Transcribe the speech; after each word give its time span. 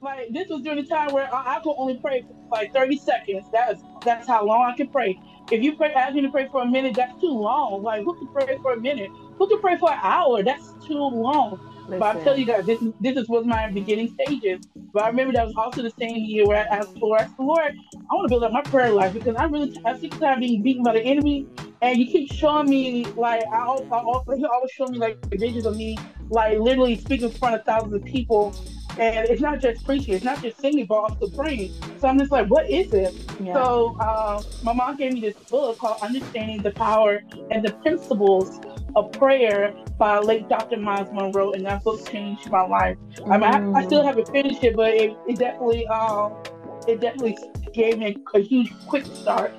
like 0.00 0.28
this 0.32 0.48
was 0.48 0.62
during 0.62 0.82
the 0.82 0.86
time 0.86 1.12
where 1.12 1.32
I, 1.34 1.56
I 1.56 1.60
could 1.62 1.74
only 1.76 1.98
pray 1.98 2.22
for 2.26 2.34
like 2.52 2.72
30 2.72 2.96
seconds. 2.98 3.44
That's 3.52 3.82
that's 4.04 4.26
how 4.28 4.44
long 4.46 4.70
I 4.72 4.76
can 4.76 4.88
pray. 4.88 5.18
If 5.50 5.62
you 5.62 5.76
pray, 5.76 5.92
ask 5.92 6.14
me 6.14 6.22
to 6.22 6.30
pray 6.30 6.48
for 6.50 6.62
a 6.62 6.66
minute, 6.66 6.94
that's 6.96 7.18
too 7.20 7.28
long. 7.28 7.82
Like 7.82 8.02
who 8.04 8.14
can 8.16 8.28
pray 8.28 8.58
for 8.62 8.72
a 8.72 8.80
minute? 8.80 9.10
Who 9.38 9.48
can 9.48 9.60
pray 9.60 9.76
for 9.78 9.90
an 9.90 9.98
hour? 10.02 10.42
That's 10.42 10.74
too 10.86 10.98
long. 10.98 11.58
Listen. 11.88 11.98
But 11.98 12.16
I 12.16 12.20
tell 12.24 12.38
you 12.38 12.46
guys, 12.46 12.66
this 12.66 12.82
this 13.00 13.16
is 13.16 13.28
was 13.28 13.46
my 13.46 13.70
beginning 13.70 14.08
stages. 14.20 14.60
But 14.92 15.04
I 15.04 15.08
remember 15.08 15.32
that 15.34 15.46
was 15.46 15.54
also 15.56 15.82
the 15.82 15.92
same 15.98 16.16
year 16.16 16.46
where 16.46 16.58
I 16.70 16.76
asked 16.76 16.96
for, 17.00 17.18
I 17.18 17.22
asked 17.22 17.36
the 17.36 17.42
Lord, 17.42 17.62
I 17.62 18.14
want 18.14 18.26
to 18.26 18.28
build 18.28 18.44
up 18.44 18.52
my 18.52 18.62
prayer 18.62 18.92
life 18.92 19.12
because 19.12 19.34
I'm 19.36 19.52
really 19.52 19.72
I'm 19.84 19.98
sick 19.98 20.12
of 20.22 20.38
being 20.38 20.62
beaten 20.62 20.84
by 20.84 20.92
the 20.92 21.02
enemy. 21.02 21.48
And 21.82 21.98
you 21.98 22.06
keep 22.06 22.30
showing 22.32 22.68
me 22.68 23.04
like 23.16 23.42
I, 23.52 23.56
I, 23.56 23.96
I 23.96 24.36
he 24.36 24.44
always 24.46 24.70
show 24.70 24.86
me 24.86 24.98
like 24.98 25.18
visions 25.32 25.66
of 25.66 25.76
me 25.76 25.98
like 26.30 26.58
literally 26.58 26.96
speaking 26.96 27.26
in 27.26 27.32
front 27.32 27.56
of 27.56 27.64
thousands 27.64 27.94
of 27.94 28.04
people. 28.04 28.54
And 28.98 29.28
it's 29.28 29.40
not 29.40 29.60
just 29.60 29.84
preaching, 29.84 30.14
it's 30.14 30.24
not 30.24 30.40
just 30.42 30.60
singing, 30.60 30.86
but 30.86 30.94
also 30.94 31.28
praying. 31.28 31.72
So 31.98 32.08
I'm 32.08 32.18
just 32.18 32.30
like, 32.30 32.46
what 32.48 32.70
is 32.70 32.92
it? 32.92 33.14
Yeah. 33.40 33.54
So 33.54 33.96
uh, 33.98 34.42
my 34.62 34.72
mom 34.72 34.96
gave 34.96 35.12
me 35.12 35.20
this 35.20 35.36
book 35.50 35.78
called 35.78 36.00
Understanding 36.02 36.62
the 36.62 36.70
Power 36.70 37.22
and 37.50 37.64
the 37.64 37.72
Principles 37.72 38.60
of 38.96 39.10
Prayer 39.12 39.74
by 39.98 40.18
late 40.18 40.48
Dr. 40.48 40.76
Myles 40.76 41.08
Munroe, 41.12 41.52
and 41.52 41.64
that 41.66 41.82
book 41.82 42.08
changed 42.08 42.50
my 42.50 42.62
life. 42.62 42.96
Mm. 43.16 43.32
I, 43.32 43.38
mean, 43.60 43.74
I, 43.74 43.80
I, 43.80 43.86
still 43.86 44.02
mm. 44.02 44.06
haven't 44.06 44.28
finished 44.28 44.62
it, 44.62 44.76
but 44.76 44.94
it, 44.94 45.16
it 45.26 45.38
definitely, 45.38 45.86
um, 45.88 46.34
it 46.86 47.00
definitely 47.00 47.36
gave 47.72 47.98
me 47.98 48.16
a 48.34 48.40
huge 48.40 48.72
quick 48.86 49.06
start. 49.06 49.52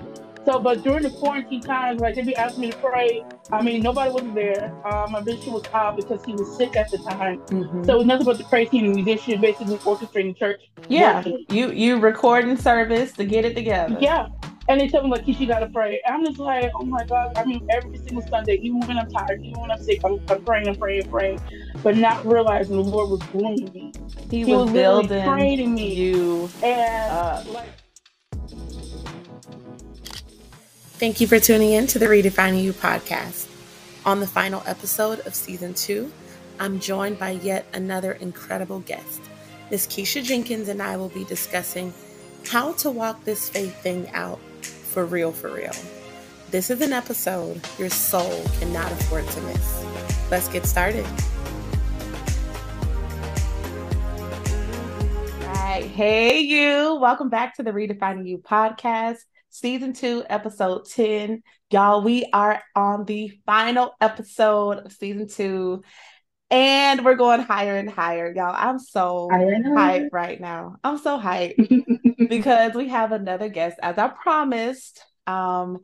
So, 0.46 0.60
but 0.60 0.84
during 0.84 1.02
the 1.04 1.10
quarantine 1.10 1.62
times, 1.62 2.02
like 2.02 2.18
if 2.18 2.26
be 2.26 2.36
asking 2.36 2.62
me 2.62 2.72
to 2.72 2.78
pray, 2.78 3.26
I 3.52 3.64
mean, 3.64 3.82
nobody 3.82 4.12
was 4.12 4.24
there. 4.36 4.72
Um, 4.86 5.12
my 5.12 5.22
bishop 5.22 5.54
was 5.54 5.64
out 5.74 5.96
because 5.96 6.24
he 6.24 6.34
was 6.34 6.56
sick 6.56 6.76
at 6.76 6.92
the 6.92 7.00
time. 7.00 7.40
Mm-hmm. 7.48 7.84
So 7.84 7.96
it 7.96 7.98
was 7.98 8.06
nothing 8.06 8.26
but 8.26 8.38
the 8.38 8.44
praise 8.44 8.70
team 8.70 8.86
and 8.86 8.96
musicians 8.96 9.42
basically 9.42 9.78
orchestrating 9.78 10.38
church. 10.38 10.62
Yeah, 10.88 11.24
you 11.50 11.72
you 11.72 11.98
recording 11.98 12.58
service 12.58 13.12
to 13.14 13.26
get 13.26 13.44
it 13.44 13.56
together. 13.56 13.98
Yeah, 14.00 14.28
and 14.68 14.80
they 14.80 14.88
tell 14.88 15.04
me 15.04 15.10
like, 15.10 15.28
you 15.28 15.48
gotta 15.48 15.68
pray. 15.68 16.00
And 16.06 16.16
I'm 16.16 16.26
just 16.26 16.40
like, 16.40 16.72
oh 16.76 16.86
my 16.86 17.04
God. 17.06 17.36
I 17.36 17.46
mean, 17.46 17.68
every 17.72 17.98
single 17.98 18.22
Sunday, 18.28 18.60
even 18.62 18.82
when 18.82 18.98
I'm 19.00 19.10
tired, 19.10 19.42
even 19.44 19.60
when 19.62 19.72
I'm 19.72 19.82
sick, 19.82 20.02
I'm, 20.04 20.20
I'm 20.30 20.44
praying 20.44 20.68
and 20.68 20.78
praying 20.78 21.04
and 21.04 21.12
praying, 21.12 21.42
but 21.82 21.98
not 21.98 22.24
realizing 22.24 22.76
the 22.76 22.84
Lord 22.84 23.10
was 23.10 23.24
grooming 23.32 23.72
me. 23.74 23.94
He, 24.30 24.44
he 24.44 24.54
was, 24.54 24.66
was 24.66 24.72
building 24.74 25.24
training 25.24 25.74
me. 25.74 25.94
You 25.94 26.50
and 26.62 27.12
uh, 27.12 27.44
like. 27.48 27.70
Thank 30.98 31.20
you 31.20 31.28
for 31.28 31.42
tuning 31.42 31.72
in 31.72 31.88
to 31.88 32.00
the 32.00 32.06
Redefining 32.06 32.64
YEW 32.64 32.72
podcast. 32.72 33.50
On 34.06 34.22
the 34.22 34.28
final 34.28 34.64
episode 34.66 35.20
of 35.28 35.36
season 35.36 35.74
two, 35.74 36.10
I'm 36.58 36.80
joined 36.80 37.20
by 37.20 37.32
yet 37.32 37.66
another 37.74 38.14
incredible 38.14 38.80
guest. 38.80 39.20
Miss 39.70 39.86
Keisha 39.88 40.24
Jenkins 40.24 40.70
and 40.70 40.82
I 40.82 40.96
will 40.96 41.10
be 41.10 41.26
discussing 41.26 41.94
how 42.48 42.72
to 42.76 42.90
walk 42.90 43.26
this 43.26 43.50
faith 43.50 43.76
thing 43.82 44.10
out 44.12 44.40
for 44.62 45.06
real, 45.06 45.34
for 45.34 45.50
real. 45.50 45.74
This 46.52 46.70
is 46.70 46.80
an 46.80 46.94
episode 46.94 47.60
your 47.78 47.90
soul 47.90 48.46
cannot 48.60 48.90
afford 48.94 49.28
to 49.28 49.42
miss. 49.42 49.86
Let's 50.32 50.48
get 50.48 50.66
started. 50.66 51.06
All 55.42 55.54
right. 55.54 55.92
Hey, 55.94 56.40
you. 56.40 56.96
Welcome 57.02 57.28
back 57.28 57.58
to 57.58 57.64
the 57.64 57.72
Redefining 57.72 58.26
YEW 58.26 58.38
podcast, 58.44 59.26
season 59.56 59.94
two, 59.94 60.24
episode 60.30 60.86
10. 60.86 61.42
Y'all, 61.72 62.02
we 62.02 62.26
are 62.34 62.62
on 62.76 63.06
the 63.06 63.32
final 63.46 63.96
episode 64.02 64.80
of 64.80 64.92
season 64.92 65.28
two. 65.28 65.82
And 66.52 67.04
we're 67.04 67.16
going 67.16 67.40
higher 67.40 67.76
and 67.76 67.90
higher, 67.90 68.32
y'all. 68.36 68.54
I'm 68.56 68.80
so 68.80 69.30
hyped 69.32 70.10
right 70.12 70.40
now. 70.40 70.76
I'm 70.84 70.98
so 70.98 71.20
hyped 71.20 72.30
because 72.30 72.76
we 72.76 72.90
have 72.90 73.12
another 73.12 73.50
guest, 73.50 73.78
as 73.82 73.98
I 73.98 74.10
promised. 74.10 75.02
Um, 75.26 75.80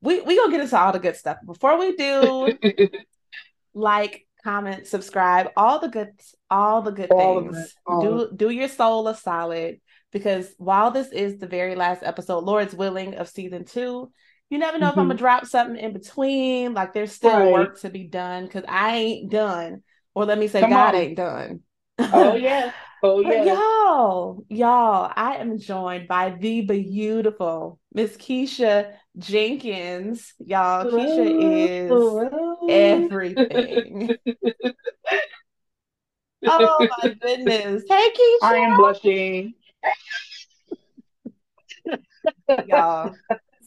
we 0.00 0.20
we 0.22 0.36
gonna 0.36 0.50
get 0.50 0.62
into 0.62 0.78
all 0.78 0.92
the 0.92 0.98
good 0.98 1.16
stuff. 1.16 1.36
Before 1.44 1.78
we 1.78 1.94
do, 1.94 2.56
like, 3.74 4.26
comment, 4.44 4.86
subscribe, 4.86 5.48
all 5.56 5.78
the 5.78 5.88
good, 5.88 6.12
all 6.50 6.80
the 6.80 6.92
good 6.92 7.10
all 7.10 7.42
things. 7.42 7.74
Do 7.86 8.30
do 8.34 8.48
your 8.48 8.68
soul 8.68 9.08
a 9.08 9.14
solid 9.14 9.80
because 10.12 10.54
while 10.58 10.90
this 10.90 11.08
is 11.12 11.38
the 11.38 11.46
very 11.46 11.74
last 11.74 12.02
episode, 12.02 12.44
Lord's 12.44 12.74
willing 12.74 13.14
of 13.14 13.28
season 13.28 13.64
two, 13.64 14.10
you 14.50 14.58
never 14.58 14.78
know 14.78 14.86
mm-hmm. 14.86 14.92
if 14.92 14.98
I'm 14.98 15.08
gonna 15.08 15.18
drop 15.18 15.46
something 15.46 15.76
in 15.76 15.92
between. 15.92 16.74
Like 16.74 16.94
there's 16.94 17.12
still 17.12 17.38
right. 17.38 17.52
work 17.52 17.80
to 17.80 17.90
be 17.90 18.04
done 18.04 18.44
because 18.44 18.64
I 18.68 18.96
ain't 18.96 19.30
done, 19.30 19.82
or 20.14 20.24
let 20.24 20.38
me 20.38 20.48
say, 20.48 20.60
Come 20.60 20.70
God 20.70 20.94
on. 20.94 21.00
ain't 21.00 21.16
done. 21.16 21.60
Oh 21.98 22.34
yeah. 22.36 22.72
Oh 23.02 23.20
yeah. 23.20 23.44
y'all, 23.44 24.44
y'all, 24.48 25.12
I 25.14 25.36
am 25.36 25.58
joined 25.58 26.08
by 26.08 26.30
the 26.30 26.62
beautiful 26.62 27.78
Miss 27.92 28.16
Keisha 28.16 28.94
Jenkins. 29.16 30.34
Y'all, 30.44 30.90
Keisha 30.90 31.88
is 32.68 33.04
everything. 33.04 34.16
oh 36.46 36.88
my 37.02 37.14
goodness. 37.22 37.84
Hey 37.88 38.10
Keisha. 38.10 38.42
I 38.42 38.56
am 38.56 38.76
blushing. 38.76 39.54
Y'all. 42.66 43.14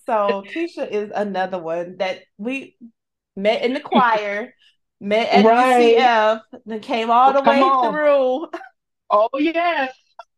So 0.05 0.43
Keisha 0.47 0.89
is 0.89 1.11
another 1.13 1.59
one 1.59 1.97
that 1.97 2.23
we 2.37 2.77
met 3.35 3.63
in 3.63 3.73
the 3.73 3.79
choir, 3.79 4.53
met 4.99 5.29
at 5.29 5.45
right. 5.45 5.95
UCF, 5.97 6.41
then 6.65 6.79
came 6.79 7.09
all 7.11 7.33
the 7.33 7.41
way 7.41 7.61
on. 7.61 7.93
through 7.93 8.47
Oh 9.11 9.29
yeah, 9.37 9.89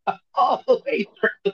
all 0.34 0.62
the 0.66 0.80
way 0.84 1.06
through. 1.20 1.52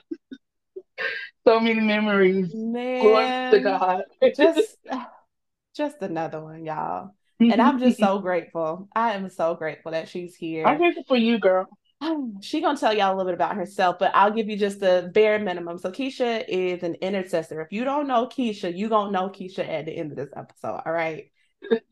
so 1.45 1.59
many 1.59 1.79
memories. 1.79 2.51
Man, 2.53 2.99
Glory 2.99 3.51
to 3.51 3.59
God. 3.59 4.03
just, 4.35 4.77
just 5.75 6.01
another 6.01 6.41
one, 6.41 6.65
y'all. 6.65 7.11
And 7.39 7.61
I'm 7.61 7.77
just 7.77 7.97
so 7.99 8.17
grateful. 8.19 8.89
I 8.95 9.13
am 9.13 9.29
so 9.29 9.53
grateful 9.53 9.91
that 9.91 10.09
she's 10.09 10.35
here. 10.35 10.65
I'm 10.65 10.79
grateful 10.79 11.03
for 11.07 11.17
you, 11.17 11.37
girl. 11.39 11.67
She 12.41 12.61
gonna 12.61 12.77
tell 12.77 12.93
y'all 12.93 13.13
a 13.13 13.15
little 13.15 13.31
bit 13.31 13.35
about 13.35 13.55
herself, 13.55 13.97
but 13.99 14.11
I'll 14.15 14.31
give 14.31 14.49
you 14.49 14.57
just 14.57 14.79
the 14.79 15.11
bare 15.13 15.39
minimum. 15.39 15.77
So 15.77 15.91
Keisha 15.91 16.43
is 16.47 16.83
an 16.83 16.95
intercessor. 16.95 17.61
If 17.61 17.71
you 17.71 17.83
don't 17.83 18.07
know 18.07 18.27
Keisha, 18.27 18.75
you 18.75 18.89
gonna 18.89 19.11
know 19.11 19.29
Keisha 19.29 19.67
at 19.67 19.85
the 19.85 19.91
end 19.91 20.11
of 20.11 20.17
this 20.17 20.29
episode. 20.35 20.81
All 20.85 20.91
right. 20.91 21.31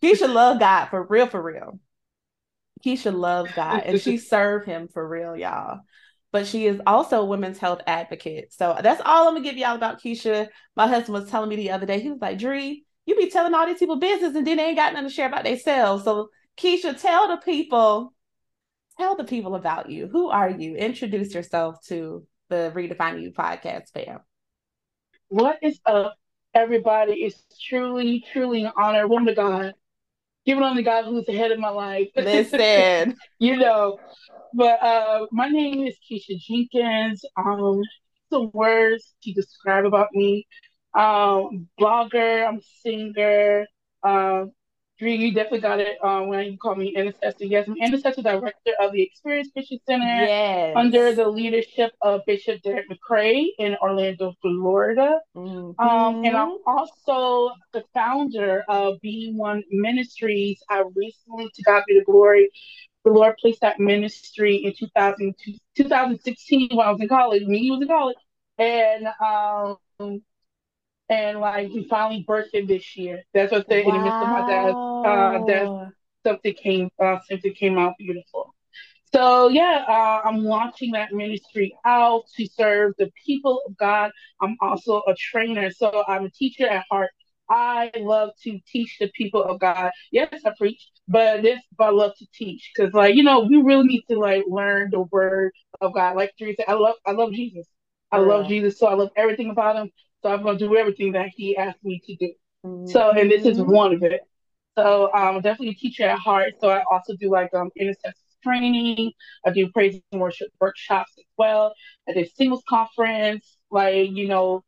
Keisha 0.02 0.28
love 0.34 0.60
God 0.60 0.88
for 0.88 1.04
real, 1.04 1.28
for 1.28 1.42
real. 1.42 1.80
Keisha 2.86 3.16
loves 3.16 3.52
God 3.54 3.84
and 3.86 4.02
she 4.02 4.18
served 4.18 4.66
him 4.66 4.88
for 4.88 5.08
real, 5.08 5.36
y'all. 5.36 5.82
But 6.32 6.46
she 6.46 6.68
is 6.68 6.80
also 6.86 7.22
a 7.22 7.26
women's 7.26 7.58
health 7.58 7.82
advocate. 7.88 8.54
So 8.54 8.78
that's 8.82 9.02
all 9.04 9.28
I'm 9.28 9.36
gonna 9.36 9.44
give 9.44 9.58
y'all 9.58 9.76
about 9.76 10.02
Keisha. 10.02 10.48
My 10.76 10.88
husband 10.88 11.14
was 11.14 11.30
telling 11.30 11.50
me 11.50 11.56
the 11.56 11.72
other 11.72 11.86
day, 11.86 12.00
he 12.00 12.10
was 12.10 12.22
like, 12.22 12.38
Dree, 12.38 12.86
you 13.06 13.16
be 13.16 13.30
telling 13.30 13.54
all 13.54 13.66
these 13.66 13.80
people 13.80 13.98
business 13.98 14.36
and 14.36 14.46
then 14.46 14.58
they 14.58 14.66
ain't 14.66 14.78
got 14.78 14.94
nothing 14.94 15.10
to 15.10 15.14
share 15.14 15.28
about 15.28 15.44
themselves. 15.44 16.04
So 16.04 16.30
Keisha, 16.58 17.00
tell 17.00 17.28
the 17.28 17.38
people, 17.38 18.14
tell 19.00 19.16
the 19.16 19.24
people 19.24 19.56
about 19.56 19.90
you. 19.90 20.08
Who 20.08 20.30
are 20.30 20.50
you? 20.50 20.76
Introduce 20.76 21.34
yourself 21.34 21.82
to 21.88 22.26
the 22.50 22.72
Redefining 22.76 23.24
YEW 23.24 23.34
podcast 23.34 23.92
fam. 23.94 24.20
What 25.30 25.58
is 25.62 25.80
up, 25.86 26.16
everybody? 26.54 27.14
It's 27.14 27.42
truly, 27.70 28.26
truly 28.34 28.66
an 28.66 28.74
honor, 28.78 29.08
woman 29.08 29.30
of 29.30 29.36
God, 29.38 29.74
giving 30.46 30.64
on 30.64 30.76
the 30.76 30.84
God 30.84 31.06
who's 31.06 31.28
ahead 31.30 31.52
of 31.52 31.60
my 31.60 31.70
life. 31.70 32.10
Listen, 32.16 33.16
you 33.40 33.56
know, 33.56 34.00
but 34.54 34.84
uh, 34.84 35.28
my 35.32 35.48
name 35.48 35.88
is 35.88 35.96
Keisha 36.10 36.38
Jenkins. 36.38 37.24
Um, 37.38 37.82
some 38.30 38.52
words 38.54 39.14
to 39.24 39.32
describe 39.32 39.86
about 39.86 40.10
me. 40.12 40.46
Um, 40.94 41.70
blogger, 41.80 42.48
I'm 42.48 42.58
a 42.58 42.62
singer, 42.82 43.66
um, 44.04 44.52
Dree, 45.00 45.16
you 45.16 45.34
definitely 45.34 45.62
got 45.62 45.80
it 45.80 45.98
um, 46.04 46.28
when 46.28 46.46
you 46.46 46.58
call 46.58 46.76
me 46.76 46.94
intercessor. 46.94 47.46
Yes, 47.46 47.70
I'm 47.70 47.78
intercessor 47.78 48.22
director 48.22 48.72
of 48.82 48.92
the 48.92 49.02
Experience 49.02 49.50
Christian 49.54 49.80
Center 49.88 50.06
yes. 50.06 50.74
under 50.76 51.16
the 51.16 51.26
leadership 51.26 51.92
of 52.02 52.22
Bishop 52.28 52.62
Derek 52.64 52.88
McCray 52.90 53.48
in 53.58 53.78
Orlando, 53.82 54.34
Florida. 54.42 55.20
Mm-hmm. 55.38 55.80
Um, 55.80 56.26
and 56.26 56.36
I'm 56.36 56.58
also 56.68 57.54
the 57.72 57.84
founder 57.94 58.66
of 58.68 59.00
Being 59.02 59.38
One 59.38 59.64
Ministries. 59.72 60.62
I 60.70 60.84
recently, 60.94 61.50
to 61.56 61.64
God 61.64 61.84
be 61.88 61.98
the 61.98 62.04
glory, 62.04 62.50
the 63.06 63.12
Lord 63.12 63.38
placed 63.38 63.62
that 63.62 63.80
ministry 63.80 64.58
in 64.58 64.74
2000, 64.78 65.34
2016 65.78 66.70
when 66.72 66.86
I 66.86 66.92
was 66.92 67.00
in 67.00 67.08
college. 67.08 67.44
Me, 67.44 67.60
he 67.60 67.72
was 67.72 67.82
in 67.82 67.88
college. 67.88 68.18
And 68.58 69.08
um, 69.24 70.22
and 71.10 71.40
like 71.40 71.70
we 71.70 71.88
finally 71.88 72.26
birthed 72.28 72.54
him 72.54 72.68
this 72.68 72.96
year. 72.96 73.24
That's 73.34 73.52
what 73.52 73.68
they 73.68 73.84
wow. 73.84 73.96
in 73.96 73.98
the 73.98 74.04
midst 74.04 74.22
of 74.22 74.30
my 74.30 74.46
dad's 74.46 74.78
uh 75.06 75.46
death, 75.46 75.92
something 76.26 76.54
came 76.54 76.90
uh 77.02 77.20
something 77.28 77.54
came 77.54 77.78
out 77.78 77.94
beautiful. 77.98 78.54
So 79.14 79.48
yeah, 79.48 79.86
uh, 79.88 80.22
I'm 80.24 80.44
launching 80.44 80.92
that 80.92 81.14
ministry 81.14 81.76
out 81.84 82.26
to 82.38 82.48
serve 82.48 82.94
the 83.00 83.12
people 83.26 83.62
of 83.68 83.76
God. 83.76 84.12
I'm 84.40 84.56
also 84.62 85.02
a 85.08 85.16
trainer, 85.16 85.72
so 85.72 86.04
I'm 86.08 86.26
a 86.26 86.30
teacher 86.30 86.68
at 86.68 86.86
heart. 86.92 87.10
I 87.50 87.90
love 87.98 88.30
to 88.44 88.60
teach 88.72 88.98
the 89.00 89.10
people 89.16 89.44
of 89.44 89.60
God. 89.60 89.90
Yes, 90.12 90.42
I 90.46 90.52
preach, 90.56 90.88
but 91.08 91.42
this 91.42 91.60
but 91.76 91.86
I 91.86 91.90
love 91.90 92.12
to 92.20 92.28
teach 92.32 92.72
because 92.76 92.94
like 92.94 93.16
you 93.16 93.24
know 93.24 93.40
we 93.40 93.58
really 93.58 93.88
need 93.88 94.04
to 94.12 94.20
like 94.20 94.44
learn 94.48 94.92
the 94.92 95.02
word 95.02 95.54
of 95.82 95.96
God. 95.96 96.16
Like 96.16 96.34
Teresa, 96.38 96.70
I 96.70 96.74
love 96.74 96.96
I 97.06 97.12
love 97.12 97.32
Jesus. 97.34 97.66
I 98.12 98.18
love 98.18 98.48
Jesus, 98.48 98.80
so 98.80 98.88
I 98.88 98.96
love 98.96 99.10
everything 99.16 99.52
about 99.52 99.76
him. 99.76 99.92
So 100.22 100.30
I'm 100.30 100.44
gonna 100.44 100.58
do 100.58 100.76
everything 100.76 101.14
that 101.14 101.30
he 101.36 101.58
asked 101.58 101.84
me 101.84 102.02
to 102.06 102.16
do. 102.16 102.34
Mm-hmm. 102.66 102.88
So 102.88 103.12
and 103.12 103.32
this 103.32 103.46
is 103.46 103.62
one 103.62 103.94
of 103.94 104.04
it. 104.04 104.22
So 104.78 105.12
I'm 105.14 105.36
um, 105.36 105.42
definitely 105.42 105.70
a 105.70 105.74
teacher 105.76 106.04
at 106.04 106.20
heart. 106.20 106.54
So 106.62 106.70
I 106.70 106.84
also 106.92 107.16
do 107.16 107.30
like 107.30 107.54
um 107.54 107.70
intercessory 107.76 108.14
training. 108.44 109.12
I 109.46 109.52
do 109.52 109.70
praise 109.72 110.00
and 110.12 110.22
worship 110.22 110.50
workshops 110.60 111.14
as 111.18 111.26
well. 111.38 111.74
I 112.08 112.14
did 112.14 112.32
singles 112.36 112.64
conference. 112.68 113.58
Like 113.72 114.12
you 114.12 114.28
know, 114.28 114.64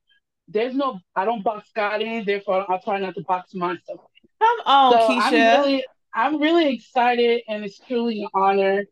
there's 0.47 0.75
no 0.75 0.99
I 1.15 1.25
don't 1.25 1.43
box 1.43 1.69
God 1.75 2.01
in. 2.01 2.25
Therefore, 2.25 2.65
I'll 2.69 2.81
try 2.81 2.99
not 2.99 3.15
to 3.15 3.23
box 3.23 3.53
myself. 3.53 4.01
Come 4.39 4.59
on, 4.65 4.93
so 4.93 5.07
Keisha. 5.09 5.21
I'm 5.21 5.33
really, 5.33 5.85
I'm 6.13 6.41
really 6.41 6.73
excited, 6.73 7.41
and 7.47 7.63
it's 7.63 7.79
truly 7.79 8.23
an 8.23 8.29
honor. 8.33 8.85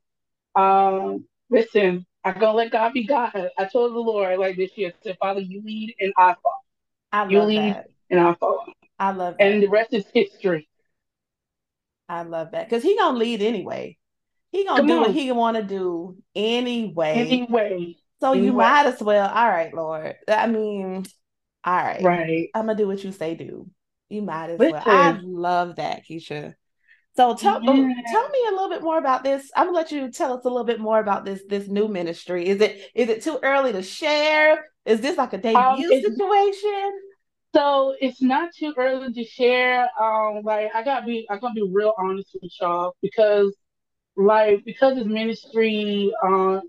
Um, 0.56 1.26
listen, 1.50 2.06
I'm 2.24 2.40
gonna 2.40 2.54
let 2.58 2.72
God 2.72 2.94
be 2.94 3.06
God. 3.06 3.32
I 3.58 3.66
told 3.66 3.94
the 3.94 4.00
Lord 4.00 4.38
like 4.40 4.58
this 4.58 4.78
year, 4.78 4.90
I 4.90 5.04
said, 5.04 5.18
Father, 5.20 5.40
you 5.40 5.62
lead 5.64 5.96
and 6.00 6.14
I 6.18 6.36
follow. 6.44 6.56
I 7.12 7.32
you 7.32 7.42
lead 7.42 7.74
that. 7.76 7.88
and 8.10 8.20
I 8.20 8.34
follow. 8.36 8.66
I 9.00 9.12
love 9.12 9.36
that. 9.38 9.44
And 9.46 9.64
the 9.64 9.68
rest 9.68 9.94
is 9.94 10.06
history. 10.14 10.68
I 12.10 12.24
love 12.24 12.52
that 12.52 12.68
because 12.68 12.84
he 12.84 12.98
gonna 12.98 13.18
lead 13.18 13.42
anyway. 13.42 13.98
He 14.52 14.66
gonna 14.66 14.82
Come 14.82 14.88
do 14.88 14.96
on. 14.96 15.02
what 15.02 15.12
he 15.12 15.32
want 15.32 15.58
to 15.58 15.64
do 15.64 16.18
anyway. 16.36 17.14
Anyway. 17.14 17.96
So 18.20 18.32
anyway. 18.32 18.46
you 18.48 18.54
might 18.54 18.86
as 18.88 19.00
well. 19.02 19.30
All 19.30 19.48
right, 19.50 19.74
Lord. 19.74 20.16
I 20.28 20.48
mean, 20.48 21.06
all 21.64 21.76
right. 21.78 22.04
Right. 22.04 22.50
I'm 22.54 22.66
gonna 22.66 22.76
do 22.76 22.88
what 22.88 23.04
you 23.04 23.12
say 23.12 23.36
do. 23.36 23.70
You 24.10 24.24
might 24.24 24.50
as 24.50 24.60
Listen. 24.60 24.74
well. 24.74 24.84
I 24.86 25.20
love 25.22 25.76
that, 25.78 26.04
Keisha. 26.06 26.56
So 27.20 27.36
tell 27.36 27.62
yeah. 27.62 27.72
tell 28.10 28.30
me 28.30 28.40
a 28.48 28.52
little 28.52 28.70
bit 28.70 28.82
more 28.82 28.98
about 28.98 29.26
this. 29.26 29.52
I'm 29.54 29.66
gonna 29.66 29.76
let 29.76 29.92
you 29.92 30.10
tell 30.10 30.32
us 30.32 30.46
a 30.46 30.48
little 30.48 30.64
bit 30.64 30.80
more 30.80 31.02
about 31.02 31.26
this 31.26 31.42
this 31.50 31.68
new 31.68 31.90
ministry. 31.90 32.48
Is 32.48 32.62
it 32.62 32.92
is 32.96 33.10
it 33.10 33.22
too 33.22 33.38
early 33.44 33.74
to 33.74 33.84
share? 33.84 34.68
Is 34.86 35.02
this 35.02 35.18
like 35.18 35.34
a 35.34 35.38
debut 35.38 35.60
um, 35.60 35.82
situation? 35.82 36.92
So 37.54 37.94
it's 38.00 38.22
not 38.22 38.52
too 38.56 38.74
early 38.78 39.12
to 39.12 39.24
share. 39.26 39.90
Um, 40.02 40.44
like 40.46 40.74
I 40.74 40.82
gotta 40.82 41.06
be, 41.06 41.28
I'm 41.30 41.42
gonna 41.42 41.56
be 41.56 41.70
real 41.70 41.94
honest 41.98 42.38
with 42.42 42.54
y'all 42.62 42.96
because, 43.02 43.54
like, 44.16 44.64
because 44.64 44.96
this 44.96 45.06
ministry, 45.06 46.14
um, 46.24 46.62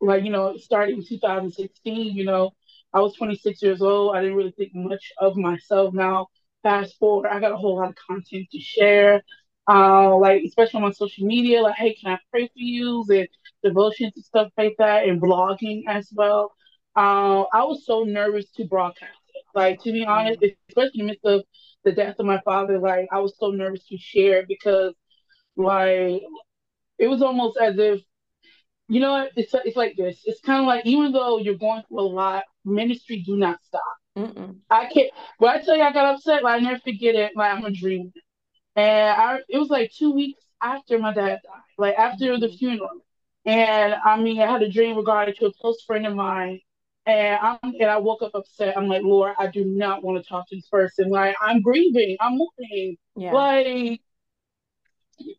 like 0.00 0.22
you 0.22 0.30
know, 0.30 0.56
started 0.58 0.94
in 0.94 1.04
2016. 1.04 2.16
You 2.16 2.24
know, 2.24 2.52
I 2.92 3.00
was 3.00 3.16
26 3.16 3.60
years 3.60 3.82
old. 3.82 4.14
I 4.14 4.20
didn't 4.20 4.36
really 4.36 4.52
think 4.52 4.76
much 4.76 5.12
of 5.18 5.36
myself. 5.36 5.92
Now, 5.92 6.28
fast 6.62 6.96
forward, 7.00 7.28
I 7.28 7.40
got 7.40 7.50
a 7.50 7.56
whole 7.56 7.78
lot 7.78 7.88
of 7.88 7.96
content 7.96 8.46
to 8.52 8.60
share. 8.60 9.24
Uh, 9.68 10.16
like 10.16 10.42
especially 10.44 10.82
on 10.82 10.92
social 10.92 11.26
media, 11.26 11.62
like, 11.62 11.76
hey, 11.76 11.94
can 11.94 12.12
I 12.12 12.18
pray 12.30 12.46
for 12.46 12.52
you? 12.56 13.04
And 13.10 13.28
devotions 13.62 14.12
and 14.16 14.24
stuff 14.24 14.48
like 14.58 14.74
that, 14.78 15.08
and 15.08 15.20
blogging 15.22 15.84
as 15.86 16.08
well. 16.12 16.52
Uh, 16.96 17.42
I 17.52 17.64
was 17.64 17.86
so 17.86 18.04
nervous 18.04 18.50
to 18.52 18.64
broadcast 18.64 19.12
it. 19.34 19.44
Like 19.54 19.82
to 19.82 19.92
be 19.92 20.04
honest, 20.04 20.40
mm-hmm. 20.40 20.54
especially 20.68 21.00
in 21.00 21.06
the 21.06 21.12
midst 21.12 21.24
of 21.24 21.42
the 21.84 21.92
death 21.92 22.16
of 22.18 22.26
my 22.26 22.40
father, 22.44 22.78
like 22.78 23.08
I 23.12 23.20
was 23.20 23.34
so 23.38 23.50
nervous 23.50 23.86
to 23.86 23.96
share 23.98 24.44
because, 24.46 24.94
like, 25.56 26.22
it 26.98 27.08
was 27.08 27.22
almost 27.22 27.58
as 27.58 27.78
if, 27.78 28.00
you 28.88 29.00
know, 29.00 29.28
it's 29.36 29.54
it's 29.64 29.76
like 29.76 29.96
this. 29.96 30.20
It's 30.24 30.40
kind 30.40 30.60
of 30.60 30.66
like 30.66 30.84
even 30.86 31.12
though 31.12 31.38
you're 31.38 31.54
going 31.54 31.82
through 31.88 32.00
a 32.00 32.02
lot, 32.02 32.44
ministry 32.64 33.22
do 33.24 33.36
not 33.36 33.58
stop. 33.62 33.82
Mm-mm. 34.18 34.56
I 34.68 34.86
can't. 34.86 35.10
When 35.38 35.50
I 35.50 35.62
tell 35.62 35.76
you 35.76 35.82
I 35.82 35.92
got 35.92 36.14
upset, 36.14 36.42
like 36.42 36.60
I 36.60 36.64
never 36.64 36.80
forget 36.80 37.14
it. 37.14 37.32
Like 37.34 37.52
I'm 37.52 37.64
a 37.64 37.70
dream, 37.70 38.12
and 38.76 39.10
I 39.10 39.38
it 39.48 39.58
was 39.58 39.70
like 39.70 39.92
two 39.92 40.12
weeks 40.12 40.42
after 40.62 40.98
my 40.98 41.12
dad 41.12 41.40
died, 41.44 41.60
like 41.78 41.94
after 41.96 42.26
mm-hmm. 42.26 42.40
the 42.40 42.48
funeral, 42.48 43.04
and 43.44 43.94
I 44.04 44.20
mean 44.20 44.40
I 44.40 44.50
had 44.50 44.62
a 44.62 44.70
dream 44.70 44.96
regarding 44.96 45.34
to 45.36 45.46
a 45.46 45.52
close 45.52 45.82
friend 45.84 46.06
of 46.06 46.14
mine, 46.14 46.60
and 47.06 47.38
I'm 47.40 47.58
and 47.62 47.90
I 47.90 47.98
woke 47.98 48.22
up 48.22 48.34
upset. 48.34 48.76
I'm 48.76 48.88
like, 48.88 49.02
Lord, 49.02 49.34
I 49.38 49.48
do 49.48 49.64
not 49.64 50.02
want 50.02 50.22
to 50.22 50.28
talk 50.28 50.48
to 50.48 50.56
this 50.56 50.68
person. 50.68 51.10
Like 51.10 51.36
I'm 51.40 51.60
grieving, 51.60 52.16
I'm 52.20 52.38
mourning. 52.38 52.96
Yeah. 53.16 53.32
Like, 53.32 54.00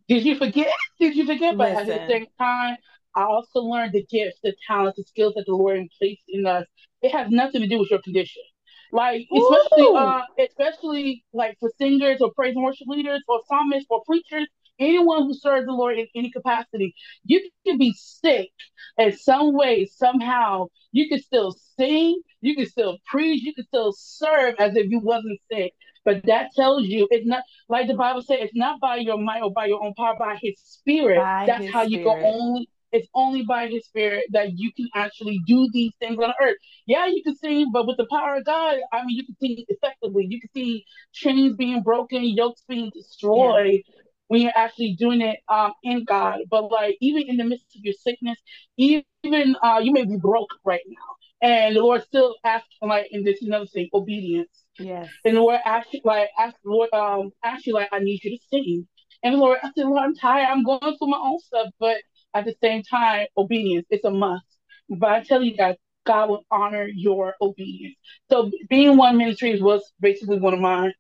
did 0.08 0.24
you 0.24 0.38
forget? 0.38 0.72
Did 1.00 1.16
you 1.16 1.26
forget? 1.26 1.58
Listen. 1.58 1.76
But 1.76 1.90
at 1.90 2.08
the 2.08 2.08
same 2.08 2.28
time, 2.40 2.78
I 3.16 3.24
also 3.24 3.60
learned 3.60 3.94
the 3.94 4.06
gifts, 4.06 4.40
the 4.42 4.56
talents, 4.68 4.98
the 4.98 5.04
skills 5.04 5.34
that 5.36 5.46
the 5.46 5.54
Lord 5.54 5.86
placed 5.98 6.24
in 6.30 6.46
us. 6.46 6.66
It 7.02 7.12
has 7.12 7.30
nothing 7.30 7.62
to 7.62 7.68
do 7.68 7.80
with 7.80 7.92
your 7.92 8.02
condition. 8.02 8.44
Like 8.94 9.28
especially 9.36 9.92
uh, 9.96 10.22
especially 10.40 11.26
like 11.34 11.58
for 11.60 11.72
singers 11.80 12.22
or 12.22 12.32
praise 12.36 12.56
and 12.56 12.64
worship 12.64 12.88
leaders 12.88 13.24
or 13.28 13.42
psalmists 13.48 13.88
or 13.90 14.04
preachers, 14.06 14.48
anyone 14.80 15.24
who 15.24 15.34
serves 15.34 15.66
the 15.66 15.72
Lord 15.72 15.98
in 15.98 16.06
any 16.16 16.30
capacity, 16.30 16.94
you 17.26 17.50
can 17.66 17.80
be 17.80 17.94
sick 17.98 18.52
in 19.00 19.18
some 19.18 19.54
way, 19.56 19.88
somehow. 19.88 20.68
You 20.92 21.10
can 21.10 21.20
still 21.20 21.56
sing, 21.76 22.22
you 22.42 22.56
can 22.56 22.68
still 22.68 23.00
preach, 23.08 23.42
you 23.44 23.56
can 23.56 23.66
still 23.66 23.94
serve 23.98 24.54
as 24.60 24.76
if 24.76 24.92
you 24.92 25.00
wasn't 25.00 25.40
sick. 25.52 25.74
But 26.06 26.26
that 26.28 26.52
tells 26.56 26.86
you 26.86 27.08
it's 27.10 27.26
not 27.26 27.44
like 27.70 27.88
the 27.88 27.96
Bible 27.96 28.22
says, 28.22 28.38
it's 28.42 28.56
not 28.56 28.80
by 28.80 28.98
your 28.98 29.18
might 29.18 29.42
or 29.42 29.52
by 29.52 29.66
your 29.66 29.84
own 29.84 29.96
power, 29.96 30.16
by 30.20 30.38
his 30.40 30.60
spirit. 30.60 31.18
By 31.18 31.46
That's 31.48 31.64
his 31.64 31.74
how 31.74 31.82
you 31.82 31.98
spirit. 31.98 32.22
go 32.22 32.28
only 32.28 32.70
it's 32.94 33.08
only 33.14 33.44
by 33.44 33.68
his 33.68 33.86
spirit 33.86 34.26
that 34.32 34.58
you 34.58 34.72
can 34.72 34.88
actually 34.96 35.42
do 35.46 35.68
these 35.74 35.92
things 36.00 36.18
on 36.20 36.34
earth. 36.42 36.58
Yeah, 36.86 37.08
you 37.08 37.22
can 37.24 37.36
sing, 37.36 37.72
but 37.74 37.88
with 37.88 37.98
the 37.98 38.08
power 38.10 38.36
of 38.36 38.46
God, 38.46 38.78
I 38.94 39.04
mean, 39.04 39.18
you 39.18 39.26
can 39.26 39.36
sing 39.42 39.66
effectively. 39.68 40.28
You 40.30 40.40
can 40.40 40.50
see 40.54 40.86
chains 41.12 41.56
being 41.58 41.82
broken, 41.82 42.24
yokes 42.24 42.64
being 42.68 42.92
destroyed. 42.94 43.82
Yeah. 43.86 44.04
When 44.30 44.42
you're 44.42 44.54
actually 44.56 44.96
doing 44.98 45.22
it 45.22 45.40
um, 45.50 45.74
in 45.84 46.06
God, 46.06 46.40
but 46.50 46.72
like 46.72 46.98
even 47.02 47.24
in 47.28 47.38
the 47.38 47.44
midst 47.44 47.76
of 47.76 47.82
your 47.84 47.94
sickness, 47.94 48.38
even 48.78 49.56
uh, 49.62 49.80
you 49.84 49.92
may 49.92 50.06
be 50.06 50.18
broke 50.18 50.50
right 50.64 50.82
now, 50.88 51.48
and 51.48 51.76
the 51.76 51.82
Lord 51.82 52.04
still 52.04 52.36
asks, 52.44 52.68
like, 52.82 53.08
and 53.12 53.28
this 53.28 53.42
is 53.42 53.48
another 53.48 53.68
thing, 53.68 53.90
obedience. 53.94 54.64
Yes. 54.80 55.10
And 55.26 55.36
the 55.36 55.42
Lord 55.42 55.60
actually, 55.66 56.02
like, 56.06 56.30
ask 56.40 56.56
Lord, 56.64 56.90
um, 56.94 57.32
actually, 57.44 57.74
like, 57.74 57.90
I 57.92 58.00
need 58.00 58.24
you 58.24 58.38
to 58.38 58.44
sing. 58.50 58.88
And 59.24 59.36
the 59.36 59.40
Lord, 59.40 59.60
I 59.62 59.70
said, 59.76 59.86
Lord, 59.86 60.02
I'm 60.04 60.16
tired. 60.16 60.48
I'm 60.50 60.64
going 60.64 60.80
through 60.80 61.10
my 61.10 61.20
own 61.22 61.40
stuff, 61.40 61.68
but 61.80 61.98
at 62.34 62.46
the 62.46 62.56
same 62.62 62.84
time, 62.84 63.28
obedience 63.38 63.88
is 63.90 64.02
a 64.04 64.12
must. 64.12 64.46
But 64.90 65.10
I 65.10 65.24
tell 65.24 65.44
you 65.44 65.56
guys, 65.56 65.76
God 66.06 66.30
will 66.30 66.46
honor 66.52 66.88
your 66.88 67.36
obedience. 67.42 67.96
So 68.30 68.52
being 68.70 68.98
one 68.98 69.18
ministries 69.18 69.62
was 69.62 69.82
basically 70.00 70.40
one 70.40 70.54
of 70.54 70.60
mine. 70.60 70.94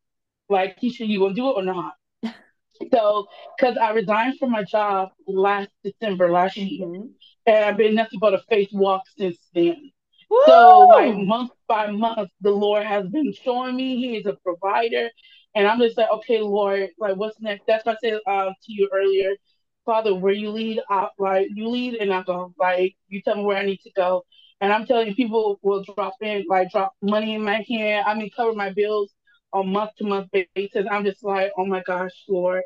Like, 0.50 0.80
Keisha, 0.80 1.08
you 1.08 1.20
gonna 1.20 1.34
do 1.34 1.50
it 1.50 1.54
or 1.54 1.64
not? 1.64 1.94
so, 2.92 3.28
because 3.58 3.78
I 3.78 3.92
resigned 3.92 4.38
from 4.40 4.52
my 4.52 4.64
job 4.64 5.10
last 5.28 5.70
December 5.84 6.32
last 6.32 6.58
year, 6.58 6.86
mm-hmm. 6.86 7.08
and 7.46 7.66
I've 7.66 7.78
been 7.78 7.96
nothing 7.96 8.20
but 8.20 8.34
a 8.34 8.40
faith 8.50 8.70
walk 8.72 9.04
since 9.18 9.38
then. 9.54 9.92
Woo! 10.30 10.40
So, 10.46 10.80
like 10.88 11.16
month 11.16 11.52
by 11.68 11.92
month, 11.92 12.30
the 12.42 12.52
Lord 12.52 12.86
has 12.86 13.08
been 13.08 13.34
showing 13.34 13.76
me 13.76 13.98
He 13.98 14.18
is 14.18 14.26
a 14.26 14.38
provider, 14.44 15.10
and 15.56 15.68
I'm 15.68 15.80
just 15.80 15.98
like, 15.98 16.10
okay, 16.12 16.40
Lord, 16.40 16.90
like 16.98 17.16
what's 17.16 17.40
next? 17.40 17.64
That's 17.68 17.86
what 17.86 17.98
I 18.04 18.10
said 18.10 18.20
uh, 18.28 18.46
to 18.46 18.74
you 18.74 18.90
earlier. 18.94 19.32
Father, 19.86 20.16
where 20.16 20.34
you 20.34 20.50
lead, 20.50 20.82
I, 20.90 21.08
like 21.20 21.48
you 21.54 21.70
lead, 21.70 21.96
and 21.96 22.14
I 22.14 22.24
go. 22.24 22.54
Like 22.58 22.96
you 23.08 23.22
tell 23.22 23.36
me 23.36 23.44
where 23.44 23.58
I 23.58 23.66
need 23.66 23.82
to 23.82 23.92
go, 23.96 24.24
and 24.62 24.72
I'm 24.72 24.86
telling 24.86 25.10
you, 25.10 25.16
people 25.16 25.60
will 25.62 25.84
drop 25.84 26.16
in, 26.22 26.46
like 26.50 26.72
drop 26.72 26.94
money 27.02 27.36
in 27.36 27.44
my 27.44 27.66
hand. 27.68 28.06
I 28.08 28.14
mean, 28.14 28.30
cover 28.36 28.54
my 28.54 28.72
bills 28.72 29.14
on 29.52 29.70
month 29.70 29.92
to 29.98 30.06
month 30.06 30.30
basis. 30.56 30.86
I'm 30.90 31.04
just 31.04 31.24
like, 31.24 31.52
oh 31.58 31.66
my 31.66 31.84
gosh, 31.86 32.12
Lord, 32.28 32.64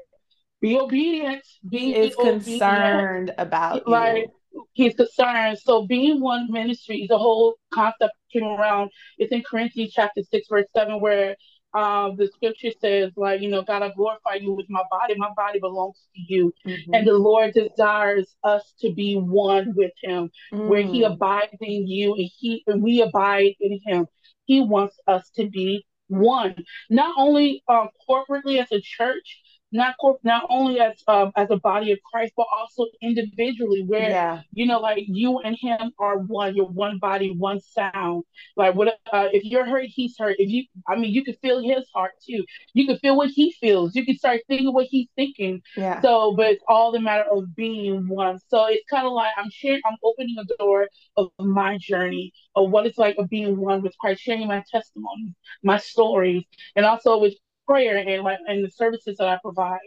be 0.62 0.77
obedient. 0.77 1.43
Be 1.67 1.93
is 1.93 2.15
concerned 2.15 3.33
about 3.38 3.88
like 3.88 4.27
you. 4.53 4.65
he's 4.74 4.95
concerned. 4.95 5.59
So 5.59 5.86
being 5.86 6.21
one 6.21 6.51
ministry, 6.51 7.05
the 7.09 7.17
whole 7.17 7.57
concept 7.74 8.13
came 8.31 8.43
around. 8.43 8.91
It's 9.17 9.31
in 9.31 9.43
Corinthians 9.43 9.93
chapter 9.93 10.21
six, 10.29 10.47
verse 10.50 10.65
seven, 10.75 11.00
where 11.00 11.36
um, 11.74 12.15
the 12.15 12.27
scripture 12.33 12.71
says, 12.79 13.12
like, 13.15 13.41
you 13.41 13.50
know, 13.50 13.62
God, 13.62 13.83
I 13.83 13.89
glorify 13.89 14.36
you 14.36 14.53
with 14.53 14.67
my 14.69 14.83
body. 14.89 15.15
My 15.17 15.31
body 15.36 15.59
belongs 15.59 15.97
to 16.15 16.21
you. 16.33 16.53
Mm-hmm. 16.65 16.93
And 16.93 17.07
the 17.07 17.13
Lord 17.13 17.53
desires 17.53 18.36
us 18.43 18.74
to 18.81 18.93
be 18.93 19.15
one 19.15 19.74
with 19.75 19.91
him, 20.01 20.31
mm. 20.53 20.67
where 20.67 20.81
he 20.81 21.03
abides 21.03 21.57
in 21.62 21.88
you 21.88 22.15
and 22.15 22.29
he 22.38 22.63
and 22.67 22.81
we 22.81 23.01
abide 23.01 23.55
in 23.59 23.79
him. 23.86 24.07
He 24.45 24.62
wants 24.62 24.97
us 25.07 25.29
to 25.36 25.50
be 25.50 25.86
one, 26.07 26.55
not 26.89 27.13
only 27.17 27.63
um, 27.67 27.89
corporately 28.09 28.62
as 28.62 28.71
a 28.71 28.79
church, 28.79 29.41
not 29.77 29.96
corp, 30.01 30.19
not 30.24 30.46
only 30.50 30.79
as 30.81 31.01
um, 31.07 31.31
as 31.38 31.50
a 31.51 31.57
body 31.57 31.91
of 31.93 32.00
Christ, 32.12 32.34
but 32.38 32.48
also 32.57 32.86
individually, 33.01 33.84
where 33.84 34.10
Yeah. 34.10 34.41
you 34.53 34.65
know, 34.65 34.79
like 34.79 35.03
you 35.07 35.39
and 35.39 35.55
him 35.60 35.91
are 36.00 36.17
one. 36.19 36.55
You're 36.55 36.65
one 36.67 36.98
body, 37.00 37.31
one 37.38 37.62
sound. 37.62 38.24
Like 38.57 38.75
what? 38.75 38.89
Uh, 39.12 39.29
if 39.34 39.43
you're 39.46 39.65
hurt, 39.65 39.86
he's 39.88 40.15
hurt. 40.17 40.36
If 40.39 40.50
you, 40.50 40.65
I 40.88 40.96
mean, 40.98 41.13
you 41.13 41.24
can 41.24 41.36
feel 41.41 41.62
his 41.62 41.86
heart 41.93 42.13
too. 42.27 42.43
You 42.74 42.88
can 42.88 42.98
feel 43.00 43.15
what 43.17 43.29
he 43.29 43.51
feels. 43.62 43.96
You 43.96 44.05
can 44.05 44.17
start 44.17 44.41
thinking 44.48 44.74
what 44.74 44.88
he's 44.89 45.07
thinking. 45.15 45.62
Yeah. 45.75 46.01
So, 46.01 46.34
but 46.36 46.48
it's 46.53 46.63
all 46.67 46.91
the 46.91 47.00
matter 47.00 47.25
of 47.31 47.55
being 47.55 48.07
one. 48.07 48.39
So 48.50 48.65
it's 48.67 48.86
kind 48.89 49.05
of 49.07 49.13
like 49.13 49.31
I'm 49.38 49.50
sharing. 49.51 49.81
I'm 49.86 49.98
opening 50.03 50.36
a 50.39 50.46
door 50.57 50.88
of 51.17 51.31
my 51.39 51.77
journey 51.79 52.34
of 52.55 52.72
what 52.72 52.86
it's 52.88 52.98
like 52.98 53.15
of 53.17 53.29
being 53.29 53.57
one 53.57 53.81
with 53.81 53.98
Christ, 54.00 54.22
sharing 54.22 54.48
my 54.48 54.63
testimony, 54.72 55.36
my 55.63 55.77
stories, 55.77 56.43
and 56.75 56.86
also 56.86 57.17
with 57.19 57.34
prayer 57.67 57.97
and 57.97 58.24
like 58.24 58.39
and 58.47 58.63
the 58.65 58.71
services 58.71 59.17
that 59.17 59.27
I 59.27 59.38
provide. 59.41 59.79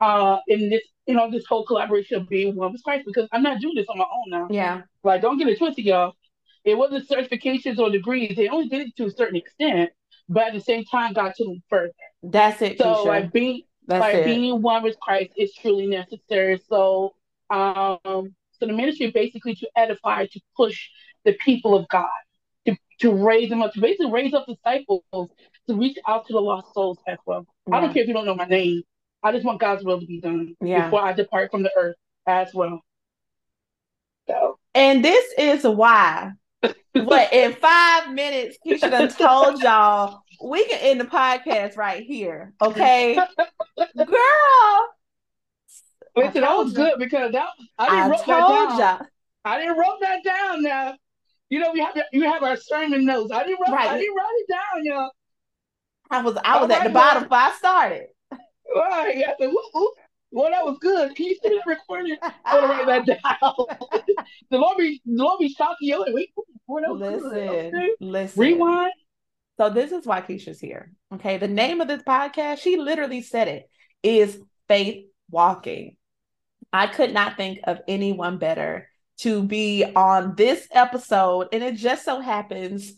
Uh, 0.00 0.38
in 0.46 0.70
this, 0.70 0.82
you 1.06 1.14
know, 1.14 1.28
this 1.28 1.44
whole 1.44 1.64
collaboration 1.64 2.20
of 2.20 2.28
being 2.28 2.54
one 2.54 2.70
with 2.70 2.84
Christ, 2.84 3.02
because 3.04 3.28
I'm 3.32 3.42
not 3.42 3.60
doing 3.60 3.74
this 3.74 3.86
on 3.88 3.98
my 3.98 4.04
own 4.04 4.30
now. 4.30 4.46
Yeah. 4.48 4.82
Like, 5.02 5.22
don't 5.22 5.38
get 5.38 5.48
it 5.48 5.58
twisted, 5.58 5.84
y'all. 5.84 6.12
It 6.64 6.78
wasn't 6.78 7.08
certifications 7.08 7.80
or 7.80 7.90
degrees. 7.90 8.36
They 8.36 8.46
only 8.46 8.68
did 8.68 8.86
it 8.86 8.96
to 8.98 9.06
a 9.06 9.10
certain 9.10 9.34
extent, 9.34 9.90
but 10.28 10.44
at 10.48 10.52
the 10.52 10.60
same 10.60 10.84
time, 10.84 11.14
God 11.14 11.32
took 11.36 11.48
them 11.48 11.62
further. 11.68 11.92
That's 12.22 12.62
it, 12.62 12.78
So, 12.78 12.84
Keisha. 12.84 13.04
like 13.06 13.32
being 13.32 13.62
That's 13.88 14.00
like 14.02 14.14
it. 14.14 14.24
being 14.24 14.62
one 14.62 14.84
with 14.84 15.00
Christ 15.00 15.32
is 15.36 15.52
truly 15.54 15.88
necessary. 15.88 16.60
So, 16.68 17.14
um, 17.50 17.98
so 18.04 18.66
the 18.66 18.72
ministry 18.72 19.10
basically 19.10 19.56
to 19.56 19.68
edify, 19.76 20.26
to 20.26 20.40
push 20.56 20.90
the 21.24 21.36
people 21.44 21.74
of 21.74 21.88
God, 21.88 22.06
to 22.66 22.76
to 23.00 23.12
raise 23.12 23.48
them 23.48 23.62
up, 23.62 23.72
to 23.72 23.80
basically 23.80 24.12
raise 24.12 24.34
up 24.34 24.46
disciples, 24.46 25.02
to 25.68 25.74
reach 25.76 25.98
out 26.06 26.26
to 26.26 26.32
the 26.32 26.40
lost 26.40 26.72
souls 26.74 26.98
as 27.06 27.18
well. 27.26 27.46
I 27.70 27.80
don't 27.80 27.92
care 27.92 28.02
if 28.02 28.08
you 28.08 28.14
don't 28.14 28.24
know 28.26 28.34
my 28.34 28.46
name. 28.46 28.82
I 29.22 29.32
just 29.32 29.44
want 29.44 29.60
God's 29.60 29.84
will 29.84 30.00
to 30.00 30.06
be 30.06 30.20
done 30.20 30.54
Yeah. 30.60 30.84
before 30.84 31.02
I 31.02 31.12
depart 31.12 31.50
from 31.50 31.62
the 31.62 31.70
earth 31.76 31.96
as 32.26 32.52
well. 32.54 32.80
So, 34.28 34.58
And 34.74 35.04
this 35.04 35.24
is 35.38 35.64
why. 35.64 36.32
What 36.94 37.32
in 37.32 37.54
five 37.54 38.12
minutes, 38.12 38.58
Keisha 38.66 38.90
done 38.90 39.08
told 39.08 39.62
y'all 39.62 40.20
we 40.42 40.64
can 40.66 40.78
end 40.80 41.00
the 41.00 41.04
podcast 41.04 41.76
right 41.76 42.02
here. 42.02 42.52
Okay. 42.60 43.14
Girl, 43.14 43.26
listen, 46.16 46.40
that 46.42 46.56
was 46.56 46.68
you. 46.70 46.74
good 46.76 46.98
because 46.98 47.32
that 47.32 47.48
I 47.78 48.08
didn't 48.08 48.20
I 48.20 48.24
told 48.24 48.68
down. 48.70 48.78
y'all. 48.78 49.06
I 49.44 49.58
didn't 49.58 49.78
wrote 49.78 49.98
that 50.00 50.22
down 50.24 50.62
now. 50.62 50.94
You 51.50 51.60
know, 51.60 51.72
we 51.72 51.80
have 51.80 51.96
you 52.12 52.24
have 52.30 52.42
our 52.42 52.56
sermon 52.56 53.04
notes. 53.06 53.32
I 53.32 53.44
didn't 53.44 53.60
write 53.60 53.72
Right. 53.72 53.88
I 53.90 53.98
didn't 53.98 54.14
write 54.14 54.34
it 54.36 54.48
down, 54.52 54.84
y'all. 54.84 55.10
I 56.10 56.22
was 56.22 56.36
I 56.44 56.60
was 56.60 56.70
at 56.70 56.84
the 56.84 56.90
bottom 56.90 57.24
before 57.24 57.38
I 57.38 57.52
started. 57.52 58.06
Right. 58.74 59.24
I 59.26 59.34
said, 59.38 59.48
whoop, 59.48 59.64
whoop. 59.74 59.94
Well, 60.30 60.50
that 60.50 60.64
was 60.64 60.76
good. 60.80 61.14
Can 61.16 61.26
you 61.26 61.36
see 61.42 61.48
that 61.48 61.62
recording? 61.66 62.16
I 62.44 62.60
want 62.60 62.80
to 62.80 62.86
write 62.86 63.06
that 63.06 63.22
down. 63.40 63.54
the 64.50 64.58
Lord 64.58 64.76
be 64.76 65.00
the 65.06 65.22
Lord 65.22 65.38
be 65.40 65.48
shocking 65.48 65.88
you. 65.88 66.04
Wait, 66.08 66.30
boy, 66.66 66.80
that 66.82 66.90
was 66.90 67.00
good. 67.00 67.22
Listen, 67.22 67.48
Okay. 67.48 67.90
listen. 68.00 68.40
Rewind. 68.40 68.92
So 69.56 69.70
this 69.70 69.90
is 69.90 70.06
why 70.06 70.20
Keisha's 70.20 70.60
here. 70.60 70.92
Okay. 71.14 71.38
The 71.38 71.48
name 71.48 71.80
of 71.80 71.88
this 71.88 72.02
podcast, 72.02 72.58
she 72.58 72.76
literally 72.76 73.22
said 73.22 73.48
it, 73.48 73.70
is 74.02 74.38
Faith 74.68 75.06
Walking. 75.30 75.96
I 76.72 76.86
could 76.88 77.14
not 77.14 77.36
think 77.38 77.60
of 77.64 77.80
anyone 77.88 78.36
better 78.38 78.88
to 79.20 79.42
be 79.42 79.84
on 79.96 80.34
this 80.36 80.68
episode. 80.70 81.48
And 81.52 81.64
it 81.64 81.76
just 81.76 82.04
so 82.04 82.20
happens 82.20 82.92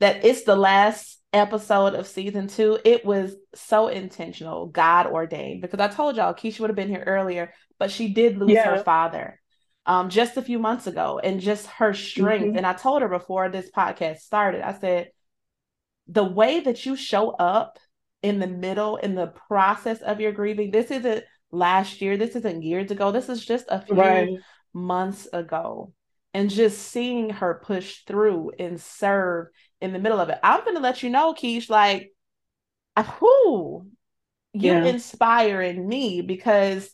that 0.00 0.24
it's 0.26 0.44
the 0.44 0.54
last 0.54 1.15
episode 1.32 1.94
of 1.94 2.06
season 2.06 2.48
two. 2.48 2.78
It 2.84 3.04
was 3.04 3.34
so 3.54 3.88
intentional, 3.88 4.66
God 4.66 5.06
ordained, 5.06 5.62
because 5.62 5.80
I 5.80 5.88
told 5.88 6.16
y'all 6.16 6.34
Keisha 6.34 6.60
would 6.60 6.70
have 6.70 6.76
been 6.76 6.88
here 6.88 7.04
earlier, 7.06 7.52
but 7.78 7.90
she 7.90 8.12
did 8.12 8.38
lose 8.38 8.52
her 8.58 8.82
father 8.82 9.40
um, 9.84 10.08
just 10.08 10.36
a 10.36 10.42
few 10.42 10.58
months 10.58 10.86
ago 10.86 11.20
and 11.22 11.40
just 11.40 11.66
her 11.66 11.94
strength. 11.94 12.54
Mhm. 12.54 12.56
And 12.58 12.66
I 12.66 12.72
told 12.72 13.02
her 13.02 13.08
before 13.08 13.48
this 13.48 13.70
podcast 13.70 14.18
started, 14.18 14.62
I 14.62 14.72
said, 14.78 15.10
the 16.08 16.24
way 16.24 16.60
that 16.60 16.86
you 16.86 16.96
show 16.96 17.30
up 17.30 17.78
in 18.22 18.38
the 18.38 18.46
middle 18.46 18.96
in 18.96 19.14
the 19.14 19.26
process 19.26 20.00
of 20.02 20.20
your 20.20 20.32
grieving 20.32 20.70
this 20.70 20.90
isn't 20.90 21.24
last 21.52 22.00
year 22.00 22.16
this 22.16 22.34
isn't 22.34 22.62
years 22.62 22.90
ago 22.90 23.12
this 23.12 23.28
is 23.28 23.44
just 23.44 23.66
a 23.68 23.80
few 23.80 23.94
Right. 23.94 24.28
months 24.72 25.28
ago 25.32 25.92
and 26.36 26.50
just 26.50 26.78
seeing 26.78 27.30
her 27.30 27.62
push 27.64 28.04
through 28.06 28.52
and 28.58 28.78
serve 28.78 29.46
in 29.80 29.94
the 29.94 29.98
middle 29.98 30.20
of 30.20 30.28
it 30.28 30.38
i'm 30.42 30.62
gonna 30.66 30.80
let 30.80 31.02
you 31.02 31.08
know 31.08 31.32
Keish 31.32 31.70
like 31.70 32.12
who 33.18 33.86
you 34.52 34.70
Yeah. 34.70 34.84
inspire 34.84 35.62
in 35.62 35.88
me 35.88 36.20
because 36.20 36.90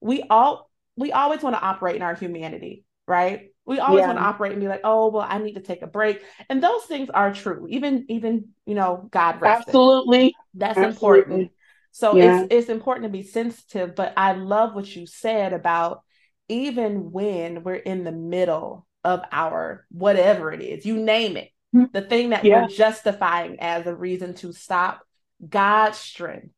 we 0.00 0.22
all 0.30 0.70
we 0.96 1.12
always 1.12 1.42
want 1.42 1.54
to 1.56 1.62
operate 1.62 1.96
in 1.96 2.02
our 2.02 2.14
humanity 2.14 2.84
right 3.06 3.50
we 3.66 3.78
always 3.80 4.00
Yeah. 4.00 4.06
want 4.06 4.18
to 4.18 4.24
operate 4.24 4.52
and 4.52 4.62
be 4.62 4.68
like 4.68 4.80
oh 4.82 5.10
well 5.10 5.26
i 5.28 5.36
need 5.36 5.54
to 5.54 5.60
take 5.60 5.82
a 5.82 5.86
break 5.86 6.22
and 6.48 6.62
those 6.62 6.84
things 6.84 7.10
are 7.10 7.34
true 7.34 7.66
even 7.68 8.06
even 8.08 8.48
you 8.64 8.74
know 8.74 9.08
god 9.10 9.42
rested 9.42 9.68
Absolutely. 9.68 10.34
that's 10.54 10.78
Absolutely. 10.78 11.34
important 11.34 11.50
so 11.92 12.16
Yeah. 12.16 12.40
it's 12.40 12.48
it's 12.50 12.68
important 12.70 13.04
to 13.04 13.10
be 13.10 13.22
sensitive 13.22 13.94
but 13.94 14.14
i 14.16 14.32
love 14.32 14.74
what 14.74 14.96
you 14.96 15.06
said 15.06 15.52
about 15.52 16.02
even 16.48 17.10
when 17.12 17.62
we're 17.62 17.74
in 17.74 18.04
the 18.04 18.12
middle 18.12 18.86
of 19.04 19.22
our 19.32 19.86
whatever 19.90 20.52
it 20.52 20.60
is 20.62 20.84
you 20.86 20.96
name 20.96 21.36
it 21.36 21.50
Mhm. 21.74 21.92
the 21.92 22.02
thing 22.02 22.30
that 22.30 22.44
Yeah. 22.44 22.62
we're 22.62 22.68
justifying 22.68 23.60
as 23.60 23.86
a 23.86 23.94
reason 23.94 24.34
to 24.34 24.52
stop 24.52 25.02
god's 25.48 25.98
strength 25.98 26.50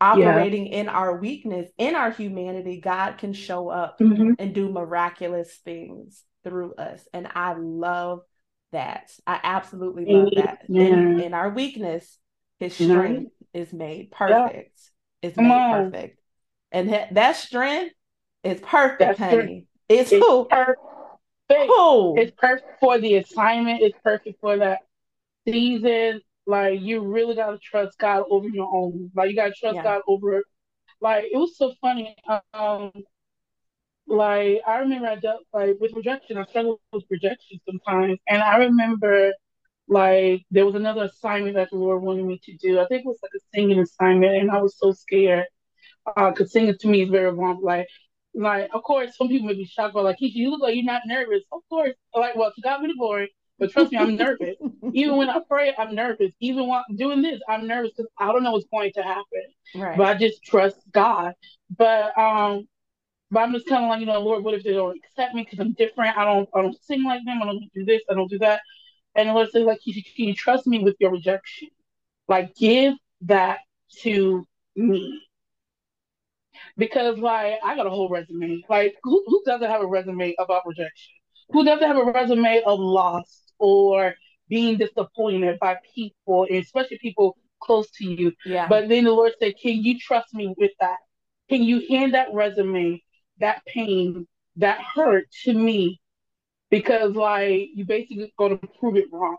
operating 0.00 0.66
in 0.66 0.88
our 0.88 1.16
weakness 1.18 1.70
in 1.78 1.94
our 1.94 2.10
humanity 2.10 2.80
god 2.80 3.18
can 3.18 3.32
show 3.32 3.68
up 3.68 3.98
Mhm. 4.00 4.36
and 4.38 4.54
do 4.54 4.70
miraculous 4.70 5.56
things 5.64 6.22
through 6.44 6.74
us. 6.74 7.06
And 7.12 7.26
I 7.34 7.54
love 7.54 8.20
that. 8.70 9.10
I 9.26 9.40
absolutely 9.42 10.04
love 10.06 10.30
that. 10.36 10.60
In, 10.68 11.20
in 11.20 11.34
our 11.34 11.50
weakness, 11.50 12.18
his 12.60 12.72
strength 12.74 13.32
is 13.52 13.72
made 13.72 14.12
perfect. 14.12 14.78
It's 15.22 15.36
made 15.36 15.48
perfect. 15.72 16.20
And 16.70 16.90
that 17.16 17.34
strength 17.36 17.95
is 18.46 18.60
perfect, 18.60 19.00
That 19.00 19.16
strength 19.16 19.52
honey. 19.52 19.66
It's 19.88 20.10
It's 20.10 20.20
who? 20.24 20.48
perfect. 20.48 20.80
Who? 21.50 22.16
It's 22.18 22.32
perfect 22.36 22.80
for 22.80 22.98
the 22.98 23.16
assignment. 23.16 23.82
It's 23.82 23.98
perfect 24.02 24.40
for 24.40 24.56
that 24.58 24.80
season. 25.46 26.20
Like 26.46 26.80
you 26.80 27.00
really 27.02 27.34
gotta 27.34 27.58
trust 27.58 27.98
God 27.98 28.24
over 28.30 28.48
your 28.48 28.68
own. 28.72 29.10
Like 29.14 29.30
you 29.30 29.36
gotta 29.36 29.54
trust 29.58 29.76
Yeah. 29.76 29.82
God 29.84 30.02
over. 30.08 30.42
Like 31.00 31.24
it 31.32 31.36
was 31.36 31.56
so 31.56 31.74
funny. 31.80 32.16
Um, 32.54 32.92
like 34.06 34.60
I 34.66 34.78
remember 34.78 35.08
I 35.08 35.16
dealt 35.16 35.42
like 35.52 35.76
with 35.80 35.92
rejection. 35.94 36.38
I 36.38 36.44
struggle 36.46 36.80
with 36.92 37.04
rejection 37.10 37.58
sometimes, 37.68 38.18
and 38.28 38.42
I 38.42 38.58
remember 38.58 39.32
like 39.88 40.42
there 40.50 40.66
was 40.66 40.74
another 40.76 41.04
assignment 41.04 41.56
that 41.56 41.70
the 41.70 41.78
Lord 41.78 42.02
wanted 42.02 42.24
me 42.26 42.40
to 42.44 42.56
do. 42.58 42.80
I 42.80 42.86
think 42.86 43.00
it 43.02 43.06
was 43.08 43.18
like 43.22 43.32
a 43.36 43.40
singing 43.54 43.80
assignment, 43.80 44.36
and 44.36 44.50
I 44.50 44.60
was 44.62 44.78
so 44.78 44.92
scared 44.92 45.46
Uh, 46.16 46.30
because 46.30 46.52
singing 46.52 46.76
to 46.80 46.88
me 46.88 47.02
is 47.02 47.10
very 47.10 47.32
wrong. 47.32 47.60
Like, 47.62 47.86
like 48.36 48.68
of 48.72 48.82
course, 48.82 49.16
some 49.16 49.28
people 49.28 49.48
may 49.48 49.54
be 49.54 49.64
shocked, 49.64 49.94
but 49.94 50.04
like, 50.04 50.18
Keisha, 50.18 50.34
you 50.34 50.50
look 50.50 50.60
like 50.60 50.74
you're 50.74 50.84
not 50.84 51.02
nervous. 51.06 51.42
Of 51.52 51.62
course, 51.68 51.94
like, 52.14 52.36
well, 52.36 52.52
to 52.54 52.60
God 52.60 52.82
be 52.82 52.88
the 52.88 52.94
glory. 52.94 53.32
But 53.58 53.70
trust 53.70 53.90
me, 53.90 53.98
I'm 53.98 54.16
nervous. 54.16 54.56
Even 54.92 55.16
when 55.16 55.30
I 55.30 55.40
pray, 55.48 55.74
I'm 55.76 55.94
nervous. 55.94 56.32
Even 56.40 56.68
while 56.68 56.84
I'm 56.88 56.96
doing 56.96 57.22
this, 57.22 57.40
I'm 57.48 57.66
nervous 57.66 57.92
because 57.96 58.10
I 58.18 58.26
don't 58.26 58.42
know 58.42 58.52
what's 58.52 58.66
going 58.70 58.92
to 58.94 59.02
happen. 59.02 59.42
right. 59.74 59.96
But 59.96 60.06
I 60.06 60.14
just 60.14 60.42
trust 60.44 60.76
God. 60.92 61.32
But 61.76 62.16
um, 62.18 62.68
but 63.30 63.40
I'm 63.40 63.52
just 63.52 63.66
kind 63.66 63.84
of 63.84 63.90
like, 63.90 64.00
you 64.00 64.06
know, 64.06 64.20
Lord, 64.20 64.44
what 64.44 64.54
if 64.54 64.62
they 64.62 64.72
don't 64.72 64.96
accept 64.96 65.34
me 65.34 65.42
because 65.42 65.58
I'm 65.58 65.72
different? 65.72 66.16
I 66.16 66.24
don't, 66.24 66.48
I 66.54 66.62
don't 66.62 66.76
sing 66.82 67.02
like 67.02 67.24
them. 67.24 67.42
I 67.42 67.46
don't 67.46 67.64
do 67.74 67.84
this. 67.84 68.02
I 68.08 68.14
don't 68.14 68.30
do 68.30 68.38
that. 68.38 68.60
And 69.14 69.28
the 69.28 69.32
Lord 69.32 69.50
says, 69.50 69.64
like, 69.64 69.80
can 69.82 69.94
you, 69.94 70.02
can 70.02 70.26
you 70.26 70.34
trust 70.34 70.66
me 70.66 70.78
with 70.78 70.96
your 71.00 71.10
rejection? 71.10 71.68
Like, 72.28 72.54
give 72.54 72.94
that 73.22 73.60
to 74.02 74.44
me. 74.76 75.20
Because 76.76 77.18
like 77.18 77.58
I 77.64 77.76
got 77.76 77.86
a 77.86 77.90
whole 77.90 78.08
resume. 78.08 78.62
Like 78.68 78.94
who, 79.02 79.22
who 79.26 79.42
doesn't 79.46 79.68
have 79.70 79.82
a 79.82 79.86
resume 79.86 80.34
about 80.38 80.62
rejection? 80.66 81.14
Who 81.50 81.64
doesn't 81.64 81.86
have 81.86 81.96
a 81.96 82.04
resume 82.04 82.62
of 82.66 82.78
loss 82.80 83.44
or 83.58 84.14
being 84.48 84.76
disappointed 84.78 85.58
by 85.60 85.78
people, 85.94 86.46
and 86.48 86.58
especially 86.58 86.98
people 87.00 87.36
close 87.60 87.90
to 87.92 88.04
you? 88.04 88.32
yeah. 88.44 88.68
But 88.68 88.88
then 88.88 89.04
the 89.04 89.12
Lord 89.12 89.32
said, 89.38 89.54
Can 89.60 89.82
you 89.82 89.98
trust 89.98 90.34
me 90.34 90.54
with 90.58 90.72
that? 90.80 90.98
Can 91.48 91.62
you 91.62 91.86
hand 91.88 92.14
that 92.14 92.28
resume, 92.34 93.02
that 93.40 93.62
pain, 93.66 94.26
that 94.56 94.80
hurt 94.94 95.26
to 95.44 95.52
me? 95.54 96.00
Because 96.70 97.14
like 97.14 97.68
you 97.74 97.84
basically 97.86 98.32
gonna 98.38 98.56
prove 98.80 98.96
it 98.96 99.06
wrong. 99.12 99.36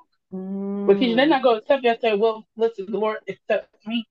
But 0.86 0.98
Mm. 0.98 1.16
they're 1.16 1.28
not 1.28 1.44
gonna 1.44 1.60
accept 1.60 1.84
you. 1.84 1.92
I 1.92 1.98
say, 1.98 2.16
Well, 2.16 2.46
listen, 2.56 2.88
the 2.90 2.98
Lord 2.98 3.18
accepts 3.28 3.86
me. 3.86 4.06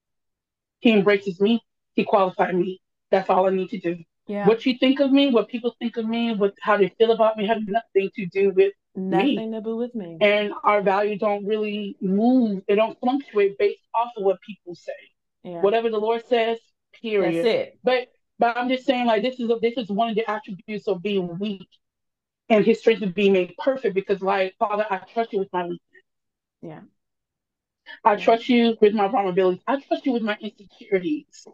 He 0.81 0.93
embraces 0.93 1.41
me, 1.41 1.61
He 1.95 2.05
qualified 2.05 2.55
me. 2.55 2.81
That's 3.11 3.29
all 3.31 3.47
I 3.47 3.51
need 3.51 3.71
to 3.71 3.79
do. 3.79 3.97
yeah. 4.27 4.47
What 4.49 4.67
you 4.67 4.77
think 4.79 5.01
of 5.01 5.13
me, 5.13 5.31
what 5.31 5.49
people 5.49 5.75
think 5.79 5.97
of 5.97 6.07
me, 6.07 6.35
what 6.35 6.55
how 6.61 6.77
they 6.77 6.89
feel 6.99 7.13
about 7.13 7.37
me 7.37 7.47
have 7.47 7.63
nothing 7.67 8.11
to 8.17 8.27
do 8.27 8.51
with 8.51 8.73
Nothing 8.95 9.53
to 9.53 9.61
do 9.61 9.77
with 9.77 9.95
me. 9.95 10.17
and 10.21 10.53
our 10.65 10.81
values 10.81 11.21
don't 11.21 11.45
really 11.47 11.97
move, 12.01 12.63
they 12.67 12.75
don't 12.75 12.99
fluctuate 13.01 13.59
based 13.59 13.87
off 13.95 14.11
of 14.17 14.25
what 14.25 14.39
people 14.41 14.75
say. 14.75 14.93
Yeah. 15.45 15.61
Whatever 15.61 15.91
the 15.91 15.99
Lord 15.99 16.25
says, 16.27 16.59
Period. 17.03 17.45
That's 17.45 17.55
it. 17.55 17.79
But 17.85 18.09
but 18.39 18.57
I'm 18.57 18.69
just 18.69 18.85
saying, 18.87 19.07
like 19.07 19.23
this 19.23 19.39
is 19.39 19.49
a, 19.51 19.57
this 19.61 19.75
is 19.77 19.89
one 19.91 20.09
of 20.11 20.17
the 20.17 20.29
attributes 20.31 20.89
of 20.89 21.03
being 21.03 21.39
weak, 21.39 21.69
and 22.49 22.65
His 22.65 22.79
strength 22.81 23.03
is 23.03 23.13
being 23.13 23.33
made 23.35 23.55
perfect. 23.59 23.95
Because, 23.95 24.21
like 24.23 24.55
Father, 24.59 24.87
I 24.91 24.99
trust 24.99 25.33
you 25.33 25.39
with 25.39 25.53
my 25.53 25.63
weakness. 25.63 25.81
Yeah. 26.63 26.81
I 28.05 28.17
trust 28.17 28.49
you 28.49 28.77
with 28.81 28.95
my 28.95 29.09
vulnerabilities. 29.09 29.61
I 29.67 29.81
trust 29.81 30.07
you 30.07 30.13
with 30.13 30.23
my 30.23 30.37
insecurities. 30.41 31.47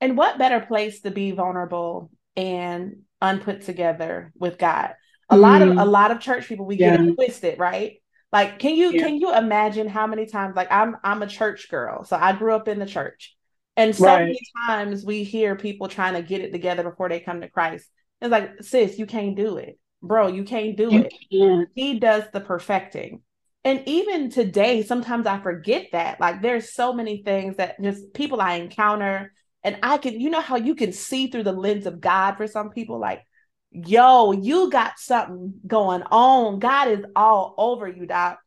And 0.00 0.16
what 0.16 0.38
better 0.38 0.60
place 0.60 1.00
to 1.02 1.10
be 1.10 1.32
vulnerable 1.32 2.10
and 2.36 3.02
unput 3.20 3.62
together 3.62 4.32
with 4.36 4.58
God? 4.58 4.94
A 5.30 5.36
mm. 5.36 5.40
lot 5.40 5.62
of 5.62 5.76
a 5.76 5.84
lot 5.84 6.10
of 6.10 6.20
church 6.20 6.46
people 6.48 6.66
we 6.66 6.76
yeah. 6.76 6.96
get 6.96 7.06
it 7.06 7.14
twisted, 7.14 7.58
right? 7.58 8.00
Like, 8.32 8.58
can 8.58 8.74
you 8.74 8.92
yeah. 8.92 9.02
can 9.02 9.16
you 9.16 9.34
imagine 9.34 9.88
how 9.88 10.06
many 10.06 10.26
times 10.26 10.54
like 10.54 10.70
I'm 10.70 10.96
I'm 11.02 11.22
a 11.22 11.26
church 11.26 11.68
girl, 11.70 12.04
so 12.04 12.16
I 12.16 12.32
grew 12.32 12.54
up 12.54 12.68
in 12.68 12.78
the 12.78 12.86
church. 12.86 13.34
And 13.76 13.94
so 13.94 14.06
right. 14.06 14.24
many 14.24 14.40
times 14.66 15.04
we 15.04 15.22
hear 15.22 15.54
people 15.54 15.86
trying 15.86 16.14
to 16.14 16.22
get 16.22 16.40
it 16.40 16.50
together 16.50 16.82
before 16.82 17.08
they 17.08 17.20
come 17.20 17.40
to 17.40 17.48
Christ. 17.48 17.88
It's 18.20 18.30
like, 18.30 18.60
sis, 18.60 18.98
you 18.98 19.06
can't 19.06 19.36
do 19.36 19.56
it. 19.56 19.78
Bro, 20.02 20.28
you 20.28 20.42
can't 20.42 20.76
do 20.76 20.90
you 20.90 21.02
it. 21.02 21.14
Can't. 21.30 21.68
He 21.76 22.00
does 22.00 22.24
the 22.32 22.40
perfecting. 22.40 23.22
And 23.64 23.82
even 23.86 24.30
today, 24.30 24.82
sometimes 24.82 25.26
I 25.26 25.40
forget 25.40 25.86
that. 25.92 26.20
Like 26.20 26.42
there's 26.42 26.74
so 26.74 26.92
many 26.92 27.22
things 27.22 27.56
that 27.56 27.80
just 27.80 28.12
people 28.14 28.40
I 28.40 28.54
encounter, 28.54 29.32
and 29.64 29.78
I 29.82 29.98
can, 29.98 30.20
you 30.20 30.30
know 30.30 30.40
how 30.40 30.56
you 30.56 30.74
can 30.74 30.92
see 30.92 31.28
through 31.28 31.44
the 31.44 31.52
lens 31.52 31.86
of 31.86 32.00
God 32.00 32.36
for 32.36 32.46
some 32.46 32.70
people, 32.70 32.98
like, 32.98 33.22
yo, 33.70 34.32
you 34.32 34.70
got 34.70 34.98
something 34.98 35.54
going 35.66 36.02
on. 36.02 36.58
God 36.58 36.88
is 36.88 37.04
all 37.14 37.54
over 37.58 37.88
you, 37.88 38.06
Doc. 38.06 38.38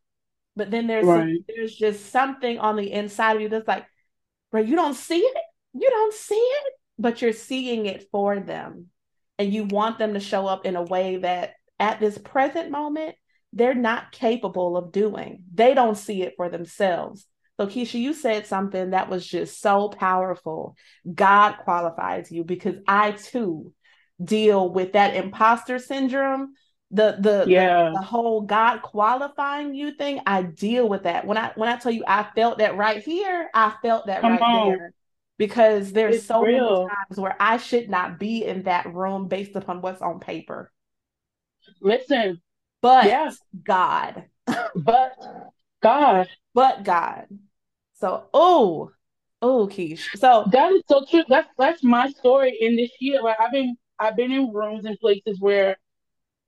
But 0.56 0.70
then 0.70 0.86
there's 0.86 1.06
right. 1.06 1.38
there's 1.48 1.74
just 1.74 2.10
something 2.10 2.58
on 2.58 2.76
the 2.76 2.92
inside 2.92 3.36
of 3.36 3.42
you 3.42 3.48
that's 3.48 3.68
like, 3.68 3.86
bro, 4.50 4.60
you 4.60 4.76
don't 4.76 4.94
see 4.94 5.18
it. 5.18 5.36
You 5.72 5.88
don't 5.88 6.12
see 6.12 6.34
it, 6.34 6.72
but 6.98 7.22
you're 7.22 7.32
seeing 7.32 7.86
it 7.86 8.08
for 8.10 8.38
them. 8.38 8.88
And 9.38 9.52
you 9.52 9.64
want 9.64 9.98
them 9.98 10.14
to 10.14 10.20
show 10.20 10.46
up 10.46 10.66
in 10.66 10.76
a 10.76 10.82
way 10.82 11.16
that 11.16 11.54
at 11.80 12.00
this 12.00 12.18
present 12.18 12.70
moment, 12.70 13.16
they're 13.52 13.74
not 13.74 14.12
capable 14.12 14.76
of 14.76 14.92
doing. 14.92 15.44
They 15.52 15.74
don't 15.74 15.96
see 15.96 16.22
it 16.22 16.34
for 16.36 16.48
themselves. 16.48 17.26
So, 17.58 17.66
Keisha, 17.66 18.00
you 18.00 18.14
said 18.14 18.46
something 18.46 18.90
that 18.90 19.08
was 19.08 19.26
just 19.26 19.60
so 19.60 19.88
powerful. 19.88 20.76
God 21.12 21.52
qualifies 21.58 22.32
you 22.32 22.44
because 22.44 22.76
I 22.88 23.12
too 23.12 23.72
deal 24.22 24.72
with 24.72 24.92
that 24.92 25.14
imposter 25.14 25.78
syndrome 25.78 26.54
the 26.92 27.16
the 27.20 27.44
yeah 27.48 27.90
the, 27.92 27.98
the, 27.98 28.04
whole 28.04 28.42
god 28.42 28.82
qualifying 28.82 29.74
you 29.74 29.92
thing 29.92 30.20
i 30.26 30.42
deal 30.42 30.88
with 30.88 31.04
that 31.04 31.26
when 31.26 31.38
i 31.38 31.50
when 31.56 31.68
i 31.68 31.76
tell 31.76 31.90
you 31.90 32.04
i 32.06 32.22
felt 32.34 32.58
that 32.58 32.76
right 32.76 33.02
here 33.02 33.48
i 33.54 33.72
felt 33.82 34.06
that 34.06 34.20
Come 34.20 34.32
right 34.32 34.42
on. 34.42 34.68
there 34.68 34.94
because 35.38 35.92
there's 35.92 36.16
it's 36.16 36.26
so 36.26 36.42
real. 36.42 36.82
many 36.82 36.88
times 36.90 37.18
where 37.18 37.36
i 37.40 37.56
should 37.56 37.88
not 37.88 38.18
be 38.18 38.44
in 38.44 38.64
that 38.64 38.92
room 38.92 39.26
based 39.26 39.56
upon 39.56 39.80
what's 39.80 40.02
on 40.02 40.20
paper 40.20 40.70
listen 41.80 42.40
but 42.82 43.06
yes. 43.06 43.38
god 43.64 44.24
but 44.76 45.12
god 45.82 46.28
but 46.54 46.84
god 46.84 47.26
so 47.94 48.24
oh 48.34 48.90
oh 49.40 49.68
Keish. 49.68 50.06
so 50.16 50.44
that 50.52 50.72
is 50.72 50.82
so 50.88 51.04
true 51.08 51.24
that's 51.28 51.48
that's 51.58 51.82
my 51.82 52.10
story 52.10 52.56
in 52.60 52.76
this 52.76 52.90
year 53.00 53.22
like 53.22 53.36
i've 53.40 53.52
been 53.52 53.76
i've 53.98 54.16
been 54.16 54.32
in 54.32 54.52
rooms 54.52 54.84
and 54.84 54.98
places 54.98 55.38
where 55.40 55.76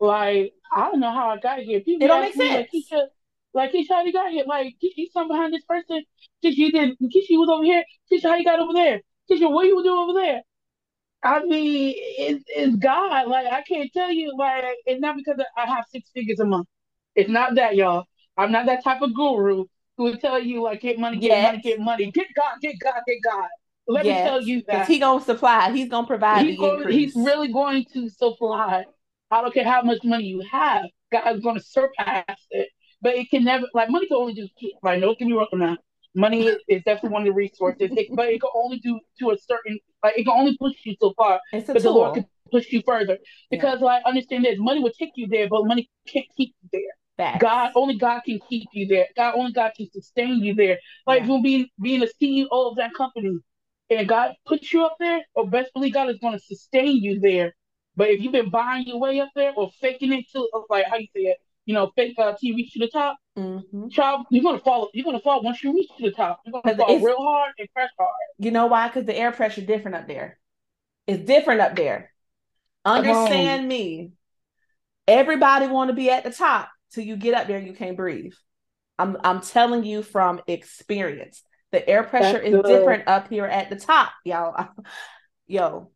like 0.00 0.52
I 0.74 0.90
don't 0.90 1.00
know 1.00 1.12
how 1.12 1.30
I 1.30 1.38
got 1.38 1.60
here. 1.60 1.80
People 1.80 2.04
it 2.04 2.08
don't 2.08 2.20
make 2.20 2.36
me, 2.36 2.48
sense. 2.48 2.68
Like 2.72 3.00
Keisha, 3.00 3.06
like 3.54 3.72
Keisha, 3.72 3.88
how 3.90 4.04
you 4.04 4.12
got 4.12 4.30
here? 4.30 4.44
Like 4.46 4.74
Keisha, 4.82 5.10
something 5.12 5.36
behind 5.36 5.54
this 5.54 5.64
person. 5.64 6.02
Keisha, 6.44 6.56
you 6.56 6.72
did. 6.72 6.98
Keisha 6.98 7.38
was 7.38 7.48
over 7.48 7.64
here. 7.64 7.84
Keisha, 8.10 8.28
how 8.28 8.34
you 8.36 8.44
got 8.44 8.60
over 8.60 8.72
there? 8.72 9.00
Keisha, 9.30 9.50
what 9.50 9.66
you 9.66 9.82
doing 9.82 9.98
over 9.98 10.12
there? 10.12 10.42
I 11.22 11.42
mean, 11.42 11.94
it's, 11.96 12.44
it's 12.48 12.76
God. 12.76 13.28
Like 13.28 13.46
I 13.46 13.62
can't 13.62 13.90
tell 13.92 14.10
you. 14.10 14.34
Like 14.36 14.64
it's 14.86 15.00
not 15.00 15.16
because 15.16 15.40
I 15.56 15.66
have 15.66 15.84
six 15.90 16.10
figures 16.10 16.40
a 16.40 16.44
month. 16.44 16.66
It's 17.14 17.30
not 17.30 17.54
that, 17.54 17.76
y'all. 17.76 18.04
I'm 18.36 18.52
not 18.52 18.66
that 18.66 18.84
type 18.84 19.02
of 19.02 19.14
guru 19.14 19.64
who 19.96 20.04
will 20.04 20.16
tell 20.16 20.40
you 20.40 20.62
like 20.62 20.80
get 20.80 20.98
money, 20.98 21.18
get 21.18 21.28
yes. 21.28 21.52
money, 21.52 21.62
get 21.62 21.80
money, 21.80 22.10
get 22.10 22.26
God, 22.34 22.60
get 22.60 22.76
God, 22.80 23.00
get 23.06 23.18
God. 23.22 23.48
Let 23.86 24.04
yes. 24.06 24.24
me 24.24 24.28
tell 24.28 24.42
you 24.42 24.62
that 24.68 24.88
he 24.88 24.98
gonna 24.98 25.22
supply. 25.22 25.70
He's 25.72 25.88
gonna 25.88 26.06
provide. 26.06 26.46
He's, 26.46 26.58
going, 26.58 26.88
he's 26.88 27.14
really 27.14 27.52
going 27.52 27.84
to 27.92 28.08
supply. 28.08 28.84
I 29.30 29.42
don't 29.42 29.52
care 29.52 29.64
how 29.64 29.82
much 29.82 29.98
money 30.04 30.24
you 30.24 30.42
have, 30.50 30.84
God's 31.10 31.40
going 31.42 31.56
to 31.56 31.62
surpass 31.62 32.36
it. 32.50 32.68
But 33.02 33.16
it 33.16 33.30
can 33.30 33.44
never, 33.44 33.66
like, 33.74 33.90
money 33.90 34.06
can 34.06 34.16
only 34.16 34.34
do, 34.34 34.48
like, 34.82 35.00
no, 35.00 35.14
can 35.14 35.28
be 35.28 35.34
wrong 35.34 35.48
now. 35.52 35.76
Money 36.14 36.46
is, 36.46 36.56
is, 36.68 36.82
definitely 36.84 37.10
one 37.10 37.22
of 37.22 37.26
the 37.26 37.32
resources, 37.32 37.90
it, 37.90 38.08
but 38.14 38.28
it 38.28 38.40
can 38.40 38.50
only 38.54 38.78
do 38.78 39.00
to 39.18 39.30
a 39.30 39.36
certain, 39.36 39.78
like, 40.02 40.16
it 40.16 40.24
can 40.24 40.32
only 40.32 40.56
push 40.56 40.74
you 40.84 40.94
so 41.00 41.12
far. 41.16 41.40
It's 41.52 41.68
a 41.68 41.72
but 41.72 41.82
tool. 41.82 41.92
the 41.92 41.98
Lord 41.98 42.14
can 42.14 42.26
push 42.52 42.70
you 42.70 42.82
further. 42.86 43.18
Because, 43.50 43.80
yeah. 43.80 43.86
like, 43.86 44.04
understand 44.06 44.44
this 44.44 44.58
money 44.58 44.80
will 44.80 44.92
take 44.96 45.10
you 45.16 45.26
there, 45.26 45.48
but 45.48 45.66
money 45.66 45.90
can't 46.06 46.26
keep 46.36 46.54
you 46.62 46.68
there. 46.72 46.80
Facts. 47.16 47.40
God 47.40 47.70
only 47.77 47.96
God 47.96 48.22
can 48.24 48.40
keep 48.48 48.68
you 48.72 48.87
there. 48.88 49.07
God 49.16 49.35
only 49.37 49.53
God 49.53 49.72
can 49.77 49.88
sustain 49.90 50.42
you 50.42 50.55
there. 50.55 50.79
Like 51.07 51.24
yeah. 51.27 51.38
being 51.42 51.68
being 51.81 52.03
a 52.03 52.09
CEO 52.20 52.48
of 52.50 52.77
that 52.77 52.92
company, 52.94 53.38
and 53.88 54.09
God 54.09 54.35
puts 54.46 54.72
you 54.72 54.85
up 54.85 54.96
there, 54.98 55.24
or 55.35 55.48
best 55.48 55.72
believe 55.74 55.94
God 55.94 56.11
is 56.11 56.18
going 56.18 56.37
to 56.37 56.44
sustain 56.44 56.96
you 56.96 57.20
there. 57.20 57.55
But 57.96 58.11
if 58.11 58.20
you've 58.20 58.33
been 58.33 58.50
buying 58.50 58.87
your 58.87 58.98
way 58.98 59.20
up 59.20 59.31
there 59.37 59.53
or 59.57 59.70
faking 59.81 60.12
it 60.12 60.24
to 60.33 60.48
like 60.68 60.87
how 60.90 60.96
you 60.96 61.07
say 61.14 61.22
it, 61.22 61.37
you 61.66 61.74
know, 61.74 61.92
fake 61.94 62.16
uh, 62.18 62.33
till 62.33 62.38
you 62.40 62.57
reach 62.57 62.72
to 62.72 62.81
the 62.81 62.88
top, 62.88 63.16
mm-hmm. 63.38 63.88
child, 63.90 64.27
you're 64.31 64.42
gonna 64.42 64.59
fall. 64.59 64.90
You're 64.92 65.05
gonna 65.05 65.20
fall 65.20 65.40
once 65.42 65.62
you 65.62 65.72
reach 65.72 65.90
to 65.98 66.03
the 66.03 66.11
top. 66.11 66.40
You're 66.44 66.61
gonna 66.61 66.77
fall 66.77 66.98
real 66.98 67.22
hard 67.22 67.53
and 67.61 67.68
press 67.72 67.90
hard. 67.96 68.11
You 68.38 68.50
know 68.50 68.66
why? 68.66 68.88
Because 68.88 69.05
the 69.05 69.16
air 69.16 69.31
pressure 69.31 69.61
different 69.61 69.96
up 69.96 70.09
there. 70.09 70.38
It's 71.07 71.24
different 71.24 71.61
up 71.61 71.77
there. 71.77 72.11
Understand 72.85 73.62
um, 73.62 73.68
me. 73.68 74.12
Everybody 75.07 75.68
want 75.68 75.90
to 75.90 75.94
be 75.94 76.11
at 76.11 76.24
the 76.24 76.31
top 76.31 76.70
till 76.94 77.04
you 77.04 77.16
get 77.16 77.35
up 77.35 77.46
there. 77.46 77.59
You 77.59 77.72
can't 77.72 77.96
breathe. 77.96 78.33
I'm 78.98 79.16
I'm 79.24 79.40
telling 79.40 79.85
you 79.85 80.02
from 80.02 80.40
experience. 80.46 81.42
The 81.72 81.88
air 81.88 82.04
pressure 82.04 82.38
is 82.38 82.54
good. 82.54 82.64
different 82.64 83.09
up 83.09 83.28
here 83.28 83.46
at 83.46 83.68
the 83.68 83.76
top, 83.76 84.12
y'all. 84.24 84.68
Yo, 85.46 85.90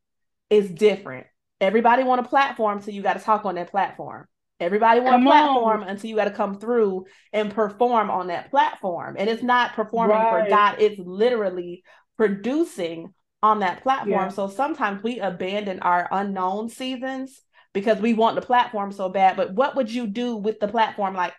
it's 0.51 0.69
different. 0.69 1.27
Everybody 1.61 2.05
want 2.05 2.21
a 2.21 2.29
platform, 2.29 2.81
so 2.81 2.91
you 2.91 3.03
got 3.03 3.15
to 3.15 3.25
talk 3.25 3.45
on 3.45 3.55
that 3.55 3.71
platform. 3.71 4.27
Everybody 4.61 5.01
want 5.01 5.15
come 5.15 5.27
a 5.27 5.31
platform 5.31 5.83
on. 5.83 5.89
until 5.89 6.11
you 6.11 6.17
got 6.17 6.25
to 6.25 6.33
come 6.33 6.59
through 6.59 7.07
and 7.33 7.55
perform 7.55 8.11
on 8.11 8.27
that 8.27 8.51
platform. 8.51 9.15
And 9.19 9.31
it's 9.31 9.43
not 9.43 9.75
performing 9.75 10.17
right. 10.17 10.45
for 10.45 10.51
God, 10.51 10.77
it's 10.81 10.99
literally 10.99 11.85
producing 12.17 13.15
on 13.41 13.61
that 13.61 13.83
platform. 13.83 14.11
Yeah. 14.11 14.29
So 14.29 14.49
sometimes 14.49 15.03
we 15.03 15.21
abandon 15.21 15.79
our 15.81 16.09
unknown 16.11 16.69
seasons 16.71 17.41
because 17.73 18.01
we 18.01 18.15
want 18.15 18.37
the 18.37 18.43
platform 18.43 18.93
so 18.93 19.09
bad. 19.09 19.37
But 19.37 19.53
what 19.53 19.77
would 19.77 19.91
you 19.91 20.07
do 20.07 20.37
with 20.37 20.61
the 20.61 20.69
platform 20.69 21.15
like 21.15 21.35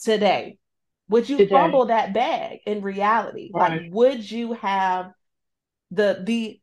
today? 0.00 0.58
Would 1.08 1.28
you 1.28 1.38
today. 1.38 1.50
fumble 1.50 1.86
that 1.86 2.14
bag 2.14 2.60
in 2.66 2.82
reality? 2.82 3.50
Right. 3.52 3.82
Like 3.82 3.92
would 3.92 4.30
you 4.30 4.54
have 4.54 5.12
the 5.90 6.22
the 6.24 6.60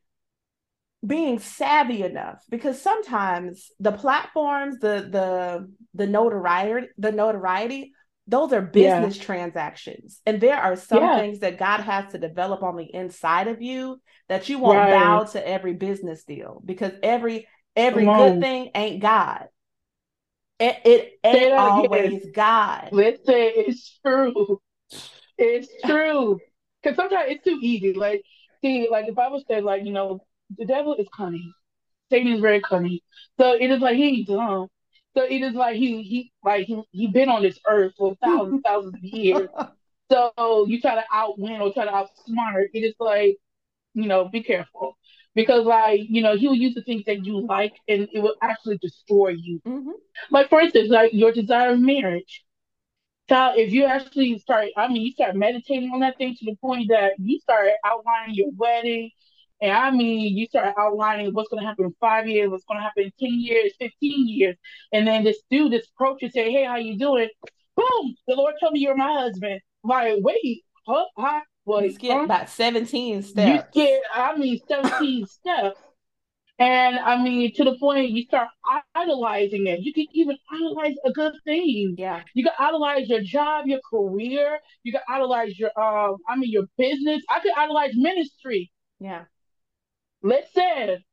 being 1.06 1.40
savvy 1.40 2.04
enough 2.04 2.44
because 2.50 2.82
sometimes 2.82 3.72
the 3.80 3.92
platforms 3.92 4.80
the 4.80 5.08
the 5.10 5.72
the 5.94 6.08
notoriety 6.08 6.88
the 6.98 7.12
notoriety 7.12 7.94
those 8.28 8.52
are 8.52 8.62
business 8.62 9.16
yeah. 9.16 9.24
transactions 9.24 10.22
and 10.26 10.42
there 10.42 10.58
are 10.58 10.76
some 10.76 11.02
yeah. 11.02 11.18
things 11.18 11.40
that 11.40 11.58
god 11.58 11.80
has 11.80 12.12
to 12.12 12.18
develop 12.18 12.64
on 12.64 12.76
the 12.76 12.94
inside 12.94 13.48
of 13.48 13.62
you 13.62 14.02
that 14.28 14.50
you 14.50 14.60
won't 14.60 14.78
right. 14.78 14.92
bow 14.92 15.24
to 15.24 15.48
every 15.48 15.74
business 15.74 16.26
deal 16.26 16.62
because 16.66 16.92
every 17.02 17.48
every 17.76 18.06
good 18.06 18.40
thing 18.40 18.70
ain't 18.76 19.02
god 19.02 19.48
it, 20.60 20.78
it 20.86 21.20
ain't 21.24 21.54
always 21.54 22.26
god 22.34 22.90
listen 22.92 23.22
it's 23.28 24.00
true 24.06 24.60
it's 25.38 25.70
true 25.86 26.40
because 26.82 26.96
sometimes 26.96 27.32
it's 27.32 27.44
too 27.44 27.58
easy 27.62 27.94
like 27.94 28.22
see 28.62 28.88
like 28.92 29.06
the 29.06 29.14
bible 29.14 29.42
says 29.48 29.64
like 29.64 29.86
you 29.86 29.92
know 29.92 30.22
the 30.58 30.66
devil 30.66 30.96
is 30.96 31.08
cunning. 31.16 31.54
Satan 32.12 32.34
is 32.34 32.42
very 32.42 32.62
cunning. 32.62 33.00
So 33.40 33.54
it 33.54 33.70
is 33.72 33.82
like 33.82 33.96
he 33.96 34.08
ain't 34.08 34.28
dumb. 34.28 34.68
So 35.16 35.24
it 35.24 35.42
is 35.42 35.54
like 35.54 35.76
he 35.76 36.02
he 36.04 36.32
like 36.44 36.66
he 36.66 36.82
he 36.92 37.08
been 37.08 37.30
on 37.30 37.44
this 37.44 37.60
earth 37.68 37.94
for 37.98 38.16
thousands 38.22 38.62
thousands 38.66 38.96
of 38.96 39.04
years. 39.04 39.50
So 40.12 40.66
you 40.68 40.82
try 40.82 40.96
to 40.96 41.04
outwin 41.14 41.62
or 41.62 41.72
try 41.72 41.86
to 41.86 41.92
outsmart. 41.92 42.66
It 42.74 42.80
is 42.80 42.96
like 43.00 43.38
you 43.94 44.08
know 44.08 44.28
be 44.28 44.44
careful 44.44 44.98
because 45.36 45.66
like 45.66 46.02
you 46.08 46.22
know 46.22 46.36
he 46.36 46.48
will 46.48 46.56
use 46.56 46.76
the 46.76 46.82
things 46.82 47.04
that 47.06 47.26
you 47.26 47.46
like 47.46 47.74
and 47.88 48.08
it 48.12 48.20
will 48.20 48.36
actually 48.42 48.78
destroy 48.78 49.30
you. 49.30 49.62
Mm-hmm. 49.66 49.92
Like 50.32 50.50
for 50.50 50.60
instance, 50.62 50.90
like 50.90 51.14
your 51.14 51.32
desire 51.32 51.72
of 51.74 51.80
marriage. 51.80 52.44
Child, 53.30 53.60
if 53.60 53.72
you 53.72 53.86
actually 53.86 54.40
start, 54.40 54.70
I 54.76 54.88
mean, 54.88 55.04
you 55.04 55.12
start 55.12 55.36
meditating 55.36 55.92
on 55.94 56.00
that 56.00 56.18
thing 56.18 56.36
to 56.36 56.46
the 56.46 56.56
point 56.56 56.88
that 56.90 57.12
you 57.20 57.40
start 57.40 57.68
outlining 57.86 58.34
your 58.34 58.50
wedding, 58.58 59.12
and 59.62 59.72
I 59.72 59.92
mean, 59.92 60.38
you 60.38 60.46
start 60.46 60.74
outlining 60.78 61.34
what's 61.34 61.50
going 61.50 61.62
to 61.62 61.68
happen 61.68 61.86
in 61.86 61.96
five 62.00 62.28
years, 62.28 62.50
what's 62.50 62.64
going 62.66 62.80
to 62.80 62.84
happen 62.84 63.04
in 63.04 63.12
10 63.20 63.40
years, 63.40 63.74
15 63.80 64.28
years. 64.28 64.56
And 64.94 65.06
then 65.06 65.24
this 65.24 65.42
dude, 65.52 65.74
this 65.74 65.88
approach 65.94 66.24
and 66.24 66.32
say, 66.32 66.52
hey, 66.52 66.64
how 66.64 66.78
you 66.78 66.98
doing? 66.98 67.30
Boom, 67.76 68.16
the 68.28 68.36
Lord 68.36 68.56
told 68.60 68.74
me 68.74 68.80
you're 68.80 68.96
my 68.96 69.22
husband. 69.22 69.60
Like, 69.84 70.16
wait, 70.20 70.64
huh? 70.88 71.06
Huh? 71.18 71.42
Well, 71.70 71.84
you 71.86 71.92
skip 71.92 72.12
huh? 72.18 72.24
about 72.24 72.50
17 72.50 73.16
you 73.18 73.22
steps. 73.22 73.68
skip, 73.70 74.02
I 74.12 74.36
mean, 74.36 74.60
17 74.68 75.26
steps. 75.28 75.80
And 76.58 76.98
I 76.98 77.22
mean, 77.22 77.54
to 77.56 77.64
the 77.64 77.78
point 77.78 78.10
you 78.10 78.24
start 78.24 78.50
idolizing 78.96 79.68
it. 79.68 79.82
You 79.82 79.94
can 79.94 80.08
even 80.14 80.36
idolize 80.52 80.96
a 81.06 81.12
good 81.12 81.34
thing. 81.46 81.94
Yeah. 81.98 82.24
You 82.34 82.44
can 82.44 82.54
idolize 82.60 83.08
your 83.08 83.22
job, 83.22 83.68
your 83.68 83.80
career. 83.88 84.60
You 84.84 84.92
can 84.92 85.02
idolize 85.08 85.58
your, 85.60 85.70
um, 85.80 86.18
I 86.28 86.36
mean, 86.38 86.52
your 86.52 86.66
business. 86.78 87.22
I 87.30 87.40
could 87.40 87.54
idolize 87.56 87.92
ministry. 87.94 88.72
Yeah. 89.00 89.26
Listen, 90.24 91.04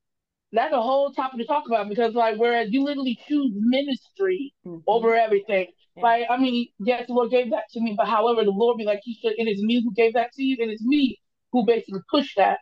that's 0.52 0.72
a 0.72 0.80
whole 0.80 1.12
topic 1.12 1.38
to 1.40 1.46
talk 1.46 1.66
about 1.68 1.88
because, 1.90 2.14
like, 2.14 2.38
whereas 2.38 2.72
you 2.72 2.82
literally 2.82 3.18
choose 3.28 3.52
ministry 3.54 4.54
Mhm. 4.66 4.82
over 4.86 5.14
everything. 5.14 5.66
Yeah. 5.96 6.02
Like, 6.02 6.26
I 6.30 6.36
mean, 6.36 6.68
yes, 6.78 7.06
the 7.06 7.14
Lord 7.14 7.30
gave 7.30 7.50
that 7.50 7.64
to 7.72 7.80
me, 7.80 7.94
but 7.96 8.06
however, 8.06 8.44
the 8.44 8.50
Lord 8.50 8.78
be 8.78 8.84
like, 8.84 9.00
He 9.02 9.14
should, 9.14 9.34
it 9.36 9.48
is 9.48 9.62
me 9.62 9.82
who 9.82 9.92
gave 9.92 10.14
that 10.14 10.32
to 10.34 10.42
you, 10.42 10.56
and 10.60 10.70
it's 10.70 10.82
me 10.82 11.18
who 11.52 11.64
basically 11.64 12.00
pushed 12.10 12.36
that. 12.36 12.58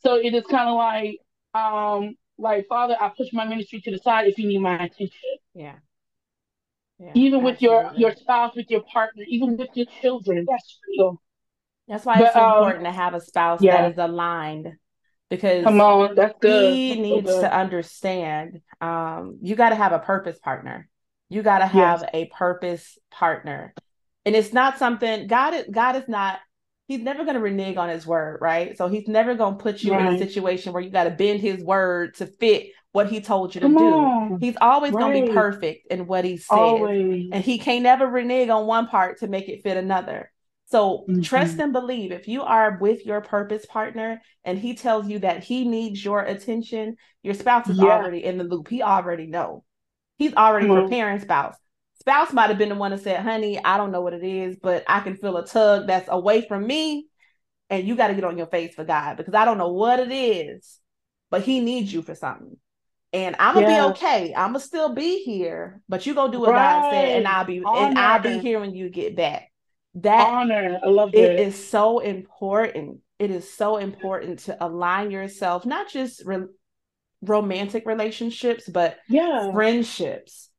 So 0.00 0.14
it 0.14 0.34
is 0.34 0.44
kind 0.50 0.68
of 0.68 0.76
like, 0.76 1.18
um, 1.54 2.14
like 2.38 2.66
Father, 2.68 2.96
I 3.00 3.10
push 3.16 3.28
my 3.32 3.44
ministry 3.44 3.80
to 3.82 3.90
the 3.90 3.98
side 3.98 4.28
if 4.28 4.38
you 4.38 4.48
need 4.48 4.58
my 4.58 4.74
attention. 4.74 5.08
Yeah. 5.54 5.76
Yeah. 6.98 7.12
Even 7.14 7.44
with 7.44 7.62
your 7.62 7.80
absolutely. 7.84 8.00
your 8.00 8.16
spouse, 8.16 8.56
with 8.56 8.66
your 8.70 8.82
partner, 8.82 9.22
even 9.28 9.56
with 9.56 9.68
your 9.74 9.86
children, 10.00 10.44
that's 10.48 10.78
real. 10.88 11.20
That's 11.86 12.04
why 12.04 12.18
But, 12.18 12.24
it's 12.24 12.34
so 12.34 12.44
um, 12.44 12.58
important 12.58 12.84
to 12.86 12.92
have 12.92 13.14
a 13.14 13.20
spouse 13.20 13.62
yeah. 13.62 13.82
that 13.82 13.92
is 13.92 13.98
aligned 13.98 14.72
because 15.30 15.62
Come 15.64 15.80
on, 15.80 16.14
that's 16.16 16.34
good. 16.40 16.74
he 16.74 16.88
That's 16.88 16.98
so 16.98 17.02
needs 17.02 17.26
good. 17.26 17.40
to 17.42 17.56
understand 17.56 18.60
um 18.80 19.38
you 19.42 19.54
got 19.54 19.70
to 19.70 19.76
have 19.76 19.92
a 19.92 19.98
purpose 19.98 20.38
partner 20.38 20.88
you 21.28 21.42
got 21.42 21.58
to 21.58 21.66
have 21.66 22.04
a 22.14 22.26
purpose 22.26 22.98
partner 23.10 23.74
and 24.24 24.34
it's 24.36 24.52
not 24.52 24.78
something 24.78 25.26
god 25.26 25.54
is 25.54 25.64
god 25.70 25.96
is 25.96 26.08
not 26.08 26.38
he's 26.86 27.00
never 27.00 27.24
going 27.24 27.34
to 27.34 27.40
renege 27.40 27.76
on 27.76 27.88
his 27.88 28.06
word 28.06 28.38
right 28.40 28.76
so 28.76 28.88
he's 28.88 29.08
never 29.08 29.34
going 29.34 29.56
to 29.56 29.62
put 29.62 29.82
you 29.82 29.98
in 29.98 30.06
a 30.06 30.16
situation 30.18 30.72
where 30.72 30.82
you 30.82 30.90
got 30.90 31.04
to 31.04 31.10
bend 31.10 31.40
his 31.40 31.62
word 31.62 32.14
to 32.14 32.26
fit 32.26 32.68
what 32.92 33.08
he 33.08 33.20
told 33.20 33.54
you 33.54 33.60
to 33.60 33.66
Come 33.66 33.76
do 33.76 33.94
on, 33.94 34.38
he's 34.40 34.56
always 34.60 34.92
going 34.92 35.12
to 35.12 35.20
be 35.22 35.26
perfect 35.26 35.86
in 35.90 36.06
what 36.06 36.24
he 36.24 36.36
said 36.38 36.56
always. 36.56 37.28
and 37.32 37.44
he 37.44 37.58
can't 37.58 37.82
never 37.82 38.06
renege 38.06 38.48
on 38.48 38.66
one 38.66 38.86
part 38.88 39.18
to 39.20 39.28
make 39.28 39.48
it 39.48 39.62
fit 39.62 39.76
another. 39.76 40.30
So 40.66 41.04
Mhm. 41.08 41.22
trust 41.24 41.58
and 41.60 41.72
believe. 41.72 42.12
If 42.12 42.28
you 42.28 42.42
are 42.42 42.78
with 42.80 43.04
your 43.06 43.20
purpose 43.20 43.66
partner 43.66 44.20
and 44.44 44.58
he 44.58 44.74
tells 44.74 45.06
you 45.08 45.18
that 45.20 45.44
he 45.44 45.66
needs 45.68 46.02
your 46.04 46.20
attention, 46.20 46.96
your 47.22 47.34
spouse 47.34 47.68
is 47.68 47.78
Yeah. 47.78 47.98
already 47.98 48.24
in 48.24 48.38
the 48.38 48.44
loop. 48.44 48.68
He 48.68 48.82
already 48.82 49.26
know. 49.26 49.64
He's 50.18 50.34
already 50.34 50.68
on. 50.68 50.82
preparing 50.82 51.16
mm-hmm. 51.16 51.24
spouse. 51.24 51.56
Spouse 52.00 52.32
might 52.32 52.48
have 52.48 52.58
been 52.58 52.68
the 52.68 52.74
one 52.74 52.90
that 52.90 53.02
said, 53.02 53.20
"Honey, 53.22 53.62
I 53.62 53.76
don't 53.76 53.92
know 53.92 54.00
what 54.00 54.14
it 54.14 54.24
is, 54.24 54.56
but 54.60 54.84
I 54.86 55.00
can 55.00 55.16
feel 55.16 55.36
a 55.36 55.46
tug 55.46 55.86
that's 55.86 56.08
away 56.10 56.46
from 56.46 56.66
me, 56.66 57.06
and 57.70 57.86
you 57.86 57.96
got 57.96 58.08
to 58.08 58.14
get 58.14 58.24
on 58.24 58.38
your 58.38 58.46
face 58.46 58.74
for 58.74 58.84
God 58.84 59.16
because 59.16 59.34
I 59.34 59.44
don't 59.44 59.58
know 59.58 59.72
what 59.72 60.00
it 60.00 60.12
is, 60.12 60.78
but 61.30 61.42
He 61.42 61.60
needs 61.60 61.92
you 61.92 62.02
for 62.02 62.14
something." 62.14 62.56
And 63.12 63.36
I'm 63.38 63.54
gonna 63.54 63.68
Yeah. 63.68 63.86
be 63.86 63.90
okay. 63.92 64.34
I'm 64.34 64.48
gonna 64.48 64.60
still 64.60 64.94
be 64.94 65.22
here, 65.22 65.80
but 65.88 66.04
you 66.04 66.14
gonna 66.14 66.30
do 66.30 66.40
what 66.40 66.50
God 66.50 66.90
said, 66.90 67.16
and 67.16 67.26
I'll 67.26 67.44
be 67.44 67.62
and 67.64 67.98
I'll 67.98 68.20
be 68.20 68.38
here 68.38 68.60
when 68.60 68.74
you 68.74 68.90
get 68.90 69.16
back. 69.16 69.50
That 69.94 70.28
Honor. 70.28 70.78
I 70.84 70.88
love 70.88 71.10
it 71.14 71.18
it. 71.18 71.40
is 71.40 71.68
so 71.68 72.00
important. 72.00 73.00
It 73.18 73.30
is 73.30 73.52
so 73.52 73.78
important 73.78 74.40
to 74.40 74.62
align 74.64 75.10
yourself, 75.10 75.64
not 75.64 75.88
just 75.88 76.24
re- 76.24 76.46
romantic 77.22 77.86
relationships, 77.86 78.68
but 78.68 78.98
Yeah. 79.08 79.52
friendships. 79.52 80.50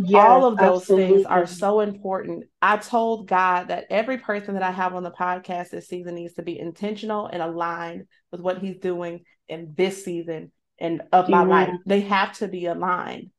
Yes, 0.00 0.22
All 0.22 0.44
of 0.44 0.58
those 0.58 0.86
things 0.86 1.24
are 1.24 1.46
so 1.46 1.80
important. 1.80 2.44
I 2.62 2.76
told 2.76 3.26
God 3.26 3.68
that 3.68 3.86
every 3.90 4.18
person 4.18 4.54
that 4.54 4.62
I 4.62 4.70
have 4.70 4.94
on 4.94 5.02
the 5.02 5.10
podcast 5.10 5.70
this 5.70 5.88
season 5.88 6.14
needs 6.14 6.34
to 6.34 6.42
be 6.42 6.58
intentional 6.58 7.26
and 7.26 7.42
aligned 7.42 8.06
with 8.30 8.40
what 8.40 8.58
He's 8.58 8.78
doing 8.78 9.24
in 9.48 9.74
this 9.76 10.04
season 10.04 10.52
and 10.78 11.02
of 11.12 11.28
my 11.28 11.42
life. 11.42 11.74
They 11.84 12.02
have 12.02 12.32
to 12.38 12.48
be 12.48 12.66
aligned. 12.66 13.30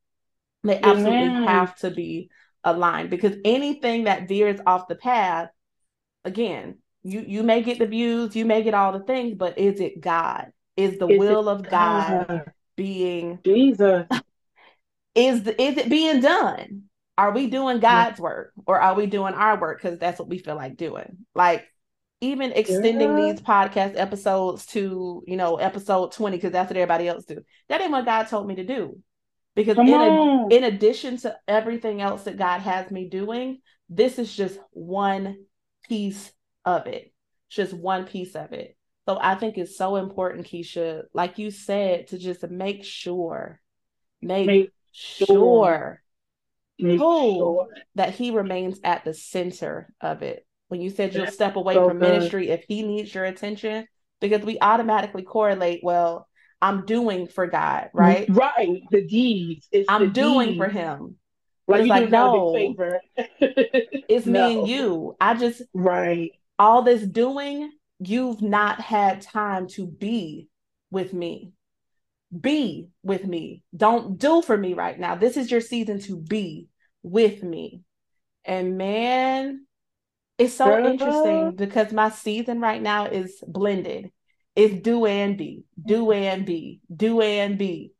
They 0.63 0.81
absolutely 0.81 1.29
Amen. 1.29 1.43
have 1.45 1.75
to 1.77 1.91
be 1.91 2.29
aligned 2.65 3.09
because 3.09 3.37
anything 3.45 4.03
that 4.03 4.27
veers 4.27 4.59
off 4.65 4.89
the 4.89 4.95
path, 4.95 5.49
again, 6.25 6.79
you 7.03 7.23
you 7.25 7.43
may 7.43 7.61
get 7.61 7.79
the 7.79 7.87
views, 7.87 8.35
you 8.35 8.45
may 8.45 8.63
get 8.63 8.73
all 8.73 8.91
the 8.91 9.05
things, 9.05 9.35
but 9.35 9.57
is 9.57 9.79
it 9.79 10.01
God? 10.01 10.47
Is 10.75 10.97
the 10.97 11.07
Is 11.07 11.19
will 11.19 11.47
of 11.47 11.63
God 11.63 12.27
God? 12.27 12.51
Being 12.79 13.39
Jesus. 13.45 14.07
is 15.15 15.41
is 15.47 15.77
it 15.77 15.89
being 15.89 16.21
done? 16.21 16.83
Are 17.17 17.31
we 17.31 17.47
doing 17.47 17.79
God's 17.79 18.19
work 18.19 18.53
or 18.65 18.79
are 18.79 18.95
we 18.95 19.05
doing 19.05 19.33
our 19.33 19.59
work 19.59 19.81
because 19.81 19.99
that's 19.99 20.19
what 20.19 20.29
we 20.29 20.37
feel 20.37 20.55
like 20.55 20.77
doing? 20.77 21.17
Like 21.35 21.67
even 22.21 22.51
extending 22.53 23.15
Yeah. 23.17 23.33
these 23.33 23.41
podcast 23.41 23.97
episodes 23.97 24.65
to 24.67 25.23
you 25.27 25.37
know 25.37 25.57
episode 25.57 26.11
twenty 26.13 26.37
because 26.37 26.51
that's 26.51 26.69
what 26.69 26.77
everybody 26.77 27.07
else 27.07 27.25
do. 27.25 27.43
That 27.67 27.81
ain't 27.81 27.91
what 27.91 28.05
God 28.05 28.23
told 28.27 28.47
me 28.47 28.55
to 28.55 28.65
do. 28.65 28.99
Because 29.55 29.75
Come 29.75 29.87
in 29.87 30.01
a, 30.01 30.55
in 30.55 30.63
addition 30.63 31.17
to 31.17 31.35
everything 31.47 32.01
else 32.01 32.23
that 32.23 32.37
God 32.37 32.61
has 32.61 32.91
me 32.91 33.09
doing, 33.09 33.59
this 33.89 34.17
is 34.17 34.33
just 34.33 34.57
one 34.71 35.43
piece 35.83 36.31
of 36.63 36.87
it. 36.87 37.11
Just 37.49 37.73
one 37.73 38.05
piece 38.05 38.35
of 38.35 38.53
it. 38.53 38.77
So 39.09 39.17
I 39.19 39.33
think 39.33 39.57
it's 39.57 39.75
so 39.75 39.95
important, 39.95 40.45
Keisha, 40.45 41.05
like 41.15 41.39
you 41.39 41.49
said, 41.49 42.09
to 42.09 42.19
just 42.19 42.47
make 42.47 42.83
sure, 42.83 43.59
make, 44.21 44.45
Make 44.45 44.71
sure, 44.91 45.25
sure. 45.25 46.03
Make 46.77 46.99
sure. 46.99 47.69
that 47.95 48.13
he 48.13 48.29
remains 48.29 48.79
at 48.83 49.03
the 49.03 49.15
center 49.15 49.91
of 49.99 50.21
it. 50.21 50.45
When 50.67 50.79
you 50.79 50.91
said 50.91 51.15
you'll 51.15 51.25
step 51.25 51.55
away 51.55 51.73
so 51.73 51.87
from 51.87 51.97
good. 51.97 52.07
ministry 52.07 52.49
if 52.49 52.65
he 52.67 52.83
needs 52.83 53.15
your 53.15 53.25
attention, 53.25 53.87
because 54.21 54.43
we 54.43 54.59
automatically 54.59 55.23
correlate, 55.23 55.79
well, 55.81 56.27
I'm 56.61 56.85
doing 56.85 57.25
for 57.25 57.47
God, 57.47 57.89
right? 57.91 58.29
Right. 58.29 58.83
The 58.91 59.07
deeds. 59.07 59.67
It's 59.71 59.89
I'm 59.89 60.13
doing 60.13 60.55
for 60.55 60.67
him. 60.67 61.15
Like 61.67 61.81
It's 61.81 61.89
like, 61.89 62.11
no. 62.11 62.53
favor. 62.53 63.01
It's 64.07 64.27
me 64.27 64.59
and 64.59 64.67
you. 64.67 65.15
I 65.19 65.33
just 65.33 65.63
Right. 65.73 66.33
all 66.59 66.83
this 66.83 67.01
doing, 67.01 67.71
you've 67.99 68.41
not 68.41 68.81
had 68.81 69.21
time 69.21 69.67
to 69.67 69.85
be 69.85 70.47
with 70.89 71.13
me. 71.13 71.51
Be 72.37 72.89
with 73.03 73.25
me. 73.25 73.63
Don't 73.75 74.17
do 74.17 74.41
for 74.41 74.57
me 74.57 74.73
right 74.73 74.99
now. 74.99 75.15
This 75.15 75.35
is 75.37 75.51
your 75.51 75.61
season 75.61 75.99
to 76.01 76.17
be 76.17 76.67
with 77.03 77.43
me. 77.43 77.81
And 78.45 78.77
man, 78.77 79.65
it's 80.37 80.53
so 80.53 80.65
Girl. 80.65 80.87
interesting 80.87 81.55
because 81.55 81.91
my 81.91 82.09
season 82.09 82.61
right 82.61 82.81
now 82.81 83.05
is 83.05 83.43
blended. 83.45 84.11
It's 84.55 84.81
do 84.81 85.05
and 85.05 85.37
be, 85.37 85.63
do 85.85 86.11
and 86.11 86.45
be, 86.45 86.81
do 86.93 87.21
and 87.21 87.57
be. 87.57 87.93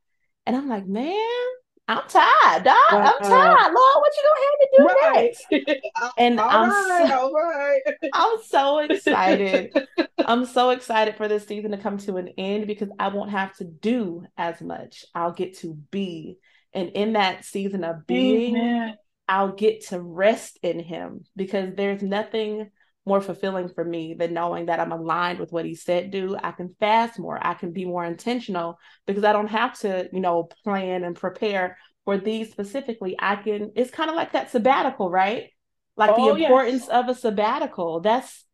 And 0.45 0.55
I'm 0.55 0.67
like, 0.67 0.87
man, 0.87 1.45
I'm 1.89 2.07
tired, 2.07 2.63
dog. 2.63 2.75
I'm 2.91 3.19
tired. 3.19 3.73
Lord, 3.73 3.95
what 3.97 4.11
you 4.15 4.23
gonna 4.23 4.45
have 4.45 4.59
to 4.59 4.69
do 4.71 4.85
Right. 4.85 5.23
next? 5.25 5.45
And 6.17 6.39
I'm 6.39 6.69
right, 6.69 7.07
so- 7.09 7.33
right. 7.33 7.81
I'm 8.13 8.37
so 8.47 8.77
excited. 8.79 9.71
I'm 10.19 10.45
so 10.45 10.69
excited 10.69 11.15
for 11.15 11.27
this 11.27 11.47
season 11.47 11.71
to 11.71 11.77
come 11.77 11.97
to 11.99 12.17
an 12.17 12.29
end 12.37 12.67
because 12.67 12.89
I 12.99 13.07
won't 13.07 13.31
have 13.31 13.55
to 13.57 13.63
do 13.63 14.25
as 14.37 14.61
much. 14.61 15.03
I'll 15.15 15.31
get 15.31 15.57
to 15.59 15.73
be. 15.89 16.37
And 16.73 16.89
in 16.89 17.13
that 17.13 17.43
season 17.45 17.83
of 17.83 18.05
being, 18.05 18.55
Amen. 18.55 18.97
I'll 19.27 19.53
get 19.53 19.87
to 19.87 19.99
rest 19.99 20.59
in 20.61 20.79
Him 20.79 21.25
because 21.35 21.73
there's 21.75 22.03
nothing 22.03 22.69
more 23.09 23.21
fulfilling 23.21 23.69
for 23.69 23.85
me 23.85 24.15
than 24.15 24.33
knowing 24.33 24.67
that 24.67 24.79
I'm 24.79 24.93
aligned 24.93 25.39
with 25.39 25.51
what 25.51 25.65
He 25.65 25.75
said 25.75 26.11
do. 26.11 26.37
I 26.41 26.51
can 26.53 26.75
fast 26.79 27.19
more, 27.19 27.39
I 27.41 27.55
can 27.55 27.73
be 27.73 27.85
more 27.85 28.05
intentional 28.05 28.79
because 29.07 29.25
I 29.25 29.33
don't 29.33 29.47
have 29.49 29.79
to, 29.81 30.09
you 30.13 30.21
know, 30.21 30.49
plan 30.63 31.03
and 31.03 31.15
prepare 31.17 31.77
for 32.05 32.17
these 32.17 32.51
specifically. 32.51 33.17
I 33.19 33.37
can, 33.37 33.73
it's 33.75 33.91
kind 33.91 34.09
of 34.09 34.15
like 34.17 34.33
that 34.33 34.51
sabbatical, 34.51 35.11
right? 35.11 35.49
Like 35.97 36.11
Oh, 36.11 36.15
the 36.15 36.29
yes. 36.37 36.39
importance 36.39 36.87
of 36.89 37.09
a 37.09 37.15
sabbatical. 37.15 38.01
That's 38.01 38.45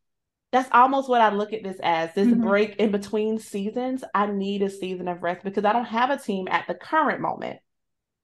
that's 0.51 0.69
almost 0.71 1.09
what 1.09 1.21
I 1.21 1.31
look 1.31 1.53
at 1.53 1.63
this 1.63 1.77
as 1.83 2.13
this 2.15 2.27
Mhm. 2.27 2.41
break 2.41 2.77
in 2.77 2.91
between 2.91 3.39
seasons. 3.39 4.03
I 4.13 4.27
need 4.27 4.61
a 4.63 4.69
season 4.69 5.07
of 5.09 5.23
rest 5.23 5.43
because 5.43 5.65
I 5.65 5.73
don't 5.73 5.85
have 5.85 6.11
a 6.11 6.17
team 6.17 6.47
at 6.49 6.67
the 6.67 6.75
current 6.75 7.21
moment. 7.21 7.59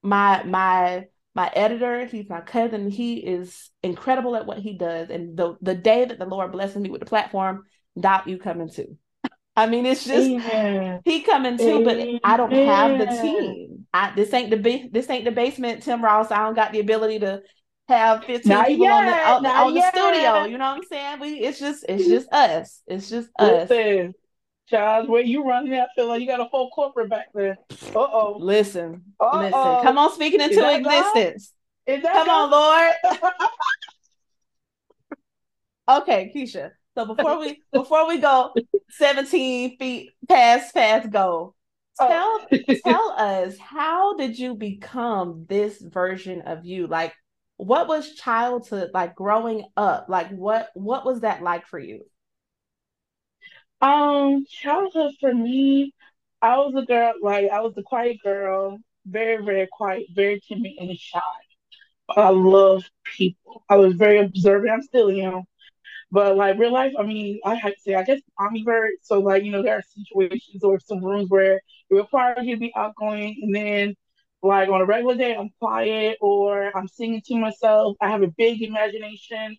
My 0.04 0.44
my 0.44 1.06
my 1.34 1.50
editor, 1.54 2.06
he's 2.06 2.30
my 2.30 2.42
cousin. 2.42 2.90
He 2.90 3.18
is 3.18 3.70
incredible 3.84 4.36
at 4.36 4.46
what 4.46 4.60
he 4.60 4.74
does. 4.74 5.10
And 5.10 5.38
the 5.38 5.56
the 5.62 5.76
day 5.76 6.06
that 6.06 6.20
the 6.20 6.26
Lord 6.26 6.52
blesses 6.52 6.78
me 6.78 6.90
with 6.90 7.00
the 7.00 7.06
platform, 7.06 7.64
Doc, 8.00 8.28
you 8.28 8.38
coming 8.38 8.70
too. 8.70 8.98
I 9.56 9.68
mean, 9.68 9.86
it's 9.86 10.06
just 10.06 10.30
Amen. 10.30 11.02
he 11.04 11.22
coming 11.22 11.58
too, 11.58 11.84
but 11.84 12.08
I 12.24 12.38
don't 12.38 12.52
have 12.52 12.98
the 12.98 13.06
team. 13.06 13.86
I 13.94 14.14
this 14.16 14.34
ain't 14.34 14.50
the 14.50 14.58
ba- 14.58 14.90
this 14.92 15.10
ain't 15.10 15.26
the 15.26 15.32
basement, 15.32 15.84
Tim 15.84 16.04
Ross. 16.04 16.32
I 16.32 16.44
don't 16.44 16.56
got 16.56 16.72
the 16.72 16.80
ability 16.80 17.20
to 17.20 17.42
have 17.88 18.24
15 18.24 18.50
Not 18.50 18.68
people 18.68 18.88
on 18.88 19.06
the 19.06 19.12
on, 19.12 19.46
on 19.46 19.74
the 19.74 19.82
studio. 19.82 20.46
You 20.46 20.58
know 20.58 20.66
what 20.66 20.78
I'm 20.78 20.84
saying? 20.84 21.20
We 21.20 21.40
it's 21.40 21.60
just 21.60 21.86
it's 21.88 22.08
just 22.08 22.32
us. 22.32 22.82
It's 22.88 23.10
just 23.10 23.30
us. 23.38 23.70
Listen, 23.70 24.14
Charles, 24.68 25.08
where 25.10 25.22
you 25.22 25.44
running? 25.48 25.74
I 25.74 25.88
feel 25.96 26.08
like 26.08 26.22
you 26.22 26.28
got 26.28 26.40
a 26.40 26.50
full 26.50 26.70
corporate 26.70 27.10
back 27.10 27.28
there. 27.34 27.58
Uh 27.94 28.00
oh. 28.00 28.38
Listen, 28.40 29.04
Uh-oh. 29.20 29.38
listen. 29.40 29.52
Come 29.84 29.98
on, 29.98 30.14
speaking 30.14 30.40
into 30.42 30.76
existence. 30.76 31.54
Is 31.88 32.04
that 32.04 32.14
Come 32.14 32.30
on, 32.30 32.52
Lord. 32.52 33.20
Okay, 35.90 36.32
Keisha. 36.34 36.72
So 36.96 37.06
before 37.06 37.40
we 37.40 37.62
before 37.74 38.08
we 38.08 38.18
go 38.20 38.54
17 38.92 39.78
feet 39.78 40.12
past 40.30 40.74
fast 40.74 41.10
go, 41.10 41.56
Oh. 42.00 42.40
tell 42.50 42.60
tell 42.86 43.12
us 43.18 43.58
how 43.58 44.16
did 44.16 44.40
you 44.40 44.56
become 44.56 45.46
this 45.50 45.82
version 45.82 46.42
of 46.44 46.66
you? 46.66 46.88
Like 46.88 47.14
what 47.58 47.88
was 47.88 48.16
childhood 48.16 48.92
like 48.94 49.16
growing 49.16 49.66
up? 49.76 50.06
Like 50.08 50.30
what 50.30 50.70
what 50.76 51.06
was 51.06 51.22
that 51.22 51.42
like 51.42 51.68
for 51.68 51.80
you? 51.80 52.06
Um, 53.82 54.46
childhood 54.50 55.14
for 55.20 55.34
me, 55.34 55.94
I 56.42 56.58
was 56.58 56.74
a 56.76 56.86
girl, 56.86 57.14
like 57.22 57.50
I 57.52 57.62
was 57.62 57.74
a 57.78 57.84
quiet 57.84 58.18
girl, 58.24 58.80
very, 59.06 59.44
very 59.44 59.68
quiet, 59.72 60.06
very 60.14 60.40
timid 60.48 60.74
and 60.80 60.96
shy. 60.98 61.20
But 62.08 62.20
I 62.20 62.30
love 62.30 62.84
people. 63.18 63.64
I 63.70 63.78
was 63.78 63.96
very 63.96 64.20
observant. 64.20 64.72
I'm 64.72 64.82
still 64.84 65.10
am. 65.12 65.44
But 66.12 66.38
like 66.38 66.60
real 66.60 66.74
life, 66.74 66.94
I 67.00 67.04
mean, 67.04 67.40
I 67.46 67.56
have 67.56 67.74
to 67.76 67.82
say, 67.82 67.96
I 67.96 68.04
guess 68.04 68.22
ambivert. 68.40 68.92
So 69.04 69.20
like, 69.22 69.44
you 69.44 69.52
know, 69.52 69.64
there 69.64 69.76
are 69.78 69.84
situations 69.84 70.64
or 70.64 70.80
some 70.80 71.04
rooms 71.04 71.30
where 71.30 71.56
it 71.58 71.64
requires 71.96 72.46
you 72.46 72.56
to 72.56 72.60
be 72.60 72.74
outgoing, 72.76 73.38
and 73.44 73.56
then 73.56 73.96
like 74.44 74.70
on 74.70 74.82
a 74.82 74.86
regular 74.86 75.16
day, 75.16 75.36
I'm 75.36 75.50
quiet 75.60 76.18
or 76.22 76.76
I'm 76.78 76.88
singing 76.88 77.22
to 77.28 77.38
myself. 77.38 77.98
I 78.02 78.10
have 78.10 78.24
a 78.24 78.28
big 78.38 78.62
imagination. 78.62 79.58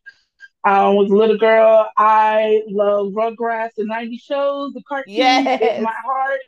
Um, 0.65 0.97
was 0.97 1.11
a 1.11 1.15
little 1.17 1.39
girl, 1.39 1.89
I 1.97 2.63
love 2.69 3.13
Rugrats 3.13 3.79
and 3.79 3.89
90 3.89 4.17
shows, 4.19 4.73
the 4.75 4.83
cartoons 4.89 5.53
Yes. 5.55 5.61
is 5.61 5.73
my 5.79 5.95
heart. 6.05 6.41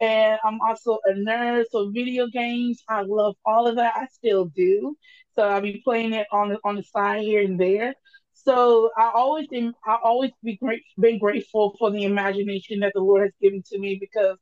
And 0.00 0.38
I'm 0.44 0.60
also 0.60 0.98
a 1.06 1.12
nerd, 1.12 1.64
so 1.70 1.90
video 1.90 2.26
games, 2.28 2.82
I 2.88 3.02
love 3.02 3.34
all 3.44 3.66
of 3.66 3.76
that. 3.76 3.94
I 3.96 4.06
still 4.06 4.46
do. 4.46 4.96
So 5.34 5.42
I'll 5.42 5.60
be 5.60 5.80
playing 5.84 6.12
it 6.12 6.26
on 6.32 6.50
the 6.50 6.58
on 6.64 6.76
the 6.76 6.82
side 6.82 7.22
here 7.22 7.42
and 7.42 7.58
there. 7.60 7.94
So 8.34 8.90
I 8.96 9.10
always 9.14 9.48
am, 9.52 9.74
I 9.86 9.96
always 10.02 10.30
be 10.42 10.56
great, 10.56 10.82
been 10.98 11.18
grateful 11.18 11.74
for 11.78 11.90
the 11.90 12.04
imagination 12.04 12.80
that 12.80 12.92
the 12.94 13.00
Lord 13.00 13.22
has 13.22 13.32
given 13.40 13.62
to 13.70 13.78
me 13.78 13.98
because 14.00 14.38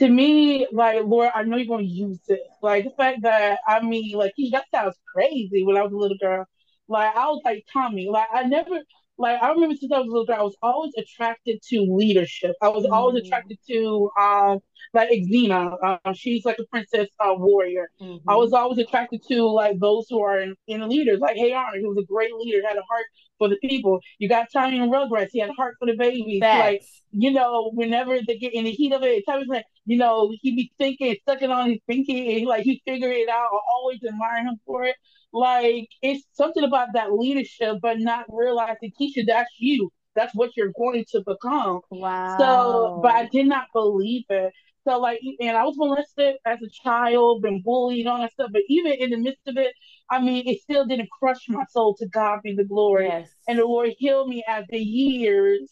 to 0.00 0.08
me, 0.08 0.66
like 0.72 1.04
Lord, 1.04 1.30
I 1.34 1.42
know 1.44 1.56
you're 1.56 1.66
gonna 1.66 1.82
use 1.84 2.18
this. 2.28 2.40
Like 2.62 2.84
the 2.84 2.90
fact 2.90 3.22
that 3.22 3.58
I 3.66 3.80
mean, 3.82 4.16
like 4.16 4.32
that 4.52 4.64
sounds 4.72 4.96
crazy 5.14 5.64
when 5.64 5.76
I 5.76 5.82
was 5.82 5.92
a 5.92 5.96
little 5.96 6.16
girl. 6.20 6.46
Like 6.90 7.16
I 7.16 7.26
was 7.28 7.42
like 7.44 7.64
Tommy. 7.72 8.08
Like 8.10 8.28
I 8.32 8.44
never 8.44 8.80
like 9.18 9.42
I 9.42 9.50
remember 9.52 9.76
since 9.76 9.92
I 9.92 9.98
was 10.00 10.08
a 10.08 10.10
little 10.10 10.26
girl, 10.26 10.36
I 10.40 10.44
was 10.44 10.56
always 10.62 10.92
attracted 10.98 11.60
to 11.70 11.82
leadership. 11.90 12.56
I 12.62 12.68
was 12.70 12.86
always 12.86 13.16
Mm. 13.22 13.26
attracted 13.26 13.58
to 13.70 14.10
um 14.20 14.60
like 14.94 15.10
Xena. 15.10 15.98
Um, 16.04 16.14
she's 16.14 16.44
like 16.44 16.58
a 16.60 16.64
princess 16.66 17.08
uh, 17.20 17.34
warrior. 17.36 17.88
I 18.28 18.34
Mhm. 18.34 18.38
was 18.38 18.52
always 18.52 18.78
attracted 18.78 19.22
to 19.28 19.44
like 19.44 19.78
those 19.80 20.06
who 20.10 20.20
are 20.22 20.40
in, 20.40 20.56
in 20.68 20.88
leaders, 20.88 21.20
like 21.20 21.36
Hey 21.36 21.52
Arnold, 21.52 21.82
who 21.82 21.88
was 21.90 21.98
a 21.98 22.06
great 22.06 22.34
leader, 22.34 22.66
had 22.66 22.76
a 22.78 22.82
heart 22.82 23.06
for 23.38 23.48
the 23.48 23.56
people. 23.64 24.00
You 24.18 24.28
got 24.28 24.48
Tommy 24.52 24.78
and 24.80 24.92
Rugrats, 24.92 25.30
he 25.32 25.40
had 25.40 25.50
a 25.50 25.54
heart 25.54 25.76
for 25.78 25.86
the 25.86 25.96
babies. 25.96 26.46
Like 26.52 26.82
you 27.12 27.32
know, 27.32 27.70
whenever 27.74 28.18
they 28.26 28.38
get 28.38 28.54
in 28.54 28.64
the 28.64 28.70
heat 28.70 28.92
of 28.92 29.02
it, 29.02 29.24
Tommy's 29.26 29.48
like, 29.48 29.64
you 29.84 29.98
know, 29.98 30.32
he 30.42 30.54
be 30.54 30.72
thinking, 30.78 31.16
sucking 31.28 31.50
on 31.50 31.70
his 31.70 31.80
pinky, 31.88 32.30
and 32.30 32.38
he, 32.40 32.46
like 32.46 32.62
he 32.64 32.82
figure 32.86 33.10
it 33.10 33.28
out. 33.28 33.48
I 33.52 33.58
always 33.74 33.98
admire 34.04 34.44
him 34.44 34.60
for 34.66 34.84
it. 34.84 34.96
Like 35.32 35.88
it's 36.02 36.26
something 36.32 36.64
about 36.64 36.88
that 36.94 37.12
leadership, 37.12 37.78
but 37.82 37.98
not 37.98 38.26
realizing, 38.28 38.92
Keisha, 39.00 39.24
that's 39.26 39.50
you. 39.58 39.90
That's 40.16 40.34
what 40.34 40.56
you're 40.56 40.72
going 40.76 41.04
to 41.12 41.22
become. 41.24 41.80
Wow. 41.90 42.36
So, 42.38 43.00
but 43.02 43.12
I 43.12 43.26
did 43.26 43.46
not 43.46 43.66
believe 43.72 44.24
it. 44.28 44.52
So, 44.88 44.98
like, 44.98 45.20
and 45.40 45.56
I 45.56 45.64
was 45.64 45.76
molested 45.76 46.36
as 46.44 46.58
a 46.62 46.68
child, 46.82 47.42
been 47.42 47.62
bullied, 47.62 48.06
all 48.06 48.18
that 48.18 48.32
stuff. 48.32 48.50
But 48.52 48.62
even 48.68 48.92
in 48.92 49.10
the 49.10 49.18
midst 49.18 49.46
of 49.46 49.56
it, 49.56 49.72
I 50.10 50.20
mean, 50.20 50.48
it 50.48 50.60
still 50.62 50.86
didn't 50.86 51.10
crush 51.10 51.48
my 51.48 51.64
soul. 51.70 51.94
To 51.96 52.08
God 52.08 52.40
be 52.42 52.54
the 52.54 52.64
glory. 52.64 53.06
yes. 53.06 53.30
And 53.46 53.58
the 53.58 53.64
Lord 53.64 53.90
healed 53.98 54.28
me 54.28 54.42
as 54.48 54.64
the 54.68 54.78
years 54.78 55.70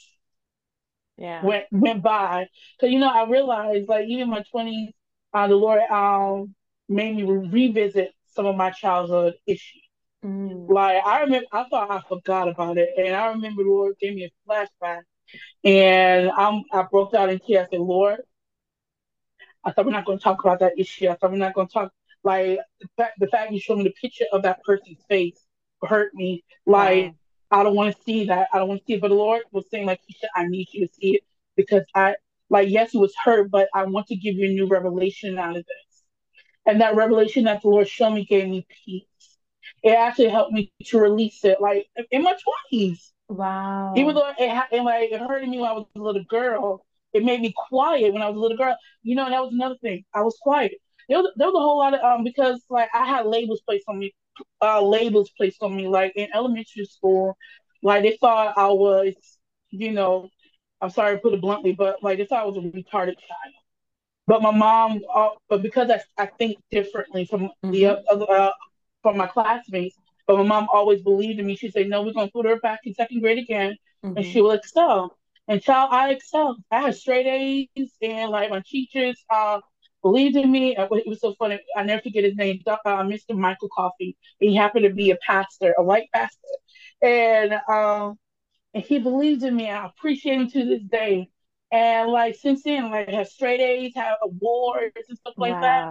yeah. 1.17 1.45
went 1.45 1.65
went 1.73 2.03
by. 2.03 2.47
Cause 2.81 2.91
you 2.91 2.99
know, 2.99 3.09
I 3.09 3.29
realized 3.29 3.89
like 3.89 4.07
even 4.07 4.31
my 4.31 4.43
twenties, 4.51 4.93
uh, 5.35 5.49
the 5.49 5.57
Lord 5.57 5.81
um 5.91 6.55
made 6.89 7.17
me 7.17 7.25
re- 7.25 7.49
revisit 7.49 8.13
some 8.39 8.47
of 8.47 8.57
my 8.57 8.71
childhood 8.71 9.35
issues. 9.49 9.83
Mm. 10.25 10.69
Like 10.71 11.05
I 11.05 11.23
remember, 11.23 11.49
I 11.53 11.65
thought 11.65 11.91
I 11.91 12.01
forgot 12.09 12.49
about 12.49 12.79
it, 12.79 12.91
and 12.97 13.17
I 13.17 13.29
remember 13.29 13.65
the 13.65 13.71
Lord 13.71 13.97
gave 14.01 14.15
me 14.15 14.31
a 14.31 14.51
flashback, 14.51 15.03
and 15.65 16.31
I'm 16.31 16.63
I 16.73 16.85
broke 16.91 17.15
out 17.15 17.31
in 17.31 17.41
tears. 17.41 17.67
I 17.67 17.71
said, 17.73 17.81
Lord, 17.81 18.21
I 19.65 19.73
thought 19.73 19.87
we're 19.87 19.93
not 19.93 20.07
going 20.07 20.19
to 20.19 20.25
talk 20.25 20.43
about 20.45 20.61
that 20.61 20.79
issue. 20.79 21.09
I 21.09 21.17
thought 21.17 21.33
we're 21.33 21.39
not 21.39 21.55
going 21.55 21.69
to 21.69 21.73
talk 21.75 21.93
like 22.25 22.61
the 22.81 22.89
fact 22.97 23.19
the 23.21 23.27
fact 23.29 23.53
you 23.53 23.61
showed 23.61 23.79
me 23.79 23.85
the 23.85 23.95
picture 24.01 24.27
of 24.33 24.43
that 24.45 24.63
person's 24.65 25.03
face 25.09 25.45
hurt 25.83 26.15
me. 26.15 26.45
Like 26.67 27.07
Wow. 27.07 27.15
I 27.51 27.63
don't 27.63 27.75
want 27.75 27.97
to 27.97 28.03
see 28.03 28.27
that. 28.27 28.49
I 28.53 28.59
don't 28.59 28.69
want 28.69 28.81
to 28.81 28.87
see 28.87 28.95
it. 28.95 29.01
But 29.01 29.09
the 29.09 29.15
Lord 29.15 29.43
was 29.53 29.67
saying, 29.71 29.87
like, 29.87 30.01
I 30.35 30.47
need 30.47 30.69
you 30.73 30.87
to 30.87 30.95
see 30.95 31.17
it 31.17 31.23
because 31.57 31.83
I, 31.95 32.17
like, 32.51 32.69
yes, 32.69 32.95
it 32.95 32.99
was 32.99 33.15
hurt, 33.25 33.51
but 33.51 33.69
I 33.75 33.85
want 33.85 34.07
to 34.09 34.17
give 34.17 34.35
you 34.37 34.49
a 34.49 34.53
new 34.53 34.67
revelation 34.69 35.39
out 35.39 35.57
of 35.57 35.65
this. 35.65 35.88
And 36.69 36.83
that 36.83 36.97
revelation 36.97 37.45
that 37.45 37.63
the 37.63 37.69
Lord 37.69 37.89
showed 37.89 38.13
me 38.13 38.27
gave 38.27 38.49
me 38.49 38.67
peace. 38.87 39.05
It 39.83 39.91
actually 39.93 40.29
helped 40.29 40.53
me 40.53 40.73
to 40.87 41.01
release 41.01 41.45
it, 41.45 41.61
like, 41.61 41.89
in 42.13 42.23
my 42.23 42.35
20s. 42.35 43.13
Wow. 43.29 43.95
Even 43.97 44.15
though 44.15 44.29
it, 44.39 44.51
ha- 44.51 44.69
it, 44.73 44.83
like, 44.83 45.11
it 45.13 45.21
hurted 45.21 45.49
me 45.49 45.59
when 45.59 45.71
I 45.71 45.73
was 45.73 45.87
a 45.97 46.01
little 46.01 46.25
girl, 46.25 46.85
it 47.15 47.25
made 47.25 47.41
me 47.41 47.55
quiet 47.71 48.13
when 48.13 48.23
I 48.23 48.29
was 48.29 48.37
a 48.37 48.41
little 48.41 48.57
girl. 48.59 48.77
You 49.03 49.17
know, 49.17 49.31
that 49.31 49.43
was 49.43 49.53
another 49.53 49.77
thing. 49.83 50.05
I 50.15 50.23
was 50.23 50.39
quiet. 50.43 50.73
There 51.09 51.19
was, 51.19 51.33
there 51.37 51.49
was 51.49 51.55
a 51.57 51.61
whole 51.61 51.79
lot 51.79 51.95
of, 51.95 52.01
um, 52.03 52.25
because, 52.25 52.63
like, 52.71 52.91
I 52.95 53.07
had 53.07 53.27
labels 53.27 53.63
placed 53.67 53.85
on 53.89 53.99
me 53.99 54.15
uh, 54.63 54.83
labels 54.83 55.31
placed 55.37 55.63
on 55.63 55.77
me. 55.77 55.89
Like 55.89 56.13
in 56.17 56.29
elementary 56.35 56.85
school, 56.85 57.37
like 57.83 58.03
they 58.03 58.17
thought 58.21 58.57
I 58.59 58.69
was, 58.69 59.15
you 59.71 59.93
know, 59.93 60.29
I'm 60.81 60.91
sorry 60.91 61.17
to 61.17 61.23
put 61.23 61.35
it 61.35 61.41
bluntly, 61.41 61.73
but 61.73 62.03
like 62.03 62.19
they 62.19 62.27
thought 62.27 62.45
I 62.45 62.47
was 62.47 62.57
a 62.57 62.61
retarded 62.61 63.17
child. 63.19 63.55
But 64.29 64.43
my 64.43 64.53
mom, 64.53 65.01
uh, 65.15 65.31
but 65.51 65.63
because 65.63 65.91
I, 65.91 66.01
I 66.23 66.27
think 66.39 66.59
differently 66.71 67.27
from 67.27 67.51
the 67.73 67.87
Mhm. 67.87 68.05
other, 68.13 68.31
uh, 68.31 68.53
from 69.03 69.19
my 69.19 69.29
classmates, 69.29 69.97
but 70.29 70.39
my 70.39 70.45
mom 70.45 70.69
always 70.73 71.03
believed 71.03 71.41
in 71.41 71.47
me. 71.47 71.57
She 71.57 71.71
said, 71.71 71.89
"No, 71.89 72.03
we're 72.03 72.15
gonna 72.15 72.31
put 72.33 72.47
her 72.47 72.61
back 72.61 72.81
in 72.85 72.95
second 72.95 73.21
grade 73.23 73.39
again, 73.39 73.77
and 74.17 74.27
Mhm. 74.27 74.33
she 74.33 74.43
will 74.43 74.53
excel." 74.53 75.17
And 75.49 75.63
child, 75.63 75.91
I 75.93 76.13
excelled. 76.13 76.59
I 76.71 76.83
had 76.83 76.97
straight 76.97 77.27
A's, 77.27 77.93
and 78.03 78.31
like 78.33 78.51
my 78.51 78.63
teachers 78.67 79.25
uh, 79.31 79.61
believed 80.03 80.37
in 80.37 80.51
me. 80.53 80.77
Uh, 80.77 80.89
It 80.93 81.09
was 81.09 81.21
so 81.21 81.35
funny. 81.39 81.61
I 81.77 81.85
never 81.85 82.03
forget 82.03 82.25
his 82.25 82.37
name, 82.37 82.61
uh, 82.69 83.05
Mr. 83.05 83.35
Michael 83.35 83.71
Coffey. 83.75 84.17
He 84.41 84.55
happened 84.57 84.85
to 84.85 84.95
be 84.95 85.11
a 85.11 85.17
pastor, 85.27 85.75
a 85.79 85.85
white 85.85 86.11
pastor, 86.15 86.55
and 87.03 87.55
um, 87.69 88.19
and 88.75 88.85
he 88.85 88.99
believed 89.01 89.43
in 89.45 89.57
me. 89.57 89.71
I 89.71 89.87
appreciate 89.87 90.41
him 90.41 90.51
to 90.51 90.65
this 90.67 90.83
day. 90.83 91.31
And 91.71 92.11
like 92.11 92.35
since 92.35 92.63
then, 92.63 92.91
like 92.91 93.09
have 93.09 93.29
straight 93.29 93.61
A's, 93.61 93.93
have 93.95 94.17
awards 94.23 94.97
and 95.09 95.19
stuff 95.19 95.35
like 95.37 95.61
that 95.61 95.85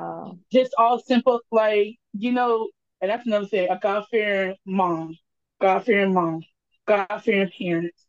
just 0.51 0.73
all 0.77 0.99
simple, 0.99 1.41
like 1.51 1.97
you 2.13 2.31
know, 2.31 2.69
and 3.01 3.11
that's 3.11 3.25
another 3.27 3.45
thing. 3.45 3.69
A 3.69 3.79
God 3.81 4.05
fearing 4.09 4.55
mom, 4.65 5.15
God 5.61 5.85
fearing 5.85 6.13
mom, 6.13 6.43
God 6.87 7.21
fearing 7.23 7.51
parents. 7.57 8.05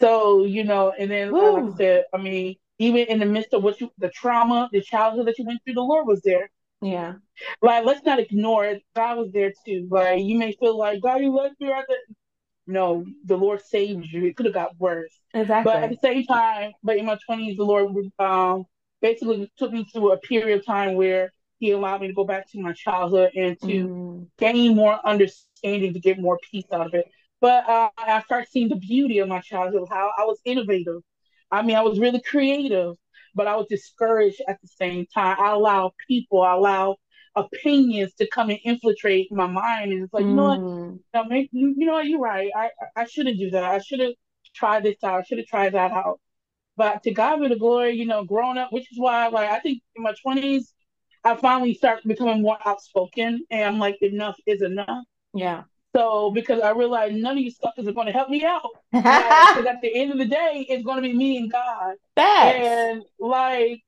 So 0.00 0.44
you 0.44 0.64
know, 0.64 0.92
and 0.98 1.10
then 1.10 1.32
like 1.32 1.64
I 1.64 1.76
said, 1.76 2.04
I 2.14 2.18
mean, 2.18 2.56
even 2.78 3.06
in 3.08 3.18
the 3.18 3.26
midst 3.26 3.54
of 3.54 3.62
what 3.62 3.80
you, 3.80 3.90
the 3.98 4.10
trauma, 4.10 4.68
the 4.72 4.80
childhood 4.80 5.26
that 5.26 5.38
you 5.38 5.44
went 5.44 5.60
through, 5.64 5.74
the 5.74 5.80
Lord 5.80 6.06
was 6.06 6.22
there. 6.22 6.50
Yeah. 6.80 7.14
Like, 7.62 7.84
let's 7.84 8.04
not 8.04 8.18
ignore 8.18 8.66
it. 8.66 8.82
God 8.94 9.18
was 9.18 9.32
there 9.32 9.52
too. 9.64 9.88
Like, 9.90 10.22
you 10.22 10.38
may 10.38 10.52
feel 10.52 10.76
like 10.76 11.00
God, 11.00 11.20
you 11.20 11.34
left 11.34 11.60
me 11.60 11.70
right 11.70 11.84
No, 12.70 13.04
the 13.24 13.36
Lord 13.36 13.60
saved 13.62 14.06
you. 14.06 14.26
It 14.26 14.36
could 14.36 14.46
have 14.46 14.54
got 14.54 14.78
worse. 14.78 15.12
Exactly. 15.34 15.72
But 15.72 15.82
at 15.82 15.90
the 15.90 15.98
same 16.02 16.24
time, 16.24 16.72
but 16.82 16.96
in 16.96 17.06
my 17.06 17.18
twenties, 17.26 17.56
the 17.56 17.64
Lord 17.64 17.94
um 18.18 18.64
basically 19.02 19.50
took 19.58 19.72
me 19.72 19.84
through 19.92 20.12
a 20.12 20.18
period 20.18 20.58
of 20.58 20.66
time 20.66 20.94
where 20.94 21.32
He 21.58 21.72
allowed 21.72 22.00
me 22.02 22.08
to 22.08 22.14
go 22.14 22.24
back 22.24 22.50
to 22.52 22.60
my 22.60 22.72
childhood 22.72 23.32
and 23.36 23.56
to 23.66 23.88
Mm. 23.88 24.28
gain 24.38 24.74
more 24.76 24.98
understanding, 25.06 25.92
to 25.92 26.00
get 26.00 26.18
more 26.18 26.38
peace 26.50 26.64
out 26.72 26.86
of 26.86 26.94
it. 26.94 27.06
But 27.40 27.68
uh, 27.68 27.90
I 27.98 28.22
started 28.22 28.48
seeing 28.50 28.68
the 28.68 28.76
beauty 28.76 29.18
of 29.18 29.28
my 29.28 29.40
childhood, 29.40 29.88
how 29.90 30.10
I 30.18 30.24
was 30.24 30.40
innovative. 30.44 31.02
I 31.50 31.62
mean, 31.62 31.76
I 31.76 31.82
was 31.82 31.98
really 31.98 32.20
creative, 32.20 32.94
but 33.34 33.46
I 33.46 33.56
was 33.56 33.66
discouraged 33.68 34.40
at 34.48 34.60
the 34.62 34.68
same 34.68 35.06
time. 35.14 35.36
I 35.40 35.52
allow 35.52 35.92
people, 36.08 36.42
I 36.42 36.54
allow 36.54 36.96
opinions 37.36 38.14
to 38.14 38.28
come 38.28 38.50
and 38.50 38.58
infiltrate 38.64 39.30
my 39.32 39.46
mind, 39.46 39.92
and 39.92 40.04
it's 40.04 40.12
like, 40.12 40.24
you 40.24 40.34
know 40.34 40.44
what? 40.44 40.60
Mm. 40.60 41.48
You 41.52 41.74
you 41.76 41.86
know 41.86 41.94
what? 41.94 42.06
You're 42.06 42.20
right. 42.20 42.50
I 42.54 42.70
I 42.96 43.04
shouldn't 43.06 43.38
do 43.38 43.50
that. 43.50 43.64
I 43.64 43.78
should 43.78 44.00
have 44.00 44.14
tried 44.54 44.84
this 44.84 44.96
out. 45.04 45.20
I 45.20 45.22
should 45.22 45.38
have 45.38 45.46
tried 45.46 45.74
that 45.74 45.92
out. 45.92 46.20
But 46.76 47.02
to 47.04 47.12
God 47.12 47.40
be 47.40 47.48
the 47.48 47.56
glory, 47.56 47.92
you 47.92 48.06
know, 48.06 48.24
growing 48.24 48.58
up, 48.58 48.72
which 48.72 48.90
is 48.90 48.98
why, 48.98 49.28
like, 49.28 49.50
I 49.50 49.58
think 49.60 49.82
in 49.96 50.02
my 50.02 50.14
twenties, 50.22 50.72
I 51.24 51.36
finally 51.36 51.74
start 51.74 52.00
becoming 52.04 52.42
more 52.42 52.58
outspoken, 52.64 53.44
and 53.50 53.64
I'm 53.64 53.78
like, 53.78 53.98
enough 54.00 54.36
is 54.46 54.62
enough. 54.62 55.04
Yeah. 55.34 55.64
So 55.94 56.30
because 56.30 56.60
I 56.60 56.70
realized 56.70 57.16
none 57.16 57.36
of 57.36 57.42
you 57.42 57.50
suckers 57.50 57.86
are 57.86 57.92
going 57.92 58.06
to 58.06 58.12
help 58.12 58.28
me 58.28 58.44
out. 58.44 58.68
Because 58.92 59.66
at 59.66 59.80
the 59.82 59.94
end 59.94 60.12
of 60.12 60.18
the 60.18 60.24
day, 60.26 60.66
it's 60.68 60.84
going 60.84 60.96
to 60.96 61.02
be 61.02 61.12
me 61.12 61.36
and 61.38 61.50
God. 61.50 61.94
Facts. 62.14 62.58
And 62.58 63.02
like, 63.18 63.82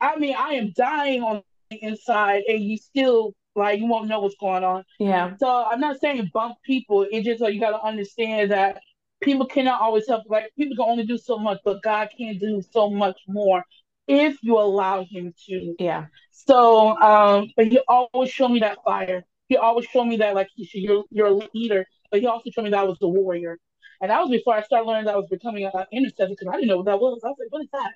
I 0.00 0.16
mean, 0.16 0.34
I 0.36 0.54
am 0.54 0.72
dying 0.74 1.22
on 1.22 1.42
inside, 1.70 2.42
and 2.48 2.62
you 2.62 2.76
still 2.76 3.34
like 3.54 3.80
you 3.80 3.86
won't 3.86 4.08
know 4.08 4.20
what's 4.20 4.36
going 4.40 4.64
on. 4.64 4.84
Yeah. 4.98 5.36
So 5.38 5.48
I'm 5.48 5.80
not 5.80 6.00
saying 6.00 6.30
bump 6.32 6.56
people. 6.64 7.06
It's 7.10 7.26
just 7.26 7.40
like 7.40 7.54
you 7.54 7.60
got 7.60 7.70
to 7.70 7.82
understand 7.82 8.50
that 8.52 8.80
people 9.20 9.46
cannot 9.46 9.80
always 9.80 10.06
help. 10.06 10.24
Like 10.28 10.50
people 10.56 10.76
can 10.76 10.90
only 10.90 11.04
do 11.04 11.18
so 11.18 11.38
much, 11.38 11.58
but 11.64 11.82
God 11.82 12.08
can 12.16 12.38
do 12.38 12.62
so 12.72 12.90
much 12.90 13.18
more 13.26 13.64
if 14.06 14.38
you 14.42 14.58
allow 14.58 15.04
Him 15.04 15.34
to. 15.46 15.74
Yeah. 15.78 16.06
So, 16.30 16.96
um, 17.00 17.50
but 17.56 17.66
He 17.66 17.80
always 17.88 18.30
showed 18.30 18.48
me 18.48 18.60
that 18.60 18.78
fire. 18.84 19.24
He 19.48 19.56
always 19.56 19.86
showed 19.86 20.04
me 20.04 20.18
that 20.18 20.34
like 20.34 20.48
you're 20.56 21.04
you're 21.10 21.26
a 21.26 21.40
leader, 21.54 21.84
but 22.10 22.20
He 22.20 22.26
also 22.26 22.50
showed 22.50 22.64
me 22.64 22.70
that 22.70 22.80
I 22.80 22.84
was 22.84 22.98
a 23.02 23.08
warrior. 23.08 23.58
And 24.00 24.10
that 24.10 24.20
was 24.20 24.30
before 24.30 24.54
I 24.54 24.62
started 24.62 24.86
learning 24.86 25.06
that 25.06 25.14
I 25.14 25.18
was 25.18 25.28
becoming 25.28 25.64
an 25.64 25.84
intercessor 25.90 26.28
because 26.28 26.46
I 26.48 26.52
didn't 26.52 26.68
know 26.68 26.76
what 26.78 26.86
that 26.86 27.00
was. 27.00 27.20
I 27.24 27.28
was 27.28 27.36
like, 27.40 27.50
what 27.52 27.62
is 27.62 27.68
that? 27.72 27.92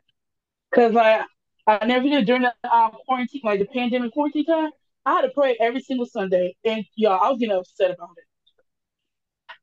Because 0.71 0.93
like 0.95 1.25
I 1.67 1.85
never 1.87 2.09
did 2.09 2.27
during 2.27 2.43
the 2.43 2.75
um, 2.75 2.93
quarantine, 3.07 3.43
like 3.45 3.61
the 3.61 3.67
pandemic 3.67 4.13
quarantine 4.13 4.45
time. 4.45 4.71
I 5.05 5.15
had 5.15 5.23
to 5.23 5.31
pray 5.31 5.57
every 5.61 5.81
single 5.81 6.07
Sunday, 6.07 6.57
and 6.65 6.85
y'all, 6.97 7.21
I 7.23 7.31
was 7.31 7.39
getting 7.39 7.57
upset 7.57 7.91
about 7.91 8.11
it. 8.17 8.25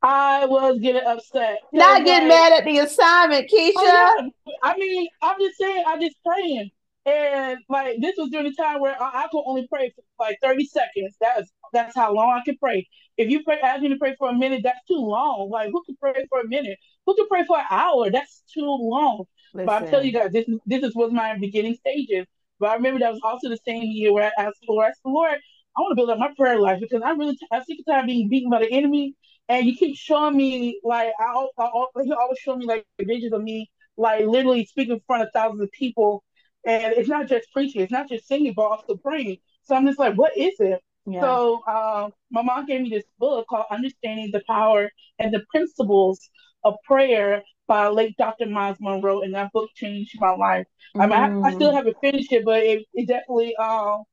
I 0.02 0.46
was 0.46 0.80
getting 0.80 1.06
upset. 1.06 1.60
Not 1.74 2.06
getting 2.06 2.30
mad 2.30 2.54
at 2.54 2.66
the 2.66 2.80
assignment, 2.80 3.50
Keisha. 3.50 3.74
Oh, 3.76 4.32
yeah. 4.46 4.52
I 4.64 4.78
mean, 4.78 5.08
I'm 5.22 5.40
just 5.40 5.58
saying, 5.58 5.84
I'm 5.86 6.00
just 6.00 6.16
praying. 6.26 6.72
And 7.06 7.60
like 7.70 7.98
this 8.02 8.16
was 8.18 8.30
during 8.30 8.48
the 8.48 8.56
time 8.56 8.82
where 8.82 9.02
I, 9.02 9.24
I 9.24 9.28
could 9.32 9.44
only 9.46 9.68
pray 9.68 9.92
for 9.96 10.04
like 10.24 10.38
30 10.42 10.66
seconds. 10.66 11.16
That's 11.20 11.50
that's 11.74 11.96
how 11.96 12.14
long 12.14 12.30
I 12.32 12.44
could 12.44 12.60
pray. 12.60 12.88
If 13.18 13.30
you 13.30 13.44
pray 13.44 13.60
ask 13.60 13.82
me 13.82 13.90
to 13.90 13.96
pray 13.96 14.16
for 14.20 14.30
a 14.30 14.34
minute, 14.34 14.62
that's 14.64 14.86
too 14.88 14.98
long. 14.98 15.50
Like 15.50 15.72
who 15.72 15.82
can 15.86 15.96
pray 16.00 16.26
for 16.30 16.42
a 16.42 16.48
minute? 16.48 16.78
Who 17.06 17.16
can 17.16 17.28
pray 17.28 17.46
for 17.46 17.58
an 17.58 17.66
hour? 17.70 18.12
That's 18.12 18.44
too 18.54 18.66
long. 18.66 19.26
Listen. 19.54 19.66
But 19.66 19.72
I'm 19.74 19.88
telling 19.88 20.06
you 20.08 20.14
guys, 20.14 20.32
this 20.32 20.48
is 20.48 20.60
this 20.66 20.84
is 20.84 20.96
was 20.96 21.12
my 21.12 21.38
beginning 21.38 21.76
stages. 21.76 22.26
But 22.60 22.70
I 22.70 22.76
remember 22.76 23.00
that 23.00 23.12
was 23.12 23.22
also 23.24 23.50
the 23.50 23.58
same 23.66 23.84
year 23.84 24.14
where 24.14 24.32
I 24.38 24.44
asked 24.44 24.60
the 24.66 24.74
Lord, 24.74 24.86
I 24.86 24.90
asked 24.90 25.02
the 25.04 25.12
Lord, 25.12 25.32
I 25.78 25.82
want 25.82 25.92
to 25.92 25.96
build 25.96 26.10
up 26.10 26.20
my 26.20 26.32
prayer 26.38 26.60
life 26.60 26.80
because 26.82 27.02
I'm 27.06 27.18
really 27.20 27.38
I'm 27.52 27.64
sick 27.64 27.80
of 27.80 27.94
time 27.94 28.06
being 28.08 28.30
beaten 28.30 28.50
by 28.50 28.60
the 28.60 28.72
enemy. 28.72 29.16
And 29.48 29.66
you 29.66 29.76
keep 29.76 29.98
showing 29.98 30.38
me 30.38 30.80
like 30.84 31.12
I, 31.20 31.48
I, 31.58 31.64
I 31.66 32.04
he 32.04 32.12
always 32.12 32.38
show 32.40 32.56
me 32.56 32.66
like 32.66 32.86
visions 33.02 33.34
of 33.34 33.42
me 33.42 33.70
like 33.98 34.26
literally 34.26 34.66
speaking 34.66 34.96
in 34.96 35.02
front 35.08 35.24
of 35.24 35.30
thousands 35.34 35.62
of 35.62 35.72
people. 35.72 36.24
And 36.66 36.94
it's 36.94 37.10
not 37.10 37.28
just 37.28 37.48
preaching, 37.54 37.82
it's 37.82 37.92
not 37.92 38.10
just 38.10 38.28
singing, 38.28 38.54
but 38.56 38.64
also 38.64 38.96
praying. 38.98 39.38
So 39.64 39.76
I'm 39.76 39.86
just 39.86 40.00
like, 40.00 40.16
what 40.16 40.36
is 40.38 40.54
it? 40.60 40.82
Yeah. 41.06 41.22
So 41.22 41.62
um, 41.68 42.12
my 42.32 42.42
mom 42.42 42.66
gave 42.66 42.82
me 42.82 42.90
this 42.90 43.06
book 43.18 43.48
called 43.50 43.66
Understanding 43.72 44.30
the 44.32 44.42
Power 44.48 44.90
and 45.18 45.34
the 45.34 45.44
Principles 45.52 46.30
of 46.64 46.76
Prayer 46.86 47.42
by 47.70 47.88
late 47.88 48.18
Dr. 48.18 48.48
Myles 48.48 48.78
Munroe, 48.82 49.22
and 49.22 49.34
that 49.36 49.54
book 49.54 49.70
changed 49.76 50.18
my 50.20 50.32
life. 50.32 50.66
Mm. 50.98 51.02
I 51.02 51.06
mean, 51.06 51.46
I, 51.46 51.48
I, 51.48 51.54
still 51.54 51.72
mm. 51.72 51.76
haven't 51.76 51.98
finished 52.02 52.34
it, 52.34 52.44
but 52.44 52.64
it, 52.64 52.86
it 52.94 53.08
definitely 53.08 53.56
um 53.56 54.04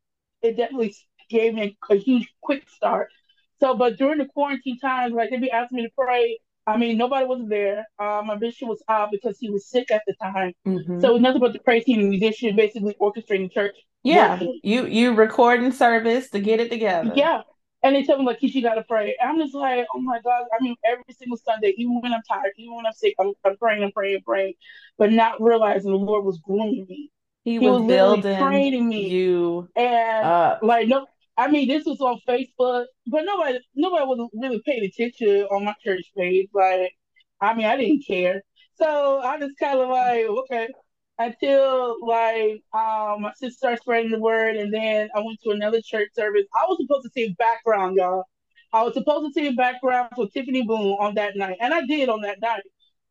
it 0.42 0.56
definitely 0.56 0.94
gave 1.28 1.54
me 1.54 1.76
a, 1.90 1.96
huge 1.96 2.28
quick 2.40 2.68
start. 2.68 3.08
So, 3.58 3.74
but 3.74 3.96
during 3.96 4.18
the 4.18 4.26
quarantine 4.26 4.78
times, 4.78 5.14
like 5.14 5.30
they'd 5.30 5.40
be 5.40 5.50
asking 5.50 5.76
me 5.76 5.82
to 5.84 5.90
pray. 5.98 6.38
I 6.68 6.76
mean, 6.76 6.98
nobody 6.98 7.24
was 7.26 7.48
there. 7.48 7.86
Uh, 7.98 8.22
my 8.24 8.36
bishop 8.36 8.68
was 8.68 8.82
out 8.88 9.10
because 9.10 9.38
he 9.40 9.50
was 9.50 9.68
sick 9.68 9.90
at 9.90 10.02
the 10.06 10.14
time. 10.20 10.52
Mm-hmm. 10.66 11.00
So 11.00 11.10
it 11.10 11.12
was 11.14 11.22
nothing 11.22 11.40
but 11.40 11.52
the 11.52 11.60
praise 11.60 11.84
team 11.84 12.00
and 12.00 12.10
musician 12.10 12.54
basically 12.54 12.94
orchestrating 13.00 13.50
church. 13.50 13.76
Yeah, 14.02 14.40
you 14.62 14.86
you 14.86 15.14
recording 15.14 15.72
service 15.72 16.30
to 16.30 16.40
get 16.40 16.60
it 16.60 16.70
together. 16.70 17.12
Yeah, 17.14 17.42
and 17.82 17.94
they 17.94 18.02
tell 18.02 18.18
me 18.18 18.24
like, 18.24 18.40
"Keisha, 18.40 18.62
gotta 18.62 18.82
pray." 18.82 19.16
And 19.20 19.30
I'm 19.30 19.38
just 19.38 19.54
like, 19.54 19.86
"Oh 19.94 20.00
my 20.00 20.20
God!" 20.22 20.44
I 20.52 20.62
mean, 20.62 20.76
every 20.84 21.04
single 21.10 21.36
Sunday, 21.36 21.74
even 21.76 22.00
when 22.00 22.12
I'm 22.12 22.22
tired, 22.28 22.52
even 22.56 22.74
when 22.74 22.86
I'm 22.86 22.92
sick, 22.92 23.14
I'm, 23.18 23.32
I'm 23.44 23.56
praying 23.56 23.82
and 23.82 23.92
praying 23.92 24.16
and 24.16 24.24
praying, 24.24 24.54
but 24.98 25.12
not 25.12 25.40
realizing 25.40 25.90
the 25.90 25.98
Lord 25.98 26.24
was 26.24 26.38
grooming 26.38 26.86
me. 26.88 27.10
He, 27.44 27.52
he 27.52 27.58
was, 27.60 27.82
was 27.82 27.88
building 27.88 28.38
training 28.38 28.88
me. 28.88 29.08
You 29.08 29.68
and 29.76 30.26
up. 30.26 30.62
like 30.62 30.88
no, 30.88 31.06
I 31.36 31.48
mean 31.48 31.68
this 31.68 31.84
was 31.84 32.00
on 32.00 32.18
Facebook, 32.28 32.86
but 33.06 33.24
nobody 33.24 33.60
nobody 33.74 34.04
was 34.04 34.30
really 34.34 34.62
paying 34.64 34.84
attention 34.84 35.46
on 35.50 35.64
my 35.64 35.74
church 35.84 36.10
page. 36.16 36.48
Like, 36.52 36.92
I 37.40 37.54
mean, 37.54 37.66
I 37.66 37.76
didn't 37.76 38.04
care, 38.06 38.42
so 38.74 39.20
I 39.20 39.38
just 39.38 39.58
kind 39.58 39.78
of 39.78 39.88
like 39.88 40.24
okay 40.24 40.68
until 41.18 41.96
like 42.06 42.62
um 42.74 43.22
my 43.22 43.32
sister 43.36 43.50
started 43.56 43.80
spreading 43.80 44.10
the 44.10 44.18
word 44.18 44.56
and 44.56 44.72
then 44.72 45.08
I 45.14 45.20
went 45.20 45.40
to 45.44 45.50
another 45.50 45.80
church 45.82 46.08
service. 46.14 46.44
I 46.54 46.66
was 46.68 46.78
supposed 46.80 47.04
to 47.04 47.10
sing 47.14 47.34
background, 47.38 47.96
y'all. 47.96 48.24
I 48.72 48.82
was 48.82 48.94
supposed 48.94 49.34
to 49.34 49.40
sing 49.40 49.54
background 49.56 50.10
for 50.14 50.28
Tiffany 50.28 50.62
Boone 50.64 50.96
on 51.00 51.14
that 51.14 51.36
night. 51.36 51.56
And 51.60 51.72
I 51.72 51.82
did 51.86 52.08
on 52.08 52.20
that 52.22 52.40
night. 52.40 52.62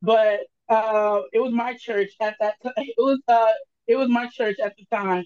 But 0.01 0.41
uh 0.69 1.21
it 1.33 1.39
was 1.39 1.53
my 1.53 1.75
church 1.79 2.11
at 2.21 2.35
that 2.39 2.55
time. 2.63 2.73
It 2.77 2.95
was 2.97 3.19
uh 3.27 3.51
it 3.87 3.95
was 3.95 4.09
my 4.09 4.27
church 4.27 4.57
at 4.63 4.75
the 4.77 4.85
time. 4.95 5.25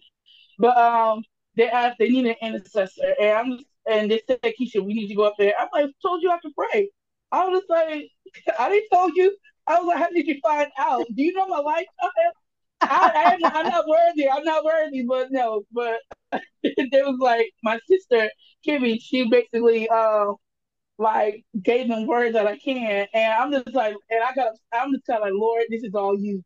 But 0.57 0.77
um 0.77 1.23
they 1.55 1.69
asked 1.69 1.97
they 1.99 2.09
needed 2.09 2.37
an 2.41 2.53
intercessor 2.55 3.15
and 3.19 3.29
I'm 3.37 3.59
and 3.89 4.11
they 4.11 4.21
said, 4.27 4.39
Keisha, 4.43 4.85
we 4.85 4.93
need 4.93 5.07
to 5.07 5.15
go 5.15 5.23
up 5.23 5.35
there. 5.39 5.53
I'm 5.59 5.67
like, 5.73 5.89
told 6.03 6.21
you 6.21 6.29
I 6.31 6.37
to 6.43 6.51
pray. 6.55 6.89
I 7.31 7.47
was 7.47 7.63
like, 7.69 8.09
I 8.59 8.69
didn't 8.69 8.89
tell 8.91 9.09
you. 9.15 9.35
I 9.67 9.79
was 9.79 9.87
like, 9.87 9.97
how 9.97 10.09
did 10.09 10.27
you 10.27 10.39
find 10.41 10.69
out? 10.77 11.05
Do 11.15 11.23
you 11.23 11.33
know 11.33 11.47
my 11.47 11.59
lifestyle? 11.59 12.11
I, 12.89 13.37
am 13.41 13.67
not 13.67 13.87
worthy. 13.87 14.29
I'm 14.29 14.43
not 14.43 14.65
worthy, 14.65 15.03
but 15.03 15.31
no, 15.31 15.63
but 15.71 15.99
there 16.31 17.05
was 17.05 17.17
like 17.19 17.51
my 17.63 17.79
sister 17.87 18.29
Kimmy. 18.67 18.99
She 19.01 19.29
basically 19.29 19.87
uh 19.89 20.33
like 20.97 21.45
gave 21.61 21.87
them 21.87 22.07
words 22.07 22.33
that 22.33 22.47
I 22.47 22.57
can, 22.57 23.07
and 23.13 23.33
I'm 23.33 23.51
just 23.51 23.73
like, 23.75 23.95
and 24.09 24.23
I 24.23 24.33
got, 24.35 24.53
I'm 24.73 24.91
just 24.93 25.05
kind 25.07 25.19
of 25.19 25.23
like, 25.23 25.33
Lord, 25.33 25.63
this 25.69 25.83
is 25.83 25.95
all 25.95 26.19
you. 26.19 26.43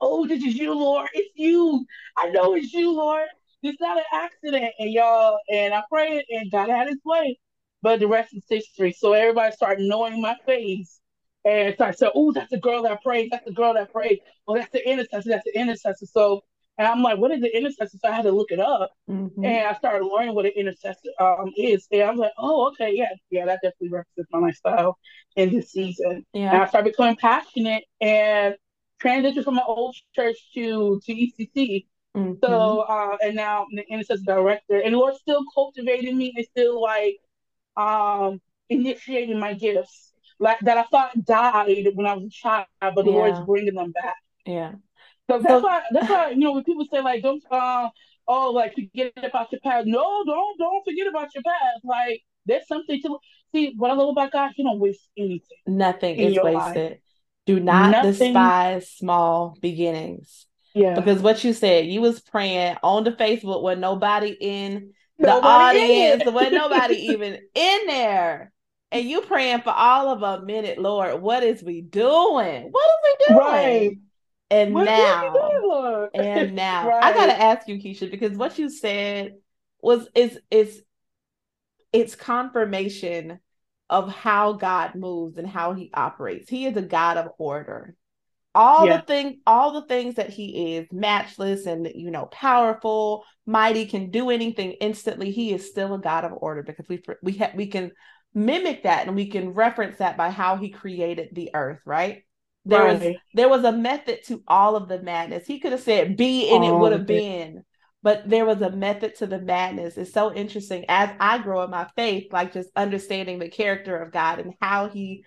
Oh, 0.00 0.26
this 0.26 0.42
is 0.44 0.56
you, 0.56 0.74
Lord. 0.74 1.08
It's 1.14 1.30
you. 1.36 1.86
I 2.16 2.30
know 2.30 2.54
it's 2.54 2.72
you, 2.72 2.92
Lord. 2.92 3.28
It's 3.62 3.80
not 3.80 3.98
an 3.98 4.04
accident, 4.12 4.74
and 4.80 4.92
y'all, 4.92 5.38
and 5.48 5.72
I 5.72 5.82
prayed, 5.90 6.24
and 6.30 6.50
God 6.50 6.68
had 6.68 6.88
His 6.88 6.98
way. 7.04 7.38
But 7.82 8.00
the 8.00 8.08
rest 8.08 8.34
is 8.34 8.44
history. 8.48 8.92
So 8.92 9.12
everybody 9.12 9.54
started 9.54 9.86
knowing 9.86 10.20
my 10.20 10.36
face 10.46 11.00
and 11.44 11.74
so 11.76 11.84
I 11.84 11.90
said, 11.90 12.10
oh, 12.14 12.32
that's 12.32 12.50
the 12.50 12.58
girl 12.58 12.82
that 12.84 13.02
prayed. 13.02 13.30
That's 13.32 13.44
the 13.44 13.52
girl 13.52 13.74
that 13.74 13.92
prayed. 13.92 14.20
Well, 14.46 14.58
that's 14.58 14.70
the 14.72 14.88
intercessor. 14.88 15.30
That's 15.30 15.44
the 15.44 15.58
intercessor. 15.58 16.06
So, 16.06 16.44
and 16.78 16.86
I'm 16.86 17.02
like, 17.02 17.18
what 17.18 17.32
is 17.32 17.40
the 17.40 17.54
intercessor? 17.54 17.98
So 17.98 18.08
I 18.08 18.12
had 18.12 18.22
to 18.22 18.32
look 18.32 18.52
it 18.52 18.60
up. 18.60 18.92
Mm-hmm. 19.10 19.44
And 19.44 19.66
I 19.66 19.74
started 19.74 20.06
learning 20.06 20.34
what 20.34 20.46
an 20.46 20.52
intercessor 20.54 21.10
um, 21.18 21.52
is. 21.56 21.86
And 21.90 22.02
I 22.02 22.10
was 22.10 22.18
like, 22.18 22.32
oh, 22.38 22.68
okay, 22.70 22.92
yeah, 22.94 23.08
yeah, 23.30 23.44
that 23.46 23.60
definitely 23.62 23.90
represents 23.90 24.30
my 24.32 24.38
lifestyle 24.38 24.98
in 25.36 25.52
this 25.52 25.72
season. 25.72 26.24
Yeah. 26.32 26.52
And 26.52 26.62
I 26.62 26.66
started 26.66 26.92
becoming 26.92 27.16
passionate 27.16 27.84
and 28.00 28.54
transitioned 29.02 29.44
from 29.44 29.56
my 29.56 29.64
old 29.66 29.96
church 30.14 30.36
to 30.54 31.00
to 31.04 31.12
ECC. 31.12 31.86
Mm-hmm. 32.16 32.34
So, 32.44 32.80
uh, 32.80 33.16
and 33.20 33.34
now 33.34 33.62
I'm 33.62 33.76
the 33.76 33.84
intercessor 33.90 34.22
director. 34.24 34.78
And 34.78 34.94
Lord 34.94 35.16
still 35.16 35.42
cultivating 35.54 36.16
me 36.16 36.32
and 36.36 36.46
still 36.46 36.80
like 36.80 37.16
um, 37.76 38.40
initiating 38.68 39.40
my 39.40 39.54
gifts 39.54 40.11
like 40.42 40.58
that 40.60 40.76
I 40.76 40.82
thought 40.90 41.24
died 41.24 41.86
when 41.94 42.06
I 42.06 42.14
was 42.14 42.24
a 42.24 42.30
child, 42.30 42.66
but 42.80 42.96
the 42.96 43.10
yeah. 43.10 43.16
Lord's 43.16 43.40
bringing 43.46 43.74
them 43.74 43.92
back. 43.92 44.16
Yeah. 44.44 44.72
So 45.30 45.38
that's 45.38 45.46
so, 45.46 45.60
why 45.60 45.82
that's 45.92 46.10
why 46.10 46.30
you 46.30 46.38
know 46.38 46.52
when 46.52 46.64
people 46.64 46.84
say 46.92 47.00
like 47.00 47.22
don't 47.22 47.42
uh 47.50 47.88
oh 48.26 48.50
like 48.50 48.74
forget 48.74 49.12
about 49.16 49.52
your 49.52 49.60
past. 49.60 49.86
No, 49.86 50.24
don't 50.26 50.58
don't 50.58 50.84
forget 50.84 51.06
about 51.06 51.28
your 51.34 51.44
past. 51.44 51.84
Like 51.84 52.22
there's 52.44 52.66
something 52.66 53.00
to 53.02 53.18
see. 53.54 53.72
What 53.76 53.92
I 53.92 53.94
love 53.94 54.10
about 54.10 54.32
God, 54.32 54.50
He 54.56 54.64
don't 54.64 54.80
waste 54.80 55.08
anything. 55.16 55.58
Nothing 55.66 56.16
is 56.16 56.38
wasted. 56.42 56.90
Life. 56.90 56.98
Do 57.46 57.60
not 57.60 57.90
Nothing. 57.92 58.12
despise 58.12 58.90
small 58.90 59.56
beginnings. 59.60 60.46
Yeah. 60.74 60.94
Because 60.94 61.20
what 61.20 61.44
you 61.44 61.52
said, 61.52 61.86
you 61.86 62.00
was 62.00 62.20
praying 62.20 62.76
on 62.82 63.04
the 63.04 63.12
Facebook 63.12 63.62
with 63.62 63.78
nobody 63.78 64.36
in 64.40 64.92
the 65.18 65.26
nobody 65.26 65.80
audience, 65.80 66.22
in 66.26 66.34
with 66.34 66.52
nobody 66.52 66.94
even 66.94 67.38
in 67.54 67.80
there 67.86 68.52
and 68.92 69.08
you 69.08 69.22
praying 69.22 69.62
for 69.62 69.70
all 69.70 70.10
of 70.10 70.22
a 70.22 70.44
minute, 70.44 70.78
Lord, 70.78 71.20
what 71.20 71.42
is 71.42 71.62
we 71.62 71.80
doing? 71.80 72.68
What 72.70 72.90
is 72.90 72.96
we 73.02 73.26
doing? 73.26 73.38
Right. 73.38 73.98
And 74.50 74.74
what 74.74 74.84
now, 74.84 76.08
and 76.12 76.54
now, 76.54 76.88
right. 76.88 77.02
I 77.02 77.14
gotta 77.14 77.40
ask 77.40 77.66
you, 77.66 77.76
Keisha, 77.76 78.10
because 78.10 78.36
what 78.36 78.58
you 78.58 78.68
said 78.68 79.36
was 79.80 80.06
is 80.14 80.38
is 80.50 80.82
it's 81.90 82.14
confirmation 82.14 83.40
of 83.88 84.12
how 84.12 84.52
God 84.52 84.94
moves 84.94 85.38
and 85.38 85.48
how 85.48 85.72
He 85.72 85.90
operates. 85.94 86.50
He 86.50 86.66
is 86.66 86.76
a 86.76 86.82
God 86.82 87.16
of 87.16 87.28
order. 87.38 87.96
All 88.54 88.86
yeah. 88.86 88.98
the 88.98 89.02
thing, 89.04 89.40
all 89.46 89.72
the 89.72 89.86
things 89.86 90.16
that 90.16 90.28
He 90.28 90.76
is, 90.76 90.86
matchless 90.92 91.64
and 91.64 91.90
you 91.94 92.10
know, 92.10 92.26
powerful, 92.26 93.24
mighty, 93.46 93.86
can 93.86 94.10
do 94.10 94.28
anything 94.28 94.72
instantly. 94.72 95.30
He 95.30 95.54
is 95.54 95.66
still 95.66 95.94
a 95.94 95.98
God 95.98 96.26
of 96.26 96.32
order 96.36 96.62
because 96.62 96.86
we 96.90 97.02
we 97.22 97.32
have 97.38 97.54
we 97.54 97.68
can 97.68 97.92
mimic 98.34 98.84
that 98.84 99.06
and 99.06 99.16
we 99.16 99.28
can 99.28 99.50
reference 99.50 99.98
that 99.98 100.16
by 100.16 100.30
how 100.30 100.56
he 100.56 100.70
created 100.70 101.30
the 101.32 101.50
earth, 101.54 101.80
right? 101.84 102.22
There 102.64 102.82
right. 102.82 103.00
was 103.00 103.16
there 103.34 103.48
was 103.48 103.64
a 103.64 103.72
method 103.72 104.20
to 104.26 104.42
all 104.46 104.76
of 104.76 104.88
the 104.88 105.02
madness. 105.02 105.46
He 105.46 105.58
could 105.58 105.72
have 105.72 105.80
said 105.80 106.16
be 106.16 106.54
and 106.54 106.64
it 106.64 106.72
would 106.72 106.92
have 106.92 107.06
been, 107.06 107.64
but 108.02 108.28
there 108.28 108.44
was 108.44 108.62
a 108.62 108.70
method 108.70 109.16
to 109.16 109.26
the 109.26 109.40
madness. 109.40 109.96
It's 109.96 110.12
so 110.12 110.32
interesting 110.32 110.84
as 110.88 111.10
I 111.18 111.38
grow 111.38 111.62
in 111.64 111.70
my 111.70 111.88
faith, 111.96 112.32
like 112.32 112.52
just 112.52 112.70
understanding 112.76 113.38
the 113.38 113.48
character 113.48 113.96
of 113.96 114.12
God 114.12 114.38
and 114.38 114.54
how 114.60 114.88
he 114.88 115.24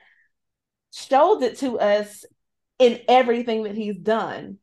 shows 0.93 1.41
it 1.41 1.57
to 1.57 1.77
us 1.77 2.23
in 2.79 3.01
everything 3.09 3.63
that 3.63 3.75
he's 3.75 3.97
done. 3.97 4.57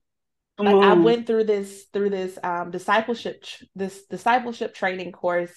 Like 0.59 0.75
I 0.75 0.93
went 0.95 1.27
through 1.27 1.45
this 1.45 1.87
through 1.93 2.11
this 2.11 2.39
um 2.43 2.71
discipleship 2.71 3.45
this 3.75 4.07
discipleship 4.07 4.75
training 4.75 5.13
course 5.13 5.53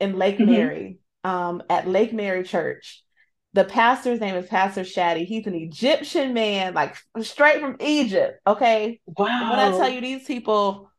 in 0.00 0.16
Lake 0.16 0.38
mm-hmm. 0.38 0.50
Mary 0.50 0.98
um, 1.28 1.62
at 1.68 1.86
Lake 1.86 2.12
Mary 2.12 2.42
Church. 2.42 3.04
The 3.52 3.64
pastor's 3.64 4.20
name 4.20 4.34
is 4.34 4.46
Pastor 4.46 4.82
Shaddy. 4.82 5.26
He's 5.26 5.46
an 5.46 5.54
Egyptian 5.54 6.32
man, 6.32 6.74
like 6.74 6.96
straight 7.20 7.60
from 7.60 7.76
Egypt. 7.80 8.40
Okay. 8.46 9.00
Wow. 9.06 9.50
When 9.50 9.58
I 9.58 9.70
tell 9.70 9.88
you 9.88 10.00
these 10.00 10.24
people 10.24 10.90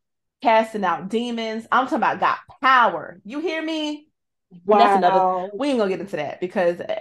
casting 0.42 0.84
out 0.84 1.08
demons, 1.08 1.66
I'm 1.72 1.84
talking 1.84 1.98
about 1.98 2.20
got 2.20 2.38
power. 2.62 3.20
You 3.24 3.40
hear 3.40 3.62
me? 3.62 4.08
wow. 4.64 4.78
That's 4.78 4.98
another. 4.98 5.50
We 5.54 5.68
ain't 5.68 5.78
gonna 5.78 5.90
get 5.90 6.00
into 6.00 6.16
that 6.16 6.40
because 6.40 6.80
uh, 6.80 6.94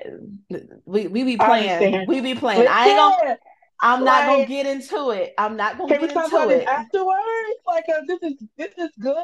we 0.85 1.07
we 1.07 1.23
be 1.23 1.37
playing. 1.37 2.07
We 2.07 2.21
be 2.21 2.35
playing. 2.35 2.67
I 2.67 2.87
ain't 2.87 2.97
gonna. 2.97 3.37
I'm 3.81 4.03
not 4.03 4.25
gonna 4.25 4.45
get 4.45 4.65
into 4.65 5.11
it. 5.11 5.33
I'm 5.37 5.55
not 5.55 5.77
gonna 5.77 5.89
get 5.89 6.03
into 6.03 6.19
about 6.19 6.51
it. 6.51 6.67
afterwards? 6.67 7.19
Like, 7.65 7.85
uh, 7.89 8.01
this 8.07 8.19
is 8.23 8.43
this 8.57 8.73
is 8.77 8.89
good. 8.99 9.23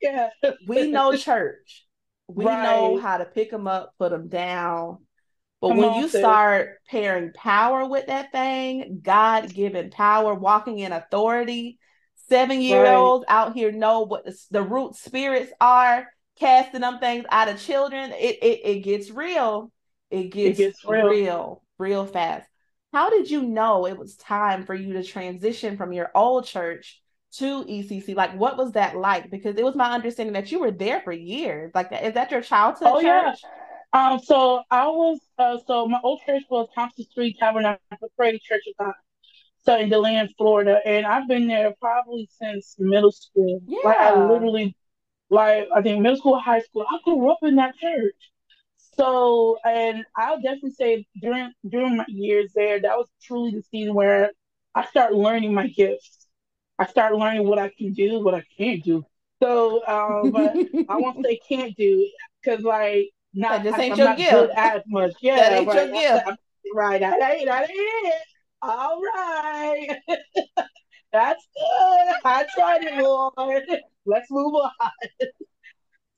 Yeah. 0.00 0.30
we 0.68 0.90
know 0.90 1.16
church. 1.16 1.85
We 2.28 2.44
know 2.44 2.98
how 2.98 3.18
to 3.18 3.24
pick 3.24 3.50
them 3.50 3.66
up, 3.66 3.94
put 3.98 4.10
them 4.10 4.28
down. 4.28 4.98
But 5.60 5.68
Come 5.68 5.78
when 5.78 5.94
you 5.94 6.08
start 6.08 6.78
pairing 6.88 7.32
power 7.32 7.86
with 7.88 8.08
that 8.08 8.30
thing, 8.30 9.00
God 9.02 9.52
given 9.52 9.90
power, 9.90 10.34
walking 10.34 10.78
in 10.78 10.92
authority, 10.92 11.78
seven 12.28 12.60
year 12.60 12.86
olds 12.86 13.24
out 13.28 13.54
here 13.54 13.72
know 13.72 14.00
what 14.00 14.24
the, 14.24 14.36
the 14.50 14.62
root 14.62 14.96
spirits 14.96 15.52
are, 15.60 16.08
casting 16.38 16.82
them 16.82 16.98
things 16.98 17.24
out 17.30 17.48
of 17.48 17.60
children. 17.60 18.12
It 18.12 18.38
it, 18.42 18.60
it 18.64 18.80
gets 18.80 19.10
real. 19.10 19.72
It 20.10 20.30
gets, 20.30 20.58
gets 20.58 20.84
real. 20.84 21.08
real, 21.08 21.62
real 21.78 22.06
fast. 22.06 22.46
How 22.92 23.10
did 23.10 23.30
you 23.30 23.42
know 23.42 23.86
it 23.86 23.98
was 23.98 24.16
time 24.16 24.64
for 24.64 24.74
you 24.74 24.94
to 24.94 25.02
transition 25.02 25.76
from 25.76 25.92
your 25.92 26.10
old 26.14 26.46
church 26.46 27.02
to 27.38 27.64
ECC? 27.68 28.14
Like, 28.14 28.34
what 28.34 28.56
was 28.56 28.72
that 28.72 28.96
like? 28.96 29.30
Because 29.30 29.56
it 29.56 29.64
was 29.64 29.74
my 29.76 29.92
understanding 29.92 30.34
that 30.34 30.52
you 30.52 30.60
were 30.60 30.70
there 30.72 31.00
for 31.02 31.12
years. 31.12 31.72
Like, 31.74 31.88
is 31.92 32.14
that 32.14 32.30
your 32.30 32.42
childhood 32.42 32.94
Oh, 32.94 33.00
church? 33.00 33.26
yeah. 33.26 33.34
Um, 33.92 34.20
so 34.20 34.62
I 34.70 34.86
was 34.88 35.20
uh 35.38 35.58
so 35.66 35.88
my 35.88 36.00
old 36.04 36.20
church 36.26 36.44
was 36.50 36.68
Thompson 36.74 37.04
Street 37.06 37.36
Tabernacle 37.38 37.78
Praise 38.16 38.40
Church 38.42 38.62
of 38.68 38.86
God. 38.86 38.94
So 39.64 39.76
in 39.78 39.90
DeLand, 39.90 40.30
Florida. 40.38 40.80
And 40.86 41.06
I've 41.06 41.28
been 41.28 41.48
there 41.48 41.74
probably 41.80 42.28
since 42.32 42.76
middle 42.78 43.12
school. 43.12 43.62
Like 43.82 43.98
I 44.00 44.12
Yeah. 44.12 44.14
literally 44.14 44.76
like 45.30 45.68
I 45.74 45.82
think 45.82 46.02
middle 46.02 46.18
school, 46.18 46.38
high 46.40 46.60
school, 46.60 46.86
I 46.90 46.98
grew 47.04 47.30
up 47.30 47.38
in 47.42 47.56
that 47.56 47.76
church. 47.76 48.14
So 48.96 49.58
and 49.64 50.04
I'll 50.16 50.40
definitely 50.40 50.72
say 50.72 51.06
during 51.20 51.52
during 51.68 51.96
my 51.98 52.06
years 52.08 52.52
there, 52.54 52.80
that 52.80 52.96
was 52.98 53.08
truly 53.22 53.52
the 53.52 53.62
season 53.62 53.94
where 53.94 54.32
I 54.74 54.86
started 54.86 55.16
learning 55.16 55.54
my 55.54 55.68
gifts. 55.68 56.25
I 56.78 56.86
start 56.86 57.14
learning 57.14 57.46
what 57.46 57.58
I 57.58 57.70
can 57.76 57.92
do, 57.92 58.20
what 58.22 58.34
I 58.34 58.44
can't 58.58 58.82
do. 58.84 59.04
So 59.42 59.86
um 59.86 60.30
but 60.32 60.56
I 60.88 60.96
won't 60.96 61.24
say 61.24 61.38
can't 61.48 61.76
do 61.76 62.08
because 62.42 62.62
like 62.62 63.10
not 63.34 63.62
That 63.62 63.64
just 63.64 63.78
ain't 63.80 63.92
I'm 63.92 63.98
your 63.98 64.06
not 64.08 64.18
gift. 64.18 64.32
good 64.32 64.50
at 64.50 64.84
much. 64.88 65.12
Yeah, 65.20 65.36
That 65.36 65.52
ain't 65.52 65.66
your 65.66 65.74
right. 65.74 65.92
gift. 65.92 66.26
I'm- 66.26 66.36
right. 66.74 67.00
That 67.00 67.32
ain't 67.32 67.46
that 67.46 67.70
ain't 67.70 67.78
it. 68.06 68.22
All 68.62 69.00
right. 69.00 69.88
That's 71.12 71.46
good. 71.54 72.14
I 72.24 72.46
tried 72.54 72.84
it, 72.84 73.02
Lord. 73.02 73.62
Let's 74.06 74.26
move 74.30 74.54
on. 74.54 74.70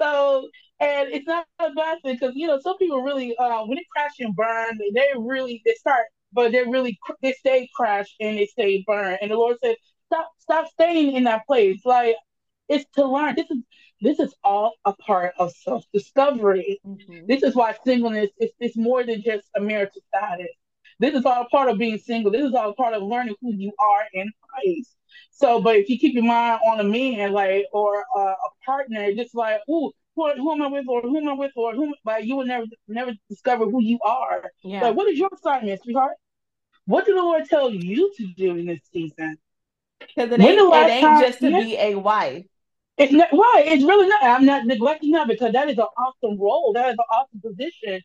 So, 0.00 0.48
and 0.80 1.08
it's 1.10 1.26
not 1.26 1.46
a 1.58 1.70
bad 1.72 1.98
thing 2.02 2.16
because 2.20 2.34
you 2.36 2.46
know 2.46 2.60
some 2.60 2.76
people 2.78 3.02
really 3.02 3.36
uh, 3.36 3.64
when 3.64 3.76
they 3.76 3.86
crash 3.94 4.12
and 4.20 4.34
burn, 4.34 4.78
they 4.94 5.08
really 5.16 5.60
they 5.64 5.74
start, 5.74 6.06
but 6.32 6.52
they 6.52 6.62
really 6.64 6.98
they 7.22 7.32
stay 7.32 7.68
crash 7.74 8.06
and 8.20 8.38
they 8.38 8.46
stay 8.46 8.84
burn. 8.86 9.18
And 9.20 9.30
the 9.30 9.36
Lord 9.36 9.56
said, 9.62 9.76
stop, 10.08 10.30
stop 10.38 10.68
staying 10.70 11.14
in 11.14 11.24
that 11.24 11.46
place. 11.46 11.80
Like 11.84 12.16
it's 12.68 12.84
to 12.94 13.06
learn. 13.06 13.34
This 13.36 13.50
is 13.50 13.58
this 14.00 14.20
is 14.20 14.34
all 14.44 14.74
a 14.84 14.92
part 14.94 15.32
of 15.38 15.52
self 15.52 15.84
discovery. 15.92 16.80
Mhm. 16.86 17.26
This 17.26 17.42
is 17.42 17.54
why 17.54 17.74
singleness 17.84 18.30
is 18.38 18.50
it's 18.60 18.76
more 18.76 19.04
than 19.04 19.22
just 19.22 19.48
a 19.56 19.60
marital 19.60 20.02
status. 20.08 20.54
This 21.00 21.14
is 21.14 21.24
all 21.24 21.46
part 21.50 21.68
of 21.68 21.78
being 21.78 21.98
single. 21.98 22.30
This 22.32 22.44
is 22.44 22.54
all 22.54 22.74
part 22.74 22.94
of 22.94 23.02
learning 23.02 23.36
who 23.40 23.54
you 23.54 23.72
are 23.78 24.04
in 24.12 24.30
Christ. 24.42 24.96
So, 25.30 25.60
but 25.60 25.76
if 25.76 25.88
you 25.88 25.98
keep 25.98 26.14
your 26.14 26.24
mind 26.24 26.60
on 26.66 26.80
a 26.80 26.84
man, 26.84 27.32
like, 27.32 27.66
or 27.72 28.04
uh, 28.16 28.20
a 28.34 28.64
partner, 28.64 29.12
just 29.14 29.34
like, 29.34 29.60
ooh, 29.70 29.92
who, 30.16 30.32
who 30.34 30.52
am 30.52 30.62
I 30.62 30.66
with, 30.66 30.86
or 30.88 31.00
who 31.02 31.16
am 31.16 31.28
I 31.28 31.34
with, 31.34 31.52
or 31.54 31.72
who, 31.74 31.94
like, 32.04 32.24
you 32.24 32.34
will 32.36 32.46
never, 32.46 32.66
never 32.88 33.12
discover 33.30 33.66
who 33.66 33.80
you 33.80 34.00
are. 34.04 34.50
Yeah. 34.64 34.82
Like, 34.82 34.96
what 34.96 35.08
is 35.08 35.18
your 35.18 35.30
assignment, 35.32 35.80
sweetheart? 35.82 36.16
What 36.86 37.06
did 37.06 37.16
the 37.16 37.22
Lord 37.22 37.44
tell 37.48 37.70
you 37.70 38.12
to 38.16 38.26
do 38.36 38.56
in 38.56 38.66
this 38.66 38.80
season? 38.92 39.38
Because 40.00 40.32
it 40.32 40.40
ain't, 40.40 40.60
it 40.60 40.90
ain't 40.90 41.04
time- 41.04 41.22
just 41.22 41.40
to 41.40 41.50
yeah. 41.50 41.60
be 41.60 41.76
a 41.76 41.94
wife. 41.96 42.44
It's 42.96 43.12
not 43.12 43.32
right. 43.32 43.64
It's 43.66 43.84
really 43.84 44.08
not. 44.08 44.22
I'm 44.24 44.44
not 44.44 44.66
neglecting 44.66 45.12
that 45.12 45.28
because 45.28 45.52
that 45.52 45.68
is 45.68 45.78
an 45.78 45.86
awesome 45.96 46.38
role. 46.40 46.72
That 46.74 46.88
is 46.88 46.94
an 46.94 47.04
awesome 47.12 47.40
position. 47.40 48.00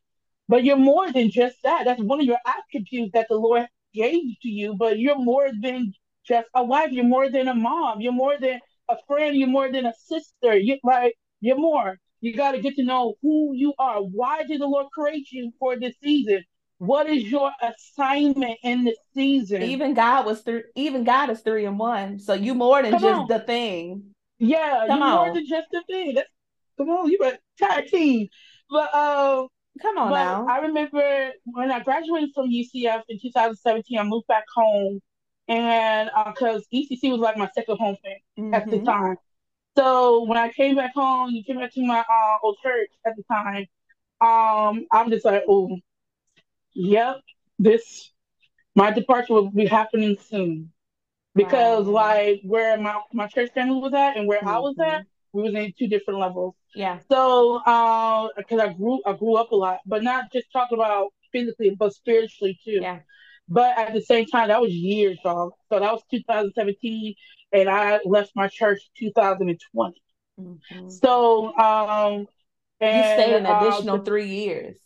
But 0.48 0.64
you're 0.64 0.78
more 0.78 1.12
than 1.12 1.32
just 1.32 1.58
that. 1.64 1.86
That's 1.86 2.02
one 2.02 2.20
of 2.20 2.26
your 2.28 2.38
attributes 2.46 3.12
that 3.14 3.26
the 3.28 3.36
Lord 3.36 3.68
gave 3.94 4.22
to 4.42 4.50
you. 4.50 4.76
But 4.76 5.00
you're 5.00 5.18
more 5.18 5.50
than 5.62 5.94
just 6.28 6.48
a 6.54 6.64
wife. 6.64 6.92
You're 6.92 7.06
more 7.06 7.30
than 7.30 7.48
a 7.48 7.56
mom. 7.56 8.02
You're 8.02 8.14
more 8.14 8.38
than 8.40 8.60
a 8.88 8.96
friend. 9.08 9.36
You're 9.36 9.48
more 9.48 9.72
than 9.72 9.88
a 9.88 9.94
sister. 10.06 10.56
You 10.56 10.78
like 10.84 11.16
you're 11.42 11.58
more. 11.58 11.98
You 12.22 12.36
got 12.36 12.52
to 12.52 12.62
get 12.62 12.76
to 12.76 12.84
know 12.84 13.16
who 13.22 13.54
you 13.56 13.74
are. 13.80 14.00
Why 14.00 14.44
did 14.44 14.62
the 14.62 14.68
Lord 14.68 14.88
create 14.94 15.32
you 15.32 15.52
for 15.60 15.78
this 15.78 15.96
season? 16.04 16.44
What 16.86 17.08
is 17.10 17.24
your 17.24 17.52
assignment 17.62 18.60
in 18.64 18.84
this 18.86 18.98
season? 19.14 19.64
Even 19.64 19.94
God 19.94 20.26
was 20.26 20.42
three. 20.42 20.64
Even 20.76 21.04
God 21.04 21.30
is 21.30 21.40
three 21.42 21.66
and 21.66 21.80
one. 21.80 22.20
So 22.20 22.34
you 22.34 22.54
more 22.54 22.82
than 22.82 22.92
Come 22.92 23.04
just 23.04 23.22
on. 23.22 23.28
the 23.28 23.40
thing. 23.40 24.04
yeah, 24.40 24.86
Come 24.88 25.00
you're 25.02 25.10
more 25.12 25.34
than 25.34 25.46
just 25.48 25.68
the 25.72 25.82
thing. 25.84 26.16
That's, 26.16 26.30
come 26.78 26.90
on, 26.90 27.10
you 27.10 27.20
a 27.24 27.38
tag 27.58 27.88
team. 27.88 28.28
But 28.70 28.94
uh, 28.94 29.48
Come 29.82 29.98
on 29.98 30.14
now. 30.14 30.46
I 30.48 30.60
remember 30.60 31.32
when 31.46 31.72
I 31.72 31.80
graduated 31.80 32.30
from 32.36 32.50
UCF 32.50 33.04
in 33.10 33.20
2017, 33.20 33.98
I 33.98 34.04
moved 34.04 34.28
back 34.28 34.44
home, 34.54 35.00
and 35.48 36.10
because 36.28 36.68
ECC 36.74 37.12
was 37.12 37.20
like 37.20 37.38
my 37.38 37.50
second 37.56 37.78
home 37.78 37.96
thing 38.04 38.20
at 38.52 38.70
the 38.70 38.78
Mhm. 38.78 38.86
time. 38.86 39.18
So 39.78 40.26
when 40.26 40.38
I 40.38 40.50
came 40.52 40.76
back 40.76 40.94
home, 40.94 41.32
you 41.32 41.44
came 41.44 41.58
back 41.58 41.74
to 41.74 41.82
my 41.86 42.00
uh, 42.00 42.38
old 42.44 42.58
church 42.62 42.90
at 43.06 43.14
the 43.16 43.24
time. 43.24 43.66
Um, 44.22 44.86
I'm 44.92 45.10
just 45.10 45.26
like, 45.26 45.44
oh, 45.48 45.78
yep, 46.74 47.22
this 47.60 48.12
my 48.76 48.92
departure 48.92 49.34
will 49.34 49.52
be 49.52 49.66
happening 49.68 50.18
soon, 50.20 50.72
because 51.36 51.86
Wow. 51.86 51.94
like 51.94 52.42
where 52.44 52.78
my 52.78 53.00
my 53.14 53.28
church 53.28 53.52
family 53.54 53.80
was 53.80 53.94
at 53.94 54.18
and 54.18 54.28
where 54.28 54.44
I 54.48 54.60
was 54.60 54.76
at, 54.80 55.04
we 55.32 55.44
was 55.44 55.54
in 55.54 55.74
two 55.78 55.88
different 55.88 56.20
levels. 56.20 56.56
Yeah. 56.76 57.00
So, 57.10 57.58
uh, 57.58 58.30
because 58.36 58.60
I 58.60 58.74
grew, 58.74 59.00
I 59.06 59.14
grew 59.14 59.36
up 59.36 59.52
a 59.52 59.56
lot, 59.56 59.80
but 59.86 60.02
not 60.04 60.32
just 60.32 60.52
talking 60.52 60.78
about 60.78 61.14
physically, 61.32 61.76
but 61.78 61.94
spiritually 61.94 62.60
too. 62.64 62.80
Yeah. 62.82 63.00
But 63.48 63.78
at 63.78 63.94
the 63.94 64.02
same 64.02 64.26
time, 64.26 64.48
that 64.48 64.62
was 64.62 64.72
years, 64.74 65.20
dog. 65.24 65.52
So 65.70 65.80
that 65.80 65.92
was 65.92 66.02
2017, 66.10 67.14
and 67.52 67.70
I 67.70 68.00
left 68.06 68.32
my 68.36 68.48
church 68.48 68.80
2020. 68.98 70.02
Mhm. 70.40 70.92
So, 70.92 71.56
um, 71.58 72.20
You 72.22 72.26
and 72.82 73.22
stayed 73.22 73.36
an 73.36 73.46
uh, 73.46 73.60
additional 73.60 73.98
the- 74.00 74.06
three 74.06 74.28
years. 74.28 74.78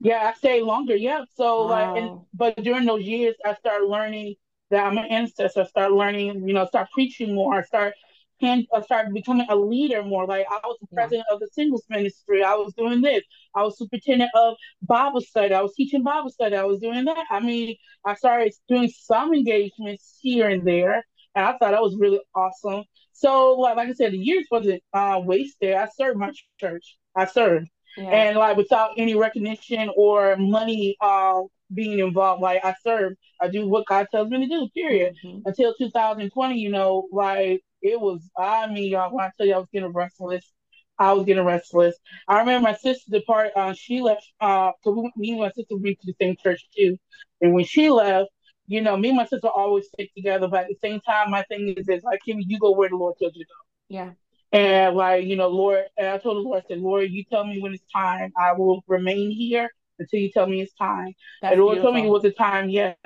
Yeah, 0.00 0.30
I 0.30 0.32
stayed 0.34 0.62
longer. 0.62 0.96
Yeah. 0.96 1.24
So 1.34 1.62
like, 1.62 1.90
and 1.94 2.10
but 2.34 2.56
during 2.56 2.86
those 2.86 3.04
years, 3.04 3.36
I 3.44 3.54
started 3.54 3.86
learning 3.86 4.36
that 4.70 4.86
I'm 4.86 4.98
an 4.98 5.06
intercessor. 5.06 5.62
I 5.62 5.66
started 5.66 5.94
learning, 5.94 6.46
you 6.48 6.54
know, 6.54 6.66
start 6.66 6.88
preaching 6.92 7.34
more. 7.34 7.56
I 7.56 7.62
start 7.62 7.94
hand, 8.40 8.66
I 8.74 8.80
started 8.82 9.12
becoming 9.12 9.46
a 9.50 9.56
leader 9.56 10.02
more. 10.02 10.26
Like 10.26 10.46
I 10.50 10.60
was 10.64 10.78
the 10.80 10.88
Yeah. 10.90 11.02
president 11.02 11.26
of 11.30 11.40
the 11.40 11.48
singles 11.52 11.84
ministry. 11.90 12.42
I 12.42 12.54
was 12.54 12.72
doing 12.74 13.02
this. 13.02 13.22
I 13.54 13.62
was 13.62 13.78
superintendent 13.78 14.30
of 14.34 14.56
Bible 14.82 15.20
study. 15.20 15.54
I 15.54 15.60
was 15.62 15.74
teaching 15.74 16.02
Bible 16.02 16.30
study. 16.30 16.56
I 16.56 16.64
was 16.64 16.80
doing 16.80 17.04
that. 17.04 17.26
I 17.30 17.40
mean, 17.40 17.76
I 18.04 18.14
started 18.14 18.54
doing 18.68 18.88
some 18.88 19.34
engagements 19.34 20.18
here 20.22 20.48
and 20.48 20.66
there, 20.66 21.04
and 21.34 21.44
I 21.46 21.52
thought 21.52 21.72
that 21.72 21.82
was 21.82 21.96
really 21.98 22.20
awesome. 22.34 22.84
So, 23.12 23.52
like, 23.54 23.76
like 23.76 23.88
I 23.90 23.92
said, 23.92 24.12
the 24.12 24.18
years 24.18 24.46
wasn't 24.50 24.82
uh, 24.94 25.20
wasted. 25.22 25.74
I 25.74 25.88
served 25.94 26.18
my 26.18 26.30
church. 26.58 26.96
I 27.14 27.26
served 27.26 27.68
Yeah. 27.96 28.10
and 28.10 28.36
like 28.36 28.56
without 28.56 28.90
any 28.96 29.14
recognition 29.14 29.90
or 29.96 30.36
money 30.36 30.96
uh, 31.00 31.40
being 31.74 31.98
involved 31.98 32.42
like 32.42 32.64
i 32.64 32.74
serve 32.82 33.12
i 33.40 33.48
do 33.48 33.66
what 33.68 33.86
god 33.86 34.06
tells 34.10 34.28
me 34.28 34.38
to 34.40 34.46
do 34.46 34.68
period 34.74 35.12
Mhm. 35.24 35.42
until 35.44 35.74
2020 35.74 36.58
you 36.58 36.70
know 36.70 37.08
like 37.12 37.60
it 37.82 38.00
was 38.00 38.30
i 38.38 38.66
mean 38.66 38.90
y'all 38.90 39.12
when 39.14 39.24
i 39.24 39.30
tell 39.36 39.46
you 39.46 39.54
i 39.54 39.58
was 39.58 39.68
getting 39.72 39.92
restless 39.92 40.52
i 40.98 41.12
was 41.12 41.24
getting 41.24 41.44
restless 41.44 41.96
i 42.28 42.38
remember 42.38 42.68
my 42.68 42.74
sister 42.74 43.10
depart 43.10 43.50
uh, 43.56 43.72
she 43.72 44.00
left 44.00 44.24
uh 44.40 44.70
because 44.82 45.10
me 45.16 45.30
and 45.32 45.40
my 45.40 45.50
sister 45.50 45.76
went 45.76 45.98
to 46.00 46.06
the 46.06 46.14
same 46.20 46.36
church 46.42 46.66
too 46.76 46.96
and 47.40 47.54
when 47.54 47.64
she 47.64 47.88
left 47.90 48.30
you 48.66 48.80
know 48.80 48.96
me 48.96 49.08
and 49.08 49.16
my 49.16 49.24
sister 49.26 49.48
always 49.48 49.86
stick 49.88 50.10
together 50.16 50.48
but 50.48 50.62
at 50.64 50.68
the 50.68 50.76
same 50.82 51.00
time 51.00 51.30
my 51.30 51.42
thing 51.48 51.74
is 51.76 51.88
is 51.88 52.02
like 52.04 52.20
Kimmy, 52.26 52.42
you 52.46 52.58
go 52.58 52.72
where 52.72 52.88
the 52.88 52.96
lord 52.96 53.14
tells 53.18 53.34
you 53.34 53.44
to 53.44 53.48
go 53.48 53.64
Yeah. 53.88 54.14
And 54.52 54.96
like, 54.96 55.24
you 55.24 55.36
know, 55.36 55.48
Lord, 55.48 55.84
and 55.96 56.08
I 56.08 56.18
told 56.18 56.36
the 56.36 56.40
Lord, 56.40 56.62
I 56.64 56.68
said, 56.68 56.78
Lord, 56.80 57.10
you 57.10 57.24
tell 57.24 57.44
me 57.44 57.60
when 57.60 57.72
it's 57.72 57.84
time. 57.94 58.32
I 58.36 58.52
will 58.52 58.82
remain 58.88 59.30
here 59.30 59.70
until 59.98 60.20
you 60.20 60.30
tell 60.30 60.46
me 60.46 60.60
it's 60.60 60.74
time. 60.74 61.12
That's 61.42 61.52
and 61.52 61.62
Lord 61.62 61.78
told 61.78 61.94
me 61.94 62.06
it 62.06 62.10
was 62.10 62.22
the 62.22 62.32
time 62.32 62.68
yet. 62.68 62.98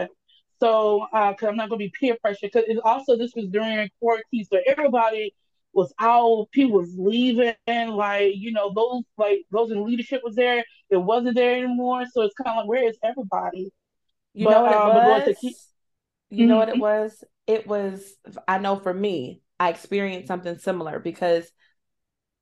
So, 0.60 1.06
uh, 1.12 1.34
cause 1.34 1.48
I'm 1.48 1.56
not 1.56 1.68
gonna 1.68 1.78
be 1.78 1.92
peer 1.98 2.16
pressure. 2.20 2.48
Cause 2.48 2.62
also 2.84 3.16
this 3.16 3.32
was 3.34 3.48
during 3.48 3.90
quarantine, 4.00 4.44
so 4.44 4.58
everybody 4.66 5.34
was 5.74 5.92
out, 5.98 6.46
people 6.52 6.78
was 6.78 6.94
leaving, 6.96 7.54
like 7.66 8.32
you 8.36 8.52
know 8.52 8.72
those 8.72 9.02
like 9.18 9.44
those 9.50 9.70
in 9.70 9.84
leadership 9.84 10.22
was 10.24 10.36
there, 10.36 10.64
it 10.88 10.96
wasn't 10.96 11.34
there 11.34 11.56
anymore. 11.56 12.04
So 12.10 12.22
it's 12.22 12.34
kind 12.34 12.50
of 12.50 12.56
like 12.62 12.68
where 12.68 12.88
is 12.88 12.96
everybody? 13.02 13.70
You 14.32 14.46
but, 14.46 14.50
know 14.52 14.62
what 14.62 14.72
it 14.72 14.78
um, 14.78 15.26
was? 15.26 15.36
Keep... 15.40 15.56
You 16.30 16.38
mm-hmm. 16.38 16.48
know 16.48 16.56
what 16.56 16.68
it 16.68 16.78
was? 16.78 17.24
It 17.46 17.66
was 17.66 18.14
I 18.48 18.58
know 18.58 18.76
for 18.76 18.94
me, 18.94 19.42
I 19.58 19.70
experienced 19.70 20.28
something 20.28 20.58
similar 20.58 20.98
because 20.98 21.50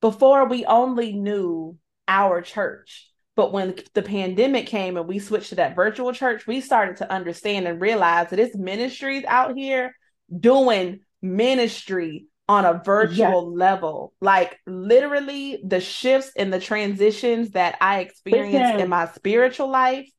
before 0.00 0.48
we 0.48 0.64
only 0.64 1.12
knew 1.12 1.78
our 2.08 2.42
church. 2.42 3.08
But 3.34 3.52
when 3.52 3.76
the 3.94 4.02
pandemic 4.02 4.66
came 4.66 4.98
and 4.98 5.08
we 5.08 5.18
switched 5.18 5.50
to 5.50 5.54
that 5.54 5.74
virtual 5.74 6.12
church, 6.12 6.46
we 6.46 6.60
started 6.60 6.98
to 6.98 7.10
understand 7.10 7.66
and 7.66 7.80
realize 7.80 8.28
that 8.28 8.38
it's 8.38 8.56
ministries 8.56 9.24
out 9.26 9.56
here 9.56 9.94
doing 10.38 11.00
ministry 11.22 12.26
on 12.48 12.66
a 12.66 12.82
virtual 12.84 13.16
yes. 13.16 13.58
level. 13.58 14.12
Like 14.20 14.58
literally 14.66 15.62
the 15.64 15.80
shifts 15.80 16.32
and 16.36 16.52
the 16.52 16.60
transitions 16.60 17.52
that 17.52 17.76
I 17.80 18.00
experienced 18.00 18.54
Listen. 18.54 18.80
in 18.80 18.88
my 18.90 19.06
spiritual 19.08 19.70
life, 19.70 20.10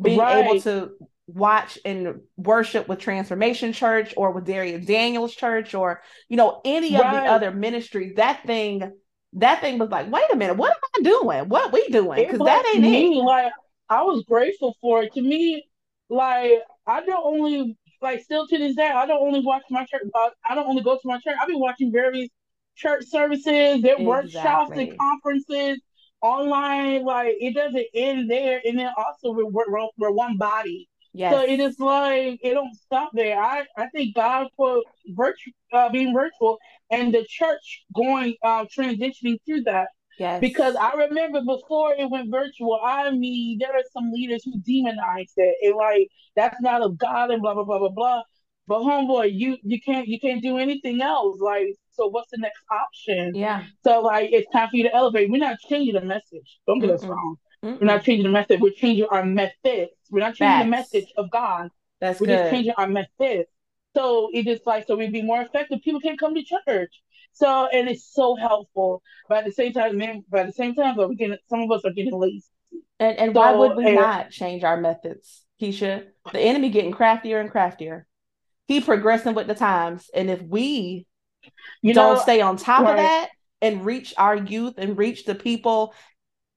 being 0.00 0.20
right. 0.20 0.44
able 0.44 0.60
to 0.60 0.90
watch 1.34 1.78
and 1.84 2.20
worship 2.36 2.88
with 2.88 2.98
Transformation 2.98 3.72
Church 3.72 4.14
or 4.16 4.32
with 4.32 4.46
Dharius 4.46 4.86
Daniels 4.86 5.34
Church 5.34 5.74
or 5.74 6.02
you 6.28 6.36
know 6.36 6.60
any 6.64 6.94
right. 6.94 7.04
of 7.04 7.12
the 7.12 7.30
other 7.30 7.50
ministries, 7.50 8.16
that 8.16 8.44
thing 8.46 8.92
that 9.34 9.60
thing 9.60 9.78
was 9.78 9.90
like, 9.90 10.10
wait 10.10 10.24
a 10.32 10.36
minute, 10.36 10.56
what 10.56 10.72
am 10.72 10.78
I 10.98 11.02
doing? 11.02 11.48
What 11.48 11.72
we 11.72 11.88
doing? 11.88 12.24
Because 12.24 12.40
that 12.40 12.64
ain't 12.74 12.82
me. 12.82 13.18
It. 13.18 13.22
Like 13.22 13.52
I 13.88 14.02
was 14.02 14.24
grateful 14.26 14.76
for 14.80 15.02
it. 15.02 15.12
To 15.14 15.22
me, 15.22 15.64
like 16.08 16.52
I 16.86 17.04
don't 17.04 17.24
only 17.24 17.76
like 18.02 18.22
still 18.22 18.46
to 18.46 18.58
this 18.58 18.74
day, 18.74 18.88
I 18.88 19.06
don't 19.06 19.22
only 19.22 19.40
watch 19.40 19.62
my 19.70 19.84
church. 19.84 20.02
Uh, 20.14 20.30
I 20.48 20.54
don't 20.54 20.66
only 20.66 20.82
go 20.82 20.94
to 20.96 21.02
my 21.04 21.18
church. 21.18 21.36
I've 21.40 21.48
been 21.48 21.60
watching 21.60 21.92
various 21.92 22.28
church 22.76 23.04
services, 23.06 23.44
their 23.82 23.96
exactly. 23.96 24.04
workshops 24.04 24.70
and 24.74 24.98
conferences 24.98 25.80
online. 26.22 27.04
Like 27.04 27.34
it 27.40 27.54
doesn't 27.54 27.86
end 27.94 28.30
there, 28.30 28.60
and 28.64 28.78
then 28.78 28.90
also 28.96 29.32
we're, 29.32 29.46
we're, 29.46 29.88
we're 29.96 30.10
one 30.10 30.36
body. 30.36 30.88
Yes. 31.12 31.34
So 31.34 31.42
it 31.42 31.60
is 31.60 31.78
like 31.78 32.38
it 32.42 32.54
don't 32.54 32.74
stop 32.74 33.10
there. 33.12 33.40
I 33.40 33.64
I 33.76 33.88
thank 33.94 34.14
God 34.14 34.48
for 34.56 34.82
virtual 35.08 35.52
uh, 35.72 35.88
being 35.88 36.14
virtual 36.14 36.58
and 36.90 37.12
the 37.12 37.24
church 37.28 37.84
going 37.94 38.36
uh, 38.44 38.64
transitioning 38.66 39.38
through 39.44 39.62
that. 39.62 39.88
Yes. 40.18 40.40
Because 40.40 40.76
I 40.76 40.92
remember 40.92 41.40
before 41.40 41.94
it 41.94 42.10
went 42.10 42.30
virtual, 42.30 42.78
I 42.84 43.10
mean, 43.10 43.58
there 43.58 43.72
are 43.72 43.82
some 43.92 44.12
leaders 44.12 44.44
who 44.44 44.52
demonized 44.60 45.32
it 45.36 45.56
and 45.62 45.76
like 45.76 46.08
that's 46.36 46.60
not 46.60 46.82
of 46.82 46.98
God 46.98 47.30
and 47.30 47.42
blah 47.42 47.54
blah 47.54 47.64
blah 47.64 47.78
blah 47.78 47.88
blah. 47.88 48.22
But 48.68 48.80
homeboy, 48.80 49.30
you 49.32 49.56
you 49.64 49.80
can't 49.80 50.06
you 50.06 50.20
can't 50.20 50.42
do 50.42 50.58
anything 50.58 51.02
else. 51.02 51.40
Like, 51.40 51.74
so 51.90 52.06
what's 52.06 52.30
the 52.30 52.38
next 52.38 52.62
option? 52.70 53.34
Yeah. 53.34 53.64
So 53.82 54.00
like 54.00 54.30
it's 54.30 54.50
time 54.52 54.68
for 54.68 54.76
you 54.76 54.84
to 54.84 54.94
elevate. 54.94 55.28
We're 55.28 55.38
not 55.38 55.58
changing 55.68 55.94
the 55.94 56.02
message. 56.02 56.60
Don't 56.68 56.78
get 56.78 56.90
us 56.90 57.04
wrong. 57.04 57.36
Mm-mm. 57.64 57.80
We're 57.80 57.86
not 57.86 58.04
changing 58.04 58.24
the 58.24 58.32
message. 58.32 58.60
We're 58.60 58.72
changing 58.72 59.06
our 59.10 59.24
methods. 59.24 59.92
We're 60.10 60.20
not 60.20 60.34
changing 60.34 60.46
Facts. 60.46 60.64
the 60.64 60.70
message 60.70 61.12
of 61.16 61.30
God. 61.30 61.70
That's 62.00 62.20
We're 62.20 62.28
good. 62.28 62.38
just 62.38 62.50
changing 62.50 62.74
our 62.76 62.88
methods. 62.88 63.48
So 63.94 64.30
it 64.32 64.44
just 64.44 64.66
like 64.66 64.86
so 64.86 64.96
we'd 64.96 65.12
be 65.12 65.22
more 65.22 65.42
effective. 65.42 65.80
People 65.82 66.00
can't 66.00 66.18
come 66.18 66.34
to 66.34 66.42
church. 66.42 67.02
So 67.32 67.66
and 67.66 67.88
it's 67.88 68.12
so 68.12 68.36
helpful. 68.36 69.02
But 69.28 69.38
at 69.38 69.44
the 69.44 69.52
same 69.52 69.72
time, 69.72 69.96
man, 69.98 70.24
but 70.30 70.40
at 70.40 70.46
the 70.46 70.52
same 70.52 70.74
time, 70.74 70.96
though, 70.96 71.08
we 71.08 71.16
getting 71.16 71.36
some 71.48 71.60
of 71.60 71.70
us 71.70 71.84
are 71.84 71.92
getting 71.92 72.18
lazy. 72.18 72.44
And 72.98 73.18
and 73.18 73.34
so, 73.34 73.40
why 73.40 73.52
would 73.52 73.76
we 73.76 73.86
and, 73.86 73.96
not 73.96 74.30
change 74.30 74.64
our 74.64 74.80
methods, 74.80 75.44
Keisha? 75.60 76.06
The 76.32 76.40
enemy 76.40 76.70
getting 76.70 76.92
craftier 76.92 77.40
and 77.40 77.50
craftier. 77.50 78.06
He 78.68 78.80
progressing 78.80 79.34
with 79.34 79.48
the 79.48 79.54
times. 79.54 80.08
And 80.14 80.30
if 80.30 80.40
we 80.40 81.06
you 81.82 81.94
don't 81.94 82.16
know, 82.16 82.22
stay 82.22 82.40
on 82.40 82.56
top 82.56 82.84
right. 82.84 82.90
of 82.90 82.96
that 82.98 83.30
and 83.60 83.84
reach 83.84 84.14
our 84.16 84.36
youth 84.36 84.74
and 84.78 84.96
reach 84.96 85.24
the 85.24 85.34
people 85.34 85.94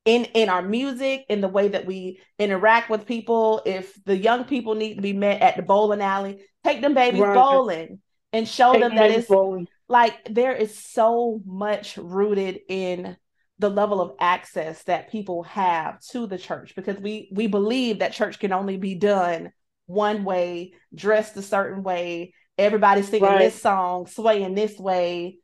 in 0.06 0.26
in 0.26 0.50
our 0.50 0.62
music 0.62 1.26
in 1.30 1.42
the 1.42 1.48
way 1.48 1.70
that 1.70 1.86
we 1.86 2.20
interact 2.38 2.90
with 2.90 3.06
people 3.06 3.62
if 3.66 3.98
the 4.06 4.18
young 4.18 4.44
people 4.44 4.76
need 4.76 4.96
to 4.96 5.02
be 5.02 5.14
met 5.14 5.42
at 5.42 5.56
the 5.56 5.62
bowling 5.62 6.02
alley 6.02 6.44
take 6.64 6.82
them 6.82 6.94
babies 6.94 7.22
right. 7.22 7.34
bowling 7.34 8.00
and 8.34 8.48
show 8.48 8.74
take 8.74 8.82
them 8.82 8.96
that 8.96 9.12
it's 9.12 9.28
bowling. 9.28 9.68
like 9.88 10.18
there 10.30 10.54
is 10.54 10.78
so 10.78 11.42
much 11.46 11.98
rooted 11.98 12.60
in 12.68 13.16
the 13.60 13.70
level 13.70 14.02
of 14.02 14.14
access 14.20 14.84
that 14.84 15.10
people 15.12 15.44
have 15.44 16.00
to 16.02 16.28
the 16.28 16.38
church 16.38 16.76
because 16.76 16.98
we 16.98 17.30
we 17.32 17.48
believe 17.48 18.00
that 18.00 18.12
church 18.12 18.40
can 18.40 18.52
only 18.52 18.76
be 18.76 18.96
done 18.96 19.52
one 19.86 20.26
way 20.26 20.74
dressed 20.94 21.38
a 21.38 21.42
certain 21.42 21.82
way 21.82 22.34
everybody 22.58 23.02
singing 23.02 23.24
right. 23.24 23.40
this 23.40 23.62
song 23.62 24.06
swaying 24.06 24.54
this 24.54 24.78
way 24.78 25.38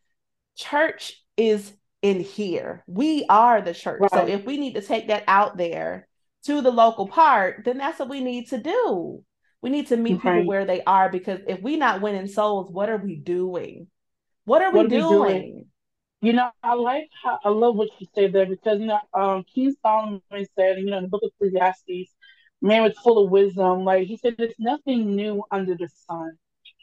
church 0.57 1.23
is 1.37 1.71
in 2.01 2.19
here. 2.19 2.83
We 2.87 3.25
are 3.29 3.61
the 3.61 3.73
church. 3.73 4.01
Right. 4.01 4.11
So 4.11 4.27
if 4.27 4.45
we 4.45 4.57
need 4.57 4.75
to 4.75 4.81
take 4.81 5.07
that 5.07 5.23
out 5.27 5.57
there 5.57 6.07
to 6.45 6.61
the 6.61 6.71
local 6.71 7.07
part, 7.07 7.63
then 7.65 7.77
that's 7.77 7.99
what 7.99 8.09
we 8.09 8.21
need 8.21 8.49
to 8.49 8.57
do. 8.57 9.23
We 9.61 9.69
need 9.69 9.87
to 9.87 9.97
meet 9.97 10.17
okay. 10.17 10.29
people 10.29 10.47
where 10.47 10.65
they 10.65 10.81
are 10.83 11.09
because 11.09 11.41
if 11.47 11.61
we're 11.61 11.77
not 11.77 12.01
winning 12.01 12.27
souls, 12.27 12.71
what 12.71 12.89
are 12.89 12.97
we 12.97 13.15
doing? 13.17 13.87
What 14.45 14.61
are, 14.61 14.71
what 14.71 14.89
we, 14.89 14.97
are 14.97 14.99
doing? 14.99 15.21
we 15.21 15.33
doing? 15.33 15.65
You 16.21 16.33
know, 16.33 16.49
I 16.63 16.73
like 16.73 17.09
how 17.23 17.39
I 17.45 17.49
love 17.49 17.75
what 17.75 17.89
you 17.99 18.07
said 18.13 18.33
there 18.33 18.45
because 18.45 18.79
you 18.79 18.87
know, 18.87 18.99
um, 19.13 19.43
King 19.53 19.73
Solomon 19.81 20.21
said, 20.31 20.79
you 20.79 20.85
know, 20.85 20.97
in 20.97 21.03
the 21.03 21.09
book 21.09 21.21
of 21.23 21.31
Ecclesiastes, 21.39 22.13
man 22.61 22.83
was 22.83 22.97
full 22.97 23.23
of 23.23 23.31
wisdom. 23.31 23.85
Like 23.85 24.07
he 24.07 24.17
said, 24.17 24.35
there's 24.37 24.53
nothing 24.59 25.15
new 25.15 25.43
under 25.51 25.75
the 25.75 25.87
sun. 26.07 26.37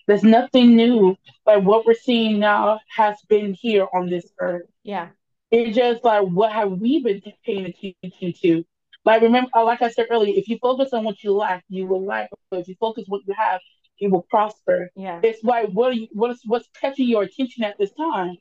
There's 0.06 0.22
nothing 0.22 0.76
new. 0.76 1.16
Like 1.44 1.64
what 1.64 1.84
we're 1.84 1.94
seeing 1.94 2.38
now 2.38 2.80
has 2.96 3.16
been 3.28 3.54
here 3.54 3.86
on 3.92 4.08
this 4.08 4.30
earth. 4.40 4.66
Yeah. 4.82 5.08
It's 5.50 5.76
just 5.76 6.04
like 6.04 6.22
what 6.22 6.52
have 6.52 6.72
we 6.72 7.02
been 7.02 7.22
paying 7.44 7.66
attention 7.66 8.32
to? 8.42 8.64
Like 9.04 9.22
remember, 9.22 9.50
uh, 9.54 9.64
like 9.64 9.82
I 9.82 9.90
said 9.90 10.06
earlier, 10.10 10.34
if 10.36 10.48
you 10.48 10.58
focus 10.60 10.92
on 10.92 11.04
what 11.04 11.22
you 11.22 11.32
lack, 11.32 11.64
you 11.68 11.86
will 11.86 12.04
lack. 12.04 12.30
But 12.50 12.60
if 12.60 12.68
you 12.68 12.76
focus 12.78 13.04
what 13.08 13.22
you 13.26 13.34
have, 13.36 13.60
you 13.98 14.10
will 14.10 14.22
prosper. 14.22 14.90
Yeah. 14.94 15.20
It's 15.22 15.42
like 15.42 15.70
what 15.70 15.90
are 15.90 15.94
you 15.94 16.08
what's 16.12 16.40
what's 16.46 16.68
catching 16.80 17.08
your 17.08 17.24
attention 17.24 17.64
at 17.64 17.78
this 17.78 17.92
time? 17.92 18.36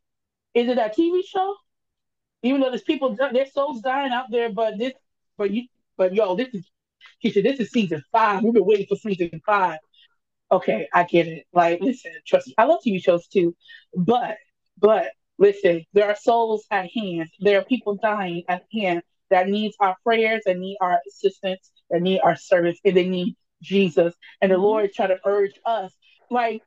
Is 0.54 0.70
it 0.70 0.76
that 0.76 0.96
TV 0.96 1.22
show? 1.28 1.56
Even 2.44 2.62
though 2.62 2.70
there's 2.70 2.84
people 2.84 3.16
their 3.16 3.48
souls 3.48 3.82
dying 3.82 4.12
out 4.12 4.26
there, 4.30 4.52
but 4.52 4.78
this 4.78 4.94
but 5.38 5.52
you 5.52 5.64
but 5.98 6.14
yo, 6.14 6.36
this 6.36 6.50
is 6.54 6.70
he 7.20 7.32
said 7.32 7.44
this 7.44 7.60
is 7.60 7.72
season 7.72 8.04
five. 8.12 8.44
We've 8.44 8.54
been 8.54 8.66
waiting 8.66 8.86
for 8.88 8.98
season 8.98 9.42
five 9.46 9.80
okay, 10.52 10.88
I 10.94 11.04
get 11.04 11.28
it. 11.28 11.46
Like, 11.54 11.82
listen, 11.82 12.12
trust 12.26 12.48
me, 12.48 12.56
I 12.58 12.66
love 12.66 12.80
TV 12.86 13.04
shows 13.04 13.28
too, 13.28 13.56
but 13.96 14.38
but 14.78 15.12
listen, 15.38 15.86
there 15.94 16.08
are 16.08 16.16
souls 16.16 16.66
at 16.72 16.90
hand. 16.94 17.30
There 17.40 17.60
are 17.60 17.64
people 17.66 17.96
dying 17.96 18.44
at 18.48 18.64
hand 18.74 19.02
that 19.30 19.48
needs 19.48 19.76
our 19.80 19.96
prayers, 20.04 20.44
that 20.46 20.58
need 20.58 20.78
our 20.82 21.00
assistance, 21.08 21.72
that 21.90 22.02
need 22.02 22.20
our 22.22 22.36
service, 22.36 22.78
and 22.86 22.96
they 22.96 23.08
need 23.08 23.36
Jesus. 23.62 24.14
And 24.42 24.52
the 24.52 24.58
Lord 24.58 24.94
try 24.94 25.08
to 25.08 25.18
urge 25.26 25.54
us, 25.66 25.92
like, 26.30 26.62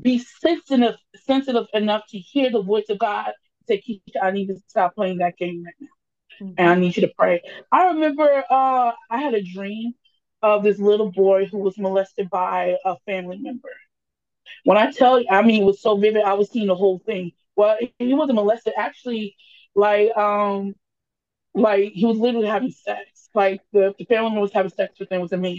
be 0.00 0.24
sensitive, 0.40 0.94
sensitive 1.24 1.66
enough 1.72 2.02
to 2.10 2.18
hear 2.18 2.50
the 2.50 2.62
voice 2.62 2.88
of 2.90 2.98
God. 2.98 3.32
Say, 3.66 3.82
I 4.22 4.30
need 4.30 4.46
to 4.46 4.56
stop 4.68 4.94
playing 4.94 5.18
that 5.18 5.36
game 5.36 5.64
right 5.64 5.74
now. 5.80 6.46
Mm-hmm. 6.46 6.54
And 6.58 6.70
I 6.70 6.74
need 6.74 6.96
you 6.96 7.02
to 7.02 7.12
pray. 7.18 7.40
I 7.72 7.88
remember 7.88 8.44
uh, 8.50 8.92
I 9.10 9.18
had 9.18 9.34
a 9.34 9.42
dream 9.42 9.94
of 10.42 10.62
this 10.62 10.78
little 10.78 11.10
boy 11.10 11.46
who 11.46 11.58
was 11.58 11.78
molested 11.78 12.30
by 12.30 12.76
a 12.84 12.96
family 13.06 13.38
member. 13.38 13.70
When 14.64 14.76
I 14.76 14.90
tell 14.90 15.20
you, 15.20 15.26
I 15.30 15.42
mean, 15.42 15.62
it 15.62 15.66
was 15.66 15.80
so 15.80 15.96
vivid. 15.96 16.22
I 16.22 16.34
was 16.34 16.50
seeing 16.50 16.66
the 16.66 16.74
whole 16.74 17.00
thing. 17.04 17.32
Well, 17.56 17.78
he 17.98 18.14
wasn't 18.14 18.36
molested. 18.36 18.74
Actually, 18.76 19.36
like, 19.74 20.16
um, 20.16 20.74
like 21.54 21.92
he 21.92 22.04
was 22.04 22.18
literally 22.18 22.48
having 22.48 22.70
sex. 22.70 23.28
Like 23.34 23.60
the, 23.72 23.94
the 23.98 24.04
family 24.04 24.30
member 24.30 24.40
was 24.42 24.52
having 24.52 24.70
sex 24.70 24.98
with 24.98 25.10
him 25.10 25.20
was 25.20 25.32
a 25.32 25.36
man, 25.36 25.58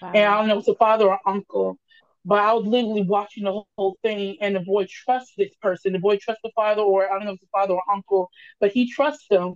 wow. 0.00 0.12
and 0.14 0.24
I 0.24 0.38
don't 0.38 0.48
know, 0.48 0.54
it 0.54 0.58
was 0.58 0.68
a 0.68 0.74
father 0.74 1.06
or 1.08 1.18
uncle. 1.26 1.78
But 2.24 2.40
I 2.40 2.52
was 2.52 2.66
literally 2.66 3.02
watching 3.02 3.44
the 3.44 3.62
whole 3.76 3.96
thing, 4.02 4.36
and 4.40 4.54
the 4.54 4.60
boy 4.60 4.86
trusts 4.88 5.32
this 5.36 5.54
person. 5.62 5.92
The 5.92 5.98
boy 5.98 6.18
trusts 6.18 6.42
the 6.44 6.50
father, 6.54 6.82
or 6.82 7.10
I 7.10 7.16
don't 7.16 7.24
know 7.24 7.32
if 7.32 7.36
it's 7.36 7.44
the 7.44 7.48
father 7.52 7.74
or 7.74 7.82
uncle, 7.90 8.30
but 8.58 8.72
he 8.72 8.90
trusts 8.90 9.26
them, 9.28 9.54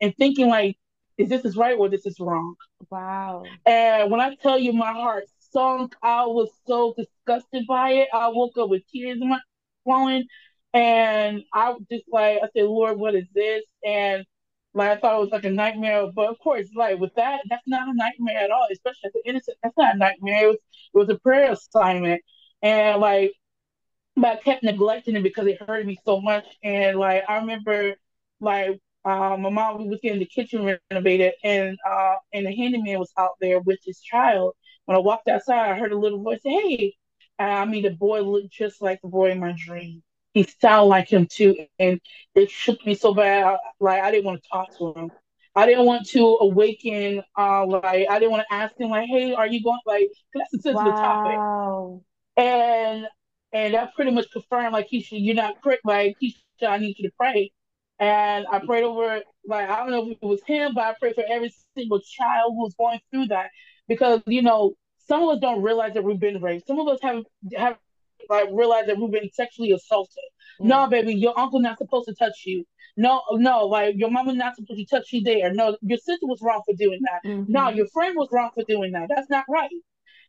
and 0.00 0.14
thinking 0.16 0.48
like 0.48 0.76
is 1.20 1.28
this 1.28 1.44
is 1.44 1.56
right 1.56 1.76
or 1.76 1.88
this 1.88 2.06
is 2.06 2.18
wrong? 2.18 2.54
Wow. 2.90 3.44
And 3.66 4.10
when 4.10 4.20
I 4.20 4.34
tell 4.36 4.58
you 4.58 4.72
my 4.72 4.92
heart 4.92 5.24
sunk, 5.52 5.94
I 6.02 6.26
was 6.26 6.50
so 6.66 6.94
disgusted 6.96 7.66
by 7.66 7.90
it. 7.92 8.08
I 8.12 8.28
woke 8.28 8.56
up 8.58 8.70
with 8.70 8.82
tears 8.90 9.18
in 9.20 9.28
my 9.28 9.40
flowing. 9.84 10.24
And 10.72 11.42
I 11.52 11.70
was 11.70 11.82
just 11.90 12.04
like 12.10 12.38
I 12.42 12.48
said, 12.54 12.64
Lord, 12.64 12.98
what 12.98 13.14
is 13.14 13.26
this? 13.34 13.64
And 13.84 14.24
like 14.72 14.90
I 14.90 15.00
thought 15.00 15.16
it 15.16 15.20
was 15.20 15.30
like 15.30 15.44
a 15.44 15.50
nightmare, 15.50 16.06
but 16.14 16.28
of 16.28 16.38
course, 16.38 16.68
like 16.76 16.98
with 16.98 17.14
that, 17.16 17.40
that's 17.50 17.66
not 17.66 17.88
a 17.88 17.94
nightmare 17.94 18.38
at 18.38 18.50
all. 18.50 18.66
Especially 18.70 19.08
as 19.08 19.14
an 19.14 19.22
innocent, 19.24 19.56
that's 19.62 19.76
not 19.76 19.96
a 19.96 19.98
nightmare. 19.98 20.44
It 20.44 20.48
was 20.48 20.58
it 20.94 20.98
was 20.98 21.08
a 21.08 21.18
prayer 21.18 21.52
assignment, 21.52 22.22
and 22.62 23.00
like, 23.00 23.32
but 24.16 24.38
I 24.38 24.42
kept 24.42 24.62
neglecting 24.62 25.16
it 25.16 25.22
because 25.22 25.46
it 25.48 25.60
hurt 25.66 25.86
me 25.86 25.98
so 26.04 26.20
much. 26.20 26.46
And 26.62 26.98
like 26.98 27.24
I 27.28 27.38
remember, 27.38 27.96
like 28.40 28.78
um, 29.04 29.42
my 29.42 29.50
mom 29.50 29.88
was 29.88 30.00
getting 30.02 30.20
the 30.20 30.26
kitchen 30.26 30.78
renovated, 30.90 31.34
and 31.44 31.78
uh, 31.88 32.16
and 32.32 32.46
the 32.46 32.54
handyman 32.54 32.98
was 32.98 33.12
out 33.18 33.32
there 33.40 33.60
with 33.60 33.78
his 33.84 34.00
child. 34.00 34.54
When 34.86 34.96
I 34.96 35.00
walked 35.00 35.28
outside, 35.28 35.70
I 35.70 35.78
heard 35.78 35.92
a 35.92 35.98
little 35.98 36.22
voice 36.22 36.42
say, 36.42 36.50
"Hey!" 36.50 36.94
And 37.38 37.50
I 37.52 37.64
mean, 37.64 37.82
the 37.84 37.90
boy 37.90 38.22
looked 38.22 38.50
just 38.52 38.82
like 38.82 39.00
the 39.02 39.08
boy 39.08 39.30
in 39.30 39.40
my 39.40 39.54
dream. 39.56 40.02
he 40.34 40.44
sounded 40.60 40.86
like 40.88 41.08
him 41.10 41.26
too, 41.26 41.56
and 41.78 42.00
it 42.34 42.50
shook 42.50 42.84
me 42.86 42.94
so 42.94 43.14
bad. 43.14 43.58
Like 43.80 44.02
I 44.02 44.10
didn't 44.10 44.26
want 44.26 44.42
to 44.42 44.48
talk 44.50 44.68
to 44.78 44.92
him. 44.94 45.12
I 45.54 45.66
didn't 45.66 45.86
want 45.86 46.06
to 46.10 46.20
awaken. 46.42 47.22
Uh, 47.38 47.66
like 47.66 48.08
I 48.10 48.18
didn't 48.18 48.32
want 48.32 48.44
to 48.48 48.54
ask 48.54 48.74
him, 48.78 48.90
like, 48.90 49.08
"Hey, 49.08 49.34
are 49.34 49.46
you 49.46 49.62
going?" 49.62 49.80
Like 49.86 50.08
that's 50.34 50.52
a 50.54 50.58
sensitive 50.60 50.94
wow. 50.94 51.00
topic, 51.00 51.42
and 52.36 53.06
and 53.52 53.74
that 53.74 53.94
pretty 53.94 54.10
much 54.12 54.30
confirmed, 54.32 54.72
like, 54.72 54.88
Keisha, 54.90 55.12
you're 55.12 55.34
not 55.34 55.60
quick." 55.62 55.80
like 55.84 56.16
Keisha. 56.22 56.68
I 56.68 56.78
need 56.78 56.96
you 56.98 57.08
to 57.08 57.14
pray, 57.18 57.52
and 58.00 58.46
I 58.50 58.58
prayed 58.66 58.82
over, 58.82 59.20
like, 59.46 59.68
I 59.68 59.76
don't 59.80 59.90
know 59.90 60.10
if 60.10 60.18
it 60.20 60.26
was 60.26 60.42
him, 60.46 60.72
but 60.74 60.84
I 60.84 60.94
prayed 60.98 61.14
for 61.14 61.24
every 61.28 61.54
single 61.76 62.00
child 62.00 62.54
who 62.54 62.62
was 62.62 62.74
going 62.74 63.00
through 63.12 63.26
that, 63.26 63.50
because 63.86 64.22
you 64.26 64.42
know, 64.42 64.74
some 65.06 65.22
of 65.22 65.28
us 65.28 65.38
don't 65.40 65.62
realize 65.62 65.94
that 65.94 66.02
we've 66.02 66.18
been 66.18 66.40
raped. 66.42 66.66
Some 66.66 66.80
of 66.80 66.88
us 66.88 66.98
have 67.02 67.22
have 67.56 67.76
like 68.28 68.48
realized 68.52 68.88
that 68.88 68.98
we've 68.98 69.10
been 69.10 69.30
sexually 69.32 69.72
assaulted. 69.72 70.24
Mm. 70.60 70.66
No, 70.66 70.86
baby, 70.88 71.14
your 71.14 71.38
uncle 71.38 71.60
not 71.60 71.78
supposed 71.78 72.08
to 72.08 72.14
touch 72.14 72.42
you. 72.44 72.64
No, 72.96 73.22
no, 73.32 73.66
like 73.66 73.94
your 73.96 74.10
mama 74.10 74.32
not 74.34 74.56
supposed 74.56 74.78
to 74.78 74.86
touch 74.86 75.12
you 75.12 75.22
there. 75.22 75.52
No, 75.52 75.76
your 75.82 75.98
sister 75.98 76.26
was 76.26 76.40
wrong 76.42 76.62
for 76.66 76.74
doing 76.74 77.00
that. 77.02 77.28
Mm-hmm. 77.28 77.52
No, 77.52 77.68
your 77.68 77.86
friend 77.86 78.14
was 78.16 78.28
wrong 78.32 78.50
for 78.54 78.64
doing 78.64 78.92
that. 78.92 79.08
That's 79.08 79.30
not 79.30 79.44
right. 79.48 79.70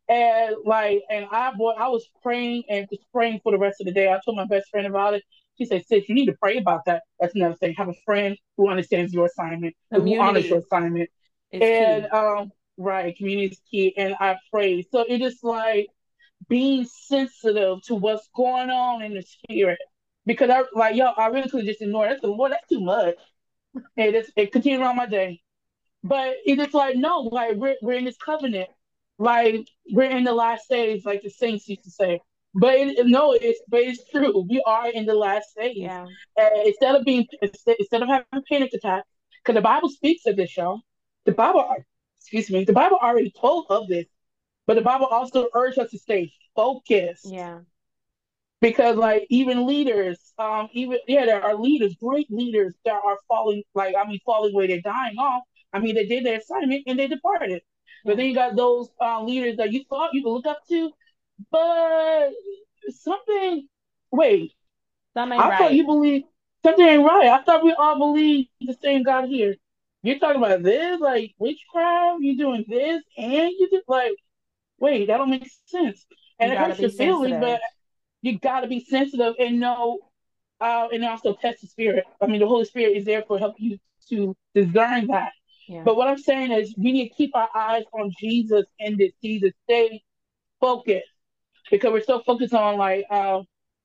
And 0.07 0.55
like, 0.65 1.01
and 1.09 1.26
I 1.32 1.51
boy, 1.53 1.72
I 1.72 1.89
was 1.89 2.07
praying 2.24 2.63
and 2.69 2.88
just 2.91 3.03
praying 3.13 3.41
for 3.43 3.51
the 3.51 3.57
rest 3.57 3.82
of 3.82 3.86
the 3.86 3.93
day. 3.93 4.09
I 4.09 4.19
told 4.24 4.38
my 4.38 4.45
best 4.45 4.69
friend 4.69 4.88
about 4.88 5.13
it. 5.15 5.24
She 5.57 5.65
said, 5.65 5.85
"Sis, 5.85 6.07
you 6.09 6.15
need 6.15 6.27
to 6.27 6.35
pray 6.41 6.57
about 6.57 6.85
that." 6.85 7.03
That's 7.19 7.35
another 7.35 7.55
thing. 7.55 7.73
Have 7.75 7.89
a 7.89 7.95
friend 8.05 8.37
who 8.57 8.69
understands 8.69 9.13
your 9.13 9.25
assignment, 9.25 9.75
who 9.91 10.19
honors 10.19 10.49
your 10.49 10.59
assignment, 10.59 11.09
and 11.51 12.03
key. 12.03 12.09
um, 12.09 12.51
right, 12.77 13.15
community 13.15 13.47
is 13.47 13.61
key. 13.69 13.93
And 13.97 14.15
I 14.19 14.37
pray. 14.51 14.85
So 14.91 15.05
it 15.07 15.21
is 15.21 15.39
like 15.43 15.87
being 16.47 16.85
sensitive 16.85 17.81
to 17.83 17.95
what's 17.95 18.27
going 18.35 18.69
on 18.69 19.01
in 19.03 19.13
the 19.13 19.21
spirit. 19.23 19.79
Because 20.25 20.49
I 20.49 20.63
like 20.73 20.95
yo, 20.95 21.07
I 21.07 21.27
really 21.27 21.49
could 21.49 21.65
just 21.65 21.81
ignore 21.81 22.07
that's 22.07 22.21
the 22.21 22.27
Lord, 22.27 22.51
that's 22.51 22.67
too 22.67 22.81
much. 22.81 23.15
And 23.97 24.15
it's 24.15 24.31
it 24.35 24.51
continued 24.51 24.81
on 24.81 24.95
my 24.95 25.05
day. 25.05 25.41
But 26.03 26.35
it's 26.45 26.61
just 26.61 26.73
like, 26.73 26.95
no, 26.95 27.19
like 27.19 27.55
we're 27.57 27.75
we're 27.81 27.97
in 27.97 28.05
this 28.05 28.17
covenant. 28.17 28.69
Like 29.17 29.67
we're 29.91 30.09
in 30.09 30.23
the 30.23 30.33
last 30.33 30.69
days, 30.69 31.05
like 31.05 31.21
the 31.21 31.29
saints 31.29 31.67
used 31.67 31.83
to 31.83 31.91
say. 31.91 32.21
But 32.53 32.75
it, 32.75 33.07
no, 33.07 33.33
it's 33.33 33.61
but 33.67 33.81
it's 33.81 34.03
true. 34.09 34.45
We 34.49 34.61
are 34.65 34.89
in 34.89 35.05
the 35.05 35.15
last 35.15 35.55
days. 35.55 35.77
Yeah. 35.77 36.05
And 36.37 36.67
instead 36.67 36.95
of 36.95 37.05
being 37.05 37.25
instead, 37.41 37.77
instead 37.79 38.01
of 38.01 38.09
having 38.09 38.43
panic 38.49 38.71
attacks, 38.73 39.07
because 39.43 39.55
the 39.55 39.61
Bible 39.61 39.89
speaks 39.89 40.25
of 40.25 40.35
this, 40.35 40.55
y'all. 40.57 40.81
The 41.25 41.31
Bible, 41.31 41.65
excuse 42.19 42.49
me, 42.49 42.65
the 42.65 42.73
Bible 42.73 42.97
already 43.01 43.31
told 43.31 43.67
of 43.69 43.87
this. 43.87 44.05
But 44.67 44.75
the 44.75 44.81
Bible 44.81 45.05
also 45.07 45.47
urged 45.53 45.79
us 45.79 45.91
to 45.91 45.97
stay 45.97 46.33
focused. 46.55 47.25
Yeah. 47.25 47.59
Because 48.59 48.95
like 48.95 49.25
even 49.29 49.65
leaders, 49.65 50.33
um, 50.37 50.69
even 50.73 50.99
yeah, 51.07 51.25
there 51.25 51.43
are 51.43 51.55
leaders, 51.55 51.95
great 51.95 52.29
leaders 52.29 52.75
that 52.85 53.01
are 53.03 53.17
falling, 53.27 53.63
like 53.73 53.95
I 53.97 54.07
mean, 54.07 54.19
falling 54.25 54.53
away, 54.53 54.67
they're 54.67 54.81
dying 54.81 55.17
off. 55.17 55.43
I 55.73 55.79
mean, 55.79 55.95
they 55.95 56.05
did 56.05 56.25
their 56.25 56.37
assignment 56.37 56.83
and 56.85 56.99
they 56.99 57.07
departed. 57.07 57.61
But 58.03 58.17
then 58.17 58.27
you 58.27 58.35
got 58.35 58.55
those 58.55 58.89
uh, 58.99 59.23
leaders 59.23 59.57
that 59.57 59.71
you 59.71 59.83
thought 59.89 60.13
you 60.13 60.23
could 60.23 60.31
look 60.31 60.47
up 60.47 60.59
to, 60.69 60.91
but 61.51 62.31
something. 62.89 63.67
Wait, 64.11 64.51
something 65.13 65.39
I 65.39 65.49
right. 65.49 65.57
thought 65.57 65.73
you 65.73 65.85
believe 65.85 66.23
something 66.63 66.85
ain't 66.85 67.05
right. 67.05 67.27
I 67.27 67.41
thought 67.43 67.63
we 67.63 67.73
all 67.73 67.97
believe 67.97 68.47
the 68.59 68.75
same 68.81 69.03
God 69.03 69.29
here. 69.29 69.55
You're 70.03 70.19
talking 70.19 70.43
about 70.43 70.63
this, 70.63 70.99
like 70.99 71.33
witchcraft. 71.37 72.21
You're 72.21 72.35
doing 72.35 72.65
this, 72.67 73.01
and 73.17 73.51
you 73.51 73.69
just 73.71 73.87
like 73.87 74.13
wait, 74.81 75.07
that 75.07 75.17
don't 75.17 75.29
make 75.29 75.49
sense. 75.67 76.05
And 76.39 76.51
you 76.51 76.57
it 76.57 76.59
hurts 76.59 76.79
your 76.79 76.89
feelings, 76.89 77.37
but 77.39 77.61
you 78.21 78.39
got 78.39 78.61
to 78.61 78.67
be 78.67 78.83
sensitive 78.83 79.35
and 79.39 79.59
know, 79.59 79.99
uh, 80.59 80.87
and 80.91 81.05
also 81.05 81.35
test 81.35 81.61
the 81.61 81.67
spirit. 81.67 82.03
I 82.19 82.25
mean, 82.27 82.39
the 82.39 82.47
Holy 82.47 82.65
Spirit 82.65 82.97
is 82.97 83.05
there 83.05 83.23
for 83.25 83.39
help 83.39 83.55
you 83.59 83.77
to 84.09 84.35
discern 84.53 85.07
that. 85.07 85.31
Yeah. 85.67 85.83
But 85.85 85.95
what 85.95 86.07
I'm 86.07 86.17
saying 86.17 86.51
is, 86.51 86.73
we 86.77 86.91
need 86.91 87.09
to 87.09 87.15
keep 87.15 87.35
our 87.35 87.49
eyes 87.55 87.83
on 87.93 88.11
Jesus 88.19 88.65
in 88.79 88.97
this 88.97 89.11
season. 89.21 89.53
Stay 89.63 90.03
focused 90.59 91.05
because 91.72 91.91
we're 91.91 92.03
so 92.03 92.22
focused 92.26 92.53
on 92.53 92.78
like, 92.78 93.05
uh, 93.09 93.41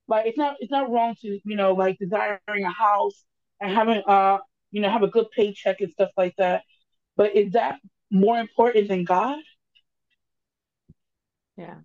like 0.09 0.27
it's 0.27 0.39
not 0.39 0.57
it's 0.61 0.71
not 0.71 0.91
wrong 0.91 1.15
to 1.21 1.41
you 1.45 1.57
know 1.57 1.73
like 1.73 1.99
desiring 1.99 2.65
a 2.65 2.71
house 2.71 3.25
and 3.61 3.73
having 3.75 4.03
uh 4.07 4.39
you 4.71 4.81
know 4.81 4.91
have 4.91 5.03
a 5.03 5.09
good 5.09 5.27
paycheck 5.35 5.81
and 5.81 5.93
stuff 5.93 6.11
like 6.17 6.35
that. 6.39 6.63
But 7.17 7.35
is 7.35 7.53
that 7.53 7.79
more 8.11 8.39
important 8.39 8.89
than 8.89 9.05
God? 9.05 9.39
Yeah. 11.57 11.77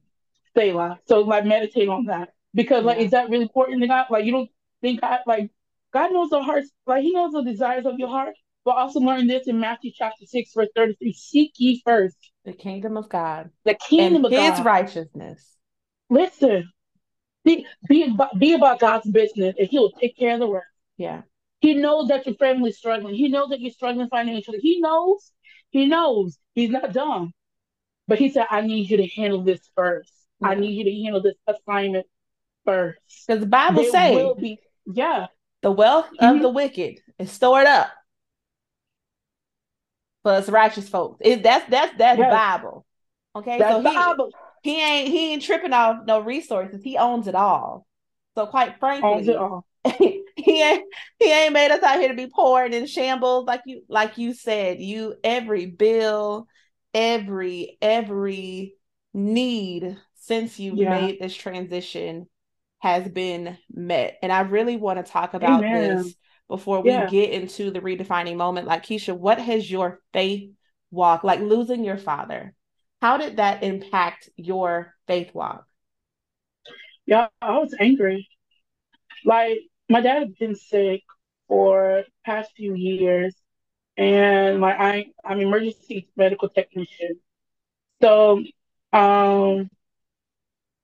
Selah. 0.55 0.99
So 1.07 1.21
like 1.21 1.45
meditate 1.45 1.89
on 1.89 2.05
that. 2.05 2.29
Because 2.53 2.83
like 2.83 2.97
yeah. 2.97 3.05
is 3.05 3.11
that 3.11 3.29
really 3.29 3.43
important 3.43 3.81
to 3.81 3.87
God? 3.87 4.07
Like 4.09 4.25
you 4.25 4.31
don't 4.31 4.49
think 4.81 5.01
God 5.01 5.19
like 5.25 5.49
God 5.93 6.11
knows 6.11 6.29
the 6.29 6.41
hearts, 6.41 6.69
like 6.85 7.03
He 7.03 7.11
knows 7.11 7.31
the 7.31 7.43
desires 7.43 7.85
of 7.85 7.97
your 7.97 8.09
heart. 8.09 8.35
But 8.63 8.75
also 8.75 8.99
learn 8.99 9.25
this 9.25 9.47
in 9.47 9.59
Matthew 9.59 9.91
chapter 9.95 10.25
six, 10.27 10.51
verse 10.53 10.67
thirty-three: 10.75 11.13
Seek 11.13 11.53
ye 11.57 11.81
first 11.83 12.17
the 12.45 12.53
kingdom 12.53 12.95
of 12.95 13.09
God, 13.09 13.49
the 13.65 13.73
kingdom 13.73 14.25
of 14.25 14.31
His 14.31 14.39
God. 14.39 14.65
righteousness. 14.65 15.57
Listen, 16.11 16.69
be 17.43 17.65
be 17.89 18.03
about, 18.03 18.37
be 18.37 18.53
about 18.53 18.79
God's 18.79 19.09
business, 19.09 19.55
and 19.57 19.67
He'll 19.67 19.91
take 19.91 20.15
care 20.15 20.35
of 20.35 20.41
the 20.41 20.47
rest. 20.47 20.67
Yeah, 20.97 21.21
He 21.61 21.75
knows 21.75 22.09
that 22.09 22.25
your 22.25 22.35
family's 22.35 22.77
struggling. 22.77 23.15
He 23.15 23.29
knows 23.29 23.49
that 23.49 23.61
you're 23.61 23.71
struggling 23.71 24.09
financially. 24.09 24.59
He 24.59 24.79
knows. 24.79 25.31
He 25.69 25.85
knows. 25.85 26.37
He's 26.53 26.69
not 26.69 26.91
dumb. 26.91 27.31
But 28.07 28.19
he 28.19 28.29
said, 28.29 28.47
I 28.49 28.61
need 28.61 28.89
you 28.89 28.97
to 28.97 29.07
handle 29.07 29.43
this 29.43 29.61
first. 29.73 30.11
Yeah. 30.41 30.49
I 30.49 30.55
need 30.55 30.73
you 30.73 30.83
to 30.83 31.03
handle 31.03 31.21
this 31.21 31.35
assignment 31.47 32.07
first. 32.65 32.99
Because 33.25 33.39
the 33.39 33.47
Bible 33.47 33.85
says, 33.85 34.33
be, 34.37 34.59
yeah, 34.85 35.27
the 35.61 35.71
wealth 35.71 36.07
mm-hmm. 36.19 36.35
of 36.35 36.41
the 36.41 36.49
wicked 36.49 36.99
is 37.19 37.31
stored 37.31 37.67
up 37.67 37.89
for 40.23 40.33
us 40.33 40.49
righteous 40.49 40.89
folks. 40.89 41.19
It, 41.21 41.43
that's 41.43 41.69
that's 41.69 41.97
that's 41.97 42.19
yes. 42.19 42.33
Bible. 42.33 42.85
Okay, 43.35 43.59
that's 43.59 43.75
so 43.75 43.89
he, 43.89 43.95
Bible. 43.95 44.31
He 44.61 44.81
ain't 44.81 45.09
he 45.09 45.33
ain't 45.33 45.43
tripping 45.43 45.73
off 45.73 46.05
no 46.05 46.19
resources. 46.19 46.83
He 46.83 46.97
owns 46.97 47.27
it 47.27 47.35
all. 47.35 47.85
So 48.35 48.45
quite 48.45 48.79
frankly, 48.79 49.09
owns 49.09 49.27
it 49.27 49.35
all. 49.35 49.65
he 49.97 50.23
ain't 50.61 50.85
he 51.19 51.31
ain't 51.31 51.53
made 51.53 51.71
us 51.71 51.83
out 51.83 51.99
here 51.99 52.09
to 52.09 52.15
be 52.15 52.27
poor 52.27 52.63
and 52.63 52.73
in 52.73 52.85
shambles 52.85 53.45
like 53.45 53.61
you 53.65 53.83
like 53.89 54.17
you 54.17 54.33
said. 54.33 54.79
You 54.79 55.15
every 55.23 55.65
bill, 55.65 56.47
every 56.93 57.77
every 57.81 58.75
need 59.13 59.97
since 60.15 60.59
you've 60.59 60.77
yeah. 60.77 61.01
made 61.01 61.19
this 61.19 61.35
transition 61.35 62.27
has 62.79 63.07
been 63.07 63.57
met. 63.71 64.17
And 64.21 64.31
I 64.31 64.41
really 64.41 64.77
want 64.77 65.03
to 65.03 65.11
talk 65.11 65.33
about 65.33 65.63
Amen. 65.63 65.97
this 65.97 66.15
before 66.47 66.81
we 66.81 66.91
yeah. 66.91 67.07
get 67.07 67.31
into 67.31 67.71
the 67.71 67.79
redefining 67.79 68.35
moment. 68.35 68.67
Like 68.67 68.85
Keisha, 68.85 69.17
what 69.17 69.39
has 69.39 69.69
your 69.69 69.99
faith 70.13 70.51
walk, 70.91 71.23
like 71.23 71.39
losing 71.39 71.83
your 71.83 71.97
father, 71.97 72.53
how 73.01 73.17
did 73.17 73.37
that 73.37 73.63
impact 73.63 74.29
your 74.37 74.95
faith 75.07 75.33
walk? 75.33 75.65
Yeah, 77.05 77.27
I 77.41 77.57
was 77.57 77.75
angry. 77.79 78.27
Like 79.25 79.59
my 79.89 80.01
dad 80.01 80.19
had 80.19 80.37
been 80.37 80.55
sick 80.55 81.03
for 81.47 82.03
past 82.25 82.51
few 82.55 82.73
years 82.75 83.35
and 83.97 84.61
like 84.61 84.79
I 84.79 85.07
I'm 85.25 85.39
emergency 85.41 86.09
medical 86.17 86.49
technician. 86.49 87.19
So 88.01 88.43
um 88.93 89.69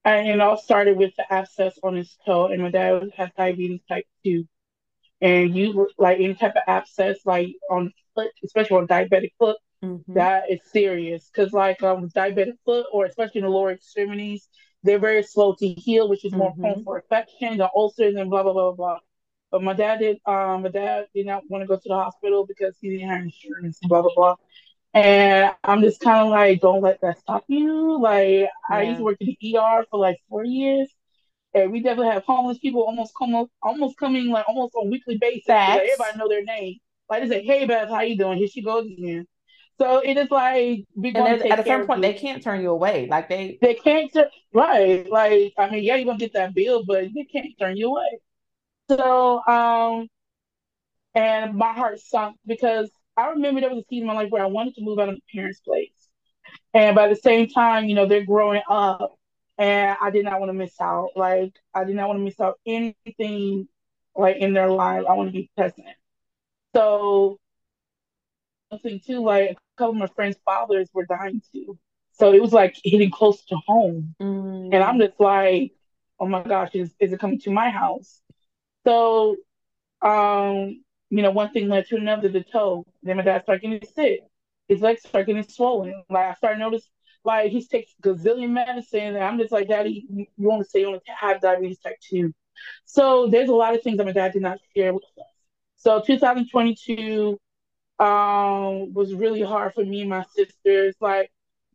and 0.06 0.28
it 0.30 0.40
all 0.40 0.58
started 0.58 0.98
with 0.98 1.14
the 1.18 1.32
abscess 1.34 1.78
on 1.84 1.96
his 1.96 2.16
toe 2.26 2.48
and 2.48 2.62
my 2.62 2.72
dad 2.72 3.10
has 3.16 3.30
diabetes 3.38 3.82
type 3.88 4.06
two. 4.24 4.46
And 5.22 5.56
you 5.56 5.90
like 5.98 6.20
any 6.20 6.36
type 6.36 6.56
of 6.56 6.64
abscess 6.68 7.20
like 7.26 7.50
on 7.70 7.94
foot, 8.16 8.32
especially 8.44 8.78
on 8.78 8.88
diabetic 8.88 9.32
foot, 9.40 9.58
mm-hmm. 9.84 10.14
that 10.14 10.50
is 10.50 10.60
serious. 10.72 11.30
Cause 11.36 11.54
like 11.54 11.82
um 11.84 12.10
diabetic 12.10 12.58
foot 12.66 12.86
or 12.92 13.06
especially 13.06 13.40
in 13.40 13.46
the 13.46 13.52
lower 13.52 13.72
extremities, 13.72 14.48
they're 14.84 15.00
very 15.00 15.24
slow 15.24 15.56
to 15.56 15.68
heal, 15.68 16.08
which 16.10 16.26
is 16.26 16.34
more 16.34 16.52
mm-hmm. 16.52 16.62
prone 16.62 16.84
for 16.84 17.00
infection, 17.00 17.58
the 17.58 17.70
ulcers 17.76 18.16
and 18.16 18.30
blah 18.30 18.44
blah 18.44 18.54
blah 18.54 18.72
blah. 18.72 19.00
But 19.52 19.64
my 19.64 19.74
dad 19.74 20.00
did. 20.00 20.20
Um, 20.26 20.64
my 20.64 20.70
dad 20.70 21.08
did 21.14 21.26
not 21.26 21.44
want 21.50 21.62
to 21.64 21.68
go 21.68 21.76
to 21.76 21.88
the 21.88 21.96
hospital 21.96 22.46
because 22.46 22.76
he 22.82 22.90
didn't 22.90 23.10
have 23.10 23.22
insurance. 23.22 23.80
Blah 23.82 24.02
blah 24.02 24.12
blah. 24.16 24.36
And 24.94 25.54
I'm 25.64 25.82
just 25.82 26.02
kind 26.02 26.26
of 26.26 26.30
like, 26.30 26.62
don't 26.62 26.82
let 26.82 27.02
that 27.02 27.20
stop 27.20 27.46
you. 27.48 28.00
Like 28.02 28.28
yeah. 28.30 28.48
I 28.70 28.84
used 28.84 28.98
to 28.98 29.04
work 29.04 29.18
in 29.20 29.36
the 29.40 29.58
ER 29.58 29.86
for 29.90 30.00
like 30.00 30.18
four 30.30 30.44
years, 30.44 30.90
and 31.54 31.72
we 31.72 31.82
definitely 31.82 32.12
have 32.14 32.24
homeless 32.24 32.58
people 32.58 32.84
almost 32.84 33.14
come 33.18 33.48
almost 33.62 33.98
coming 33.98 34.30
like 34.30 34.48
almost 34.48 34.76
on 34.76 34.90
weekly 34.90 35.18
basis. 35.18 35.48
Like, 35.48 35.82
everybody 35.82 36.18
know 36.18 36.28
their 36.28 36.44
name. 36.44 36.78
Like 37.10 37.24
they 37.24 37.30
say, 37.30 37.44
"Hey 37.44 37.66
Beth, 37.66 37.90
how 37.90 38.02
you 38.02 38.18
doing?" 38.18 38.38
Here 38.38 38.48
she 38.48 38.62
goes 38.62 38.86
again. 38.86 39.28
So 39.80 40.00
it 40.00 40.18
is 40.18 40.32
like 40.32 40.86
and 41.14 41.44
at 41.50 41.60
a 41.60 41.66
certain 41.66 41.86
point 41.86 42.02
they 42.02 42.14
can't 42.14 42.42
turn 42.44 42.62
you 42.62 42.72
away. 42.72 43.08
Like 43.10 43.30
they 43.30 43.58
they 43.62 43.76
can't 43.76 44.12
turn 44.14 44.28
right. 44.54 45.10
Like 45.10 45.54
I 45.58 45.70
mean, 45.70 45.84
yeah, 45.84 45.96
you're 45.96 46.06
gonna 46.06 46.18
get 46.20 46.34
that 46.34 46.54
bill, 46.56 46.84
but 46.86 47.10
they 47.14 47.24
can't 47.26 47.54
turn 47.60 47.78
you 47.78 47.90
away. 47.90 48.20
So, 48.90 49.42
um, 49.48 50.08
and 51.16 51.56
my 51.56 51.74
heart 51.74 52.00
sunk 52.00 52.38
because 52.46 52.90
I 53.18 53.30
remember 53.30 53.62
there 53.62 53.70
was 53.70 53.80
a 53.84 53.88
season 53.90 54.04
in 54.04 54.08
my 54.08 54.14
life 54.22 54.30
where 54.32 54.44
I 54.44 54.48
wanted 54.48 54.76
to 54.76 54.82
move 54.84 55.00
out 55.00 55.10
of 55.10 55.16
my 55.16 55.20
parents' 55.34 55.60
place. 55.62 56.10
And 56.74 56.96
by 56.96 57.08
the 57.10 57.16
same 57.16 57.50
time, 57.50 57.86
you 57.86 57.96
know, 57.96 58.08
they're 58.08 58.26
growing 58.26 58.64
up. 58.70 59.16
and 59.58 59.98
I 60.02 60.12
did 60.12 60.26
not 60.26 60.40
want 60.40 60.50
to 60.52 60.54
miss 60.54 60.80
out. 60.82 61.12
Like 61.16 61.54
I 61.74 61.84
did 61.86 61.96
not 61.96 62.10
want 62.10 62.20
to 62.20 62.24
miss 62.26 62.40
out 62.40 62.60
anything 62.66 63.68
like 64.16 64.38
in 64.38 64.54
their 64.54 64.70
life. 64.70 65.06
I 65.10 65.14
want 65.14 65.30
to 65.30 65.34
be 65.34 65.50
present. 65.58 65.88
So 66.76 67.38
thing 68.76 69.00
too, 69.06 69.24
like 69.24 69.52
a 69.52 69.56
couple 69.78 69.92
of 69.92 69.98
my 69.98 70.08
friends' 70.08 70.38
fathers 70.44 70.90
were 70.94 71.06
dying 71.06 71.42
too. 71.54 71.78
So 72.12 72.34
it 72.34 72.42
was 72.42 72.52
like 72.52 72.76
hitting 72.84 73.12
close 73.12 73.44
to 73.46 73.56
home. 73.68 74.16
Mm. 74.22 74.74
And 74.74 74.84
I'm 74.84 75.00
just 75.00 75.20
like, 75.20 75.74
oh 76.20 76.28
my 76.28 76.44
gosh, 76.44 76.72
is, 76.74 76.94
is 77.00 77.14
it 77.14 77.20
coming 77.20 77.40
to 77.42 77.52
my 77.52 77.70
house? 77.70 78.22
So, 78.86 79.38
um, 80.02 80.84
you 81.10 81.22
know, 81.22 81.32
one 81.32 81.52
thing 81.52 81.70
led 81.70 81.88
to 81.88 81.96
another, 81.96 82.28
the 82.28 82.44
toe. 82.44 82.86
Then 83.04 83.18
my 83.18 83.24
dad 83.24 83.44
started 83.44 83.62
getting 83.62 83.88
sick. 83.96 84.22
His 84.68 84.82
legs 84.82 85.02
started 85.08 85.28
getting 85.28 85.48
swollen. 85.48 86.04
Like 86.10 86.26
I 86.26 86.34
started 86.34 86.60
noticing, 86.60 86.90
like 87.24 87.52
he 87.52 87.64
takes 87.66 87.94
gazillion 88.04 88.50
medicine. 88.50 89.16
And 89.16 89.24
I'm 89.24 89.38
just 89.38 89.52
like, 89.52 89.68
Daddy, 89.68 90.06
you, 90.10 90.26
you 90.38 90.48
want 90.48 90.64
to 90.64 90.70
say 90.70 90.82
you 90.82 90.90
want 90.90 91.04
to 91.06 91.12
have 91.14 91.40
diabetes 91.40 91.80
type 91.80 91.98
2. 92.10 92.34
So 92.86 93.28
there's 93.28 93.50
a 93.50 93.54
lot 93.54 93.76
of 93.76 93.84
things 93.84 93.98
that 93.98 94.06
my 94.06 94.12
dad 94.12 94.34
did 94.34 94.42
not 94.42 94.58
share 94.76 94.94
with 94.94 95.04
us. 95.20 95.26
So 95.78 96.02
2022 96.02 97.38
um, 98.00 98.94
was 98.94 99.14
really 99.14 99.42
hard 99.42 99.74
for 99.74 99.84
me 99.84 100.02
and 100.02 100.10
my 100.10 100.26
sisters. 100.36 100.96
Like, 101.00 101.32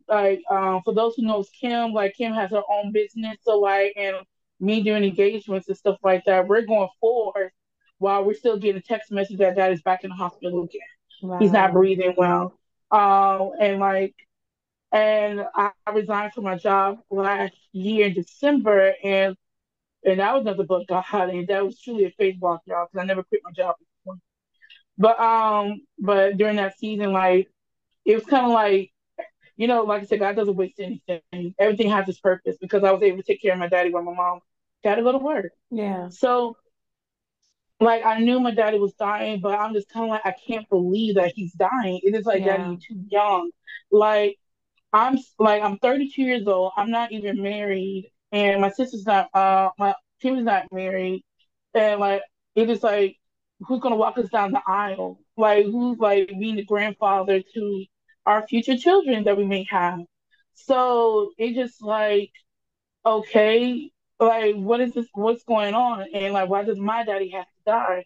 like 0.08 0.42
um, 0.50 0.82
for 0.84 0.94
those 0.94 1.14
who 1.16 1.22
knows 1.22 1.50
Kim, 1.50 1.92
like 1.92 2.14
Kim 2.16 2.32
has 2.34 2.50
her 2.50 2.62
own 2.70 2.92
business. 2.92 3.38
So 3.42 3.58
like, 3.58 3.94
and 3.96 4.16
me 4.60 4.82
doing 4.82 5.04
engagements 5.04 5.68
and 5.68 5.76
stuff 5.76 5.98
like 6.02 6.24
that, 6.26 6.46
we're 6.46 6.62
going 6.62 6.88
forward 7.00 7.50
while 7.98 8.24
we're 8.24 8.34
still 8.34 8.58
getting 8.58 8.78
a 8.78 8.82
text 8.82 9.10
message 9.12 9.38
that 9.38 9.56
dad 9.56 9.72
is 9.72 9.82
back 9.82 10.04
in 10.04 10.10
the 10.10 10.16
hospital 10.16 10.64
again. 10.64 10.80
Wow. 11.22 11.38
He's 11.38 11.52
not 11.52 11.72
breathing 11.72 12.14
well. 12.16 12.58
Um, 12.90 13.52
and 13.60 13.80
like, 13.80 14.14
and 14.92 15.46
I, 15.54 15.70
resigned 15.94 16.34
from 16.34 16.44
my 16.44 16.56
job 16.56 16.98
last 17.10 17.54
year 17.72 18.06
in 18.06 18.14
December, 18.14 18.94
and 19.02 19.36
and 20.04 20.20
that 20.20 20.34
was 20.34 20.42
another 20.42 20.64
book 20.64 20.86
God, 20.88 21.30
and 21.30 21.48
that 21.48 21.64
was 21.64 21.80
truly 21.80 22.04
a 22.04 22.10
faith 22.10 22.36
walk, 22.40 22.62
y'all, 22.66 22.86
because 22.90 23.02
I 23.02 23.06
never 23.06 23.22
quit 23.22 23.40
my 23.44 23.52
job 23.52 23.76
before. 23.78 23.91
But 24.98 25.18
um, 25.20 25.80
but 25.98 26.36
during 26.36 26.56
that 26.56 26.78
season, 26.78 27.12
like 27.12 27.48
it 28.04 28.14
was 28.14 28.24
kind 28.24 28.46
of 28.46 28.52
like, 28.52 28.92
you 29.56 29.66
know, 29.68 29.82
like 29.82 30.02
I 30.02 30.04
said, 30.06 30.18
God 30.18 30.36
doesn't 30.36 30.56
waste 30.56 30.80
anything. 30.80 31.54
Everything 31.58 31.90
has 31.90 32.08
its 32.08 32.20
purpose 32.20 32.56
because 32.60 32.84
I 32.84 32.92
was 32.92 33.02
able 33.02 33.18
to 33.18 33.22
take 33.22 33.40
care 33.42 33.52
of 33.52 33.58
my 33.58 33.68
daddy 33.68 33.90
while 33.92 34.02
my 34.02 34.14
mom 34.14 34.40
had 34.84 34.96
to 34.96 35.02
go 35.02 35.12
to 35.12 35.18
work. 35.18 35.52
Yeah. 35.70 36.08
So, 36.08 36.56
like, 37.80 38.04
I 38.04 38.18
knew 38.18 38.40
my 38.40 38.52
daddy 38.52 38.78
was 38.78 38.94
dying, 38.94 39.40
but 39.40 39.58
I'm 39.58 39.72
just 39.72 39.88
kind 39.88 40.04
of 40.04 40.10
like, 40.10 40.22
I 40.24 40.34
can't 40.46 40.68
believe 40.68 41.16
that 41.16 41.32
he's 41.34 41.52
dying. 41.52 42.00
It 42.02 42.14
is 42.14 42.24
like, 42.24 42.40
Yeah. 42.40 42.56
Daddy, 42.56 42.70
you're 42.70 42.96
too 42.96 43.04
young. 43.08 43.50
Like, 43.90 44.36
I'm 44.92 45.18
like, 45.38 45.62
I'm 45.62 45.78
32 45.78 46.22
years 46.22 46.46
old. 46.46 46.72
I'm 46.76 46.90
not 46.90 47.12
even 47.12 47.42
married, 47.42 48.10
and 48.30 48.60
my 48.60 48.70
sister's 48.70 49.06
not. 49.06 49.28
Uh, 49.34 49.70
my 49.78 49.94
is 50.22 50.44
not 50.44 50.72
married, 50.72 51.24
and 51.74 51.98
like, 51.98 52.22
it 52.54 52.70
is 52.70 52.82
like, 52.82 53.16
who's 53.66 53.80
gonna 53.80 53.96
walk 53.96 54.18
us 54.18 54.28
down 54.30 54.52
the 54.52 54.62
aisle? 54.66 55.18
Like, 55.36 55.66
who's 55.66 55.98
like 55.98 56.28
being 56.28 56.56
the 56.56 56.64
grandfather 56.64 57.42
to 57.54 57.84
our 58.26 58.46
future 58.46 58.76
children 58.76 59.24
that 59.24 59.36
we 59.36 59.44
may 59.44 59.64
have? 59.70 60.00
So 60.54 61.32
it 61.38 61.54
just 61.54 61.82
like, 61.82 62.32
okay, 63.04 63.90
like 64.20 64.54
what 64.56 64.80
is 64.80 64.92
this 64.94 65.06
what's 65.14 65.44
going 65.44 65.74
on 65.74 66.06
and 66.14 66.32
like 66.34 66.48
why 66.48 66.62
does 66.64 66.78
my 66.78 67.04
daddy 67.04 67.30
have 67.30 67.44
to 67.46 67.60
die 67.66 68.04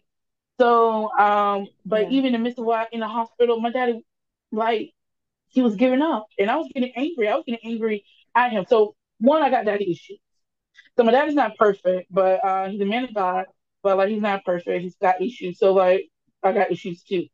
so 0.59 1.11
um 1.17 1.67
but 1.85 2.03
Yeah. 2.03 2.09
even 2.09 2.27
in 2.27 2.33
the 2.33 2.39
midst 2.39 2.59
of 2.59 2.65
why 2.65 2.87
in 2.91 2.99
the 2.99 3.07
hospital 3.07 3.59
my 3.59 3.71
daddy 3.71 4.01
like 4.51 4.91
he 5.49 5.61
was 5.61 5.75
giving 5.75 6.01
up 6.01 6.27
and 6.39 6.49
i 6.49 6.55
was 6.57 6.67
getting 6.73 6.91
angry 6.95 7.27
i 7.27 7.35
was 7.35 7.43
getting 7.45 7.69
angry 7.71 8.03
at 8.35 8.51
him 8.51 8.65
so 8.69 8.95
one 9.19 9.41
i 9.41 9.49
got 9.49 9.65
daddy 9.65 9.91
issues 9.91 10.19
so 10.97 11.03
my 11.03 11.11
daddy's 11.11 11.35
not 11.35 11.55
perfect 11.57 12.07
but 12.11 12.43
uh 12.45 12.67
he's 12.69 12.81
a 12.81 12.85
man 12.85 13.03
of 13.05 13.13
god 13.13 13.45
but 13.87 13.97
like 13.97 14.09
he's 14.09 14.23
not 14.23 14.45
perfect 14.45 14.83
he's 14.83 14.97
got 15.01 15.21
issues 15.21 15.59
so 15.59 15.73
like 15.73 16.09
i 16.43 16.53
got 16.53 16.71
issues 16.71 17.03
too 17.03 17.25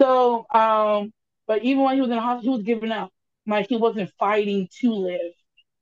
so 0.00 0.46
um 0.54 1.12
but 1.46 1.62
even 1.64 1.82
when 1.84 1.96
he 1.96 2.00
was 2.02 2.10
in 2.10 2.16
the 2.16 2.22
hospital 2.22 2.54
he 2.54 2.58
was 2.58 2.66
giving 2.66 2.92
up 2.92 3.10
like 3.46 3.68
he 3.68 3.76
wasn't 3.76 4.10
fighting 4.18 4.68
to 4.80 4.92
live 4.92 5.32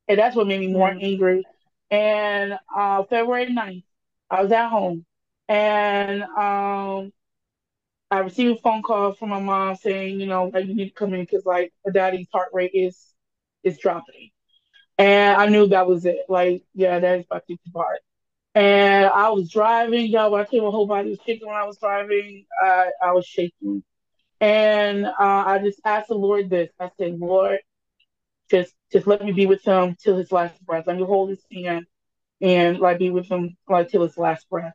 and 0.08 0.18
that's 0.18 0.36
what 0.36 0.48
made 0.48 0.60
me 0.60 0.68
more 0.72 0.94
Mm. 0.94 1.02
angry 1.02 1.46
and 1.90 2.58
uh, 2.76 3.04
February 3.04 3.46
9th, 3.52 3.84
I 4.30 4.42
was 4.42 4.52
at 4.52 4.68
home 4.68 5.06
and 5.48 6.22
um, 6.24 7.12
I 8.10 8.20
received 8.20 8.58
a 8.58 8.62
phone 8.62 8.82
call 8.82 9.12
from 9.12 9.30
my 9.30 9.40
mom 9.40 9.76
saying, 9.76 10.20
you 10.20 10.26
know, 10.26 10.50
like 10.52 10.66
you 10.66 10.74
need 10.74 10.88
to 10.88 10.94
come 10.94 11.14
in 11.14 11.22
because 11.22 11.46
like 11.46 11.72
my 11.84 11.92
daddy's 11.92 12.28
heart 12.32 12.50
rate 12.52 12.72
is 12.74 13.14
is 13.64 13.78
dropping. 13.78 14.30
And 14.98 15.36
I 15.40 15.48
knew 15.48 15.68
that 15.68 15.88
was 15.88 16.06
it. 16.06 16.26
Like, 16.28 16.64
yeah, 16.74 17.00
that 17.00 17.20
is 17.20 17.26
about 17.26 17.46
to 17.48 17.56
depart. 17.66 18.00
And 18.58 19.06
I 19.06 19.30
was 19.30 19.52
driving, 19.52 20.06
y'all. 20.08 20.34
I 20.34 20.44
came, 20.44 20.62
whole 20.64 20.88
body 20.88 21.10
was 21.10 21.20
shaking 21.24 21.46
when 21.46 21.56
I 21.56 21.64
was 21.64 21.78
driving. 21.78 22.44
I, 22.60 22.90
I 23.00 23.12
was 23.12 23.24
shaking. 23.24 23.84
And 24.40 25.06
uh, 25.06 25.12
I 25.20 25.60
just 25.62 25.80
asked 25.84 26.08
the 26.08 26.16
Lord 26.16 26.50
this. 26.50 26.68
I 26.80 26.90
said, 26.98 27.20
Lord, 27.20 27.60
just 28.50 28.74
just 28.90 29.06
let 29.06 29.24
me 29.24 29.30
be 29.30 29.46
with 29.46 29.62
him 29.64 29.96
till 30.02 30.16
his 30.16 30.32
last 30.32 30.60
breath. 30.66 30.88
Let 30.88 30.96
me 30.96 31.04
hold 31.04 31.30
his 31.30 31.44
hand 31.52 31.86
and 32.40 32.80
like 32.80 32.98
be 32.98 33.10
with 33.10 33.28
him 33.28 33.56
like 33.68 33.90
till 33.90 34.02
his 34.02 34.18
last 34.18 34.50
breath. 34.50 34.74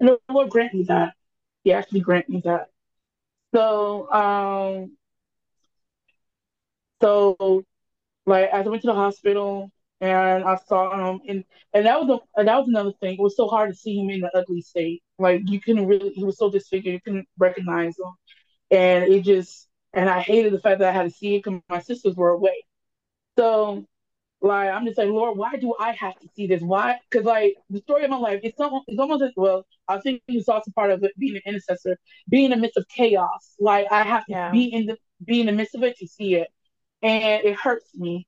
And 0.00 0.10
the 0.10 0.18
Lord 0.28 0.50
grant 0.50 0.74
me 0.74 0.84
that. 0.84 1.14
He 1.64 1.72
actually 1.72 2.00
grant 2.00 2.28
me 2.28 2.42
that. 2.44 2.68
So 3.54 4.12
um 4.12 4.98
so 7.00 7.64
like 8.26 8.50
as 8.50 8.66
I 8.66 8.70
went 8.70 8.82
to 8.82 8.88
the 8.88 8.94
hospital 8.94 9.70
and 10.00 10.44
I 10.44 10.56
saw 10.66 11.10
him 11.12 11.20
and 11.28 11.44
and 11.74 11.86
that 11.86 12.00
was 12.00 12.20
a, 12.38 12.44
that 12.44 12.56
was 12.58 12.68
another 12.68 12.92
thing. 13.00 13.14
It 13.14 13.20
was 13.22 13.36
so 13.36 13.48
hard 13.48 13.70
to 13.70 13.76
see 13.76 13.98
him 13.98 14.10
in 14.10 14.20
the 14.20 14.30
ugly 14.36 14.62
state. 14.62 15.02
Like 15.18 15.42
you 15.46 15.60
couldn't 15.60 15.86
really 15.86 16.10
he 16.10 16.24
was 16.24 16.38
so 16.38 16.50
disfigured 16.50 16.94
you 16.94 17.00
couldn't 17.00 17.28
recognize 17.38 17.98
him. 17.98 18.12
And 18.70 19.04
it 19.12 19.24
just 19.24 19.68
and 19.94 20.08
I 20.10 20.20
hated 20.20 20.52
the 20.52 20.60
fact 20.60 20.80
that 20.80 20.90
I 20.90 20.92
had 20.92 21.04
to 21.04 21.10
see 21.10 21.36
it 21.36 21.44
because 21.44 21.60
my 21.70 21.80
sisters 21.80 22.16
were 22.16 22.30
away. 22.30 22.64
So, 23.38 23.86
like, 24.42 24.70
I'm 24.70 24.86
just 24.86 24.98
like, 24.98 25.08
Lord, 25.08 25.38
why 25.38 25.56
do 25.56 25.74
I 25.80 25.92
have 25.92 26.18
to 26.20 26.28
see 26.36 26.48
this? 26.48 26.62
Why? 26.62 27.00
Because, 27.10 27.26
like, 27.26 27.56
the 27.70 27.80
story 27.80 28.04
of 28.04 28.10
my 28.10 28.18
life, 28.18 28.40
it's, 28.44 28.60
almost, 28.60 28.86
it's 28.88 29.00
almost 29.00 29.24
as 29.24 29.32
well. 29.36 29.66
I 29.88 30.00
think 30.00 30.22
it's 30.28 30.48
also 30.48 30.70
part 30.72 30.92
of 30.92 31.04
it 31.04 31.12
being 31.18 31.36
an 31.36 31.42
intercessor, 31.46 31.98
being 32.30 32.46
in 32.46 32.50
the 32.52 32.58
midst 32.58 32.78
of 32.78 32.86
chaos. 32.88 33.56
Like, 33.60 33.88
I 33.92 34.04
have 34.04 34.26
to 34.28 34.32
Yeah. 34.32 34.50
be 34.50 34.66
in 34.66 34.86
the 34.86 34.98
be 35.24 35.40
in 35.40 35.46
the 35.46 35.52
midst 35.52 35.74
of 35.76 35.82
it 35.84 35.98
to 35.98 36.08
see 36.08 36.36
it, 36.36 36.48
and 37.02 37.44
it 37.44 37.56
hurts 37.56 37.96
me. 37.96 38.27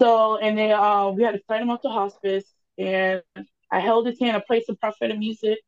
So, 0.00 0.38
and 0.38 0.56
then 0.58 0.72
uh, 0.72 1.10
we 1.10 1.22
had 1.22 1.32
to 1.34 1.40
send 1.48 1.62
him 1.62 1.70
up 1.70 1.82
to 1.82 1.88
hospice, 1.88 2.44
and 2.78 3.22
I 3.70 3.80
held 3.80 4.06
his 4.06 4.18
hand. 4.18 4.36
I 4.36 4.40
played 4.46 4.64
some 4.64 4.76
prophetic 4.76 5.18
music, 5.18 5.58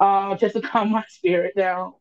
uh, 0.00 0.36
just 0.36 0.56
to 0.56 0.62
calm 0.62 0.90
my 0.92 1.04
spirit 1.08 1.54
down. 1.56 1.94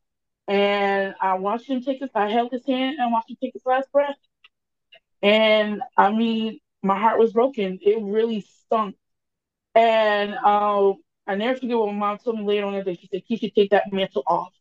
And 0.48 1.16
I 1.22 1.36
watched 1.36 1.70
him 1.70 1.82
take 1.82 2.02
his. 2.02 2.10
I 2.16 2.30
held 2.30 2.52
his 2.52 2.66
hand 2.68 2.98
and 3.00 3.12
watched 3.12 3.32
him 3.32 3.38
take 3.42 3.54
his 3.54 3.66
last 3.66 3.92
breath. 3.92 4.18
And 5.22 5.82
I 5.98 6.12
mean, 6.12 6.60
my 6.82 6.98
heart 7.00 7.20
was 7.20 7.34
broken. 7.34 7.80
It 7.82 8.02
really 8.02 8.42
stunk. 8.42 8.96
And 9.76 10.36
um, 10.36 10.96
I 11.28 11.36
never 11.36 11.60
forget 11.60 11.78
what 11.78 11.88
my 11.94 12.00
mom 12.00 12.18
told 12.20 12.40
me 12.40 12.46
later 12.46 12.66
on 12.68 12.74
that 12.76 12.86
day. 12.86 12.96
She 12.96 13.10
said, 13.12 13.24
"You 13.28 13.38
should 13.38 13.56
take 13.56 13.72
that 13.72 13.92
mantle 13.94 14.24
off." 14.28 14.54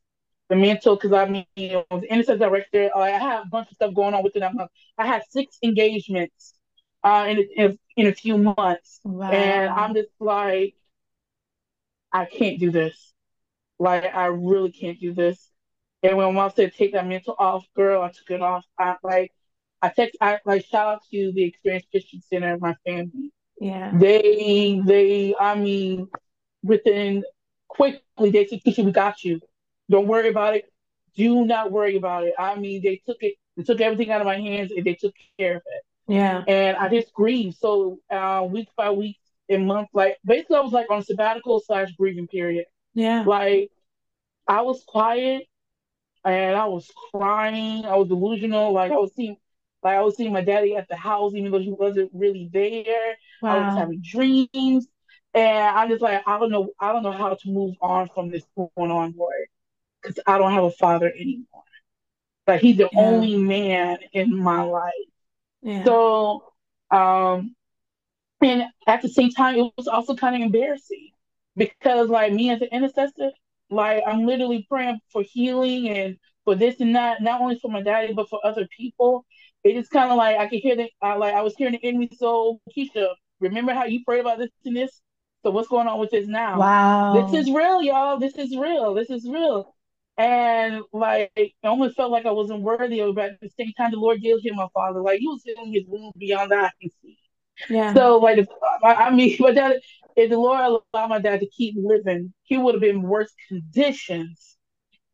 The 0.51 0.57
mantle, 0.57 0.97
because 0.97 1.13
I 1.13 1.27
mean, 1.29 1.47
know, 1.57 1.85
the 1.91 2.13
innocent 2.13 2.41
director. 2.41 2.91
I 2.97 3.11
have 3.11 3.45
a 3.47 3.49
bunch 3.49 3.71
of 3.71 3.77
stuff 3.77 3.95
going 3.95 4.15
on 4.15 4.25
within 4.25 4.41
that 4.41 4.55
month. 4.55 4.71
I 4.99 5.07
had 5.07 5.23
six 5.31 5.59
engagements 5.63 6.55
uh, 7.05 7.27
in, 7.29 7.39
a, 7.39 7.43
in, 7.57 7.71
a, 7.71 7.79
in 7.97 8.07
a 8.09 8.13
few 8.15 8.39
months, 8.39 9.01
Wow. 9.05 9.31
and 9.33 9.71
I'm 9.71 9.95
just 9.95 10.09
like, 10.21 10.75
I 12.13 12.25
can't 12.25 12.59
do 12.59 12.71
this. 12.71 13.13
Like, 13.79 14.05
I 14.15 14.27
really 14.27 14.73
can't 14.73 14.99
do 14.99 15.15
this. 15.15 15.51
And 16.03 16.17
when 16.17 16.35
mom 16.35 16.51
said 16.55 16.75
take 16.75 16.93
that 16.93 17.07
mantle 17.07 17.37
off, 17.39 17.67
girl, 17.77 18.03
I 18.03 18.09
took 18.09 18.31
it 18.31 18.43
off. 18.43 18.65
I 18.79 18.97
like, 19.03 19.33
I 19.83 19.89
text, 19.91 20.17
I 20.21 20.39
like 20.45 20.65
shout 20.67 20.87
out 20.95 21.03
to 21.11 21.33
the 21.33 21.45
Experience 21.45 21.87
Christian 21.91 22.21
Center, 22.23 22.57
my 22.59 22.75
family. 22.87 23.33
yeah. 23.61 23.93
They, 23.95 24.81
they, 24.85 25.35
I 25.39 25.55
mean, 25.55 26.09
within 26.63 27.25
quickly 27.69 28.31
they 28.31 28.47
said, 28.47 28.61
Keisha, 28.65 28.85
we 28.85 28.93
got 28.93 29.25
you. 29.25 29.41
Don't 29.91 30.07
worry 30.07 30.29
about 30.29 30.57
it. 30.57 30.73
Do 31.17 31.45
not 31.45 31.73
worry 31.73 31.97
about 31.97 32.25
it. 32.25 32.35
I 32.39 32.55
mean, 32.57 32.83
they 32.83 33.01
took 33.07 33.19
it, 33.23 33.35
they 33.57 33.63
took 33.65 33.81
everything 33.81 34.11
out 34.11 34.21
of 34.21 34.27
my 34.27 34.39
hands 34.41 34.71
and 34.73 34.85
they 34.85 34.95
took 34.95 35.15
care 35.39 35.57
of 35.57 35.63
it. 35.67 35.83
Yeah. 36.09 36.43
And 36.47 36.77
I 36.77 36.89
just 36.89 37.13
grieved. 37.13 37.59
So 37.59 37.99
uh, 38.11 38.47
week 38.51 38.69
by 38.77 38.91
week 38.91 39.19
and 39.49 39.67
month, 39.67 39.89
like 39.93 40.17
basically 40.25 40.57
I 40.57 40.61
was 40.61 40.73
like 40.73 40.91
on 40.91 41.03
sabbatical 41.03 41.61
slash 41.61 41.93
grieving 41.93 42.27
period. 42.29 42.67
Yeah. 42.95 43.25
Like 43.27 43.71
I 44.47 44.63
was 44.63 44.83
quiet 44.87 45.45
and 46.25 46.57
I 46.57 46.67
was 46.67 46.91
crying. 47.13 47.85
I 47.85 47.97
was 47.97 48.09
delusional. 48.09 48.73
Like 48.73 48.93
I 48.93 48.97
was 48.97 49.15
seeing 49.15 49.37
like 49.83 49.97
I 49.97 50.03
was 50.03 50.17
seeing 50.17 50.33
my 50.33 50.43
daddy 50.43 50.77
at 50.77 50.89
the 50.89 50.97
house 50.97 51.35
even 51.35 51.53
though 51.53 51.59
he 51.61 51.71
wasn't 51.73 52.11
really 52.15 52.51
there. 52.53 53.17
Wow. 53.43 53.51
I 53.51 53.57
was 53.67 53.75
having 53.77 54.03
dreams. 54.03 54.89
And 55.35 55.79
I'm 55.79 55.89
just 55.89 56.03
like, 56.03 56.23
I 56.27 56.39
don't 56.39 56.51
know, 56.51 56.71
I 56.81 56.93
don't 56.93 57.03
know 57.03 57.13
how 57.13 57.35
to 57.35 57.51
move 57.51 57.75
on 57.81 58.09
from 58.15 58.31
this 58.31 58.45
going 58.57 58.91
on, 58.91 59.15
Lord. 59.17 59.35
Because 60.03 60.19
I 60.27 60.39
don't 60.39 60.53
have 60.53 60.65
a 60.65 60.71
father 60.73 61.13
anymore. 61.13 61.63
Like 62.47 62.61
he's 62.61 62.79
the 62.79 62.89
Yeah. 62.93 63.01
only 63.01 63.37
man 63.37 63.99
in 64.13 64.37
my 64.37 64.63
life. 64.63 64.93
Yeah. 65.63 65.85
So, 65.85 66.45
um, 66.91 67.55
and 68.43 68.65
at 68.87 69.03
the 69.03 69.09
same 69.09 69.31
time, 69.31 69.57
it 69.57 69.73
was 69.77 69.89
also 69.89 70.15
kind 70.15 70.37
of 70.37 70.43
embarrassing 70.43 71.11
because, 71.57 72.09
like, 72.09 72.33
me 72.33 72.51
as 72.51 72.61
an 72.63 72.69
intercessor, 72.73 73.33
like, 73.71 74.03
I'm 74.07 74.27
literally 74.27 74.67
praying 74.69 75.01
for 75.13 75.23
healing 75.23 75.89
and 75.89 76.17
for 76.45 76.55
this 76.55 76.81
and 76.81 76.95
that, 76.97 77.23
not 77.23 77.41
only 77.41 77.59
for 77.59 77.71
my 77.71 77.83
daddy, 77.83 78.13
but 78.15 78.29
for 78.29 78.41
other 78.45 78.67
people. 78.77 79.27
It 79.65 79.77
is 79.77 79.89
kind 79.89 80.11
of 80.11 80.17
like 80.17 80.37
I 80.39 80.47
could 80.49 80.61
hear 80.61 80.77
the, 80.77 80.89
uh, 81.03 81.19
like, 81.19 81.35
I 81.35 81.43
was 81.43 81.55
hearing 81.57 81.75
the 81.75 81.85
enemy. 81.87 82.11
So, 82.17 82.61
Keisha, 82.77 83.09
remember 83.41 83.75
how 83.75 83.85
you 83.85 84.05
prayed 84.05 84.21
about 84.21 84.39
this 84.39 84.51
and 84.65 84.77
this? 84.77 85.01
So, 85.45 85.51
what's 85.51 85.69
going 85.69 85.89
on 85.89 85.99
with 85.99 86.11
this 86.11 86.27
now? 86.29 86.59
Wow. 86.59 87.13
This 87.13 87.33
is 87.33 87.51
real, 87.51 87.83
y'all. 87.83 88.19
This 88.19 88.35
is 88.37 88.57
real. 88.57 88.95
This 88.95 89.11
is 89.11 89.29
real. 89.29 89.75
And 90.19 90.83
like, 90.93 91.31
it 91.37 91.53
almost 91.65 91.97
felt 91.97 92.11
like 92.11 92.27
I 92.27 92.33
wasn't 92.33 92.63
worthy 92.63 93.01
of 93.01 93.11
it. 93.11 93.15
But 93.15 93.25
at 93.27 93.41
the 93.41 93.51
same 93.59 93.73
time, 93.79 93.93
the 93.93 93.99
Lord 93.99 94.21
did 94.21 94.41
heal 94.43 94.55
my 94.55 94.67
father. 94.75 95.01
Like, 95.01 95.21
he 95.21 95.29
was 95.29 95.43
healing 95.45 95.73
his 95.73 95.85
wounds 95.87 96.17
beyond 96.19 96.51
that 96.51 96.65
I 96.65 96.71
can 96.81 96.91
see. 97.03 97.17
Yeah. 97.69 97.95
So 97.95 98.19
like, 98.19 98.39
if, 98.39 98.49
I 98.85 99.11
mean, 99.11 99.37
my 99.41 99.53
dad, 99.53 99.81
if 100.17 100.31
the 100.31 100.39
Lord 100.39 100.81
allowed 100.95 101.09
my 101.09 101.21
dad 101.21 101.41
to 101.41 101.49
keep 101.49 101.77
living, 101.79 102.33
he 102.43 102.59
would 102.59 102.75
have 102.75 102.81
been 102.83 102.97
in 102.97 103.03
worse 103.03 103.33
conditions. 103.49 104.57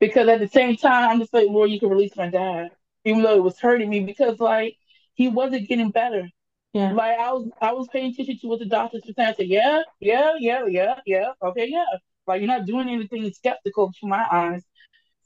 Because 0.00 0.28
at 0.28 0.40
the 0.40 0.48
same 0.48 0.76
time, 0.76 1.10
I'm 1.10 1.20
just 1.20 1.32
like, 1.32 1.48
Lord, 1.48 1.70
you 1.70 1.80
can 1.80 1.88
release 1.88 2.16
my 2.16 2.28
dad, 2.28 2.70
even 3.04 3.22
though 3.22 3.36
it 3.36 3.42
was 3.42 3.58
hurting 3.58 3.88
me, 3.88 4.00
because 4.00 4.40
like 4.40 4.76
he 5.14 5.28
wasn't 5.28 5.68
getting 5.68 5.90
better. 5.90 6.28
Yeah. 6.72 6.92
Like 6.92 7.18
I 7.18 7.32
was, 7.32 7.48
I 7.60 7.72
was 7.72 7.88
paying 7.92 8.12
attention 8.12 8.38
to 8.40 8.48
what 8.48 8.58
the 8.58 8.66
doctors 8.66 9.02
were 9.06 9.12
saying. 9.16 9.28
I 9.28 9.34
said, 9.34 9.46
yeah, 9.46 9.82
yeah, 10.00 10.32
yeah, 10.38 10.66
yeah, 10.66 10.98
yeah, 11.06 11.32
okay, 11.42 11.68
yeah. 11.70 11.84
Like 12.26 12.40
you're 12.40 12.48
not 12.48 12.66
doing 12.66 12.88
anything 12.88 13.30
skeptical 13.32 13.92
to 14.00 14.06
my 14.08 14.26
eyes. 14.30 14.62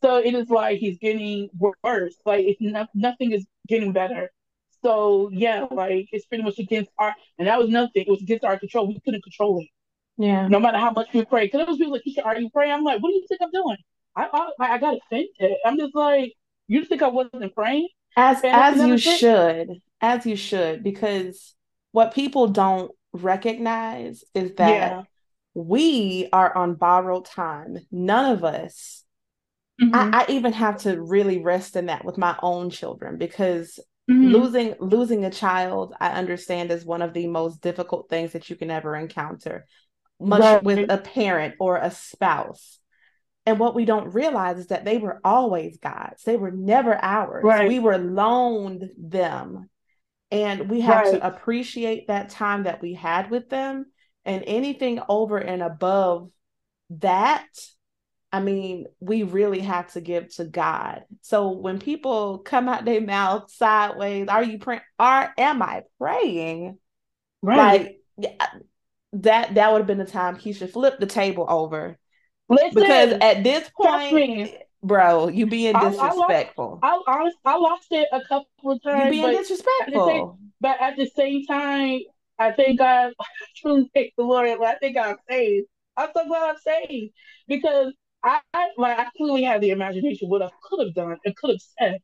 So 0.03 0.17
it 0.17 0.35
is 0.35 0.49
like 0.49 0.79
he's 0.79 0.99
getting 0.99 1.51
worse. 1.59 2.15
Like 2.25 2.45
it's 2.47 2.61
not, 2.61 2.89
nothing 2.95 3.33
is 3.33 3.47
getting 3.67 3.93
better. 3.93 4.31
So 4.83 5.29
yeah, 5.33 5.67
like 5.71 6.09
it's 6.13 6.27
pretty 6.27 6.45
much 6.45 6.59
against 6.59 6.91
our, 6.99 7.15
and 7.39 7.49
that 7.49 7.59
was 7.59 7.69
nothing. 7.69 8.05
It 8.07 8.09
was 8.09 8.23
against 8.23 8.45
our 8.45 8.59
control. 8.59 8.87
We 8.87 9.01
couldn't 9.01 9.23
control 9.23 9.61
it. 9.61 9.69
Yeah. 10.17 10.49
No 10.49 10.61
matter 10.61 10.79
how 10.79 10.91
much 10.91 11.09
we 11.13 11.25
pray, 11.25 11.47
because 11.47 11.59
there 11.59 11.67
was 11.67 11.79
people 11.79 11.93
like, 12.25 12.41
you 12.41 12.51
praying? 12.51 12.73
I'm 12.73 12.85
like, 12.85 13.03
what 13.03 13.11
do 13.11 13.15
you 13.15 13.27
think 13.29 13.41
I'm 13.43 13.51
doing? 13.51 13.77
I 14.17 14.51
I, 14.61 14.75
I 14.75 14.79
got 14.79 14.97
offended. 14.97 15.57
I'm 15.65 15.79
just 15.79 15.95
like, 15.95 16.33
you 16.67 16.85
think 16.85 17.03
I 17.03 17.09
wasn't 17.09 17.55
praying? 17.55 17.89
As 18.17 18.41
as 18.45 18.77
you 18.79 18.99
should, 18.99 19.81
as 20.01 20.27
you 20.27 20.37
should, 20.37 20.83
because 20.83 21.55
what 21.93 22.15
people 22.15 22.49
don't 22.49 22.93
recognize 23.13 24.25
is 24.35 24.55
that 24.57 24.71
yeah. 24.71 25.03
we 25.55 26.29
are 26.33 26.57
on 26.57 26.75
borrowed 26.75 27.25
time. 27.25 27.79
None 27.91 28.33
of 28.33 28.45
us. 28.45 29.05
Mm-hmm. 29.81 29.95
I, 29.95 30.23
I 30.23 30.27
even 30.31 30.53
have 30.53 30.79
to 30.79 31.01
really 31.01 31.43
rest 31.43 31.77
in 31.77 31.87
that 31.87 32.05
with 32.05 32.19
my 32.19 32.37
own 32.43 32.71
children 32.71 33.17
because 33.17 33.79
Mm-hmm. 34.11 34.33
Losing 34.33 34.75
losing 34.81 35.25
a 35.27 35.31
child, 35.31 35.95
I 36.01 36.09
understand, 36.09 36.71
is 36.71 36.85
one 36.85 37.03
of 37.03 37.13
the 37.13 37.27
most 37.27 37.61
difficult 37.61 38.09
things 38.09 38.33
that 38.33 38.49
you 38.49 38.57
can 38.57 38.71
ever 38.71 38.97
encounter, 38.97 39.67
much 40.19 40.41
right. 40.41 40.63
with 40.63 40.91
a 40.91 40.97
parent 40.97 41.57
or 41.61 41.77
a 41.77 41.91
spouse. 41.91 42.79
And 43.45 43.59
what 43.59 43.75
we 43.75 43.85
don't 43.85 44.15
realize 44.15 44.59
is 44.59 44.69
that 44.69 44.87
they 44.87 44.97
were 44.97 45.21
always 45.25 45.77
God's. 45.79 46.23
They 46.23 46.37
were 46.37 46.51
never 46.51 46.95
ours. 46.95 47.45
Right. 47.45 47.69
We 47.69 47.81
were 47.81 47.99
loaned 47.99 48.91
them. 48.99 49.69
And 50.31 50.71
we 50.71 50.81
have 50.83 51.07
right. 51.07 51.13
to 51.13 51.27
appreciate 51.27 52.09
that 52.09 52.31
time 52.31 52.65
that 52.65 52.81
we 52.81 52.95
had 52.95 53.31
with 53.31 53.51
them. 53.51 53.87
And 54.25 54.45
anything 54.47 55.01
over 55.09 55.39
and 55.39 55.63
above 55.63 56.31
that 56.91 57.47
I 58.31 58.41
mean, 58.41 58.87
we 59.01 59.23
really 59.23 59.61
have 59.61 59.93
to 59.93 60.01
give 60.01 60.35
to 60.37 60.45
God. 60.45 61.05
So 61.23 61.51
when 61.51 61.79
people 61.79 62.39
come 62.39 62.69
out 62.69 62.85
their 62.85 63.01
mouth 63.01 63.51
sideways, 63.51 64.29
are 64.29 64.43
you 64.43 64.59
praying? 64.59 64.83
Are 64.99 65.33
am 65.39 65.63
I 65.63 65.85
praying? 65.99 66.79
Right. 67.41 67.97
Like 68.19 68.59
that 69.15 69.55
that 69.55 69.73
would 69.73 69.79
have 69.79 69.87
been 69.87 69.99
the 69.99 70.05
time 70.05 70.37
he 70.37 70.53
should 70.53 70.73
flip 70.73 70.99
the 70.99 71.07
table 71.07 71.47
over. 71.49 71.99
Listen, 72.51 72.71
because 72.75 73.13
at 73.21 73.45
this 73.45 73.71
point, 73.71 74.51
bro, 74.83 75.29
you 75.29 75.47
being 75.47 75.75
disrespectful. 75.75 76.81
I, 76.83 76.89
I, 76.89 76.95
lost, 76.95 77.37
I, 77.45 77.53
I 77.53 77.57
lost 77.57 77.87
it 77.91 78.09
a 78.13 78.21
couple 78.23 78.73
of 78.73 78.83
times. 78.83 79.05
You 79.05 79.11
being 79.11 79.33
but 79.33 79.39
disrespectful. 79.39 80.09
At 80.09 80.15
same, 80.15 80.53
but 80.61 80.81
at 80.81 80.97
the 80.97 81.11
same 81.17 81.47
time, 81.47 82.01
I 82.39 82.53
think 82.53 82.79
God 82.79 83.13
truly 83.57 83.91
thank 83.95 84.13
the 84.17 84.25
Lord. 84.25 84.59
but 84.59 84.67
I 84.69 84.75
think 84.77 84.97
I'm 84.97 85.17
saved. 85.29 85.67
I'm 85.97 86.11
so 86.15 86.27
glad 86.27 86.51
I'm 86.51 86.57
saved 86.89 87.13
because 87.49 87.93
I, 88.23 88.41
I 88.53 88.69
like 88.77 88.99
I 88.99 89.07
clearly 89.17 89.43
had 89.43 89.61
the 89.61 89.71
imagination 89.71 90.29
what 90.29 90.43
I 90.43 90.51
could 90.63 90.87
have 90.87 90.95
done 90.95 91.17
and 91.25 91.37
could 91.37 91.51
have 91.51 91.61
said, 91.79 91.99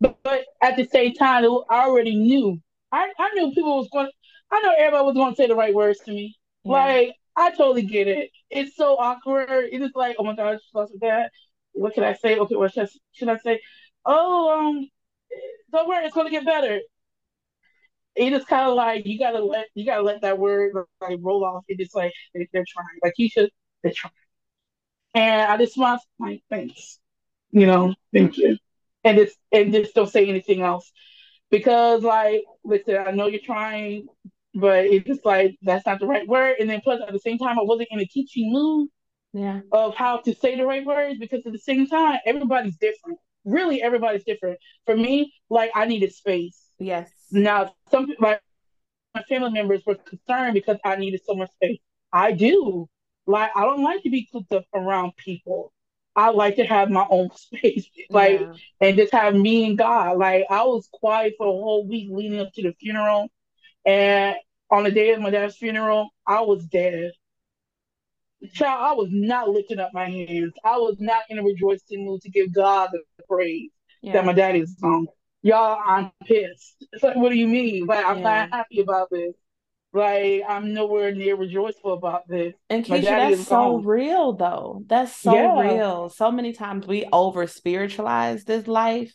but, 0.00 0.18
but 0.22 0.44
at 0.62 0.76
the 0.76 0.84
same 0.84 1.14
time, 1.14 1.44
I 1.70 1.84
already 1.84 2.14
knew. 2.16 2.60
I, 2.92 3.12
I 3.18 3.30
knew 3.34 3.52
people 3.52 3.78
was 3.78 3.88
going. 3.92 4.10
I 4.50 4.60
know 4.60 4.74
everybody 4.78 5.04
was 5.04 5.14
going 5.14 5.32
to 5.32 5.36
say 5.36 5.46
the 5.48 5.56
right 5.56 5.74
words 5.74 6.00
to 6.00 6.12
me. 6.12 6.36
Yeah. 6.64 6.72
Like 6.72 7.14
I 7.36 7.50
totally 7.50 7.82
get 7.82 8.08
it. 8.08 8.30
It's 8.50 8.76
so 8.76 8.96
awkward. 8.96 9.68
It 9.70 9.82
is 9.82 9.90
like, 9.94 10.16
oh 10.18 10.24
my 10.24 10.36
gosh, 10.36 10.60
lost 10.74 10.92
with 10.92 11.02
that. 11.02 11.30
What 11.72 11.94
can 11.94 12.04
I 12.04 12.14
say? 12.14 12.38
Okay, 12.38 12.56
what 12.56 12.72
should 12.72 12.84
I, 12.84 12.88
should 13.12 13.28
I 13.28 13.38
say? 13.38 13.60
Oh, 14.04 14.58
um, 14.58 14.88
don't 15.72 15.88
worry, 15.88 16.04
it's 16.04 16.14
going 16.14 16.26
to 16.26 16.30
get 16.30 16.46
better. 16.46 16.80
It 18.14 18.32
is 18.32 18.44
kind 18.44 18.68
of 18.68 18.74
like 18.74 19.04
you 19.04 19.18
gotta 19.18 19.44
let 19.44 19.66
you 19.74 19.84
gotta 19.84 20.00
let 20.00 20.22
that 20.22 20.38
word 20.38 20.72
like 21.02 21.18
roll 21.20 21.44
off. 21.44 21.64
It 21.68 21.80
is 21.80 21.90
like 21.94 22.12
they, 22.34 22.40
are 22.40 22.64
trying. 22.66 22.86
Like 23.02 23.12
you 23.18 23.28
should, 23.28 23.50
they're 23.82 23.92
trying. 23.94 24.12
And 25.16 25.50
I 25.50 25.56
just 25.56 25.78
want 25.78 26.02
my 26.18 26.40
thanks. 26.50 26.98
You 27.50 27.66
know, 27.66 27.94
thank 28.12 28.36
you. 28.36 28.58
And 29.02 29.16
just 29.16 29.38
and 29.50 29.72
just 29.72 29.94
don't 29.94 30.10
say 30.10 30.28
anything 30.28 30.60
else. 30.60 30.92
Because 31.50 32.02
like 32.02 32.42
listen, 32.64 32.98
I 32.98 33.12
know 33.12 33.26
you're 33.26 33.40
trying, 33.40 34.08
but 34.54 34.84
it's 34.84 35.06
just 35.06 35.24
like 35.24 35.56
that's 35.62 35.86
not 35.86 36.00
the 36.00 36.06
right 36.06 36.28
word. 36.28 36.56
And 36.60 36.68
then 36.68 36.82
plus 36.82 37.00
at 37.00 37.14
the 37.14 37.18
same 37.18 37.38
time 37.38 37.58
I 37.58 37.62
wasn't 37.62 37.88
in 37.92 38.00
a 38.00 38.04
teaching 38.04 38.52
mood 38.52 38.90
yeah. 39.32 39.60
of 39.72 39.94
how 39.94 40.18
to 40.18 40.34
say 40.34 40.54
the 40.54 40.66
right 40.66 40.84
words 40.84 41.18
because 41.18 41.40
at 41.46 41.52
the 41.52 41.58
same 41.58 41.86
time 41.86 42.18
everybody's 42.26 42.76
different. 42.76 43.18
Really 43.46 43.80
everybody's 43.80 44.24
different. 44.24 44.58
For 44.84 44.94
me, 44.94 45.32
like 45.48 45.70
I 45.74 45.86
needed 45.86 46.12
space. 46.12 46.60
Yes. 46.78 47.10
Now 47.30 47.74
some 47.90 48.06
like 48.20 48.42
my 49.14 49.22
family 49.30 49.50
members 49.50 49.80
were 49.86 49.94
concerned 49.94 50.52
because 50.52 50.76
I 50.84 50.96
needed 50.96 51.22
so 51.24 51.34
much 51.34 51.50
space. 51.52 51.80
I 52.12 52.32
do. 52.32 52.86
Like 53.26 53.50
I 53.56 53.62
don't 53.62 53.82
like 53.82 54.02
to 54.02 54.10
be 54.10 54.28
cooped 54.30 54.52
up 54.52 54.64
around 54.74 55.16
people. 55.16 55.72
I 56.14 56.30
like 56.30 56.56
to 56.56 56.64
have 56.64 56.88
my 56.90 57.06
own 57.10 57.30
space, 57.36 57.88
like, 58.08 58.40
yeah. 58.40 58.54
and 58.80 58.96
just 58.96 59.12
have 59.12 59.34
me 59.34 59.66
and 59.66 59.78
God. 59.78 60.16
Like 60.18 60.44
I 60.48 60.62
was 60.64 60.88
quiet 60.92 61.34
for 61.36 61.46
a 61.46 61.50
whole 61.50 61.86
week 61.86 62.08
leading 62.10 62.40
up 62.40 62.52
to 62.54 62.62
the 62.62 62.74
funeral, 62.80 63.28
and 63.84 64.36
on 64.70 64.84
the 64.84 64.90
day 64.90 65.12
of 65.12 65.20
my 65.20 65.30
dad's 65.30 65.56
funeral, 65.56 66.08
I 66.26 66.40
was 66.40 66.64
dead. 66.66 67.12
Child, 68.52 68.84
I 68.84 68.92
was 68.92 69.08
not 69.10 69.48
lifting 69.48 69.78
up 69.78 69.90
my 69.92 70.08
hands. 70.08 70.52
I 70.64 70.76
was 70.76 70.96
not 70.98 71.22
in 71.28 71.38
a 71.38 71.42
rejoicing 71.42 72.04
mood 72.04 72.20
to 72.22 72.30
give 72.30 72.52
God 72.52 72.90
the 72.92 73.02
praise 73.28 73.70
yeah. 74.02 74.12
that 74.12 74.24
my 74.24 74.32
daddy 74.32 74.60
is 74.60 74.74
gone. 74.74 75.06
Y'all, 75.42 75.78
I'm 75.84 76.10
pissed. 76.24 76.84
It's 76.92 77.02
like, 77.02 77.16
what 77.16 77.30
do 77.30 77.36
you 77.36 77.46
mean? 77.46 77.86
Like, 77.86 78.04
I'm 78.04 78.18
yeah. 78.18 78.22
not 78.22 78.52
happy 78.52 78.80
about 78.80 79.08
this. 79.10 79.34
Like 79.96 80.42
I'm 80.46 80.74
nowhere 80.74 81.14
near 81.14 81.36
rejoiceful 81.36 81.94
about 81.94 82.28
this. 82.28 82.54
And 82.68 82.84
Keisha, 82.84 83.04
that's 83.04 83.48
so 83.48 83.78
real 83.78 84.34
though. 84.34 84.82
That's 84.86 85.16
so 85.16 85.34
yeah. 85.34 85.58
real. 85.58 86.10
So 86.10 86.30
many 86.30 86.52
times 86.52 86.86
we 86.86 87.06
over 87.12 87.46
spiritualize 87.46 88.44
this 88.44 88.66
life. 88.66 89.14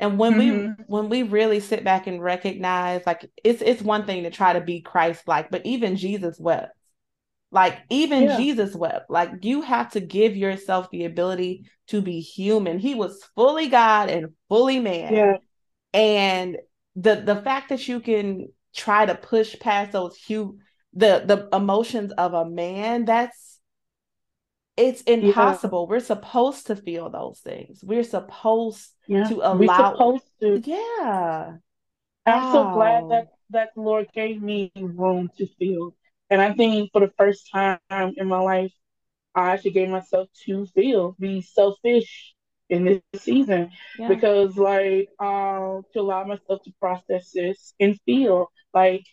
And 0.00 0.18
when 0.18 0.34
mm-hmm. 0.34 0.66
we 0.66 0.84
when 0.88 1.08
we 1.08 1.22
really 1.22 1.60
sit 1.60 1.84
back 1.84 2.08
and 2.08 2.20
recognize, 2.20 3.02
like 3.06 3.30
it's 3.44 3.62
it's 3.62 3.80
one 3.80 4.06
thing 4.06 4.24
to 4.24 4.30
try 4.30 4.54
to 4.54 4.60
be 4.60 4.80
Christ-like, 4.80 5.50
but 5.50 5.64
even 5.64 5.94
Jesus 5.94 6.36
wept. 6.40 6.72
Like 7.52 7.78
even 7.88 8.24
yeah. 8.24 8.36
Jesus 8.36 8.74
wept. 8.74 9.08
Like 9.08 9.30
you 9.42 9.62
have 9.62 9.92
to 9.92 10.00
give 10.00 10.36
yourself 10.36 10.90
the 10.90 11.04
ability 11.04 11.70
to 11.88 12.02
be 12.02 12.20
human. 12.20 12.78
He 12.78 12.94
was 12.94 13.22
fully 13.36 13.68
God 13.68 14.10
and 14.10 14.34
fully 14.48 14.80
man. 14.80 15.14
Yeah. 15.14 15.36
And 15.94 16.56
the 16.96 17.14
the 17.16 17.36
fact 17.36 17.68
that 17.68 17.86
you 17.86 18.00
can 18.00 18.48
try 18.74 19.06
to 19.06 19.14
push 19.14 19.58
past 19.58 19.92
those 19.92 20.16
huge 20.16 20.56
the 20.94 21.22
the 21.26 21.48
emotions 21.54 22.12
of 22.12 22.34
a 22.34 22.48
man 22.48 23.04
that's 23.04 23.60
it's 24.76 25.02
impossible 25.02 25.86
yeah. 25.86 25.94
we're 25.94 26.00
supposed 26.00 26.66
to 26.68 26.76
feel 26.76 27.10
those 27.10 27.40
things 27.40 27.80
we're 27.82 28.04
supposed 28.04 28.90
yeah. 29.06 29.24
to 29.24 29.36
allow 29.36 29.54
we're 29.54 29.90
supposed 29.90 30.24
to 30.40 30.62
yeah 30.64 31.52
i'm 32.26 32.42
wow. 32.42 32.52
so 32.52 32.74
glad 32.74 33.04
that 33.10 33.26
oh. 33.28 33.36
that 33.50 33.68
the 33.74 33.80
lord 33.80 34.06
gave 34.14 34.40
me 34.40 34.72
room 34.76 35.30
to 35.36 35.46
feel 35.58 35.94
and 36.30 36.40
i 36.40 36.52
think 36.54 36.90
for 36.92 37.00
the 37.00 37.12
first 37.18 37.50
time 37.52 37.78
in 37.90 38.28
my 38.28 38.38
life 38.38 38.72
i 39.34 39.52
actually 39.52 39.72
gave 39.72 39.88
myself 39.88 40.28
to 40.46 40.66
feel 40.66 41.16
be 41.18 41.42
selfish 41.42 42.34
in 42.70 42.84
this 42.84 43.22
season 43.22 43.70
yeah. 43.98 44.08
because 44.08 44.56
like 44.56 45.08
um 45.20 45.82
to 45.92 46.00
allow 46.00 46.24
myself 46.24 46.62
to 46.62 46.72
process 46.80 47.30
this 47.32 47.72
and 47.80 47.98
feel 48.04 48.50
like 48.74 49.04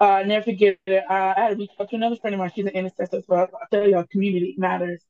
uh, 0.00 0.04
I 0.04 0.22
never 0.22 0.44
forget 0.44 0.78
it. 0.86 1.04
Uh, 1.10 1.34
I 1.36 1.40
had 1.40 1.48
to 1.50 1.56
reach 1.56 1.70
out 1.80 1.90
to 1.90 1.96
another 1.96 2.16
friend 2.16 2.34
of 2.34 2.38
mine. 2.38 2.52
She's 2.54 2.66
an 2.66 2.72
intercessor 2.72 3.16
as 3.16 3.24
well. 3.26 3.48
I 3.54 3.64
tell 3.74 3.88
y'all, 3.88 4.04
community 4.10 4.54
matters. 4.56 5.02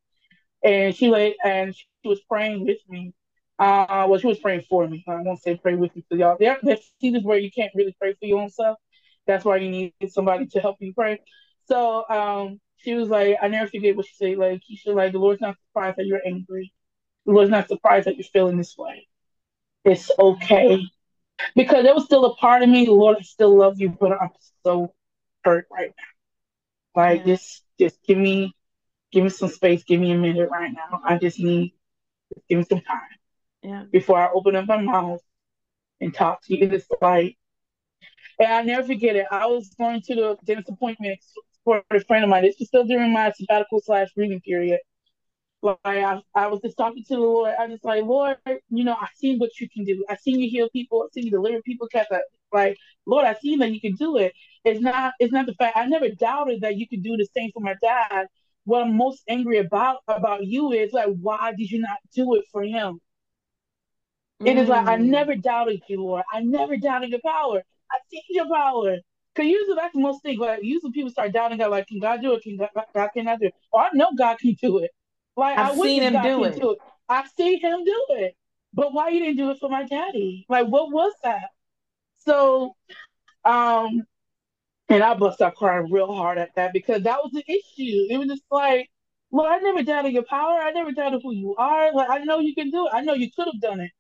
And 0.64 0.94
she 0.94 1.09
like, 1.09 1.36
and 1.44 1.74
she 1.74 1.86
was 2.05 2.20
praying 2.28 2.64
with 2.64 2.78
me. 2.88 3.12
Uh, 3.59 4.07
well, 4.09 4.18
she 4.18 4.26
was 4.26 4.38
praying 4.38 4.62
for 4.68 4.88
me. 4.88 5.05
I 5.07 5.16
won't 5.16 5.42
say 5.42 5.57
pray 5.57 5.74
with 5.74 5.94
me 5.94 6.05
for 6.09 6.16
y'all. 6.16 6.36
There, 6.38 6.59
there's 6.62 6.90
seasons 7.01 7.24
where 7.24 7.38
you 7.38 7.51
can't 7.51 7.72
really 7.74 7.94
pray 8.01 8.14
for 8.14 8.26
your 8.26 8.40
own 8.40 8.51
self. 8.51 8.78
That's 9.26 9.44
why 9.44 9.57
you 9.57 9.68
need 9.68 9.92
somebody 10.09 10.46
to 10.46 10.61
help 10.61 10.76
you 10.80 10.94
pray. 10.94 11.20
So 11.66 12.09
um, 12.09 12.61
she 12.78 12.94
was 12.94 13.09
like, 13.09 13.36
I 13.42 13.49
never 13.49 13.68
forget 13.68 13.96
what 13.96 14.07
she 14.07 14.14
said. 14.14 14.38
Like, 14.38 14.62
she 14.66 14.78
Keisha, 14.78 14.94
like, 14.94 15.12
the 15.12 15.18
Lord's 15.18 15.40
not 15.40 15.57
surprised 15.66 15.99
that 15.99 16.07
you're 16.07 16.22
angry. 16.24 16.72
Lord's 17.33 17.51
not 17.51 17.68
surprised 17.68 18.07
that 18.07 18.16
you're 18.16 18.24
feeling 18.24 18.57
this 18.57 18.76
way. 18.76 19.07
It's 19.85 20.11
okay. 20.18 20.83
Because 21.55 21.85
there 21.85 21.95
was 21.95 22.05
still 22.05 22.24
a 22.24 22.35
part 22.37 22.62
of 22.62 22.68
me, 22.68 22.85
the 22.85 22.93
Lord, 22.93 23.16
I 23.18 23.22
still 23.22 23.57
love 23.57 23.81
you, 23.81 23.91
but 23.91 24.12
I'm 24.12 24.31
so 24.64 24.93
hurt 25.45 25.66
right 25.70 25.93
now. 25.97 27.01
Like, 27.01 27.20
yeah. 27.20 27.35
just, 27.35 27.64
just 27.79 28.03
give 28.05 28.18
me, 28.18 28.55
give 29.12 29.22
me 29.24 29.31
some 29.31 29.49
space. 29.49 29.85
Give 29.85 30.01
me 30.01 30.11
a 30.11 30.16
minute 30.16 30.51
right 30.51 30.72
now. 30.72 31.01
I 31.05 31.16
just 31.18 31.39
need, 31.39 31.74
just 32.35 32.49
give 32.49 32.59
me 32.59 32.64
some 32.68 32.81
time. 32.81 33.01
Yeah. 33.62 33.85
Before 33.93 34.18
I 34.18 34.31
open 34.33 34.57
up 34.57 34.66
my 34.66 34.81
mouth 34.81 35.20
and 36.01 36.12
talk 36.12 36.43
to 36.45 36.57
you. 36.57 36.70
It's 36.70 36.87
like, 37.01 37.37
and 38.39 38.53
I 38.53 38.62
never 38.62 38.87
forget 38.87 39.16
it. 39.16 39.26
I 39.31 39.47
was 39.47 39.68
going 39.79 40.01
to 40.03 40.14
the 40.14 40.37
dentist 40.45 40.68
appointment 40.68 41.18
for 41.64 41.83
a 41.91 42.01
friend 42.01 42.24
of 42.24 42.31
mine. 42.31 42.43
This 42.43 42.57
was 42.59 42.68
still 42.68 42.85
during 42.85 43.12
my 43.12 43.33
sabbatical 43.33 43.81
slash 43.81 44.09
reading 44.16 44.41
period. 44.41 44.81
Like 45.62 45.78
I, 45.84 46.20
I 46.34 46.46
was 46.46 46.61
just 46.61 46.76
talking 46.76 47.04
to 47.04 47.14
the 47.14 47.20
Lord. 47.20 47.54
I 47.59 47.66
was 47.66 47.80
like, 47.82 48.04
Lord, 48.04 48.36
you 48.70 48.84
know, 48.84 48.94
I 48.94 49.09
seen 49.16 49.38
what 49.38 49.59
you 49.61 49.68
can 49.68 49.84
do. 49.84 50.04
I 50.09 50.16
seen 50.16 50.40
you 50.40 50.48
heal 50.48 50.68
people. 50.70 51.02
I 51.02 51.09
seen 51.12 51.24
you 51.24 51.30
deliver 51.30 51.61
people. 51.62 51.88
Cast 51.88 52.12
like, 52.52 52.76
Lord, 53.06 53.26
I 53.26 53.34
seen 53.34 53.59
that 53.59 53.72
you 53.72 53.80
can 53.80 53.94
do 53.94 54.16
it. 54.18 54.32
It's 54.64 54.80
not, 54.80 55.14
it's 55.18 55.32
not 55.32 55.46
the 55.46 55.54
fact. 55.54 55.76
I 55.76 55.86
never 55.86 56.09
doubted 56.09 56.61
that 56.61 56.76
you 56.76 56.86
could 56.88 57.02
do 57.02 57.16
the 57.16 57.26
same 57.36 57.50
for 57.52 57.61
my 57.61 57.74
dad. 57.82 58.26
What 58.64 58.82
I'm 58.82 58.96
most 58.96 59.22
angry 59.28 59.59
about 59.59 59.98
about 60.06 60.44
you 60.44 60.72
is 60.72 60.92
like, 60.92 61.09
why 61.20 61.52
did 61.56 61.70
you 61.70 61.80
not 61.80 61.98
do 62.14 62.34
it 62.34 62.44
for 62.52 62.62
him? 62.62 63.00
It 64.40 64.56
mm. 64.56 64.59
is 64.59 64.68
like 64.68 64.86
I 64.86 64.96
mm. 64.96 65.06
never 65.06 65.34
doubted 65.34 65.82
you, 65.88 66.02
Lord. 66.02 66.22
I 66.32 66.40
never 66.40 66.76
doubted 66.76 67.11
your 67.11 67.20
power. 67.24 67.62
I 67.90 67.96
seen 68.11 68.22
your 68.30 68.48
power. 68.48 68.98
Cause 69.34 69.46
usually 69.46 69.76
that's 69.76 69.94
the 69.94 70.00
most 70.00 70.22
thing. 70.22 70.38
Like 70.38 70.61
usually 70.62 70.92
people 70.92 71.11
start 71.11 71.32
doubting 71.32 71.59
God, 71.59 71.70
like, 71.70 71.86
can 71.86 72.00
God 72.00 72.20
do 72.20 72.34
it? 72.34 72.42
Can 72.42 72.56
God, 72.56 72.70
God 72.94 73.09
cannot 73.14 73.40
do 73.40 73.46
it? 73.46 73.54
Or 73.72 73.82
I 73.82 73.88
know 73.92 74.11
God 74.16 74.38
can 74.38 74.54
do 74.61 74.78
it. 74.78 74.90
Like 75.39 75.57
I've 75.57 75.78
I 75.78 75.82
seen 75.82 76.03
him 76.03 76.20
do 76.20 76.45
it. 76.45 76.59
it. 76.61 76.78
I've 77.09 77.28
seen 77.36 77.61
him 77.61 77.84
do 77.84 78.05
it. 78.11 78.36
But 78.74 78.93
why 78.93 79.11
you 79.11 79.20
didn't 79.20 79.36
do 79.36 79.51
it 79.51 79.59
for 79.61 79.70
my 79.70 79.84
daddy? 79.84 80.45
Like 80.49 80.66
what 80.66 80.91
was 80.91 81.12
that? 81.22 81.51
So 82.18 82.74
um 83.45 84.03
and 84.89 85.03
I 85.03 85.14
bust 85.14 85.41
out 85.41 85.55
crying 85.55 85.93
real 85.93 86.12
hard 86.12 86.39
at 86.39 86.55
that 86.57 86.72
because 86.72 87.05
that 87.05 87.20
was 87.22 87.30
the 87.32 87.45
issue. 87.47 88.07
It 88.11 88.18
was 88.18 88.26
just 88.26 88.43
like, 88.51 88.91
well, 89.30 89.47
I 89.47 89.59
never 89.59 89.84
doubted 89.84 90.12
your 90.12 90.24
power. 90.24 90.59
I 90.59 90.72
never 90.72 90.91
doubted 90.91 91.20
who 91.22 91.32
you 91.32 91.55
are. 91.57 91.93
Like 91.93 92.11
I 92.11 92.18
know 92.24 92.41
you 92.41 92.55
can 92.57 92.70
do 92.70 92.86
it. 92.89 92.93
I 92.93 93.03
know 93.03 93.14
you 93.14 93.30
could 93.30 93.47
have 93.47 93.61
done 93.61 93.80
it. 93.80 93.93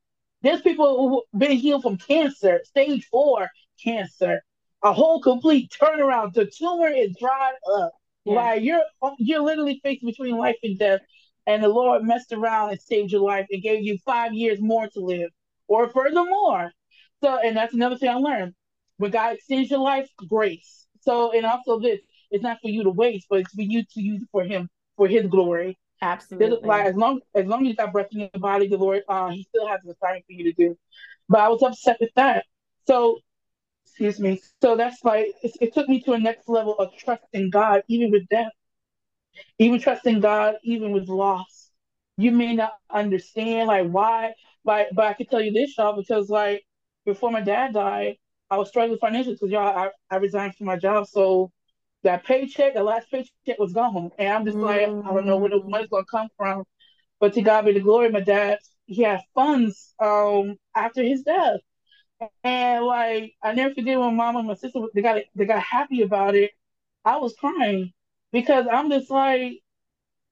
There's 0.42 0.60
people 0.60 1.08
who've 1.08 1.40
been 1.40 1.56
healed 1.56 1.82
from 1.82 1.98
cancer, 1.98 2.60
stage 2.64 3.06
four 3.12 3.48
cancer, 3.82 4.42
a 4.82 4.92
whole 4.92 5.20
complete 5.20 5.72
turnaround. 5.80 6.34
The 6.34 6.46
tumor 6.46 6.88
is 6.88 7.16
dried 7.16 7.54
up. 7.76 7.92
Yeah. 8.24 8.34
Like 8.34 8.62
you're 8.62 8.82
you're 9.18 9.42
literally 9.42 9.80
faced 9.84 10.04
between 10.04 10.36
life 10.36 10.56
and 10.64 10.78
death, 10.78 11.00
and 11.48 11.64
the 11.64 11.68
Lord 11.68 12.04
messed 12.04 12.32
around 12.32 12.70
and 12.70 12.80
saved 12.80 13.10
your 13.10 13.22
life 13.22 13.46
and 13.50 13.62
gave 13.62 13.82
you 13.82 13.96
five 14.04 14.34
years 14.34 14.60
more 14.60 14.86
to 14.86 15.00
live, 15.00 15.30
or 15.66 15.88
furthermore. 15.88 16.70
So, 17.22 17.38
and 17.42 17.56
that's 17.56 17.72
another 17.72 17.96
thing 17.96 18.10
I 18.10 18.14
learned. 18.14 18.52
When 18.98 19.10
God 19.10 19.36
extends 19.36 19.70
your 19.70 19.80
life, 19.80 20.08
grace. 20.28 20.86
So, 21.00 21.32
and 21.32 21.46
also 21.46 21.80
this, 21.80 22.00
it's 22.30 22.42
not 22.42 22.58
for 22.60 22.68
you 22.68 22.84
to 22.84 22.90
waste, 22.90 23.28
but 23.30 23.40
it's 23.40 23.54
for 23.54 23.62
you 23.62 23.82
to 23.82 24.00
use 24.00 24.22
for 24.30 24.44
Him 24.44 24.68
for 24.96 25.08
His 25.08 25.26
glory. 25.26 25.78
Absolutely. 26.02 26.68
Like 26.68 26.84
as 26.84 26.94
long 26.94 27.20
as 27.34 27.46
long 27.46 27.62
as 27.62 27.68
you 27.68 27.76
got 27.76 27.92
breath 27.92 28.08
in 28.12 28.20
your 28.20 28.30
body, 28.34 28.68
the 28.68 28.76
Lord, 28.76 29.02
uh, 29.08 29.30
He 29.30 29.44
still 29.44 29.66
has 29.66 29.80
an 29.84 29.90
assignment 29.90 30.26
for 30.26 30.32
you 30.32 30.44
to 30.44 30.52
do. 30.52 30.76
But 31.30 31.40
I 31.40 31.48
was 31.48 31.62
upset 31.62 31.96
with 31.98 32.10
that. 32.16 32.44
So, 32.86 33.20
excuse 33.86 34.20
me. 34.20 34.42
So 34.60 34.76
that's 34.76 35.02
like 35.02 35.32
it, 35.42 35.52
it 35.62 35.74
took 35.74 35.88
me 35.88 36.02
to 36.02 36.12
a 36.12 36.18
next 36.18 36.46
level 36.46 36.74
of 36.78 36.94
trust 36.94 37.24
in 37.32 37.48
God, 37.48 37.82
even 37.88 38.10
with 38.10 38.28
death, 38.28 38.52
even 39.58 39.80
trusting 39.80 40.20
God, 40.20 40.56
even 40.62 40.92
with 40.92 41.08
loss. 41.08 41.70
You 42.16 42.32
may 42.32 42.54
not 42.54 42.72
understand 42.90 43.68
like 43.68 43.88
why, 43.88 44.34
but 44.64 44.88
but 44.94 45.06
I 45.06 45.12
can 45.14 45.26
tell 45.26 45.40
you 45.40 45.52
this, 45.52 45.76
y'all, 45.78 45.96
because 45.96 46.28
like 46.28 46.64
before 47.06 47.30
my 47.30 47.40
dad 47.40 47.74
died, 47.74 48.16
I 48.50 48.56
was 48.58 48.68
struggling 48.68 48.98
financially 48.98 49.34
because 49.34 49.50
y'all 49.50 49.78
I, 49.78 49.90
I 50.10 50.16
resigned 50.16 50.56
from 50.56 50.66
my 50.66 50.76
job, 50.76 51.06
so 51.06 51.52
that 52.04 52.24
paycheck, 52.24 52.74
the 52.74 52.82
last 52.82 53.10
paycheck 53.10 53.58
was 53.58 53.72
gone. 53.72 54.10
And 54.18 54.28
I'm 54.28 54.44
just 54.44 54.56
mm-hmm. 54.56 54.66
like, 54.66 55.06
I 55.06 55.14
don't 55.14 55.26
know 55.26 55.38
where 55.38 55.50
the 55.50 55.62
money's 55.64 55.88
gonna 55.88 56.04
come 56.10 56.28
from. 56.36 56.64
But 57.20 57.34
to 57.34 57.42
God 57.42 57.64
be 57.64 57.72
the 57.72 57.80
glory, 57.80 58.10
my 58.10 58.20
dad, 58.20 58.58
he 58.86 59.02
had 59.02 59.20
funds 59.34 59.94
um 60.00 60.56
after 60.74 61.02
his 61.02 61.22
death. 61.22 61.60
And 62.42 62.84
like 62.84 63.34
I 63.42 63.52
never 63.52 63.74
forget 63.74 63.98
when 63.98 64.16
mom 64.16 64.36
and 64.36 64.48
my 64.48 64.54
sister 64.54 64.80
they 64.94 65.02
got 65.02 65.22
they 65.34 65.44
got 65.44 65.62
happy 65.62 66.02
about 66.02 66.34
it. 66.34 66.52
I 67.04 67.18
was 67.18 67.34
crying 67.34 67.92
because 68.32 68.66
I'm 68.70 68.90
just 68.90 69.10
like 69.10 69.60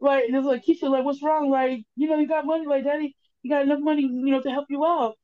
like 0.00 0.24
it's 0.28 0.46
like 0.46 0.64
Keisha, 0.64 0.90
like 0.90 1.04
what's 1.04 1.22
wrong? 1.22 1.50
Like, 1.50 1.82
you 1.96 2.08
know, 2.08 2.18
you 2.18 2.28
got 2.28 2.44
money, 2.44 2.66
like 2.66 2.84
daddy, 2.84 3.16
you 3.42 3.50
got 3.50 3.62
enough 3.62 3.80
money, 3.80 4.02
you 4.02 4.30
know, 4.30 4.42
to 4.42 4.50
help 4.50 4.66
you 4.68 4.84
out. 4.84 5.14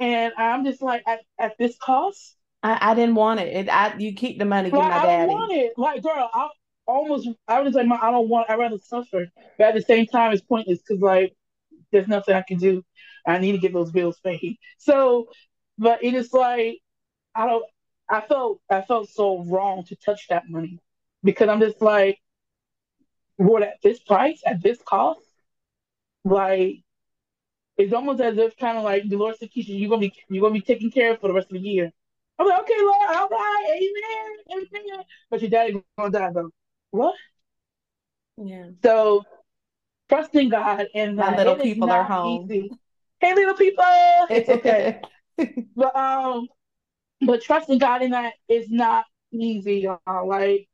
And 0.00 0.32
I'm 0.36 0.64
just 0.64 0.82
like 0.82 1.02
at, 1.06 1.20
at 1.38 1.52
this 1.58 1.76
cost, 1.78 2.36
I, 2.62 2.78
I 2.80 2.94
didn't 2.94 3.14
want 3.14 3.40
it. 3.40 3.54
it. 3.54 3.68
I 3.68 3.96
you 3.98 4.14
keep 4.14 4.38
the 4.38 4.44
money, 4.44 4.70
give 4.70 4.78
like, 4.78 4.88
my 4.88 5.06
daddy. 5.06 5.08
I 5.08 5.26
don't 5.26 5.28
want 5.28 5.52
it. 5.52 5.72
Like, 5.76 6.02
girl, 6.02 6.30
I 6.32 6.48
almost 6.86 7.28
I 7.46 7.60
was 7.60 7.74
like, 7.74 7.86
I 7.90 8.10
don't 8.10 8.28
want. 8.28 8.50
I 8.50 8.54
rather 8.56 8.78
suffer, 8.78 9.26
but 9.58 9.68
at 9.68 9.74
the 9.74 9.82
same 9.82 10.06
time, 10.06 10.32
it's 10.32 10.42
pointless 10.42 10.80
because 10.86 11.02
like 11.02 11.34
there's 11.90 12.08
nothing 12.08 12.34
I 12.34 12.42
can 12.46 12.58
do. 12.58 12.82
I 13.26 13.38
need 13.38 13.52
to 13.52 13.58
get 13.58 13.72
those 13.72 13.92
bills 13.92 14.18
paid. 14.24 14.56
So, 14.78 15.26
but 15.78 16.02
it 16.02 16.14
is 16.14 16.32
like 16.32 16.78
I 17.34 17.46
don't. 17.46 17.64
I 18.08 18.20
felt 18.20 18.60
I 18.70 18.82
felt 18.82 19.08
so 19.10 19.44
wrong 19.44 19.84
to 19.84 19.96
touch 19.96 20.26
that 20.28 20.44
money 20.48 20.78
because 21.22 21.48
I'm 21.48 21.60
just 21.60 21.80
like, 21.80 22.18
what 23.36 23.62
at 23.62 23.76
this 23.82 23.98
price, 24.00 24.42
at 24.46 24.62
this 24.62 24.78
cost, 24.84 25.20
like 26.24 26.82
it's 27.76 27.92
almost 27.92 28.20
as 28.20 28.36
if 28.38 28.56
kind 28.56 28.78
of 28.78 28.84
like 28.84 29.08
Dolores 29.08 29.38
Keisha, 29.40 29.78
you're 29.78 29.90
gonna 29.90 30.00
be 30.00 30.14
you're 30.28 30.42
gonna 30.42 30.54
be 30.54 30.60
taken 30.60 30.90
care 30.90 31.12
of 31.12 31.20
for 31.20 31.28
the 31.28 31.34
rest 31.34 31.48
of 31.50 31.54
the 31.54 31.60
year. 31.60 31.90
I'm 32.38 32.46
like, 32.46 32.60
okay, 32.60 32.80
Lord, 32.80 33.16
all 33.16 33.28
right, 33.28 33.66
amen, 33.70 34.66
amen. 34.74 35.04
But 35.30 35.40
your 35.40 35.50
daddy 35.50 35.82
gonna 35.98 36.10
die 36.10 36.30
though. 36.32 36.50
What? 36.90 37.14
Yeah. 38.36 38.66
So 38.82 39.24
trusting 40.08 40.48
God 40.48 40.86
and 40.94 41.16
my 41.16 41.36
little 41.36 41.56
people 41.56 41.90
are 41.90 42.04
home. 42.04 42.50
Easy. 42.50 42.70
Hey, 43.20 43.34
little 43.34 43.54
people, 43.54 43.84
it's 44.30 44.48
okay. 44.48 45.00
but 45.76 45.96
um, 45.96 46.48
but 47.20 47.42
trusting 47.42 47.78
God 47.78 48.02
in 48.02 48.10
that 48.10 48.34
is 48.48 48.68
not 48.70 49.04
easy, 49.32 49.78
y'all. 49.78 50.28
Like 50.28 50.68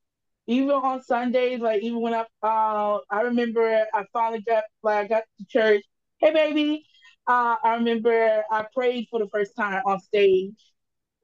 even 0.48 0.70
on 0.72 1.02
Sundays, 1.02 1.60
like 1.60 1.82
even 1.82 2.00
when 2.02 2.14
I 2.14 2.26
uh, 2.42 3.00
I 3.10 3.22
remember 3.22 3.86
I 3.94 4.04
finally 4.14 4.42
got 4.42 4.64
like 4.84 5.06
I 5.06 5.08
got 5.08 5.24
to 5.40 5.46
church. 5.46 5.82
Hey, 6.20 6.32
baby. 6.32 6.86
Uh, 7.28 7.56
I 7.64 7.76
remember 7.76 8.44
I 8.50 8.66
prayed 8.74 9.08
for 9.10 9.20
the 9.20 9.28
first 9.28 9.54
time 9.56 9.82
on 9.86 10.00
stage 10.00 10.54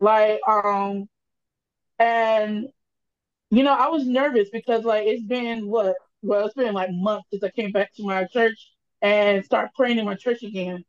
like, 0.00 0.40
um, 0.48 1.08
and 1.98 2.68
you 3.50 3.62
know, 3.64 3.74
I 3.74 3.88
was 3.88 4.06
nervous 4.06 4.50
because 4.52 4.84
like 4.84 5.06
it's 5.06 5.24
been 5.24 5.68
what? 5.68 5.96
Well, 6.22 6.46
it's 6.46 6.54
been 6.54 6.74
like 6.74 6.90
months 6.92 7.28
since 7.30 7.44
I 7.44 7.50
came 7.50 7.72
back 7.72 7.94
to 7.96 8.04
my 8.04 8.26
church 8.32 8.72
and 9.02 9.44
start 9.44 9.70
praying 9.76 9.98
in 9.98 10.06
my 10.06 10.14
church 10.16 10.42
again. 10.42 10.84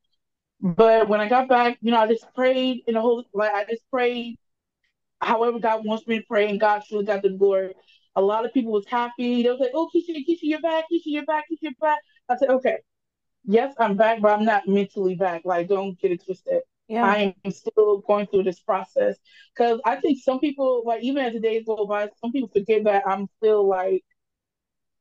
But 0.61 1.09
when 1.09 1.21
I 1.21 1.29
got 1.29 1.49
back, 1.49 1.77
you 1.81 1.91
know, 1.91 1.99
I 1.99 2.07
just 2.07 2.25
prayed 2.35 2.83
in 2.87 2.95
the 2.95 3.01
whole 3.01 3.25
like 3.33 3.53
I 3.53 3.65
just 3.65 3.83
prayed 3.91 4.37
however 5.21 5.59
God 5.59 5.85
wants 5.85 6.07
me 6.07 6.19
to 6.19 6.25
pray, 6.27 6.49
and 6.49 6.59
God 6.59 6.83
surely 6.87 7.05
got 7.05 7.23
the 7.23 7.29
glory. 7.31 7.73
A 8.15 8.21
lot 8.21 8.45
of 8.45 8.53
people 8.53 8.71
was 8.71 8.87
happy. 8.87 9.43
They 9.43 9.49
was 9.49 9.59
like, 9.59 9.71
"Oh, 9.73 9.89
Keisha, 9.93 10.15
Keisha, 10.15 10.39
you're 10.43 10.61
back. 10.61 10.85
Keisha, 10.91 11.01
you're 11.05 11.25
back. 11.25 11.45
Keisha, 11.51 11.57
you're 11.61 11.71
back." 11.79 11.99
I 12.29 12.37
said, 12.37 12.49
"Okay, 12.49 12.77
yes, 13.43 13.73
I'm 13.79 13.95
back, 13.97 14.21
but 14.21 14.37
I'm 14.37 14.45
not 14.45 14.67
mentally 14.67 15.15
back. 15.15 15.41
Like, 15.45 15.67
don't 15.67 15.99
get 15.99 16.11
it 16.11 16.25
twisted 16.25 16.61
yeah. 16.87 17.03
I 17.03 17.35
am 17.43 17.51
still 17.51 17.99
going 17.99 18.27
through 18.27 18.43
this 18.43 18.59
process 18.59 19.17
because 19.55 19.79
I 19.85 19.95
think 19.95 20.19
some 20.21 20.39
people, 20.39 20.83
like 20.85 21.03
even 21.03 21.23
as 21.23 21.33
the 21.33 21.39
days 21.39 21.63
go 21.65 21.85
by, 21.85 22.09
some 22.21 22.31
people 22.31 22.49
forget 22.49 22.83
that 22.83 23.03
I'm 23.07 23.27
still 23.37 23.67
like, 23.67 24.03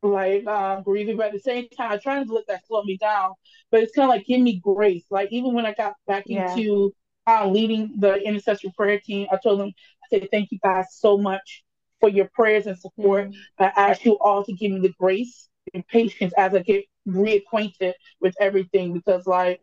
like 0.03 0.47
uh, 0.47 0.81
grieving, 0.81 1.17
but 1.17 1.27
at 1.27 1.33
the 1.33 1.41
same 1.41 1.69
time, 1.69 1.93
I 1.93 1.97
try 1.99 2.23
to 2.23 2.33
let 2.33 2.47
that 2.49 2.67
slow 2.67 2.83
me 2.85 2.97
down. 2.97 3.33
But 3.71 3.83
it's 3.83 3.95
kind 3.95 4.11
of 4.11 4.17
like 4.17 4.27
give 4.27 4.41
me 4.41 4.61
grace. 4.61 5.05
Like 5.11 5.31
even 5.31 5.55
when 5.55 5.67
I 5.67 5.75
got 5.75 5.95
back 6.07 6.25
yeah. 6.27 6.51
into 6.51 6.95
uh, 7.27 7.49
leading 7.49 7.95
the 7.99 8.17
intercessory 8.17 8.73
prayer 8.77 9.01
team, 9.01 9.27
I 9.31 9.39
told 9.43 9.61
them, 9.61 9.73
I 10.05 10.19
said, 10.19 10.29
thank 10.31 10.53
you 10.53 10.59
guys 10.63 10.87
so 10.93 11.19
much 11.19 11.65
for 12.01 12.09
your 12.09 12.29
prayers 12.35 12.67
and 12.67 12.79
support. 12.79 13.29
Mm-hmm. 13.29 13.63
I 13.65 13.73
ask 13.77 14.05
you 14.05 14.19
all 14.19 14.45
to 14.45 14.53
give 14.53 14.73
me 14.73 14.81
the 14.81 14.95
grace 14.99 15.49
and 15.73 15.87
patience 15.87 16.33
as 16.37 16.55
I 16.55 16.61
get 16.61 16.85
reacquainted 17.09 17.95
with 18.21 18.35
everything 18.41 18.93
because 18.93 19.27
like 19.27 19.61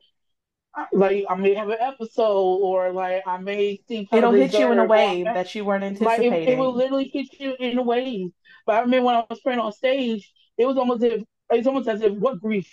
like 0.94 1.26
I 1.30 1.36
may 1.36 1.54
have 1.54 1.70
an 1.70 1.78
episode 1.80 2.58
or 2.62 2.92
like 2.92 3.24
I 3.28 3.38
may 3.38 3.82
think 3.88 4.10
it'll 4.14 4.32
hit 4.32 4.54
you 4.54 4.72
in 4.72 4.80
a 4.80 4.86
way 4.86 5.24
that 5.24 5.54
you 5.54 5.66
weren't 5.66 5.84
anticipating. 5.84 6.32
Like 6.32 6.42
it, 6.42 6.50
it, 6.50 6.58
will 6.58 6.74
literally 6.74 7.10
hit 7.14 7.28
you 7.40 7.56
in 7.60 7.78
a 7.78 7.84
way. 7.84 8.32
But 8.66 8.76
I 8.76 8.80
remember 8.82 9.08
when 9.08 9.16
I 9.16 9.26
was 9.30 9.42
praying 9.42 9.60
on 9.60 9.74
stage, 9.74 10.32
it 10.58 10.66
was 10.66 10.78
almost 10.78 11.04
as 11.04 11.14
if 11.14 11.24
it's 11.50 11.68
almost 11.68 11.90
as 11.90 12.02
if 12.02 12.14
what 12.14 12.40
grief, 12.40 12.72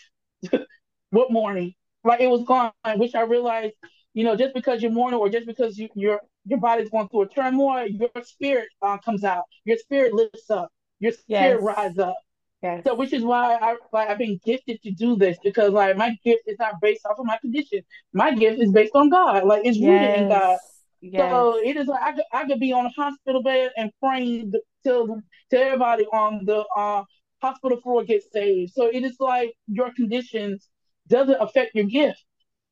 what 1.10 1.32
mourning. 1.32 1.74
Like 2.04 2.20
it 2.20 2.28
was 2.28 2.44
gone, 2.44 2.72
which 2.96 3.14
I 3.14 3.22
realized, 3.22 3.74
you 4.14 4.24
know, 4.24 4.36
just 4.36 4.54
because 4.54 4.80
you're 4.80 4.92
mourning 4.92 5.18
or 5.18 5.28
just 5.28 5.46
because 5.46 5.76
you, 5.76 5.88
your 5.94 6.20
your 6.48 6.58
body's 6.58 6.88
going 6.88 7.08
through 7.08 7.22
a 7.22 7.28
turmoil, 7.28 7.86
your 7.86 8.10
spirit 8.24 8.68
uh, 8.82 8.98
comes 8.98 9.24
out. 9.24 9.44
Your 9.64 9.76
spirit 9.76 10.14
lifts 10.14 10.50
up. 10.50 10.70
Your 10.98 11.12
spirit 11.12 11.60
yes. 11.60 11.76
rises 11.76 11.98
up. 11.98 12.16
Yes. 12.62 12.82
So, 12.84 12.94
which 12.94 13.12
is 13.12 13.22
why 13.22 13.54
I 13.54 13.76
like 13.92 14.08
I've 14.08 14.18
been 14.18 14.40
gifted 14.44 14.82
to 14.82 14.90
do 14.90 15.14
this 15.14 15.38
because 15.44 15.72
like 15.72 15.96
my 15.96 16.16
gift 16.24 16.42
is 16.46 16.56
not 16.58 16.80
based 16.80 17.06
off 17.06 17.18
of 17.18 17.26
my 17.26 17.38
condition. 17.38 17.82
My 18.12 18.34
gift 18.34 18.60
is 18.60 18.72
based 18.72 18.96
on 18.96 19.10
God. 19.10 19.44
Like 19.44 19.64
it's 19.64 19.78
yes. 19.78 19.88
rooted 19.88 20.22
in 20.22 20.28
God. 20.28 20.58
Yes. 21.00 21.30
So 21.30 21.60
it 21.64 21.76
is 21.76 21.86
like 21.86 22.02
I 22.02 22.12
could, 22.12 22.24
I 22.32 22.44
could 22.46 22.58
be 22.58 22.72
on 22.72 22.86
a 22.86 22.90
hospital 22.90 23.42
bed 23.42 23.70
and 23.76 23.92
praying 24.02 24.52
till 24.82 25.20
till 25.50 25.62
everybody 25.62 26.06
on 26.06 26.44
the 26.46 26.64
uh, 26.76 27.04
hospital 27.40 27.80
floor 27.80 28.02
gets 28.02 28.26
saved. 28.32 28.72
So 28.72 28.86
it 28.86 29.04
is 29.04 29.16
like 29.20 29.52
your 29.68 29.92
conditions 29.92 30.68
doesn't 31.06 31.40
affect 31.40 31.74
your 31.74 31.84
gift. 31.84 32.24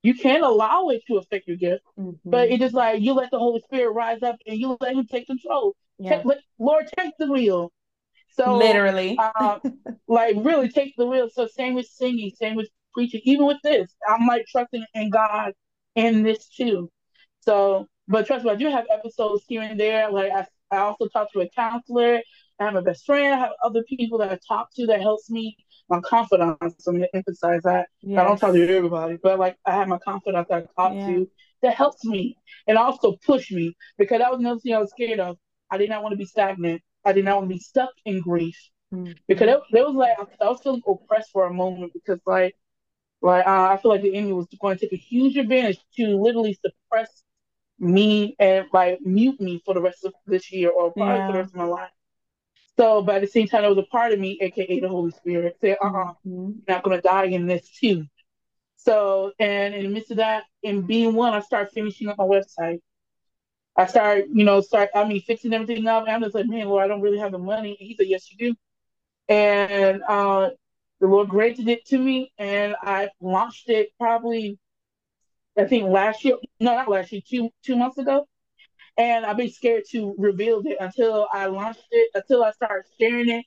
You 0.07 0.14
can't 0.14 0.44
allow 0.44 0.90
it 0.90 1.02
to 1.09 1.16
affect 1.16 1.48
your 1.48 1.57
gift, 1.57 1.82
mm-hmm. 1.98 2.30
but 2.30 2.48
it 2.48 2.62
is 2.62 2.72
like 2.72 3.02
you 3.02 3.12
let 3.12 3.32
the 3.32 3.40
Holy 3.40 3.61
Spirit 3.61 3.90
rise 3.90 4.22
up 4.22 4.36
and 4.46 4.57
you 4.57 4.76
let 4.80 4.94
Him 4.94 5.04
take 5.11 5.26
control. 5.26 5.74
Take, 6.00 6.24
let, 6.24 6.38
Lord, 6.61 6.88
take 6.96 7.12
the 7.18 7.26
wheel. 7.26 7.72
So 8.30 8.57
literally, 8.57 9.18
uh, 9.18 9.59
like 10.07 10.36
really 10.38 10.68
take 10.68 10.94
the 10.96 11.07
wheel. 11.07 11.28
So 11.32 11.48
same 11.48 11.74
with 11.74 11.86
singing, 11.86 12.30
same 12.36 12.54
with 12.54 12.68
preaching. 12.94 13.20
Even 13.24 13.46
with 13.46 13.57
this, 13.64 13.96
I'm 14.09 14.28
like 14.28 14.46
trusting 14.46 14.84
in 14.94 15.11
God 15.11 15.54
in 15.96 16.22
this 16.22 16.46
too. 16.50 16.88
So, 17.40 17.88
but 18.07 18.28
trust 18.28 18.44
me, 18.44 18.52
I 18.52 18.54
do 18.54 18.70
have 18.70 18.84
episodes 18.88 19.42
here 19.48 19.62
and 19.62 19.80
there. 19.80 20.09
Like 20.12 20.30
I, 20.30 20.46
I 20.70 20.78
also 20.82 21.09
talk 21.09 21.32
to 21.32 21.40
a 21.40 21.48
counselor. 21.48 22.20
I 22.61 22.64
have 22.64 22.76
a 22.76 22.82
best 22.82 23.04
friend. 23.07 23.34
I 23.34 23.38
have 23.38 23.52
other 23.64 23.82
people 23.88 24.18
that 24.18 24.30
I 24.30 24.38
talk 24.46 24.68
to 24.76 24.86
that 24.86 25.00
helps 25.00 25.28
me. 25.30 25.57
My 25.89 26.01
confidants. 26.01 26.87
I'm 26.87 26.95
gonna 26.95 27.07
emphasize 27.14 27.62
that. 27.62 27.89
Yes. 28.01 28.20
I 28.20 28.24
don't 28.24 28.39
talk 28.39 28.53
to 28.53 28.76
everybody, 28.76 29.18
but 29.22 29.39
like 29.39 29.57
I 29.64 29.72
have 29.72 29.89
my 29.89 29.99
confidants 29.99 30.49
that 30.49 30.68
I 30.76 30.82
talk 30.82 30.95
yeah. 30.95 31.07
to 31.07 31.30
that 31.62 31.74
helps 31.74 32.05
me 32.05 32.37
and 32.66 32.78
also 32.78 33.16
push 33.24 33.51
me 33.51 33.76
because 33.99 34.18
that 34.18 34.30
was 34.30 34.41
another 34.41 34.61
thing 34.61 34.74
I 34.74 34.78
was 34.78 34.91
scared 34.91 35.20
of. 35.20 35.37
I 35.70 35.78
did 35.78 35.91
not 35.91 36.03
want 36.03 36.12
to 36.12 36.16
be 36.16 36.24
stagnant. 36.24 36.82
I 37.05 37.12
did 37.12 37.24
not 37.24 37.37
want 37.37 37.49
to 37.49 37.55
be 37.55 37.61
stuck 37.61 37.91
in 38.05 38.20
grief 38.20 38.59
mm-hmm. 38.93 39.12
because 39.28 39.49
it, 39.49 39.61
it, 39.76 39.87
was 39.87 39.95
like 39.95 40.16
I 40.41 40.49
was 40.49 40.61
feeling 40.62 40.82
oppressed 40.87 41.30
for 41.32 41.47
a 41.47 41.53
moment 41.53 41.93
because 41.93 42.20
like 42.26 42.57
like 43.22 43.47
uh, 43.47 43.68
I 43.70 43.78
feel 43.80 43.91
like 43.91 44.03
the 44.03 44.14
enemy 44.14 44.32
was 44.32 44.47
going 44.61 44.76
to 44.76 44.80
take 44.80 44.93
a 44.93 45.03
huge 45.03 45.37
advantage 45.37 45.78
to 45.97 46.20
literally 46.20 46.59
suppress 46.64 47.22
me 47.78 48.34
and 48.39 48.66
like 48.72 49.01
mute 49.03 49.41
me 49.41 49.61
for 49.64 49.74
the 49.74 49.80
rest 49.80 50.05
of 50.05 50.14
this 50.26 50.51
year 50.53 50.70
or 50.70 50.93
probably 50.93 51.14
yeah. 51.14 51.26
for 51.26 51.32
the 51.32 51.39
rest 51.39 51.51
of 51.51 51.57
my 51.57 51.64
life. 51.64 51.91
So, 52.77 53.03
but 53.03 53.16
at 53.16 53.20
the 53.22 53.27
same 53.27 53.49
time, 53.49 53.62
there 53.62 53.70
was 53.70 53.79
a 53.79 53.91
part 53.91 54.12
of 54.12 54.20
me, 54.20 54.39
aka 54.41 54.81
the 54.81 54.89
Holy 54.89 55.11
Spirit, 55.11 55.57
said, 55.61 55.79
"Uh, 55.83 55.87
uh-uh, 55.87 56.12
mm-hmm. 56.27 56.51
not 56.68 56.83
gonna 56.83 57.01
die 57.01 57.24
in 57.27 57.47
this 57.47 57.68
too." 57.70 58.05
So, 58.77 59.33
and 59.39 59.74
in 59.74 59.85
the 59.85 59.89
midst 59.89 60.11
of 60.12 60.18
that, 60.18 60.45
in 60.62 60.83
being 60.83 61.14
one, 61.14 61.35
I 61.35 61.41
started 61.41 61.72
finishing 61.72 62.09
up 62.09 62.18
my 62.18 62.24
website. 62.24 62.81
I 63.77 63.87
started, 63.87 64.27
you 64.33 64.45
know, 64.45 64.61
start, 64.61 64.91
I 64.95 65.05
mean, 65.05 65.20
fixing 65.20 65.53
everything 65.53 65.87
up. 65.87 66.05
And 66.07 66.12
I'm 66.12 66.22
just 66.22 66.35
like, 66.35 66.47
man, 66.47 66.66
Lord, 66.68 66.85
I 66.85 66.89
don't 66.89 67.03
really 67.03 67.18
have 67.18 67.33
the 67.33 67.39
money. 67.39 67.77
And 67.79 67.87
he 67.89 67.95
said, 67.97 68.07
yes, 68.07 68.31
you 68.31 68.39
do. 68.39 68.55
And 69.29 70.03
uh, 70.09 70.51
the 71.01 71.07
Lord 71.07 71.29
granted 71.29 71.68
it 71.68 71.85
to 71.87 71.99
me, 71.99 72.33
and 72.39 72.74
I 72.81 73.11
launched 73.20 73.68
it 73.68 73.91
probably, 73.99 74.59
I 75.59 75.64
think 75.64 75.89
last 75.89 76.24
year, 76.24 76.37
no, 76.61 76.74
not 76.74 76.89
last 76.89 77.12
year, 77.12 77.22
two 77.29 77.51
two 77.62 77.77
months 77.77 77.99
ago. 77.99 78.27
And 78.99 79.26
I've 79.26 79.36
been 79.36 79.51
scared 79.51 79.84
to 79.92 80.14
reveal 80.18 80.62
it 80.64 80.78
until 80.80 81.28
I 81.32 81.47
launched 81.47 81.84
it, 81.90 82.11
until 82.14 82.42
I 82.44 82.53
started 82.53 82.84
sharing 83.01 83.28
it 83.28 83.44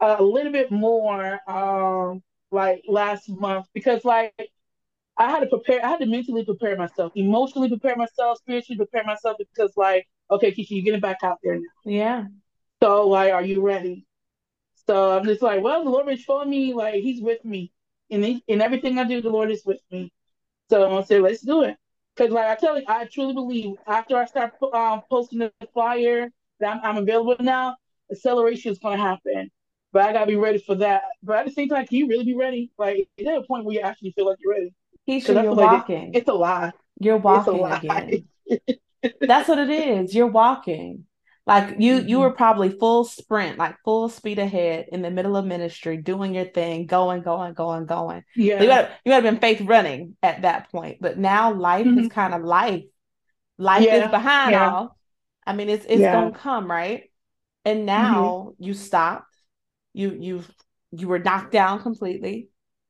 a 0.00 0.22
little 0.22 0.52
bit 0.52 0.70
more, 0.72 1.40
um, 1.50 2.22
like 2.50 2.82
last 2.88 3.28
month, 3.28 3.66
because 3.74 4.04
like 4.04 4.34
I 5.18 5.30
had 5.30 5.40
to 5.40 5.46
prepare. 5.46 5.84
I 5.84 5.88
had 5.90 6.00
to 6.00 6.06
mentally 6.06 6.44
prepare 6.44 6.76
myself, 6.76 7.12
emotionally 7.14 7.68
prepare 7.68 7.96
myself, 7.96 8.38
spiritually 8.38 8.76
prepare 8.78 9.04
myself 9.04 9.36
because, 9.38 9.72
like, 9.76 10.08
okay, 10.30 10.52
Keisha, 10.52 10.70
you're 10.70 10.84
getting 10.84 11.00
back 11.00 11.18
out 11.22 11.38
there 11.42 11.56
now. 11.56 11.62
Yeah. 11.84 12.24
So, 12.82 13.08
like, 13.08 13.32
are 13.32 13.42
you 13.44 13.62
ready? 13.62 14.06
So 14.86 15.16
I'm 15.16 15.24
just 15.24 15.42
like, 15.42 15.62
well, 15.62 15.84
the 15.84 15.90
Lord 15.90 16.08
is 16.10 16.20
showing 16.20 16.50
me 16.50 16.74
like 16.74 16.96
He's 16.96 17.22
with 17.22 17.44
me, 17.44 17.72
and 18.10 18.24
in 18.46 18.60
everything 18.60 18.98
I 18.98 19.04
do, 19.04 19.20
the 19.22 19.30
Lord 19.30 19.50
is 19.50 19.64
with 19.64 19.80
me. 19.90 20.12
So 20.70 20.84
I'm 20.84 20.90
gonna 20.90 21.06
say, 21.06 21.20
let's 21.20 21.42
do 21.42 21.62
it. 21.64 21.76
Because, 22.16 22.32
like 22.32 22.46
I 22.46 22.54
tell 22.54 22.78
you, 22.78 22.84
I 22.86 23.06
truly 23.06 23.34
believe 23.34 23.76
after 23.86 24.16
I 24.16 24.24
start 24.26 24.54
um, 24.72 25.02
posting 25.10 25.40
the 25.40 25.52
flyer 25.72 26.28
that 26.60 26.76
I'm, 26.76 26.80
I'm 26.82 27.02
available 27.02 27.36
now, 27.40 27.76
acceleration 28.10 28.72
is 28.72 28.78
gonna 28.78 28.98
happen. 28.98 29.50
But 29.92 30.02
I 30.02 30.12
gotta 30.12 30.26
be 30.26 30.36
ready 30.36 30.58
for 30.58 30.74
that. 30.76 31.02
But 31.22 31.38
at 31.38 31.46
the 31.46 31.52
same 31.52 31.68
time, 31.68 31.86
can 31.86 31.98
you 31.98 32.08
really 32.08 32.24
be 32.24 32.34
ready? 32.34 32.70
Like, 32.78 33.08
is 33.16 33.24
there 33.24 33.38
a 33.38 33.42
point 33.42 33.64
where 33.64 33.74
you 33.74 33.80
actually 33.80 34.12
feel 34.12 34.26
like 34.26 34.38
you're 34.40 34.52
ready? 34.52 34.74
Keisha, 35.08 35.42
you're 35.42 35.54
walking. 35.54 35.96
Like 35.96 36.08
it's, 36.08 36.18
it's, 36.18 36.28
a 36.28 36.34
lie. 36.34 36.72
You're 36.98 37.18
walking 37.18 37.64
again. 37.64 38.28
That's 39.20 39.48
what 39.48 39.58
it 39.58 39.70
is. 39.70 40.14
You're 40.14 40.26
walking. 40.26 41.04
Like 41.46 41.76
you, 41.78 41.98
mm-hmm. 41.98 42.08
you 42.08 42.20
were 42.20 42.30
probably 42.30 42.70
full 42.70 43.04
sprint, 43.04 43.58
like 43.58 43.76
full 43.84 44.08
speed 44.08 44.38
ahead 44.38 44.86
in 44.90 45.02
the 45.02 45.10
middle 45.10 45.36
of 45.36 45.44
ministry, 45.44 45.98
doing 45.98 46.34
your 46.34 46.46
thing, 46.46 46.86
going, 46.86 47.22
going, 47.22 47.52
going, 47.52 47.84
going. 47.84 48.24
Yeah, 48.34 48.62
you 48.62 48.66
got 48.66 48.90
you 49.04 49.12
have 49.12 49.24
been 49.24 49.38
faith 49.38 49.60
running 49.60 50.16
at 50.22 50.42
that 50.42 50.70
point, 50.70 50.98
but 51.02 51.18
now 51.18 51.52
life 51.52 51.86
mm-hmm. 51.86 51.98
is 51.98 52.08
kind 52.08 52.32
of 52.32 52.42
life. 52.42 52.84
Life 53.58 53.84
yeah. 53.84 54.06
is 54.06 54.10
behind 54.10 54.52
yeah. 54.52 54.70
all. 54.70 54.98
I 55.46 55.52
mean, 55.52 55.68
it's 55.68 55.84
it's 55.84 56.00
yeah. 56.00 56.12
gonna 56.12 56.32
come 56.32 56.70
right, 56.70 57.10
and 57.66 57.80
mm-hmm. 57.80 57.86
now 57.86 58.22
mm-hmm. 58.22 58.64
you 58.64 58.72
stopped. 58.72 59.36
You 59.92 60.16
you 60.18 60.44
you 60.92 61.08
were 61.08 61.18
knocked 61.18 61.52
down 61.52 61.82
completely. 61.82 62.48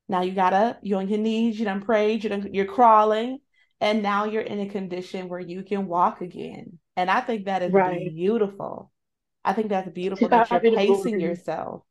Now 0.08 0.22
you 0.22 0.32
got 0.32 0.52
up, 0.52 0.78
you're 0.82 1.00
on 1.00 1.08
your 1.08 1.18
knees, 1.18 1.58
you 1.58 1.64
done 1.64 1.80
prayed, 1.80 2.22
you 2.22 2.30
done, 2.30 2.50
you're 2.52 2.66
crawling, 2.66 3.38
and 3.80 4.02
now 4.02 4.26
you're 4.26 4.42
in 4.42 4.60
a 4.60 4.68
condition 4.68 5.28
where 5.28 5.40
you 5.40 5.62
can 5.62 5.86
walk 5.86 6.20
again. 6.20 6.78
And 6.96 7.10
I 7.10 7.20
think 7.20 7.46
that 7.46 7.62
is 7.62 7.72
right. 7.72 8.14
beautiful. 8.14 8.90
I 9.44 9.52
think 9.52 9.68
that's 9.68 9.90
beautiful 9.90 10.28
that 10.28 10.50
you're 10.50 10.60
pacing 10.60 11.20
yourself 11.20 11.82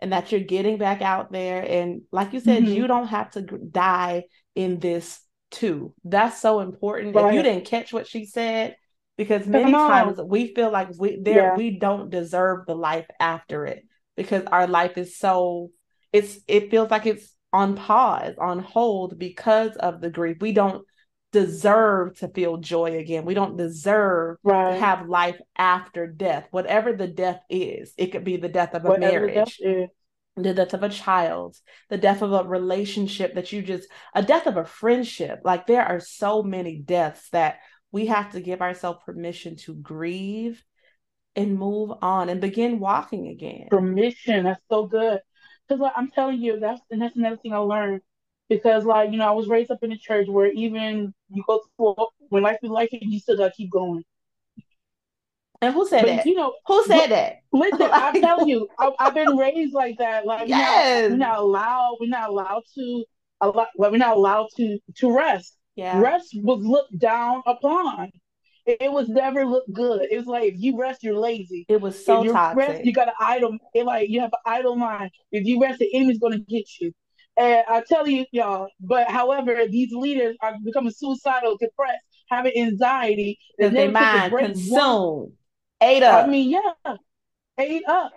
and 0.00 0.12
that 0.12 0.30
you're 0.30 0.40
getting 0.40 0.78
back 0.78 1.00
out 1.00 1.32
there. 1.32 1.62
And 1.62 2.02
like 2.12 2.32
you 2.32 2.40
said, 2.40 2.62
mm-hmm. 2.62 2.72
you 2.72 2.86
don't 2.86 3.06
have 3.06 3.30
to 3.32 3.42
die 3.42 4.24
in 4.54 4.78
this 4.78 5.20
too. 5.50 5.94
That's 6.04 6.40
so 6.40 6.60
important. 6.60 7.14
Right. 7.14 7.28
If 7.28 7.34
you 7.34 7.42
didn't 7.42 7.66
catch 7.66 7.92
what 7.92 8.06
she 8.06 8.26
said, 8.26 8.76
because 9.16 9.46
many 9.46 9.72
times 9.72 10.20
we 10.20 10.54
feel 10.54 10.70
like 10.70 10.88
we 10.98 11.18
there 11.20 11.42
yeah. 11.42 11.56
we 11.56 11.78
don't 11.78 12.08
deserve 12.08 12.66
the 12.66 12.76
life 12.76 13.06
after 13.18 13.66
it 13.66 13.84
because 14.16 14.44
our 14.44 14.68
life 14.68 14.96
is 14.96 15.18
so 15.18 15.70
it's 16.12 16.38
it 16.46 16.70
feels 16.70 16.90
like 16.90 17.04
it's 17.04 17.34
on 17.52 17.76
pause, 17.76 18.34
on 18.38 18.58
hold 18.60 19.18
because 19.18 19.74
of 19.76 20.00
the 20.00 20.10
grief. 20.10 20.36
We 20.40 20.52
don't 20.52 20.84
deserve 21.32 22.18
to 22.18 22.28
feel 22.28 22.56
joy 22.56 22.98
again. 22.98 23.24
We 23.24 23.34
don't 23.34 23.56
deserve 23.56 24.38
right. 24.42 24.74
to 24.74 24.80
have 24.80 25.08
life 25.08 25.40
after 25.56 26.06
death, 26.06 26.46
whatever 26.50 26.92
the 26.92 27.08
death 27.08 27.40
is. 27.50 27.92
It 27.98 28.08
could 28.08 28.24
be 28.24 28.36
the 28.36 28.48
death 28.48 28.74
of 28.74 28.84
a 28.84 28.88
whatever 28.88 29.26
marriage, 29.26 29.58
the 29.58 29.64
death, 29.64 29.88
the 30.36 30.54
death 30.54 30.74
of 30.74 30.82
a 30.82 30.88
child, 30.88 31.56
the 31.90 31.98
death 31.98 32.22
of 32.22 32.32
a 32.32 32.44
relationship 32.44 33.34
that 33.34 33.52
you 33.52 33.62
just, 33.62 33.88
a 34.14 34.22
death 34.22 34.46
of 34.46 34.56
a 34.56 34.64
friendship. 34.64 35.40
Like 35.44 35.66
there 35.66 35.84
are 35.84 36.00
so 36.00 36.42
many 36.42 36.78
deaths 36.78 37.28
that 37.30 37.58
we 37.92 38.06
have 38.06 38.32
to 38.32 38.40
give 38.40 38.62
ourselves 38.62 39.00
permission 39.04 39.56
to 39.56 39.74
grieve 39.74 40.64
and 41.36 41.58
move 41.58 41.92
on 42.02 42.28
and 42.28 42.40
begin 42.40 42.80
walking 42.80 43.28
again. 43.28 43.68
Permission. 43.70 44.44
That's 44.44 44.60
so 44.70 44.86
good. 44.86 45.20
Because 45.68 45.80
like, 45.80 45.92
I'm 45.96 46.10
telling 46.10 46.40
you, 46.40 46.58
that's 46.58 46.80
and 46.90 47.02
that's 47.02 47.16
another 47.16 47.36
thing 47.36 47.52
I 47.52 47.58
learned. 47.58 48.00
Because 48.48 48.84
like 48.84 49.10
you 49.10 49.18
know, 49.18 49.28
I 49.28 49.32
was 49.32 49.48
raised 49.48 49.70
up 49.70 49.82
in 49.82 49.92
a 49.92 49.98
church 49.98 50.28
where 50.28 50.50
even 50.52 51.12
you 51.30 51.42
go 51.46 51.60
to 51.78 52.06
when 52.30 52.42
life 52.42 52.58
is 52.62 52.70
life, 52.70 52.88
you 52.92 53.18
still 53.18 53.36
gotta 53.36 53.52
keep 53.52 53.70
going. 53.70 54.04
And 55.60 55.74
who 55.74 55.86
said 55.88 56.02
but, 56.02 56.16
that? 56.16 56.26
You 56.26 56.34
know, 56.34 56.54
who 56.66 56.84
said 56.84 57.08
that? 57.08 57.36
Listen, 57.52 57.90
I'm 57.92 58.14
telling 58.20 58.48
you, 58.48 58.68
I, 58.78 58.92
have 59.00 59.14
been 59.14 59.36
raised 59.36 59.74
like 59.74 59.98
that. 59.98 60.24
Like, 60.24 60.48
yes. 60.48 61.10
we're 61.10 61.16
not, 61.16 61.18
we're 61.18 61.26
not 61.26 61.38
allowed. 61.40 61.96
We're 62.00 62.08
not 62.08 62.30
allowed 62.30 62.62
to. 62.76 63.04
Allow, 63.40 63.66
well, 63.76 63.90
we're 63.92 63.98
not 63.98 64.16
allowed 64.16 64.48
to 64.56 64.78
to 64.96 65.16
rest. 65.16 65.56
Yeah. 65.76 66.00
Rest 66.00 66.30
was 66.34 66.64
looked 66.64 66.98
down 66.98 67.42
upon 67.46 68.10
it 68.68 68.92
was 68.92 69.08
never 69.08 69.46
looked 69.46 69.72
good. 69.72 70.06
It 70.10 70.16
was 70.16 70.26
like 70.26 70.52
if 70.52 70.54
you 70.58 70.78
rest, 70.78 71.02
you're 71.02 71.18
lazy. 71.18 71.64
It 71.68 71.80
was 71.80 72.04
so 72.04 72.20
if 72.20 72.26
you 72.26 72.32
toxic. 72.32 72.58
Rest, 72.58 72.84
you 72.84 72.92
got 72.92 73.08
an 73.08 73.14
idle. 73.18 73.56
It 73.74 73.84
like 73.84 74.10
you 74.10 74.20
have 74.20 74.32
an 74.32 74.40
idle 74.44 74.76
mind. 74.76 75.10
If 75.32 75.46
you 75.46 75.60
rest, 75.60 75.78
the 75.78 75.92
enemy's 75.94 76.18
gonna 76.18 76.38
get 76.38 76.66
you. 76.80 76.92
And 77.38 77.64
I 77.68 77.82
tell 77.88 78.08
you, 78.08 78.26
y'all. 78.32 78.68
But 78.80 79.08
however, 79.08 79.62
these 79.70 79.92
leaders 79.92 80.36
are 80.42 80.54
becoming 80.64 80.92
suicidal, 80.92 81.56
depressed, 81.56 82.02
having 82.28 82.52
anxiety. 82.56 83.38
Because 83.56 83.72
their 83.72 83.90
mind 83.90 84.32
consumed, 84.36 85.32
ate 85.80 86.02
up. 86.02 86.26
I 86.26 86.28
mean, 86.28 86.50
yeah, 86.50 86.96
ate 87.58 87.86
up. 87.86 88.12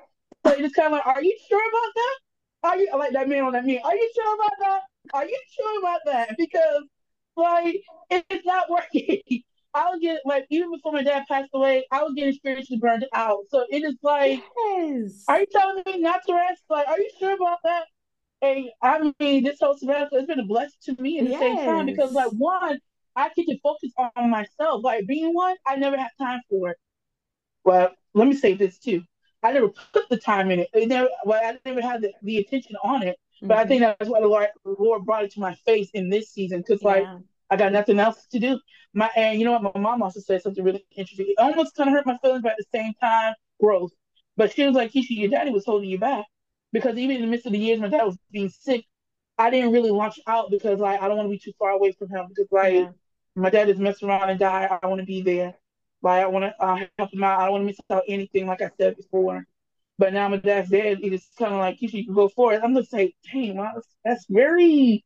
So 0.46 0.54
it's 0.54 0.74
kind 0.74 0.88
of 0.88 0.94
like, 0.94 1.08
are 1.08 1.24
you 1.24 1.38
sure 1.48 1.70
about 1.70 1.94
that? 1.96 2.18
Are 2.64 2.78
you 2.78 2.90
like 2.98 3.14
that 3.14 3.30
man 3.30 3.44
on 3.44 3.54
that 3.54 3.66
meme? 3.66 3.80
Are 3.84 3.96
you 3.96 4.12
sure 4.16 4.36
about 4.36 4.52
that? 4.60 4.82
Are 5.14 5.26
you 5.26 5.40
sure 5.52 5.80
about 5.80 6.00
that? 6.06 6.36
Because 6.38 6.84
like 7.36 7.82
it's 8.10 8.46
not 8.46 8.70
working. 8.70 9.22
I 9.74 9.90
was 9.90 10.00
getting 10.02 10.20
like 10.26 10.46
even 10.50 10.72
before 10.72 10.92
my 10.92 11.04
dad 11.04 11.24
passed 11.30 11.50
away, 11.54 11.86
I 11.92 12.04
was 12.04 12.14
getting 12.16 12.34
spiritually 12.34 12.80
burned 12.80 13.06
out. 13.14 13.40
So 13.50 13.66
it 13.70 13.84
is 13.84 13.96
like, 14.04 14.44
yes. 14.58 15.24
are 15.28 15.40
you 15.40 15.46
telling 15.52 15.84
me 15.86 16.00
not 16.00 16.22
to 16.28 16.34
rest? 16.34 16.64
Like, 16.70 16.88
are 16.88 17.00
you 17.00 17.10
sure 17.20 17.34
about 17.34 17.60
that? 17.64 17.86
And 18.42 18.70
I 18.82 19.14
mean, 19.20 19.44
this 19.44 19.60
whole 19.60 19.78
semester 19.78 20.18
has 20.18 20.26
been 20.26 20.40
a 20.40 20.46
blessing 20.46 20.96
to 20.96 21.02
me 21.02 21.20
at 21.20 21.26
the 21.26 21.32
yes. 21.32 21.40
same 21.40 21.58
time 21.58 21.86
because, 21.86 22.12
like, 22.12 22.32
one, 22.32 22.80
I 23.16 23.30
get 23.36 23.46
to 23.48 23.58
focus 23.62 23.92
on 24.16 24.30
myself. 24.30 24.84
Like 24.84 25.06
being 25.06 25.34
one, 25.34 25.56
I 25.66 25.76
never 25.76 25.98
had 25.98 26.10
time 26.18 26.42
for 26.50 26.70
it. 26.70 26.78
Well, 27.64 27.92
let 28.14 28.28
me 28.28 28.36
say 28.36 28.54
this 28.54 28.80
too. 28.80 29.04
I 29.44 29.52
never 29.52 29.70
put 29.94 30.10
the 30.10 30.18
time 30.18 30.52
in 30.52 30.60
it. 30.60 30.70
it 30.74 30.88
never, 30.88 31.10
well, 31.26 31.42
I 31.44 31.58
never 31.66 31.82
had 31.82 32.02
the, 32.02 32.14
the 32.22 32.38
attention 32.38 32.76
on 32.84 33.04
it. 33.04 33.18
But 33.44 33.58
I 33.58 33.66
think 33.66 33.82
mm-hmm. 33.82 33.94
that's 34.00 34.10
why 34.10 34.22
the 34.22 34.28
Lord, 34.28 34.48
the 34.64 34.76
Lord 34.78 35.04
brought 35.04 35.24
it 35.24 35.32
to 35.34 35.40
my 35.40 35.56
face 35.66 35.90
in 35.94 36.10
this 36.10 36.30
season 36.30 36.60
because, 36.60 36.84
like, 36.84 37.04
Yeah. 37.04 37.20
I 37.50 37.58
got 37.58 37.74
nothing 37.74 38.00
else 38.00 38.28
to 38.32 38.40
do. 38.40 38.60
My 38.94 39.10
and 39.16 39.38
you 39.38 39.46
know 39.46 39.52
what? 39.60 39.76
My 39.76 39.82
mom 39.82 40.02
also 40.02 40.22
said 40.22 40.42
something 40.42 40.64
really 40.64 40.86
interesting. 40.96 41.26
It 41.28 41.42
almost 41.42 41.76
kind 41.76 41.90
of 41.90 41.94
hurt 41.94 42.06
my 42.06 42.18
feelings, 42.20 42.44
but 42.44 42.54
at 42.54 42.58
the 42.60 42.66
same 42.74 42.94
time, 43.02 43.34
growth. 43.60 43.92
But 44.38 44.54
she 44.54 44.64
was 44.64 44.74
like, 44.74 44.94
Keisha, 44.94 45.08
your 45.10 45.30
daddy 45.30 45.52
was 45.52 45.66
holding 45.66 45.90
you 45.90 46.00
back 46.00 46.26
because 46.72 46.98
even 46.98 47.18
in 47.18 47.22
the 47.24 47.28
midst 47.28 47.46
of 47.46 47.52
the 47.54 47.60
years 47.60 47.80
my 47.80 47.90
dad 47.90 48.04
was 48.04 48.18
being 48.32 48.50
sick, 48.50 48.86
I 49.38 49.50
didn't 49.50 49.72
really 49.72 49.92
launch 49.92 50.20
out 50.28 50.52
because 50.52 50.80
like 50.80 51.02
I 51.02 51.08
don't 51.08 51.18
want 51.18 51.28
to 51.28 51.32
be 51.32 51.40
too 51.40 51.54
far 51.60 51.72
away 51.72 51.92
from 51.94 52.10
him 52.10 52.28
because 52.30 52.48
like 52.52 52.74
Yeah. 52.74 52.92
my 53.36 53.50
dad 53.50 53.70
is 53.70 53.80
messing 53.80 54.10
around 54.10 54.30
and 54.30 54.40
die. 54.40 54.68
I 54.82 54.88
want 54.88 55.00
to 55.02 55.06
be 55.06 55.22
there. 55.22 55.56
Like 56.02 56.24
I 56.24 56.28
want 56.28 56.46
to 56.46 56.64
uh, 56.64 56.86
help 56.98 57.14
him 57.14 57.24
out. 57.24 57.40
I 57.40 57.44
don't 57.46 57.52
want 57.54 57.62
to 57.64 57.66
miss 57.68 57.80
out 57.90 58.04
anything. 58.08 58.48
Like 58.48 58.62
I 58.62 58.72
said 58.78 58.98
before. 58.98 59.46
But 59.98 60.14
now 60.14 60.28
my 60.30 60.38
dad's 60.38 60.70
dead. 60.70 61.00
It 61.04 61.14
is 61.14 61.28
kind 61.38 61.54
of 61.54 61.60
like 61.60 61.82
you 61.82 61.90
can 61.90 62.14
go 62.14 62.28
for 62.30 62.54
it. 62.54 62.62
I'm 62.64 62.76
just 62.76 62.92
like, 62.94 63.16
dang, 63.32 63.56
wow, 63.58 63.72
that's, 63.76 63.88
that's 64.04 64.26
very. 64.30 65.06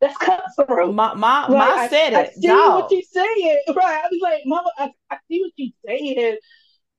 That's 0.00 0.16
cutthroat. 0.16 0.94
My 0.94 1.14
my, 1.14 1.48
Like, 1.48 1.58
my 1.58 1.76
I, 1.82 1.88
said 1.88 2.14
I 2.14 2.24
it. 2.24 2.34
see 2.34 2.46
dog. 2.48 2.74
what 2.74 2.90
you're 2.90 3.02
saying. 3.02 3.62
Right. 3.76 4.02
I 4.04 4.08
was 4.10 4.20
like, 4.22 4.42
Mama, 4.46 4.70
I, 4.78 4.90
I 5.10 5.18
see 5.28 5.40
what 5.42 5.52
you're 5.56 5.70
saying, 5.86 6.36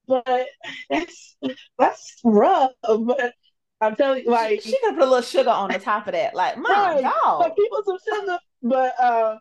but 0.07 0.47
that's 0.89 1.37
that's 1.77 2.19
rough. 2.23 2.71
But 2.83 3.33
I'm 3.81 3.95
telling 3.95 4.23
you, 4.23 4.31
like, 4.31 4.61
she, 4.61 4.71
she 4.71 4.79
could 4.79 4.95
put 4.95 5.03
a 5.03 5.05
little 5.05 5.21
sugar 5.21 5.49
on 5.49 5.71
the 5.71 5.79
top 5.79 6.07
of 6.07 6.13
that. 6.13 6.33
Like, 6.33 6.57
my 6.57 6.69
right, 6.69 7.01
dog. 7.01 7.39
But 7.39 7.55
people 7.57 7.81
some 7.85 7.97
sugar, 8.21 8.39
but 8.61 8.99
uh, 8.99 9.37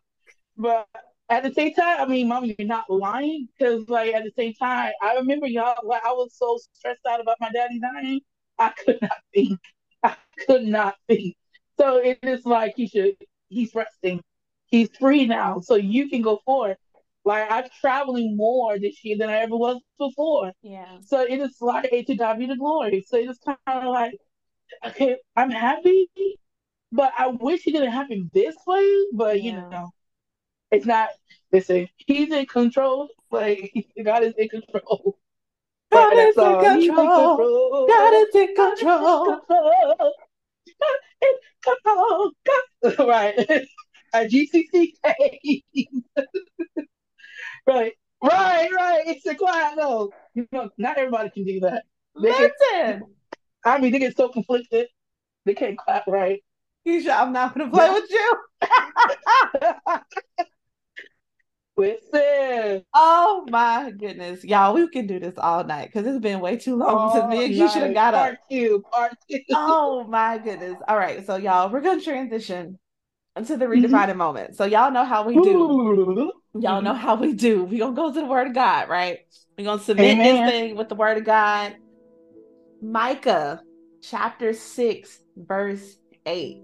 but 0.56 0.86
at 1.28 1.42
the 1.42 1.52
same 1.52 1.72
time, 1.74 2.00
I 2.00 2.06
mean, 2.06 2.28
Mama, 2.28 2.48
you're 2.58 2.68
not 2.68 2.90
lying 2.90 3.48
because, 3.56 3.88
like, 3.88 4.14
at 4.14 4.24
the 4.24 4.32
same 4.36 4.54
time, 4.54 4.92
I 5.00 5.14
remember 5.14 5.46
y'all, 5.46 5.76
like, 5.84 6.04
I 6.04 6.12
was 6.12 6.34
so 6.34 6.58
stressed 6.72 7.06
out 7.08 7.20
about 7.20 7.38
my 7.40 7.50
daddy 7.50 7.80
dying, 7.80 8.20
I 8.58 8.70
could 8.70 8.98
not 9.00 9.18
think. 9.34 9.58
I 10.02 10.16
could 10.46 10.64
not 10.64 10.96
think. 11.08 11.36
So 11.78 11.98
it 11.98 12.18
is 12.22 12.44
like 12.44 12.74
he 12.76 12.86
should. 12.86 13.14
He's 13.48 13.74
resting. 13.74 14.20
He's 14.66 14.88
free 14.98 15.26
now, 15.26 15.60
so 15.60 15.74
you 15.76 16.08
can 16.08 16.22
go 16.22 16.40
forward. 16.44 16.76
Like 17.24 17.50
I'm 17.50 17.64
traveling 17.80 18.36
more 18.36 18.78
this 18.78 19.04
year 19.04 19.16
than 19.18 19.30
I 19.30 19.38
ever 19.38 19.56
was 19.56 19.80
before. 19.98 20.52
yeah. 20.62 20.98
So 21.04 21.20
it 21.20 21.40
is 21.40 21.56
like 21.60 21.90
to 22.06 22.14
God 22.16 22.38
be 22.38 22.46
the 22.46 22.56
glory. 22.56 23.04
So 23.06 23.16
it 23.16 23.28
is 23.28 23.38
kind 23.44 23.58
of 23.66 23.84
like, 23.92 24.14
okay, 24.86 25.16
I'm 25.36 25.50
happy, 25.50 26.08
but 26.90 27.12
I 27.16 27.28
wish 27.28 27.66
it 27.66 27.72
didn't 27.72 27.92
happen 27.92 28.30
this 28.34 28.56
way. 28.66 29.04
But 29.12 29.40
you 29.40 29.52
know, 29.52 29.90
it's 30.70 30.86
not. 30.86 31.10
Listen, 31.52 31.86
He's 31.96 32.32
in 32.32 32.46
control. 32.46 33.08
Like 33.30 33.72
God 34.04 34.24
is 34.24 34.34
in 34.36 34.48
control. 34.48 35.18
God 35.92 36.16
is 36.16 36.36
in 36.36 36.44
in 36.44 36.94
control. 36.94 37.36
control. 37.36 37.88
God 37.88 38.14
is 38.14 38.34
in 38.34 38.54
God 38.56 38.72
is 38.72 38.80
in 38.80 38.86
control. 38.86 39.36
control. 39.46 40.14
God 40.80 40.98
is 41.22 41.38
control. 41.62 42.32
God- 42.46 42.58
Right. 43.08 43.38
A 44.14 44.26
GCC 44.26 44.92
right. 47.66 47.92
Right, 48.22 48.70
right. 48.76 49.02
It's 49.06 49.26
a 49.26 49.34
quiet 49.34 49.76
though. 49.76 50.12
You 50.34 50.46
know, 50.52 50.70
not 50.78 50.96
everybody 50.96 51.30
can 51.30 51.44
do 51.44 51.60
that. 51.60 51.84
They 52.20 52.32
can, 52.32 52.50
Listen, 52.70 53.02
I 53.64 53.78
mean, 53.78 53.92
they 53.92 53.98
get 53.98 54.16
so 54.16 54.28
conflicted. 54.28 54.86
They 55.44 55.54
can't 55.54 55.76
clap 55.76 56.06
right. 56.06 56.42
Keisha, 56.86 57.10
I'm 57.10 57.32
not 57.32 57.56
gonna 57.56 57.70
play 57.70 57.90
with 57.90 58.10
you. 58.10 58.36
Listen. 61.76 62.84
Oh 62.94 63.46
my 63.48 63.90
goodness, 63.90 64.44
y'all, 64.44 64.74
we 64.74 64.88
can 64.88 65.06
do 65.06 65.18
this 65.18 65.34
all 65.38 65.64
night 65.64 65.90
because 65.92 66.06
it's 66.06 66.20
been 66.20 66.40
way 66.40 66.56
too 66.56 66.76
long 66.76 67.10
since 67.12 67.26
me 67.28 67.44
and 67.44 67.54
Keisha 67.54 67.86
nice. 67.86 67.94
got 67.94 68.14
up. 68.14 68.20
Part 68.20 68.38
two. 68.50 68.84
Part 68.92 69.12
two. 69.30 69.40
Oh 69.50 70.04
my 70.04 70.38
goodness. 70.38 70.76
All 70.86 70.96
right, 70.96 71.26
so 71.26 71.36
y'all, 71.36 71.70
we're 71.70 71.80
gonna 71.80 72.00
transition 72.02 72.78
into 73.36 73.56
the 73.56 73.64
Mhm. 73.66 74.16
moment. 74.16 74.54
So 74.56 74.64
y'all 74.64 74.90
know 74.90 75.04
how 75.04 75.26
we 75.26 75.34
do. 75.34 76.32
Y'all 76.54 76.82
know 76.82 76.92
mm-hmm. 76.92 77.00
how 77.00 77.14
we 77.14 77.32
do. 77.32 77.64
We're 77.64 77.78
gonna 77.78 77.96
go 77.96 78.12
to 78.12 78.20
the 78.20 78.26
word 78.26 78.48
of 78.48 78.54
God, 78.54 78.88
right? 78.88 79.20
We're 79.56 79.64
gonna 79.64 79.82
submit 79.82 80.18
Amen. 80.18 80.44
this 80.44 80.50
thing 80.50 80.76
with 80.76 80.88
the 80.88 80.94
word 80.94 81.16
of 81.18 81.24
God. 81.24 81.76
Micah 82.82 83.62
chapter 84.02 84.52
6, 84.52 85.18
verse 85.36 85.96
8. 86.26 86.58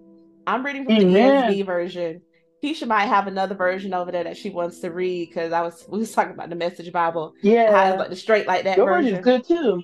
I'm 0.46 0.64
reading 0.64 0.84
from 0.84 0.94
Amen. 0.94 1.48
the 1.48 1.54
ESV 1.54 1.66
version. 1.66 2.22
Keisha 2.62 2.86
might 2.86 3.06
have 3.06 3.28
another 3.28 3.54
version 3.54 3.94
over 3.94 4.10
there 4.10 4.24
that 4.24 4.36
she 4.36 4.50
wants 4.50 4.80
to 4.80 4.90
read 4.90 5.28
because 5.28 5.52
I 5.52 5.62
was 5.62 5.86
we 5.88 5.98
was 5.98 6.12
talking 6.12 6.32
about 6.32 6.50
the 6.50 6.56
message 6.56 6.92
Bible. 6.92 7.34
How 7.42 7.48
Yeah. 7.48 7.96
like 7.98 8.10
the 8.10 8.16
straight 8.16 8.46
like 8.46 8.64
that 8.64 8.76
Your 8.76 8.86
version. 8.86 9.14
is 9.14 9.24
good 9.24 9.46
too. 9.46 9.82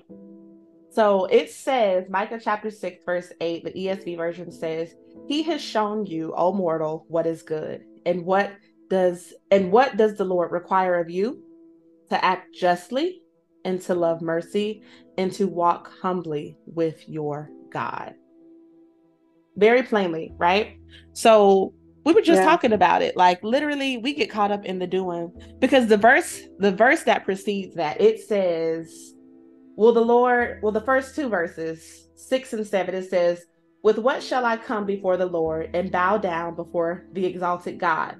So 0.91 1.25
it 1.25 1.51
says, 1.51 2.05
Micah 2.09 2.39
chapter 2.41 2.69
6, 2.69 3.01
verse 3.05 3.31
8, 3.41 3.65
the 3.65 3.71
ESV 3.71 4.15
version 4.15 4.51
says, 4.51 4.93
He 5.27 5.43
has 5.43 5.61
shown 5.61 6.05
you, 6.05 6.33
O 6.35 6.53
mortal, 6.53 7.05
what 7.09 7.27
is 7.27 7.43
good. 7.43 7.83
And 8.05 8.25
what 8.25 8.51
does 8.89 9.33
and 9.51 9.71
what 9.71 9.97
does 9.97 10.17
the 10.17 10.25
Lord 10.25 10.51
require 10.51 10.99
of 10.99 11.09
you? 11.09 11.41
To 12.09 12.23
act 12.23 12.53
justly 12.53 13.21
and 13.63 13.81
to 13.83 13.95
love 13.95 14.21
mercy 14.21 14.83
and 15.17 15.31
to 15.33 15.47
walk 15.47 15.91
humbly 16.01 16.57
with 16.65 17.07
your 17.09 17.49
God. 17.71 18.13
Very 19.57 19.83
plainly, 19.83 20.33
right? 20.37 20.75
So 21.13 21.73
we 22.05 22.13
were 22.13 22.21
just 22.21 22.43
Yeah. 22.43 22.49
talking 22.51 22.73
about 22.73 23.01
it. 23.01 23.17
Like 23.17 23.43
literally, 23.43 23.97
we 23.97 24.13
get 24.13 24.29
caught 24.29 24.51
up 24.51 24.65
in 24.65 24.77
the 24.79 24.85
doing 24.87 25.31
because 25.59 25.87
the 25.87 25.97
verse, 25.97 26.39
the 26.59 26.71
verse 26.71 27.03
that 27.03 27.25
precedes 27.25 27.75
that, 27.75 27.99
it 27.99 28.21
says, 28.21 29.13
Will 29.77 29.93
the 29.93 30.01
Lord, 30.01 30.59
well, 30.61 30.71
the 30.71 30.81
first 30.81 31.15
two 31.15 31.27
verses, 31.27 32.07
six 32.15 32.53
and 32.53 32.65
seven, 32.65 32.95
it 32.95 33.09
says, 33.09 33.43
With 33.83 33.97
what 33.97 34.23
shall 34.23 34.45
I 34.45 34.57
come 34.57 34.85
before 34.85 35.17
the 35.17 35.25
Lord 35.25 35.69
and 35.73 35.91
bow 35.91 36.17
down 36.17 36.55
before 36.55 37.05
the 37.11 37.25
exalted 37.25 37.79
God? 37.79 38.15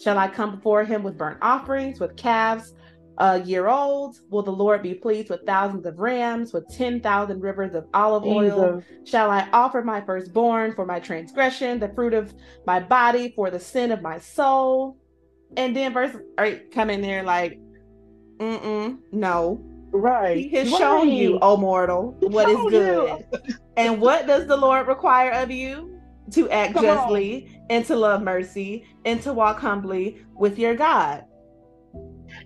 Shall 0.00 0.18
I 0.18 0.28
come 0.28 0.56
before 0.56 0.84
him 0.84 1.02
with 1.02 1.18
burnt 1.18 1.38
offerings, 1.42 2.00
with 2.00 2.16
calves 2.16 2.74
a 3.18 3.40
year 3.40 3.68
old? 3.68 4.16
Will 4.30 4.42
the 4.42 4.52
Lord 4.52 4.82
be 4.82 4.94
pleased 4.94 5.28
with 5.28 5.44
thousands 5.44 5.86
of 5.86 5.98
rams, 5.98 6.52
with 6.52 6.68
10,000 6.68 7.40
rivers 7.40 7.74
of 7.74 7.86
olive 7.92 8.24
oil? 8.24 8.80
Jesus. 8.80 9.10
Shall 9.10 9.30
I 9.30 9.48
offer 9.52 9.82
my 9.82 10.00
firstborn 10.00 10.74
for 10.74 10.86
my 10.86 11.00
transgression, 11.00 11.80
the 11.80 11.88
fruit 11.90 12.14
of 12.14 12.32
my 12.66 12.80
body 12.80 13.32
for 13.34 13.50
the 13.50 13.60
sin 13.60 13.90
of 13.90 14.02
my 14.02 14.18
soul? 14.18 14.96
And 15.56 15.74
then 15.74 15.92
verse 15.92 16.14
right 16.38 16.70
come 16.70 16.90
in 16.90 17.00
there 17.00 17.22
like, 17.22 17.58
mm-mm, 18.38 18.98
no. 19.12 19.64
Right. 19.90 20.36
He 20.36 20.50
has 20.50 20.70
right. 20.70 20.78
shown 20.78 21.08
you, 21.08 21.38
oh 21.40 21.56
mortal, 21.56 22.14
what 22.20 22.48
is 22.48 22.56
good. 22.70 23.26
and 23.76 24.00
what 24.00 24.26
does 24.26 24.46
the 24.46 24.56
Lord 24.56 24.86
require 24.86 25.32
of 25.32 25.50
you? 25.50 25.97
To 26.32 26.50
act 26.50 26.74
Come 26.74 26.84
on. 26.84 26.96
justly 26.96 27.60
and 27.70 27.84
to 27.86 27.96
love 27.96 28.22
mercy 28.22 28.84
and 29.04 29.22
to 29.22 29.32
walk 29.32 29.58
humbly 29.60 30.24
with 30.34 30.58
your 30.58 30.74
God. 30.74 31.24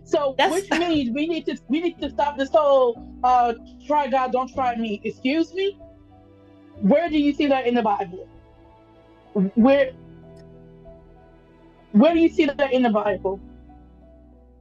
So 0.05 0.35
That's- 0.39 0.63
which 0.63 0.71
means 0.79 1.11
we 1.11 1.27
need 1.27 1.47
to 1.47 1.59
we 1.69 1.81
need 1.81 2.01
to 2.01 2.11
stop 2.11 2.39
this 2.39 2.51
whole 2.51 3.03
uh 3.25 3.55
try 3.87 4.09
God, 4.09 4.33
don't 4.33 4.53
try 4.53 4.77
me. 4.77 5.01
Excuse 5.05 5.53
me? 5.55 5.79
Where 6.81 7.09
do 7.09 7.19
you 7.19 7.33
see 7.33 7.47
that 7.47 7.67
in 7.67 7.75
the 7.75 7.83
Bible? 7.83 8.29
Where 9.55 9.93
where 11.93 12.15
do 12.15 12.21
you 12.21 12.29
see 12.29 12.47
that 12.47 12.73
in 12.73 12.83
the 12.83 12.91
Bible? 12.91 13.41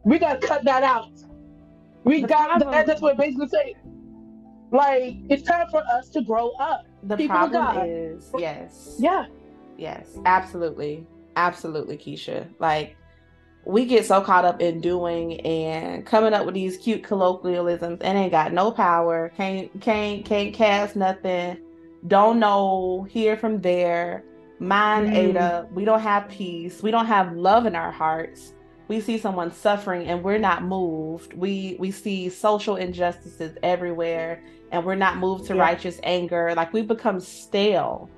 We 0.03 0.17
gotta 0.19 0.45
cut 0.45 0.63
that 0.63 0.83
out. 0.83 1.11
We 2.03 2.21
got 2.21 2.59
that, 2.59 2.87
that's 2.87 3.01
what 3.01 3.13
it 3.13 3.17
basically 3.17 3.47
say. 3.47 3.75
Like 4.71 5.15
it's 5.29 5.43
time 5.43 5.67
for 5.69 5.83
us 5.91 6.09
to 6.09 6.21
grow 6.21 6.51
up. 6.59 6.85
The 7.03 7.17
People 7.17 7.35
problem 7.35 7.63
God. 7.63 7.85
is, 7.87 8.29
yes, 8.37 8.95
Yeah. 8.99 9.25
yes, 9.77 10.17
absolutely, 10.25 11.05
absolutely, 11.35 11.97
Keisha. 11.97 12.47
Like 12.59 12.95
we 13.65 13.85
get 13.85 14.05
so 14.05 14.21
caught 14.21 14.45
up 14.45 14.59
in 14.61 14.81
doing 14.81 15.39
and 15.41 16.05
coming 16.05 16.33
up 16.33 16.45
with 16.45 16.55
these 16.55 16.77
cute 16.77 17.03
colloquialisms 17.03 17.99
and 18.01 18.17
ain't 18.17 18.31
got 18.31 18.53
no 18.53 18.71
power, 18.71 19.31
can't 19.35 19.81
can't 19.81 20.25
can't 20.25 20.53
cast 20.53 20.95
nothing, 20.95 21.57
don't 22.07 22.39
know 22.39 23.03
here 23.09 23.35
from 23.37 23.61
there. 23.61 24.23
Mind 24.59 25.07
Mm. 25.07 25.15
ate 25.15 25.37
up. 25.37 25.71
We 25.71 25.85
don't 25.85 26.01
have 26.01 26.27
peace. 26.29 26.83
We 26.83 26.91
don't 26.91 27.07
have 27.07 27.35
love 27.35 27.65
in 27.65 27.75
our 27.75 27.91
hearts. 27.91 28.53
We 28.87 28.99
see 28.99 29.17
someone 29.17 29.51
suffering 29.51 30.05
and 30.07 30.23
we're 30.23 30.37
not 30.37 30.63
moved. 30.63 31.33
We 31.33 31.77
we 31.79 31.89
see 31.91 32.29
social 32.29 32.75
injustices 32.75 33.57
everywhere 33.63 34.43
and 34.71 34.85
we're 34.85 34.95
not 34.95 35.17
moved 35.17 35.45
to 35.47 35.55
Yeah. 35.55 35.61
righteous 35.61 35.99
anger. 36.03 36.53
Like 36.55 36.73
we 36.73 36.81
become 36.81 37.19
stale 37.19 38.09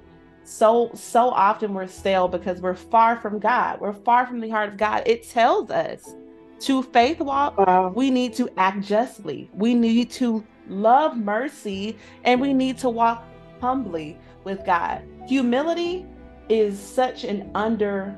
so 0.45 0.91
so 0.93 1.29
often 1.29 1.73
we're 1.73 1.87
stale 1.87 2.27
because 2.27 2.59
we're 2.59 2.75
far 2.75 3.15
from 3.15 3.39
god 3.39 3.79
we're 3.79 3.93
far 3.93 4.27
from 4.27 4.41
the 4.41 4.49
heart 4.49 4.67
of 4.67 4.75
god 4.77 5.01
it 5.05 5.23
tells 5.29 5.71
us 5.71 6.15
to 6.59 6.83
faith 6.83 7.21
walk 7.21 7.57
Wow. 7.57 7.93
we 7.95 8.09
need 8.11 8.33
to 8.33 8.49
act 8.57 8.81
justly 8.81 9.49
we 9.53 9.73
need 9.73 10.11
to 10.11 10.43
love 10.67 11.15
mercy 11.15 11.97
and 12.25 12.41
we 12.41 12.53
need 12.53 12.77
to 12.79 12.89
walk 12.89 13.23
humbly 13.61 14.17
with 14.43 14.65
god 14.65 15.01
humility 15.29 16.05
is 16.49 16.77
such 16.77 17.23
an 17.23 17.49
under 17.55 18.13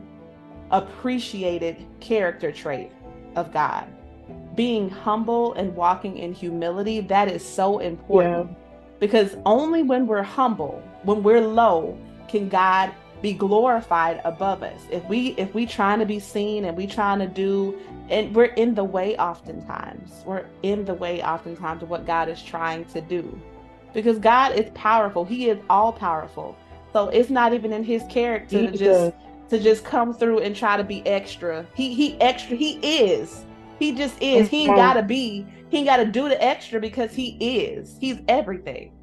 appreciated 0.72 1.86
character 1.99 2.52
trait 2.52 2.91
of 3.36 3.52
God. 3.53 3.86
Being 4.56 4.90
humble 4.90 5.53
and 5.53 5.76
walking 5.76 6.18
in 6.18 6.34
humility, 6.34 7.02
that 7.02 7.30
is 7.30 7.45
so 7.45 7.80
important. 7.80 8.49
Yeah. 8.49 8.56
Because 8.99 9.36
only 9.45 9.84
when 9.84 10.07
we're 10.07 10.23
humble, 10.23 10.82
when 11.03 11.22
we're 11.22 11.41
low, 11.41 11.98
can 12.27 12.49
God 12.49 12.91
be 13.22 13.34
glorified 13.34 14.22
above 14.23 14.61
us. 14.61 14.82
If 14.91 15.03
we 15.06 15.30
if 15.30 15.53
we 15.53 15.65
trying 15.65 15.99
to 15.99 16.06
be 16.06 16.19
seen 16.19 16.65
and 16.65 16.77
we 16.77 16.86
trying 16.86 17.19
to 17.19 17.27
do 17.27 17.76
and 18.10 18.36
we're 18.36 18.53
in 18.53 18.76
the 18.76 18.84
way 18.84 19.18
oftentimes. 19.18 20.23
We're 20.26 20.45
in 20.61 20.86
the 20.86 20.94
way 20.94 21.23
oftentimes 21.23 21.82
of 21.82 21.90
what 21.90 22.06
God 22.06 22.30
is 22.30 22.41
trying 22.44 22.86
to 22.86 23.02
do. 23.02 23.41
Because 23.94 24.19
God 24.19 24.53
is 24.53 24.69
powerful. 24.76 25.26
He 25.26 25.49
is 25.49 25.57
all 25.69 25.91
powerful. 25.91 26.56
So 26.94 27.10
it's 27.10 27.30
not 27.30 27.53
even 27.53 27.73
in 27.73 27.84
his 27.84 28.03
character 28.10 28.69
to 28.72 28.77
just 28.77 29.15
to 29.49 29.60
just 29.60 29.84
come 29.84 30.14
through 30.14 30.40
and 30.40 30.56
try 30.56 30.77
to 30.77 30.84
be 30.84 31.06
extra. 31.07 31.65
He 31.73 31.94
he 31.94 32.19
extra 32.22 32.56
he 32.56 32.73
is. 32.73 33.44
He 33.80 33.91
just 33.93 34.22
is. 34.22 34.49
He 34.49 34.65
ain't 34.65 34.76
gotta 34.76 35.03
be, 35.03 35.45
he 35.69 35.77
ain't 35.77 35.88
gotta 35.88 36.06
do 36.06 36.30
the 36.30 36.41
extra 36.43 36.80
because 36.80 37.14
he 37.14 37.38
is. 37.39 37.97
He's 37.99 38.19
everything. 38.27 38.93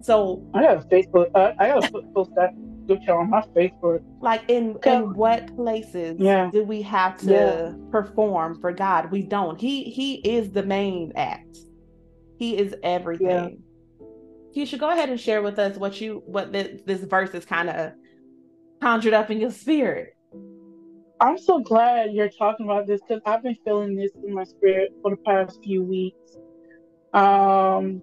So 0.00 0.42
I 0.54 0.62
got 0.62 0.76
a 0.76 0.80
Facebook. 0.88 1.30
Uh, 1.34 1.52
I 1.58 1.68
got 1.68 1.82
to 1.84 2.02
post 2.14 2.30
that 2.36 2.54
picture 2.86 3.14
on 3.14 3.30
my 3.30 3.42
Facebook. 3.54 4.02
Like 4.20 4.42
in 4.48 4.78
in 4.84 5.14
what 5.14 5.54
places 5.56 6.16
yeah. 6.18 6.50
do 6.52 6.64
we 6.64 6.82
have 6.82 7.16
to 7.18 7.32
yeah. 7.32 7.72
perform 7.90 8.60
for 8.60 8.72
God? 8.72 9.10
We 9.10 9.22
don't. 9.22 9.60
He 9.60 9.84
he 9.84 10.16
is 10.16 10.50
the 10.50 10.62
main 10.62 11.12
act. 11.16 11.58
He 12.38 12.56
is 12.56 12.74
everything. 12.82 13.62
Yeah. 14.00 14.06
You 14.52 14.66
should 14.66 14.80
go 14.80 14.90
ahead 14.90 15.10
and 15.10 15.20
share 15.20 15.42
with 15.42 15.58
us 15.58 15.76
what 15.76 16.00
you 16.00 16.22
what 16.26 16.52
this, 16.52 16.80
this 16.86 17.00
verse 17.02 17.30
is 17.30 17.44
kind 17.44 17.68
of 17.68 17.92
conjured 18.80 19.14
up 19.14 19.30
in 19.30 19.40
your 19.40 19.50
spirit. 19.50 20.16
I'm 21.20 21.38
so 21.38 21.58
glad 21.58 22.12
you're 22.12 22.28
talking 22.28 22.66
about 22.66 22.86
this 22.86 23.00
because 23.00 23.22
I've 23.26 23.42
been 23.42 23.56
feeling 23.64 23.96
this 23.96 24.12
in 24.24 24.34
my 24.34 24.44
spirit 24.44 24.92
for 25.02 25.10
the 25.12 25.16
past 25.18 25.58
few 25.62 25.82
weeks. 25.82 26.36
Um, 27.12 28.02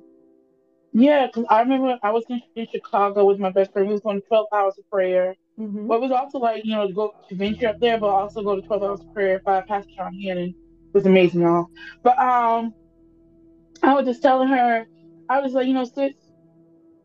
yeah, 0.92 1.28
because 1.28 1.46
I 1.50 1.62
remember 1.62 1.98
I 2.04 2.12
was 2.12 2.24
in, 2.30 2.42
in, 2.56 2.68
Chicago 2.72 3.26
with 3.26 3.40
my 3.40 3.52
best 3.52 3.72
friend. 3.74 3.88
We 3.88 3.94
was 3.94 4.02
going 4.02 4.22
12 4.28 4.48
hours 4.54 4.78
of 4.78 4.90
prayer. 4.90 5.36
Mm-hmm. 5.60 5.88
But 5.88 5.96
it 5.96 6.02
was 6.02 6.12
also 6.12 6.40
like, 6.40 6.66
you 6.66 6.76
know, 6.76 6.88
to 6.88 6.94
go 6.94 7.14
to 7.30 7.36
venture 7.36 7.70
up 7.70 7.80
there, 7.80 7.98
but 7.98 8.08
also 8.08 8.42
go 8.42 8.56
to 8.56 8.62
12 8.62 8.84
hours 8.84 9.00
of 9.02 9.14
prayer 9.14 9.40
by 9.46 9.62
Pastor 9.62 9.92
John 9.96 10.14
Hannah. 10.14 10.48
It 10.48 10.54
was 10.94 11.06
amazing, 11.06 11.42
y'all. 11.42 11.68
But 12.04 12.18
um, 12.20 12.74
I 13.84 13.94
was 13.94 14.06
just 14.06 14.22
telling 14.22 14.50
her, 14.50 14.86
I 15.30 15.40
was 15.40 15.54
like, 15.54 15.68
you 15.68 15.74
know, 15.74 15.86
sis, 15.86 16.14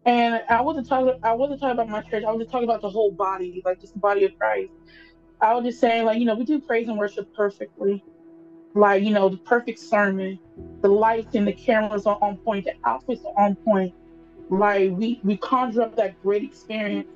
and 0.06 0.42
I 0.48 0.60
wasn't 0.62 0.88
talking. 0.88 1.18
I 1.22 1.32
wasn't 1.34 1.60
talking 1.60 1.78
about 1.78 1.88
my 1.88 2.02
church. 2.02 2.24
I 2.24 2.32
was 2.32 2.40
just 2.40 2.50
talking 2.50 2.68
about 2.68 2.80
the 2.80 2.90
whole 2.90 3.12
body, 3.12 3.62
like 3.64 3.80
just 3.80 3.94
the 3.94 4.00
body 4.00 4.24
of 4.24 4.32
Christ. 4.38 4.72
I 5.42 5.54
was 5.54 5.64
just 5.64 5.80
saying, 5.80 6.04
like, 6.04 6.18
you 6.18 6.26
know, 6.26 6.34
we 6.34 6.44
do 6.44 6.60
praise 6.60 6.88
and 6.88 6.98
worship 6.98 7.32
perfectly. 7.34 8.02
Like 8.74 9.02
you 9.02 9.10
know 9.10 9.28
the 9.28 9.36
perfect 9.38 9.80
sermon 9.80 10.38
the 10.82 10.88
lights 10.88 11.34
and 11.34 11.46
the 11.46 11.52
cameras 11.52 12.06
are 12.06 12.18
on 12.22 12.38
point 12.38 12.64
the 12.64 12.74
outfits 12.84 13.22
are 13.24 13.44
on 13.46 13.56
point. 13.56 13.92
Like 14.48 14.92
we 14.92 15.20
we 15.24 15.36
conjure 15.36 15.82
up 15.82 15.96
that 15.96 16.20
great 16.22 16.44
experience 16.44 17.08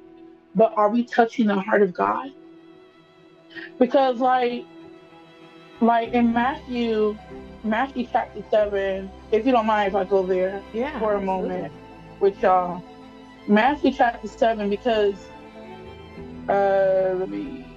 but 0.54 0.72
are 0.76 0.88
we 0.88 1.04
touching 1.04 1.46
the 1.46 1.60
heart 1.60 1.82
of 1.82 1.92
god? 1.92 2.32
Because 3.78 4.18
like 4.18 4.64
like 5.80 6.12
in 6.12 6.32
matthew 6.32 7.16
matthew 7.64 8.06
chapter 8.10 8.42
7 8.50 9.10
if 9.32 9.44
you 9.44 9.52
don't 9.52 9.66
mind 9.66 9.88
if 9.88 9.94
i 9.94 10.04
go 10.04 10.24
there 10.24 10.62
yeah, 10.72 10.98
for 11.00 11.14
a 11.14 11.20
moment 11.20 11.72
with 12.20 12.40
y'all. 12.42 12.82
Matthew 13.48 13.92
chapter 13.92 14.28
7 14.28 14.70
because 14.70 15.16
uh 16.48 17.14
let 17.18 17.28
me 17.28 17.73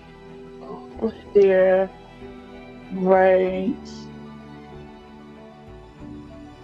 there 1.34 1.90
right 2.94 3.76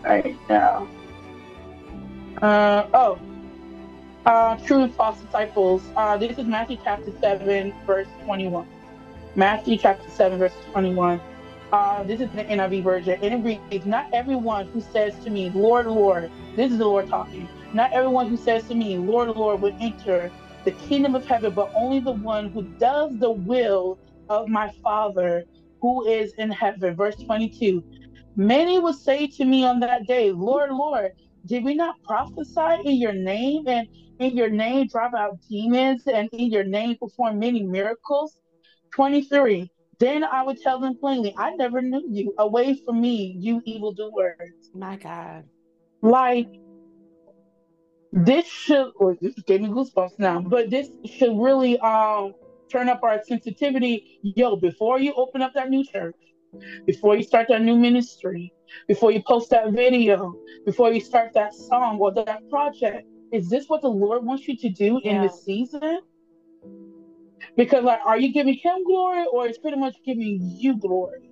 right 0.03 0.37
now. 0.49 0.87
Uh, 2.41 2.87
oh, 2.93 3.19
uh, 4.25 4.57
true 4.57 4.83
and 4.83 4.93
false 4.95 5.19
disciples. 5.19 5.81
Uh, 5.95 6.17
this 6.17 6.37
is 6.37 6.45
Matthew 6.45 6.77
chapter 6.83 7.11
7, 7.21 7.73
verse 7.85 8.07
21. 8.25 8.67
Matthew 9.35 9.77
chapter 9.77 10.09
7, 10.09 10.37
verse 10.39 10.53
21. 10.71 11.21
Uh, 11.71 12.03
this 12.03 12.21
is 12.21 12.29
the 12.31 12.43
NIV 12.43 12.83
version. 12.83 13.19
And 13.21 13.45
it 13.45 13.59
reads, 13.71 13.85
Not 13.85 14.07
everyone 14.13 14.67
who 14.67 14.81
says 14.81 15.17
to 15.23 15.29
me, 15.29 15.49
Lord, 15.49 15.87
Lord, 15.87 16.29
this 16.55 16.71
is 16.71 16.77
the 16.77 16.85
Lord 16.85 17.07
talking. 17.09 17.49
Not 17.73 17.91
everyone 17.93 18.29
who 18.29 18.37
says 18.37 18.67
to 18.67 18.75
me, 18.75 18.97
Lord, 18.97 19.29
Lord, 19.29 19.61
will 19.61 19.75
enter 19.79 20.31
the 20.65 20.71
kingdom 20.71 21.15
of 21.15 21.25
heaven, 21.25 21.53
but 21.53 21.71
only 21.75 21.99
the 21.99 22.11
one 22.11 22.49
who 22.51 22.63
does 22.63 23.17
the 23.17 23.31
will 23.31 23.97
of 24.29 24.47
my 24.47 24.71
Father 24.83 25.43
who 25.81 26.05
is 26.07 26.33
in 26.37 26.49
heaven. 26.49 26.95
Verse 26.95 27.15
22 27.25 27.83
Many 28.35 28.79
will 28.79 28.93
say 28.93 29.27
to 29.27 29.45
me 29.45 29.63
on 29.63 29.79
that 29.81 30.07
day, 30.07 30.31
Lord, 30.31 30.71
Lord, 30.71 31.11
did 31.45 31.63
we 31.63 31.75
not 31.75 31.95
prophesy 32.03 32.81
in 32.85 32.95
your 32.95 33.13
name 33.13 33.67
and 33.67 33.87
in 34.19 34.35
your 34.35 34.49
name 34.49 34.87
drive 34.87 35.13
out 35.13 35.37
demons 35.49 36.03
and 36.07 36.29
in 36.31 36.49
your 36.51 36.63
name 36.63 36.97
perform 36.99 37.39
many 37.39 37.63
miracles? 37.63 38.35
23 38.95 39.69
Then 39.99 40.23
I 40.23 40.43
would 40.43 40.59
tell 40.61 40.79
them 40.79 40.97
plainly, 40.97 41.33
I 41.37 41.51
never 41.55 41.81
knew 41.81 42.03
you. 42.09 42.33
Away 42.39 42.79
from 42.85 43.01
me, 43.01 43.35
you 43.39 43.61
evildoers. 43.65 44.35
My 44.73 44.95
God. 44.95 45.43
Like, 46.01 46.47
this 48.11 48.47
should, 48.47 48.91
or 48.95 49.15
this 49.19 49.33
gave 49.45 49.61
me 49.61 49.69
goosebumps 49.69 50.17
now, 50.17 50.39
but 50.39 50.69
this 50.69 50.89
should 51.05 51.37
really 51.37 51.77
um 51.79 52.33
turn 52.73 52.89
up 52.89 53.01
our 53.03 53.21
sensitivity. 53.23 54.19
Yo, 54.23 54.55
before 54.55 54.99
you 54.99 55.13
open 55.13 55.41
up 55.41 55.53
that 55.53 55.69
new 55.69 55.85
church, 55.85 56.15
before 56.85 57.15
you 57.15 57.23
start 57.23 57.47
that 57.49 57.61
new 57.61 57.77
ministry, 57.77 58.51
before 58.87 59.11
you 59.11 59.21
post 59.21 59.51
that 59.51 59.71
video, 59.71 60.33
before 60.65 60.91
you 60.91 60.99
start 60.99 61.31
that 61.33 61.53
song 61.53 61.99
or 61.99 62.11
that 62.13 62.49
project, 62.49 63.07
is 63.31 63.49
this 63.49 63.65
what 63.67 63.81
the 63.81 63.89
Lord 63.89 64.25
wants 64.25 64.47
you 64.47 64.57
to 64.57 64.69
do 64.69 64.99
yeah. 65.03 65.15
in 65.15 65.21
this 65.21 65.43
season? 65.43 66.01
Because 67.55 67.83
like, 67.83 67.99
are 68.05 68.17
you 68.17 68.33
giving 68.33 68.55
Him 68.55 68.83
glory, 68.85 69.25
or 69.31 69.47
is 69.47 69.57
pretty 69.59 69.77
much 69.77 69.95
giving 70.05 70.39
you 70.41 70.77
glory? 70.77 71.29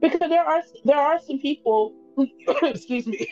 Because 0.00 0.28
there 0.28 0.44
are 0.44 0.62
there 0.84 0.98
are 0.98 1.18
some 1.20 1.38
people 1.38 1.94
who, 2.16 2.26
excuse 2.62 3.06
me, 3.06 3.26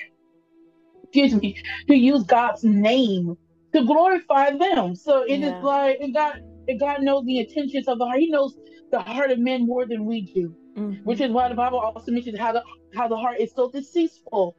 excuse 1.05 1.35
me, 1.35 1.63
who 1.87 1.95
use 1.95 2.25
God's 2.25 2.65
name 2.65 3.37
to 3.75 3.85
glorify 3.85 4.57
them. 4.57 4.95
So 4.95 5.23
it 5.23 5.41
yeah. 5.41 5.59
is 5.59 5.65
like 5.65 5.99
it 6.01 6.15
got 6.15 6.37
and 6.69 6.79
God 6.79 7.03
knows 7.03 7.25
the 7.25 7.39
intentions 7.39 7.89
of 7.89 7.99
the 7.99 8.05
heart. 8.05 8.21
He 8.21 8.31
knows 8.31 8.57
the 8.91 9.01
heart 9.01 9.31
of 9.31 9.39
men 9.39 9.67
more 9.67 9.87
than 9.87 10.05
we 10.05 10.23
do, 10.23 10.55
mm-hmm. 10.77 11.05
which 11.05 11.21
is 11.21 11.31
why 11.31 11.49
the 11.49 11.55
Bible 11.55 11.79
also 11.79 12.13
mentions 12.13 12.39
how 12.39 12.53
the 12.53 12.63
how 12.95 13.09
the 13.09 13.17
heart 13.17 13.41
is 13.41 13.53
so 13.55 13.71
deceitful. 13.71 14.57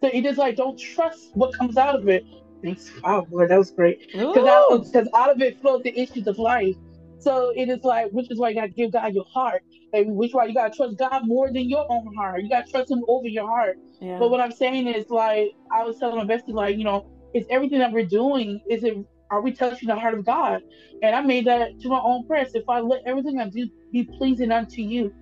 So 0.00 0.10
it 0.12 0.24
is 0.24 0.38
like 0.38 0.56
don't 0.56 0.78
trust 0.78 1.30
what 1.34 1.52
comes 1.54 1.76
out 1.76 1.96
of 1.96 2.08
it. 2.08 2.24
Thanks, 2.62 2.90
wow, 3.04 3.26
Lord, 3.30 3.50
that 3.50 3.58
was 3.58 3.70
great. 3.70 4.10
Because 4.12 4.48
out, 4.48 5.14
out, 5.14 5.30
of 5.30 5.40
it 5.40 5.60
flows 5.60 5.82
the 5.84 5.96
issues 5.96 6.26
of 6.26 6.38
life. 6.38 6.74
So 7.20 7.52
it 7.54 7.68
is 7.68 7.84
like, 7.84 8.10
which 8.10 8.30
is 8.30 8.38
why 8.38 8.48
you 8.48 8.56
gotta 8.56 8.68
give 8.68 8.92
God 8.92 9.14
your 9.14 9.26
heart, 9.32 9.62
and 9.92 10.16
which 10.16 10.30
is 10.30 10.34
why 10.34 10.46
you 10.46 10.54
gotta 10.54 10.74
trust 10.74 10.98
God 10.98 11.22
more 11.24 11.52
than 11.52 11.68
your 11.68 11.86
own 11.90 12.12
heart. 12.16 12.42
You 12.42 12.48
gotta 12.48 12.68
trust 12.68 12.90
Him 12.90 13.04
over 13.06 13.28
your 13.28 13.46
heart. 13.46 13.76
Yeah. 14.00 14.18
But 14.18 14.30
what 14.30 14.40
I'm 14.40 14.52
saying 14.52 14.88
is, 14.88 15.08
like, 15.08 15.52
I 15.72 15.84
was 15.84 15.98
telling 15.98 16.16
my 16.16 16.24
bestie, 16.24 16.52
like, 16.52 16.76
you 16.76 16.84
know, 16.84 17.08
is 17.34 17.44
everything 17.50 17.78
that 17.78 17.92
we're 17.92 18.06
doing 18.06 18.60
is 18.68 18.82
it 18.82 18.96
are 19.30 19.40
we 19.40 19.52
touching 19.52 19.88
the 19.88 19.96
heart 19.96 20.14
of 20.14 20.24
God? 20.24 20.60
And 21.02 21.14
I 21.14 21.20
made 21.20 21.46
that 21.46 21.80
to 21.80 21.88
my 21.88 22.00
own 22.00 22.26
prayers. 22.26 22.50
If 22.54 22.68
I 22.68 22.80
let 22.80 23.02
everything 23.06 23.40
I 23.40 23.48
do 23.48 23.68
be 23.92 24.04
pleasing 24.18 24.50
unto 24.50 24.82
you, 24.82 25.12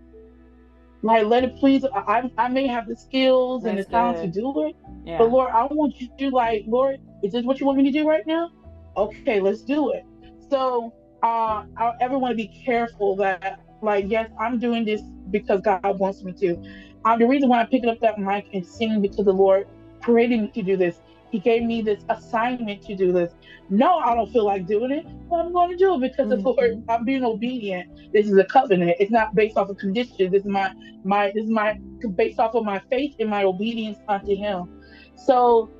like 1.03 1.27
let 1.27 1.45
it 1.45 1.57
please. 1.57 1.85
I, 1.95 2.31
I 2.39 2.49
may 2.49 2.67
have 2.67 2.89
the 2.89 2.97
skills 2.97 3.63
That's 3.63 3.71
and 3.71 3.79
the 3.79 3.85
talent 3.85 4.19
to 4.19 4.41
do 4.41 4.67
it, 4.67 4.75
yeah. 5.05 5.19
but 5.19 5.31
Lord, 5.31 5.51
I 5.51 5.65
want 5.65 6.01
you 6.01 6.09
to 6.09 6.15
do 6.19 6.31
like, 6.31 6.65
Lord, 6.67 6.97
is 7.23 7.33
this 7.33 7.45
what 7.45 7.61
you 7.61 7.67
want 7.67 7.79
me 7.79 7.85
to 7.85 7.99
do 7.99 8.09
right 8.09 8.27
now? 8.27 8.51
Okay, 8.97 9.41
let's 9.41 9.63
do 9.63 9.93
it. 9.93 10.03
So 10.51 10.93
uh, 11.23 11.65
I 11.77 11.93
ever 12.01 12.19
want 12.19 12.33
to 12.33 12.37
be 12.37 12.51
careful 12.65 13.17
that, 13.17 13.61
like, 13.83 14.07
yes, 14.09 14.31
I'm 14.41 14.59
doing 14.59 14.85
this 14.85 15.03
because 15.31 15.61
God 15.61 15.99
wants 15.99 16.23
me 16.25 16.33
to. 16.41 16.57
Um, 17.05 17.19
the 17.19 17.27
reason 17.27 17.49
why 17.49 17.61
I 17.61 17.67
picked 17.67 17.87
up 17.87 17.99
that 18.01 18.19
mic 18.19 18.47
and 18.53 18.67
singing 18.67 19.03
because 19.03 19.25
the 19.25 19.33
Lord 19.33 19.67
created 20.03 20.41
me 20.41 20.51
to 20.55 20.63
do 20.63 20.77
this 20.77 20.99
he 21.31 21.39
gave 21.39 21.63
me 21.63 21.83
this 21.83 22.05
assignment 22.09 22.83
to 22.83 22.95
do 22.95 23.13
this. 23.13 23.33
No, 23.69 23.99
I 23.99 24.15
don't 24.15 24.33
feel 24.33 24.45
like 24.45 24.67
doing 24.67 24.93
it, 24.93 25.07
but 25.29 25.41
I'm 25.41 25.53
going 25.53 25.71
to 25.71 25.77
do 25.77 25.95
it 25.97 26.01
because 26.01 26.29
mm-hmm. 26.33 26.43
the 26.43 26.51
Lord, 26.51 26.85
I'm 26.89 27.05
being 27.05 27.25
obedient. 27.25 28.13
This 28.13 28.27
is 28.27 28.37
a 28.37 28.45
covenant. 28.45 28.97
It's 29.01 29.11
not 29.11 29.35
based 29.35 29.57
off 29.57 29.69
of 29.69 29.79
conditions. 29.79 30.31
This 30.31 30.43
is 30.43 30.45
my 30.45 30.73
my 31.05 31.33
this 31.35 31.45
is 31.45 31.51
my 31.51 31.79
based 32.15 32.39
off 32.39 32.55
of 32.55 32.65
my 32.65 32.81
faith 32.91 33.17
and 33.19 33.29
my 33.29 33.45
obedience 33.45 33.99
unto 34.09 34.37
Him. 34.37 34.81
So, 35.17 35.71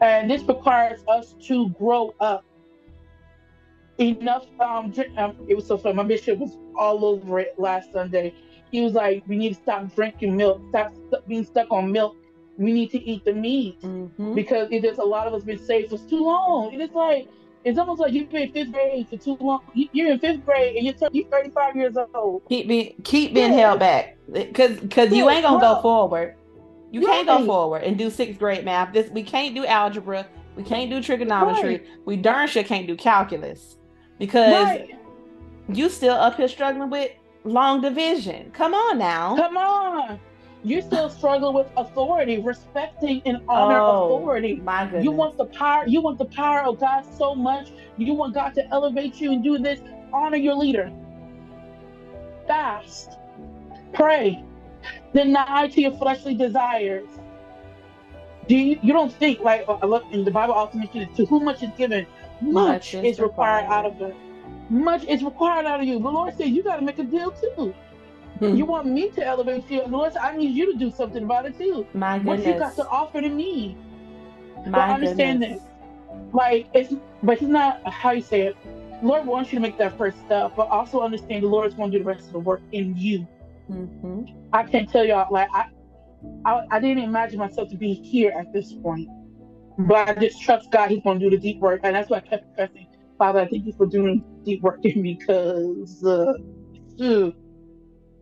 and 0.00 0.30
this 0.30 0.42
requires 0.42 1.00
us 1.08 1.34
to 1.42 1.68
grow 1.70 2.14
up. 2.20 2.44
Enough. 3.98 4.46
Um, 4.60 4.92
um 5.16 5.36
it 5.48 5.56
was 5.56 5.66
so 5.66 5.78
fun. 5.78 5.96
My 5.96 6.04
bishop 6.04 6.38
was 6.38 6.56
all 6.78 7.04
over 7.04 7.40
it 7.40 7.58
last 7.58 7.92
Sunday. 7.92 8.34
He 8.70 8.82
was 8.82 8.92
like, 8.92 9.24
"We 9.26 9.36
need 9.36 9.54
to 9.54 9.60
stop 9.60 9.92
drinking 9.96 10.36
milk. 10.36 10.62
Stop 10.68 10.92
being 11.26 11.44
stuck 11.44 11.72
on 11.72 11.90
milk 11.90 12.16
we 12.58 12.72
need 12.72 12.90
to 12.90 13.02
eat 13.02 13.24
the 13.24 13.32
meat 13.32 13.80
mm-hmm. 13.82 14.34
because 14.34 14.68
it 14.70 14.76
is 14.76 14.82
just 14.82 14.98
a 14.98 15.04
lot 15.04 15.26
of 15.26 15.34
us 15.34 15.42
been 15.42 15.58
saved 15.58 15.90
for 15.90 15.98
too 16.08 16.24
long. 16.24 16.72
It 16.72 16.80
is 16.80 16.90
like 16.92 17.28
It's 17.64 17.78
almost 17.78 18.00
like 18.00 18.12
you've 18.12 18.30
been 18.30 18.44
in 18.44 18.52
fifth 18.52 18.72
grade 18.72 19.08
for 19.08 19.16
too 19.16 19.36
long. 19.40 19.60
You're 19.74 20.12
in 20.12 20.18
fifth 20.18 20.44
grade 20.44 20.76
and 20.76 20.86
you're, 20.86 21.10
you're 21.12 21.28
35 21.28 21.76
years 21.76 21.96
old. 22.14 22.42
Keep 22.48 22.68
being 22.68 22.94
keep 23.04 23.34
being 23.34 23.52
yeah. 23.52 23.58
held 23.58 23.80
back 23.80 24.16
because 24.32 24.78
because 24.78 25.12
you 25.12 25.28
ain't 25.28 25.42
gonna 25.42 25.60
go 25.60 25.82
forward. 25.82 26.36
You 26.90 27.06
right. 27.06 27.26
can't 27.26 27.26
go 27.26 27.44
forward 27.44 27.82
and 27.82 27.98
do 27.98 28.10
sixth 28.10 28.38
grade 28.38 28.64
math. 28.64 28.92
This 28.92 29.10
we 29.10 29.22
can't 29.22 29.54
do 29.54 29.66
algebra. 29.66 30.26
We 30.56 30.62
can't 30.62 30.90
do 30.90 31.02
trigonometry. 31.02 31.78
Right. 31.78 31.86
We 32.06 32.16
darn 32.16 32.48
sure 32.48 32.64
can't 32.64 32.86
do 32.86 32.96
calculus 32.96 33.76
because 34.18 34.52
right. 34.52 34.94
you 35.68 35.90
still 35.90 36.14
up 36.14 36.36
here 36.36 36.48
struggling 36.48 36.88
with 36.88 37.10
long 37.44 37.82
division. 37.82 38.50
Come 38.52 38.72
on 38.72 38.98
now. 38.98 39.36
Come 39.36 39.56
on 39.58 40.20
you 40.66 40.82
still 40.82 41.08
struggle 41.08 41.52
with 41.52 41.68
authority, 41.76 42.38
respecting 42.38 43.22
and 43.24 43.38
honor 43.48 43.78
oh, 43.78 44.16
authority. 44.16 44.56
My 44.56 44.84
goodness. 44.84 45.04
You 45.04 45.12
want 45.12 45.36
the 45.36 45.44
power, 45.44 45.86
you 45.86 46.00
want 46.02 46.18
the 46.18 46.24
power 46.24 46.62
of 46.64 46.80
God 46.80 47.04
so 47.16 47.36
much. 47.36 47.68
You 47.96 48.14
want 48.14 48.34
God 48.34 48.52
to 48.54 48.66
elevate 48.72 49.20
you 49.20 49.30
and 49.30 49.44
do 49.44 49.58
this. 49.58 49.80
Honor 50.12 50.36
your 50.36 50.56
leader. 50.56 50.90
Fast. 52.48 53.16
Pray. 53.92 54.42
Deny 55.14 55.68
to 55.68 55.80
your 55.80 55.92
fleshly 55.92 56.34
desires. 56.34 57.08
Do 58.48 58.56
you, 58.56 58.78
you 58.82 58.92
don't 58.92 59.12
think 59.12 59.40
like 59.40 59.64
uh, 59.68 59.78
look 59.86 60.04
in 60.10 60.24
the 60.24 60.32
Bible 60.32 60.54
also 60.54 60.78
mentions 60.78 61.16
to 61.16 61.26
whom 61.26 61.44
much 61.44 61.62
is 61.62 61.70
given, 61.76 62.06
much, 62.40 62.94
much 62.94 63.04
is, 63.04 63.20
required, 63.20 63.62
required 63.62 63.64
out 63.66 63.86
of 63.86 63.98
them. 63.98 64.14
Much 64.68 65.04
is 65.04 65.22
required 65.22 65.66
out 65.66 65.80
of 65.80 65.86
you. 65.86 66.00
The 66.00 66.08
Lord 66.08 66.36
said 66.36 66.48
you 66.48 66.64
got 66.64 66.76
to 66.76 66.82
make 66.82 66.98
a 66.98 67.04
deal 67.04 67.30
too. 67.30 67.72
Hmm. 68.38 68.54
You 68.54 68.66
want 68.66 68.86
me 68.86 69.08
to 69.10 69.26
elevate 69.26 69.70
you, 69.70 69.82
Lord? 69.86 70.14
I 70.16 70.36
need 70.36 70.54
you 70.54 70.72
to 70.72 70.78
do 70.78 70.90
something 70.90 71.24
about 71.24 71.46
it 71.46 71.56
too. 71.56 71.86
My 71.94 72.18
goodness. 72.18 72.44
What 72.44 72.54
you 72.54 72.58
got 72.58 72.76
to 72.76 72.88
offer 72.88 73.20
to 73.22 73.28
me? 73.28 73.76
My 74.66 74.70
but 74.70 74.90
understand 74.90 75.40
goodness. 75.40 75.60
this. 75.62 75.68
Like 76.32 76.68
it's, 76.74 76.94
but 77.22 77.40
it's 77.40 77.42
not 77.42 77.80
how 77.90 78.10
you 78.10 78.20
say 78.20 78.42
it. 78.42 78.56
Lord 79.02 79.26
wants 79.26 79.52
you 79.52 79.58
to 79.58 79.62
make 79.62 79.78
that 79.78 79.96
first 79.96 80.18
step, 80.20 80.52
but 80.56 80.68
also 80.68 81.00
understand 81.00 81.44
the 81.44 81.48
Lord 81.48 81.68
is 81.68 81.74
going 81.74 81.90
to 81.90 81.98
do 81.98 82.04
the 82.04 82.08
rest 82.08 82.26
of 82.26 82.32
the 82.32 82.38
work 82.40 82.60
in 82.72 82.96
you. 82.96 83.26
Mm-hmm. 83.70 84.24
I 84.52 84.64
can't 84.64 84.88
tell 84.88 85.04
y'all. 85.04 85.32
Like 85.32 85.48
I, 85.52 85.66
I, 86.44 86.66
I 86.70 86.80
didn't 86.80 87.04
imagine 87.04 87.38
myself 87.38 87.70
to 87.70 87.76
be 87.76 87.94
here 87.94 88.32
at 88.38 88.52
this 88.52 88.72
point, 88.72 89.08
but 89.78 90.08
I 90.08 90.14
just 90.14 90.42
trust 90.42 90.70
God. 90.70 90.90
He's 90.90 91.02
going 91.02 91.20
to 91.20 91.30
do 91.30 91.36
the 91.36 91.40
deep 91.40 91.58
work, 91.60 91.80
and 91.84 91.94
that's 91.94 92.10
why 92.10 92.18
I 92.18 92.20
kept 92.20 92.44
confessing. 92.54 92.86
Father, 93.16 93.40
I 93.40 93.48
thank 93.48 93.64
you 93.64 93.72
for 93.72 93.86
doing 93.86 94.22
deep 94.44 94.60
work 94.62 94.84
in 94.84 95.00
me, 95.00 95.16
because. 95.18 96.04
Uh, 96.04 96.34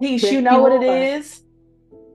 Peace, 0.05 0.31
you 0.31 0.43
know 0.43 0.61
what 0.61 0.73
it 0.73 0.83
is? 0.83 1.43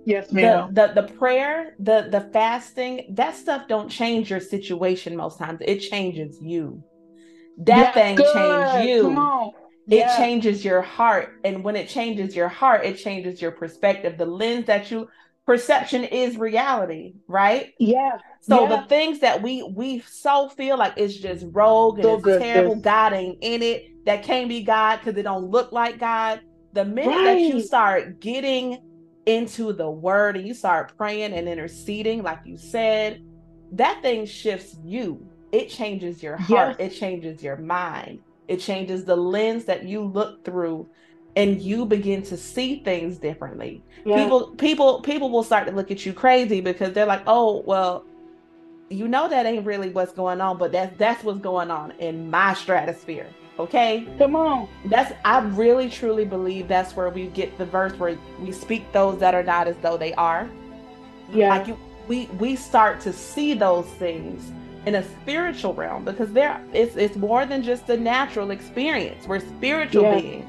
Yes, 0.06 0.32
ma'am. 0.32 0.74
The, 0.74 0.88
the 0.88 1.02
the 1.02 1.14
prayer, 1.14 1.76
the 1.80 2.08
the 2.10 2.22
fasting, 2.32 3.14
that 3.16 3.36
stuff 3.36 3.68
don't 3.68 3.90
change 3.90 4.30
your 4.30 4.40
situation 4.40 5.16
most 5.16 5.40
times. 5.40 5.60
It 5.62 5.80
changes 5.80 6.38
you. 6.42 6.84
That 7.58 7.94
thing 7.94 8.18
changes 8.18 8.88
you. 8.88 9.54
It 9.88 9.98
yeah. 9.98 10.18
changes 10.18 10.64
your 10.64 10.84
heart. 10.84 11.40
And 11.44 11.64
when 11.64 11.76
it 11.76 11.90
changes 11.90 12.36
your 12.36 12.48
heart, 12.48 12.86
it 12.86 12.98
changes 12.98 13.42
your 13.42 13.52
perspective. 13.52 14.20
The 14.20 14.26
lens 14.26 14.68
that 14.68 14.92
you 14.92 15.10
perception 15.48 16.04
is 16.04 16.38
reality, 16.38 17.16
right? 17.28 17.74
Yeah. 17.80 18.20
So 18.42 18.64
yeah. 18.64 18.82
the 18.82 18.88
things 18.88 19.20
that 19.22 19.42
we 19.42 19.64
we 19.64 20.02
so 20.02 20.50
feel 20.50 20.78
like 20.78 20.94
it's 20.96 21.16
just 21.16 21.46
rogue 21.50 21.96
and 21.96 22.04
so 22.04 22.16
it's 22.16 22.24
good, 22.24 22.42
terrible, 22.42 22.76
God 22.76 23.14
ain't 23.14 23.40
in 23.42 23.64
it, 23.64 24.06
that 24.06 24.24
can't 24.24 24.48
be 24.48 24.64
God 24.64 24.98
because 24.98 25.18
it 25.18 25.24
don't 25.24 25.50
look 25.50 25.72
like 25.72 25.98
God 26.00 26.42
the 26.74 26.86
minute 26.86 27.10
right. 27.10 27.24
that 27.26 27.40
you 27.40 27.62
start 27.62 28.20
getting 28.20 28.80
into 29.26 29.74
the 29.74 29.90
word 29.90 30.38
and 30.38 30.48
you 30.48 30.54
start 30.54 30.96
praying 30.98 31.34
and 31.34 31.48
interceding, 31.48 32.24
like 32.24 32.40
you 32.46 32.58
said, 32.58 33.22
that 33.74 34.02
thing 34.02 34.26
shifts 34.26 34.76
you. 34.84 35.26
It 35.52 35.70
changes 35.70 36.22
your 36.22 36.38
heart, 36.38 36.78
yes. 36.80 36.92
it 36.92 36.96
changes 36.98 37.44
your 37.44 37.58
mind, 37.58 38.20
it 38.48 38.58
changes 38.58 39.06
the 39.06 39.16
lens 39.16 39.66
that 39.66 39.84
you 39.84 40.04
look 40.04 40.44
through 40.46 40.88
and 41.36 41.62
you 41.62 41.86
begin 41.86 42.22
to 42.24 42.38
see 42.38 42.84
things 42.84 43.18
differently. 43.18 43.84
Yeah. 44.06 44.24
People 44.24 44.48
people 44.58 45.02
people 45.02 45.30
will 45.30 45.44
start 45.44 45.68
to 45.68 45.74
look 45.74 45.92
at 45.92 46.06
you 46.06 46.14
crazy 46.14 46.62
because 46.62 46.94
they're 46.94 47.06
like, 47.06 47.24
"Oh, 47.28 47.64
well, 47.66 48.06
you 48.90 49.08
know 49.08 49.30
that 49.30 49.46
ain't 49.46 49.66
really 49.66 49.90
what's 49.90 50.12
going 50.12 50.42
on, 50.42 50.58
but 50.58 50.72
that's 50.72 50.96
that's 50.98 51.24
what's 51.24 51.40
going 51.40 51.72
on 51.72 51.92
in 52.00 52.30
my 52.30 52.54
stratosphere." 52.54 53.30
Okay. 53.60 54.08
Come 54.18 54.36
on. 54.36 54.70
That's 54.86 55.14
I 55.26 55.40
really 55.40 55.90
truly 55.90 56.24
believe 56.24 56.68
that's 56.68 56.96
where 56.96 57.10
we 57.10 57.28
get 57.28 57.58
the 57.58 57.66
verse 57.66 57.94
where 58.00 58.18
we 58.40 58.54
speak 58.54 58.90
those 58.94 59.20
that 59.20 59.36
are 59.36 59.44
not 59.44 59.68
as 59.68 59.76
though 59.82 59.98
they 59.98 60.14
are. 60.14 60.50
Yeah. 61.32 61.50
Like 61.50 61.68
you, 61.68 61.78
we 62.08 62.26
we 62.40 62.56
start 62.56 63.02
to 63.02 63.14
see 63.14 63.54
those 63.54 63.86
things 63.86 64.52
in 64.86 64.96
a 64.96 65.04
spiritual 65.04 65.74
realm 65.74 66.06
because 66.06 66.32
there 66.32 66.64
it's 66.74 66.96
it's 66.96 67.18
more 67.18 67.46
than 67.46 67.62
just 67.62 67.90
a 67.90 67.98
natural 67.98 68.52
experience. 68.52 69.28
We're 69.28 69.42
spiritual 69.42 70.04
yeah. 70.04 70.20
beings 70.20 70.46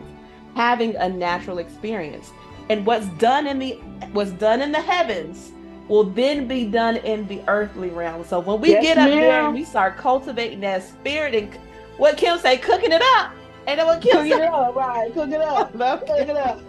having 0.55 0.95
a 0.97 1.09
natural 1.09 1.59
experience. 1.59 2.31
And 2.69 2.87
what's 2.87 3.07
done 3.19 3.49
in 3.49 3.59
the 3.59 3.73
what's 4.13 4.31
done 4.33 4.63
in 4.63 4.71
the 4.71 4.81
heavens 4.81 5.51
will 5.89 6.05
then 6.05 6.47
be 6.47 6.65
done 6.65 6.99
in 6.99 7.27
the 7.27 7.43
earthly 7.49 7.89
realm. 7.89 8.25
So 8.25 8.39
when 8.39 8.61
we 8.61 8.71
yes, 8.71 8.83
get 8.85 8.99
up 8.99 9.09
ma'am. 9.09 9.19
there 9.19 9.45
and 9.47 9.55
we 9.55 9.65
start 9.65 9.97
cultivating 9.97 10.61
that 10.61 10.85
spirit 10.85 11.35
and 11.35 11.53
what 12.01 12.17
Kim 12.17 12.39
say, 12.39 12.57
cooking 12.57 12.93
it 12.93 13.03
up. 13.17 13.33
And 13.67 13.79
then 13.79 13.87
what 13.87 14.01
Kim 14.01 14.13
cook 14.13 14.23
say, 14.23 14.31
it 14.31 14.43
up, 14.43 14.75
right? 14.75 15.13
Cook 15.13 15.31
it 15.31 15.41
up. 15.41 15.73
cook 15.73 16.09
it 16.09 16.37
up. 16.37 16.61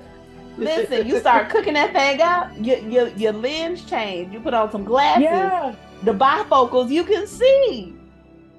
Listen, 0.58 1.08
you 1.08 1.20
start 1.20 1.50
cooking 1.50 1.74
that 1.76 1.94
thing 1.94 2.22
up, 2.22 2.52
your, 2.58 2.78
your 2.80 3.08
your 3.10 3.32
lens 3.32 3.86
change. 3.86 4.34
You 4.34 4.42
put 4.42 4.54
on 4.54 4.70
some 4.72 4.84
glasses. 4.84 5.24
Yeah. 5.24 5.76
The 6.04 6.14
bifocals, 6.14 6.90
you 6.90 7.04
can 7.06 7.26
see. 7.26 7.96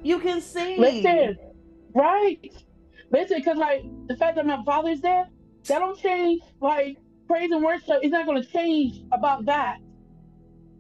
You 0.02 0.18
can 0.18 0.40
see. 0.40 0.78
Listen, 0.78 1.36
right. 1.94 2.40
Listen, 3.10 3.38
because 3.38 3.58
like 3.58 3.84
the 4.06 4.16
fact 4.16 4.36
that 4.36 4.46
my 4.46 4.62
father's 4.64 5.00
there, 5.00 5.28
that 5.68 5.78
don't 5.78 5.98
change. 5.98 6.40
Like 6.60 6.96
praise 7.28 7.50
and 7.50 7.62
worship 7.62 7.98
is 8.02 8.10
not 8.10 8.26
going 8.26 8.42
to 8.42 8.48
change 8.48 9.02
about 9.12 9.44
that. 9.44 9.78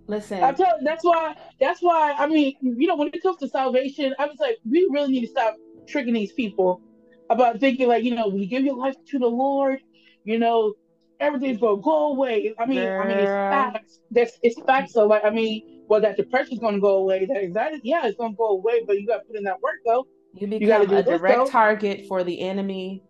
Listen, 0.06 0.42
I 0.42 0.52
tell 0.52 0.78
that's 0.82 1.04
why 1.04 1.36
that's 1.60 1.80
why 1.80 2.14
I 2.18 2.26
mean 2.26 2.56
you 2.60 2.88
know 2.88 2.96
when 2.96 3.08
it 3.08 3.22
comes 3.22 3.36
to 3.38 3.48
salvation, 3.48 4.14
I 4.18 4.26
was 4.26 4.38
like 4.40 4.58
we 4.68 4.88
really 4.90 5.12
need 5.12 5.26
to 5.26 5.28
stop 5.28 5.56
tricking 5.92 6.14
these 6.14 6.32
people 6.32 6.80
about 7.30 7.60
thinking 7.60 7.88
like, 7.88 8.04
you 8.04 8.14
know, 8.14 8.28
when 8.28 8.38
you 8.38 8.46
give 8.46 8.64
your 8.64 8.76
life 8.76 8.94
to 9.10 9.18
the 9.18 9.26
Lord, 9.26 9.78
you 10.24 10.38
know, 10.38 10.74
everything's 11.20 11.60
gonna 11.60 11.80
go 11.80 12.12
away. 12.12 12.54
I 12.58 12.66
mean, 12.66 12.84
Girl. 12.84 13.02
I 13.02 13.06
mean, 13.06 13.18
it's 13.18 13.30
facts. 13.30 14.00
There's, 14.10 14.32
it's 14.42 14.60
facts. 14.62 14.92
So 14.92 15.06
like, 15.06 15.24
I 15.24 15.30
mean, 15.30 15.84
well, 15.88 16.00
that 16.00 16.16
depression's 16.16 16.60
gonna 16.60 16.80
go 16.80 16.98
away. 16.98 17.26
That 17.26 17.36
anxiety, 17.36 17.80
yeah, 17.84 18.06
it's 18.06 18.16
gonna 18.16 18.34
go 18.34 18.48
away. 18.48 18.84
But 18.86 19.00
you 19.00 19.06
got 19.06 19.18
to 19.18 19.24
put 19.24 19.36
in 19.36 19.44
that 19.44 19.60
work 19.62 19.76
though. 19.86 20.06
You 20.34 20.46
become 20.46 20.90
you 20.90 20.96
a 20.96 21.02
direct 21.02 21.50
target 21.50 22.06
for 22.08 22.24
the 22.24 22.40
enemy 22.40 23.02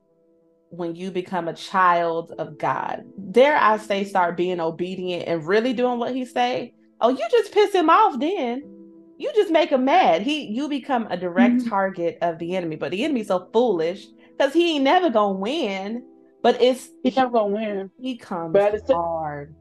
when 0.70 0.96
you 0.96 1.10
become 1.10 1.48
a 1.48 1.54
child 1.54 2.32
of 2.38 2.58
God. 2.58 3.04
Dare 3.30 3.56
I 3.56 3.76
say, 3.76 4.04
start 4.04 4.36
being 4.36 4.58
obedient 4.60 5.28
and 5.28 5.46
really 5.46 5.72
doing 5.72 5.98
what 5.98 6.14
He 6.14 6.24
say. 6.24 6.74
Oh, 7.00 7.08
you 7.10 7.24
just 7.30 7.52
piss 7.52 7.72
him 7.72 7.90
off 7.90 8.18
then 8.20 8.81
you 9.22 9.32
just 9.34 9.52
make 9.52 9.70
him 9.70 9.84
mad. 9.84 10.22
He 10.22 10.46
you 10.46 10.68
become 10.68 11.06
a 11.08 11.16
direct 11.16 11.54
mm-hmm. 11.54 11.68
target 11.68 12.18
of 12.22 12.38
the 12.38 12.56
enemy. 12.56 12.74
But 12.76 12.90
the 12.90 13.04
enemy's 13.04 13.28
so 13.28 13.48
foolish 13.52 14.06
because 14.36 14.52
he 14.52 14.74
ain't 14.74 14.84
never 14.84 15.10
gonna 15.10 15.38
win. 15.38 16.04
But 16.42 16.60
it's 16.60 16.90
he's 17.04 17.14
never 17.14 17.30
gonna 17.30 17.54
win. 17.54 17.90
He 18.00 18.16
comes 18.16 18.52
but 18.52 18.82
hard. 18.88 19.54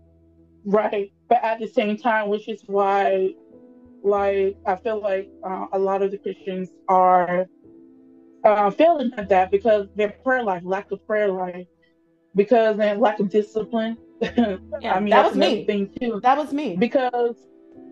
Right. 0.65 1.13
But 1.29 1.43
at 1.43 1.59
the 1.59 1.67
same 1.67 1.95
time, 1.95 2.29
which 2.29 2.49
is 2.49 2.63
why 2.65 3.35
like 4.03 4.57
I 4.65 4.75
feel 4.77 4.99
like 4.99 5.29
uh, 5.43 5.67
a 5.73 5.77
lot 5.77 6.01
of 6.01 6.09
the 6.09 6.17
Christians 6.17 6.69
are 6.87 7.45
uh, 8.43 8.71
failing 8.71 9.11
at 9.17 9.29
that 9.29 9.51
because 9.51 9.87
their 9.95 10.09
prayer 10.09 10.43
life, 10.43 10.63
lack 10.65 10.91
of 10.91 11.05
prayer 11.05 11.31
life, 11.31 11.67
because 12.35 12.79
and 12.79 12.99
lack 12.99 13.19
of 13.19 13.29
discipline. 13.29 13.95
yeah, 14.21 14.57
I 14.95 14.99
mean 14.99 15.11
that 15.11 15.23
was 15.23 15.35
me. 15.35 15.65
Thing 15.65 15.93
too. 15.99 16.19
That 16.23 16.37
was 16.37 16.51
me. 16.51 16.75
Because 16.77 17.35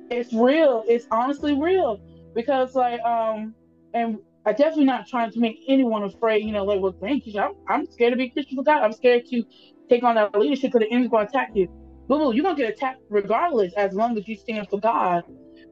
it's 0.09 0.33
real. 0.33 0.83
It's 0.87 1.05
honestly 1.11 1.59
real 1.59 1.97
because 2.35 2.75
like 2.75 3.01
um 3.01 3.55
and 3.93 4.17
I 4.45 4.53
definitely 4.53 4.85
not 4.85 5.07
trying 5.07 5.31
to 5.31 5.39
make 5.39 5.57
anyone 5.67 6.03
afraid. 6.03 6.45
You 6.45 6.53
know, 6.53 6.65
like 6.65 6.81
well, 6.81 6.95
thank 7.01 7.25
you. 7.25 7.39
I'm, 7.39 7.51
I'm 7.67 7.85
scared 7.87 8.13
to 8.13 8.17
be 8.17 8.29
Christian 8.31 8.57
for 8.57 8.63
God. 8.63 8.83
I'm 8.83 8.93
scared 8.93 9.23
to 9.29 9.43
take 9.89 10.03
on 10.03 10.15
that 10.15 10.37
leadership 10.37 10.71
because 10.71 10.87
the 10.87 10.91
enemy's 10.91 11.09
going 11.09 11.27
to 11.27 11.29
attack 11.29 11.49
you. 11.53 11.67
Boo 12.07 12.17
boo, 12.17 12.33
you're 12.33 12.43
gonna 12.43 12.57
get 12.57 12.73
attacked 12.73 13.01
regardless 13.09 13.71
as 13.77 13.93
long 13.93 14.17
as 14.17 14.27
you 14.27 14.35
stand 14.35 14.67
for 14.69 14.79
God. 14.79 15.23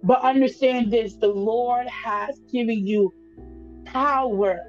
But 0.04 0.22
understand 0.22 0.92
this: 0.92 1.16
the 1.18 1.28
Lord 1.28 1.88
has 1.88 2.40
given 2.52 2.86
you 2.86 3.12
power 3.86 4.60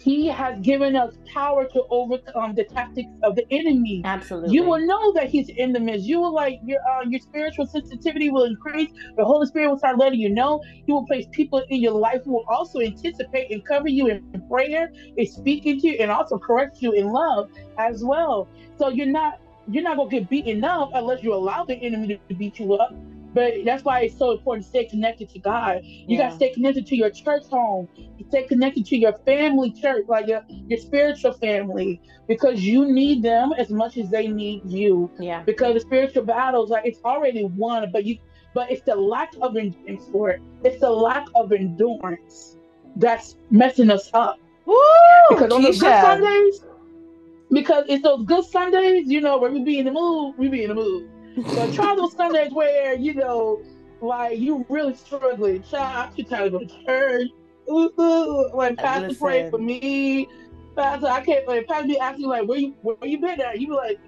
he 0.00 0.26
has 0.28 0.58
given 0.60 0.94
us 0.94 1.12
power 1.32 1.66
to 1.72 1.82
overcome 1.90 2.54
the 2.54 2.64
tactics 2.64 3.08
of 3.24 3.34
the 3.34 3.44
enemy. 3.50 4.02
Absolutely. 4.04 4.54
You 4.54 4.64
will 4.64 4.86
know 4.86 5.12
that 5.14 5.28
he's 5.28 5.48
in 5.56 5.72
the 5.72 5.80
midst. 5.80 6.06
You 6.06 6.20
will 6.20 6.34
like 6.34 6.60
your 6.64 6.78
uh, 6.88 7.04
your 7.08 7.20
spiritual 7.20 7.66
sensitivity 7.66 8.30
will 8.30 8.44
increase. 8.44 8.90
The 9.16 9.24
Holy 9.24 9.46
Spirit 9.46 9.70
will 9.70 9.78
start 9.78 9.98
letting 9.98 10.20
you 10.20 10.30
know. 10.30 10.60
He 10.86 10.92
will 10.92 11.06
place 11.06 11.26
people 11.32 11.62
in 11.68 11.80
your 11.80 11.92
life 11.92 12.20
who 12.24 12.32
will 12.34 12.44
also 12.48 12.80
anticipate 12.80 13.50
and 13.50 13.62
cover 13.66 13.88
you 13.88 14.08
in 14.08 14.22
prayer, 14.48 14.88
and 15.16 15.28
speaking 15.28 15.80
to 15.80 15.88
you, 15.88 15.96
and 16.00 16.10
also 16.10 16.38
correct 16.38 16.78
you 16.80 16.92
in 16.92 17.12
love 17.12 17.48
as 17.78 18.02
well. 18.04 18.48
So 18.78 18.88
you're 18.88 19.06
not 19.06 19.34
you're 19.66 19.82
not 19.82 19.96
gonna 19.96 20.10
get 20.10 20.28
beaten 20.28 20.64
up 20.64 20.90
unless 20.94 21.22
you 21.22 21.34
allow 21.34 21.64
the 21.64 21.74
enemy 21.74 22.20
to 22.28 22.34
beat 22.36 22.58
you 22.58 22.74
up. 22.74 22.90
But 23.34 23.54
that's 23.64 23.84
why 23.84 24.00
it's 24.00 24.18
so 24.18 24.32
important 24.32 24.64
to 24.64 24.68
stay 24.68 24.84
connected 24.86 25.28
to 25.30 25.38
God. 25.38 25.82
You 25.84 26.16
Yeah. 26.16 26.24
got 26.24 26.30
to 26.30 26.36
stay 26.36 26.52
connected 26.52 26.86
to 26.86 26.96
your 26.96 27.10
church 27.10 27.44
home. 27.50 27.88
You 27.96 28.24
stay 28.28 28.44
connected 28.44 28.86
to 28.86 28.96
your 28.96 29.12
family 29.26 29.72
church, 29.72 30.04
like 30.08 30.26
your, 30.26 30.42
your 30.66 30.78
spiritual 30.78 31.32
family, 31.32 32.00
because 32.26 32.64
you 32.64 32.90
need 32.90 33.22
them 33.22 33.52
as 33.58 33.70
much 33.70 33.96
as 33.96 34.08
they 34.10 34.28
need 34.28 34.62
you. 34.64 35.10
Yeah. 35.18 35.42
Because 35.44 35.74
the 35.74 35.80
spiritual 35.80 36.24
battles, 36.24 36.70
like 36.70 36.86
it's 36.86 37.00
already 37.04 37.44
won, 37.44 37.90
but 37.92 38.04
you, 38.04 38.18
but 38.54 38.70
it's 38.70 38.82
the 38.82 38.96
lack 38.96 39.30
of 39.42 39.56
endurance 39.56 40.04
for 40.10 40.30
it. 40.30 40.40
It's 40.64 40.80
the 40.80 40.90
lack 40.90 41.26
of 41.34 41.52
endurance 41.52 42.56
that's 42.96 43.36
messing 43.50 43.90
us 43.90 44.10
up. 44.14 44.38
Woo! 44.66 44.74
Because 45.28 45.52
on 45.52 45.62
those 45.62 45.78
good 45.78 46.00
Sundays, 46.00 46.60
because 47.50 47.84
it's 47.88 48.02
those 48.02 48.24
good 48.26 48.44
Sundays, 48.44 49.04
you 49.06 49.20
know, 49.20 49.38
where 49.38 49.50
we 49.50 49.62
be 49.62 49.78
in 49.78 49.84
the 49.84 49.92
mood, 49.92 50.34
we 50.38 50.48
be 50.48 50.62
in 50.64 50.68
the 50.70 50.74
mood. 50.74 51.08
But 51.44 51.72
try 51.72 51.94
those 51.96 52.12
Sundays 52.14 52.52
where, 52.52 52.94
you 52.94 53.14
know, 53.14 53.62
like 54.00 54.38
you 54.38 54.64
really 54.68 54.94
struggling. 54.94 55.62
Child, 55.62 56.14
trying 56.28 56.44
to 56.44 56.50
go 56.50 56.58
to 56.60 56.84
church. 56.86 57.28
Ooh, 57.70 57.90
ooh, 58.00 58.50
like 58.54 58.76
Pastor 58.78 59.14
pray 59.14 59.44
Listen. 59.44 59.50
for 59.50 59.58
me. 59.58 60.28
Pastor, 60.76 61.06
I 61.08 61.20
can't 61.20 61.46
like 61.48 61.66
Pastor 61.66 61.88
be 61.88 61.98
asking 61.98 62.28
like 62.28 62.48
where 62.48 62.58
you 62.58 62.74
where 62.82 62.96
you 63.02 63.20
been 63.20 63.40
at? 63.40 63.60
You 63.60 63.68
be 63.68 63.72
like, 63.74 63.98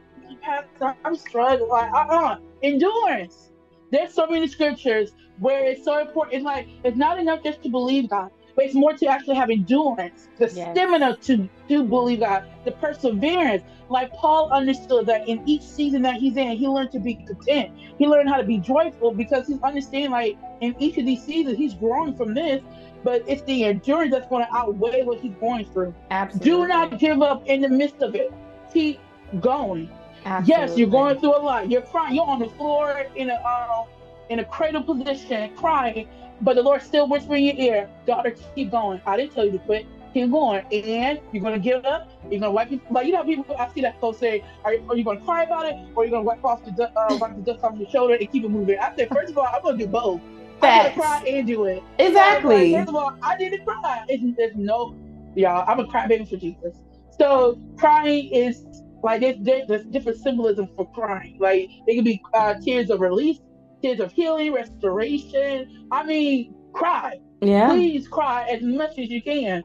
Pastor, 0.41 0.97
I'm 1.05 1.17
struggling. 1.17 1.69
Like, 1.69 1.93
uh-uh. 1.93 2.37
Endurance. 2.63 3.51
There's 3.91 4.15
so 4.15 4.27
many 4.27 4.47
scriptures 4.47 5.11
where 5.41 5.65
it's 5.65 5.85
so 5.85 5.99
important. 5.99 6.37
It's 6.37 6.45
like 6.45 6.69
it's 6.85 6.97
not 6.97 7.19
enough 7.19 7.43
just 7.43 7.63
to 7.65 7.69
believe 7.69 8.09
God, 8.09 8.31
but 8.61 8.67
it's 8.67 8.75
more 8.75 8.93
to 8.93 9.07
actually 9.07 9.37
have 9.37 9.49
endurance, 9.49 10.29
the 10.37 10.45
Yes. 10.55 10.69
stamina 10.73 11.17
to 11.23 11.49
to 11.69 11.83
believe 11.83 12.21
God, 12.21 12.45
the 12.65 12.73
perseverance. 12.73 13.63
Like 13.89 14.13
Paul 14.13 14.51
understood 14.53 15.07
that 15.07 15.27
in 15.27 15.41
each 15.47 15.63
season 15.63 16.03
that 16.03 16.17
he's 16.17 16.37
in, 16.37 16.59
he 16.59 16.69
learned 16.69 16.91
to 16.93 16.99
be 17.01 17.15
content. 17.27 17.71
He 17.99 18.07
learned 18.07 18.29
how 18.29 18.37
to 18.37 18.45
be 18.45 18.59
joyful 18.59 19.13
because 19.13 19.47
he's 19.47 19.59
understanding 19.63 20.11
like 20.11 20.37
in 20.61 20.75
each 20.79 20.99
of 20.99 21.07
these 21.07 21.23
seasons 21.23 21.57
he's 21.57 21.73
growing 21.75 22.13
from 22.13 22.35
this, 22.35 22.61
but 23.03 23.23
it's 23.27 23.41
the 23.45 23.65
endurance 23.65 24.11
that's 24.11 24.29
going 24.29 24.45
to 24.45 24.55
outweigh 24.55 25.03
what 25.05 25.21
he's 25.21 25.35
going 25.41 25.65
through. 25.65 25.95
Absolutely. 26.11 26.51
Do 26.51 26.67
not 26.69 26.99
give 26.99 27.23
up 27.23 27.43
in 27.47 27.63
the 27.63 27.69
midst 27.71 28.03
of 28.03 28.15
it. 28.15 28.31
Keep 28.75 29.01
going. 29.41 29.89
Absolutely. 30.27 30.67
Yes, 30.67 30.77
you're 30.77 30.89
going 30.89 31.17
through 31.19 31.35
a 31.37 31.41
lot. 31.41 31.71
You're 31.71 31.81
crying. 31.81 32.15
You're 32.15 32.29
on 32.29 32.41
the 32.41 32.49
floor 32.51 33.07
in 33.17 33.31
a 33.31 33.35
uh, 33.43 33.85
in 34.29 34.39
a 34.39 34.45
cradle 34.45 34.83
position, 34.83 35.51
crying, 35.57 36.07
but 36.43 36.57
the 36.57 36.63
Lord 36.63 36.83
still 36.83 37.09
whispering 37.09 37.47
in 37.47 37.57
your 37.57 37.75
ear, 37.75 37.91
"Daughter, 38.07 38.35
keep 38.55 38.71
going. 38.71 39.01
I 39.07 39.17
didn't 39.17 39.33
tell 39.35 39.45
you 39.45 39.53
to 39.53 39.59
quit. 39.59 39.87
Keep 40.15 40.31
going." 40.31 40.65
And 40.73 41.21
you're 41.33 41.43
gonna 41.43 41.59
give 41.59 41.85
up. 41.85 42.09
You're 42.31 42.41
gonna 42.41 42.53
wipe. 42.53 42.71
Your, 42.71 42.81
like 42.91 43.07
you 43.07 43.13
know, 43.13 43.25
people. 43.25 43.45
I 43.59 43.69
see 43.75 43.81
that 43.83 44.01
folks 44.01 44.19
say, 44.19 44.43
"Are 44.65 44.75
you, 44.75 44.87
are 44.89 44.97
you 44.97 45.05
gonna 45.05 45.21
cry 45.21 45.45
about 45.45 45.67
it, 45.67 45.75
or 45.95 46.03
are 46.03 46.07
you 46.07 46.11
gonna 46.11 46.23
wipe 46.23 46.45
off 46.45 46.65
the 46.65 46.73
du- 46.73 46.93
uh, 46.99 47.17
wipe 47.21 47.37
the 47.37 47.43
dust 47.43 47.65
off 47.65 47.77
your 47.79 47.89
shoulder 47.89 48.15
and 48.15 48.31
keep 48.31 48.45
it 48.45 48.51
moving?" 48.51 48.79
I 48.79 48.95
said, 48.97 49.09
first 49.09 49.31
of 49.31 49.39
all, 49.39 49.49
I'm 49.53 49.63
gonna 49.63 49.79
do 49.79 49.87
both. 49.87 50.21
I'm 50.63 50.79
gonna 50.79 50.93
cry 50.93 51.23
and 51.27 51.47
do 51.47 51.65
it. 51.65 51.83
Exactly. 51.99 52.73
First 52.73 52.89
of 52.89 52.95
all, 52.95 53.13
I 53.23 53.37
didn't 53.39 53.65
cry. 53.65 54.05
It's, 54.09 54.37
there's 54.37 54.55
no, 54.57 54.95
y'all. 55.35 55.65
I'm 55.67 55.81
a 55.81 55.85
crybaby 55.85 56.29
for 56.29 56.37
Jesus. 56.37 56.77
So 57.19 57.59
crying 57.79 58.29
is 58.33 58.65
like 59.03 59.21
there's, 59.21 59.37
there's, 59.41 59.67
there's 59.67 59.85
different 59.87 60.19
symbolism 60.19 60.69
for 60.77 60.87
crying. 60.95 61.37
Like 61.41 61.69
it 61.87 61.95
could 61.97 62.05
be 62.05 62.21
uh, 62.35 62.55
tears 62.63 62.91
of 62.91 63.01
release, 63.01 63.39
tears 63.83 64.01
of 64.01 64.13
healing, 64.13 64.53
restoration. 64.53 65.87
I 65.91 66.05
mean, 66.05 66.55
cry. 66.73 67.19
Yeah. 67.41 67.69
Please 67.71 68.07
cry 68.09 68.47
as 68.49 68.63
much 68.63 68.99
as 68.99 69.09
you 69.09 69.23
can. 69.23 69.63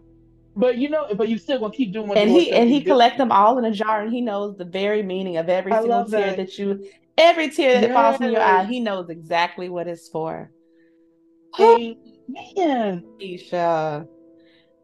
But 0.55 0.77
you 0.77 0.89
know, 0.89 1.07
but 1.15 1.27
you 1.27 1.37
still 1.37 1.59
gonna 1.59 1.73
keep 1.73 1.91
doing 1.91 2.07
what 2.07 2.17
And 2.17 2.29
the 2.29 2.33
Lord 2.33 2.43
he 2.45 2.51
and 2.51 2.69
he 2.69 2.81
collect 2.81 3.17
them 3.17 3.31
all 3.31 3.57
in 3.57 3.65
a 3.65 3.71
jar, 3.71 4.01
and 4.01 4.13
he 4.13 4.21
knows 4.21 4.55
the 4.55 4.63
very 4.65 5.03
meaning 5.03 5.37
of 5.37 5.49
every 5.49 5.73
I 5.73 5.81
single 5.81 6.05
tear 6.05 6.27
that. 6.27 6.37
that 6.37 6.57
you, 6.57 6.87
every 7.17 7.49
tear 7.49 7.81
that 7.81 7.91
falls 7.91 8.17
from 8.17 8.31
your 8.31 8.41
eye. 8.41 8.63
He 8.63 8.79
knows 8.79 9.09
exactly 9.09 9.67
what 9.67 9.87
it's 9.87 10.07
for. 10.07 10.51
Amen. 11.59 13.03
Keisha, 13.19 14.07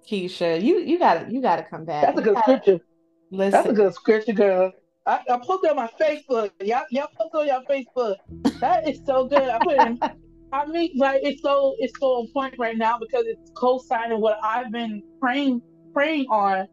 Keisha, 0.09 0.61
you 0.61 0.79
you 0.79 0.99
gotta 0.99 1.31
you 1.31 1.41
gotta 1.41 1.63
come 1.63 1.85
back. 1.85 2.05
That's 2.05 2.19
a 2.19 2.21
good 2.21 2.35
gotta- 2.35 2.61
scripture. 2.61 2.85
Listen, 3.33 3.51
That's 3.51 3.69
a 3.69 3.73
good 3.73 3.93
scripture, 3.93 4.33
girl. 4.33 4.73
I, 5.05 5.19
I 5.29 5.37
posted 5.37 5.71
on 5.71 5.77
my 5.77 5.89
Facebook. 5.99 6.51
Y'all, 6.61 6.83
y'all 6.91 7.07
post 7.17 7.33
on 7.33 7.47
your 7.47 7.61
Facebook. 7.63 8.15
That 8.59 8.87
is 8.87 9.01
so 9.05 9.25
good. 9.25 9.41
I 9.41 9.59
put 9.59 9.75
in. 9.75 9.99
I 10.53 10.65
mean, 10.65 10.91
like 10.97 11.21
it's 11.23 11.41
so 11.41 11.75
it's 11.79 11.97
so 11.99 12.07
on 12.07 12.27
point 12.33 12.55
right 12.59 12.77
now 12.77 12.99
because 12.99 13.23
it's 13.25 13.51
co-signing 13.55 14.19
what 14.19 14.37
I've 14.43 14.71
been 14.71 15.01
praying 15.19 15.61
praying 15.93 16.27
on, 16.29 16.67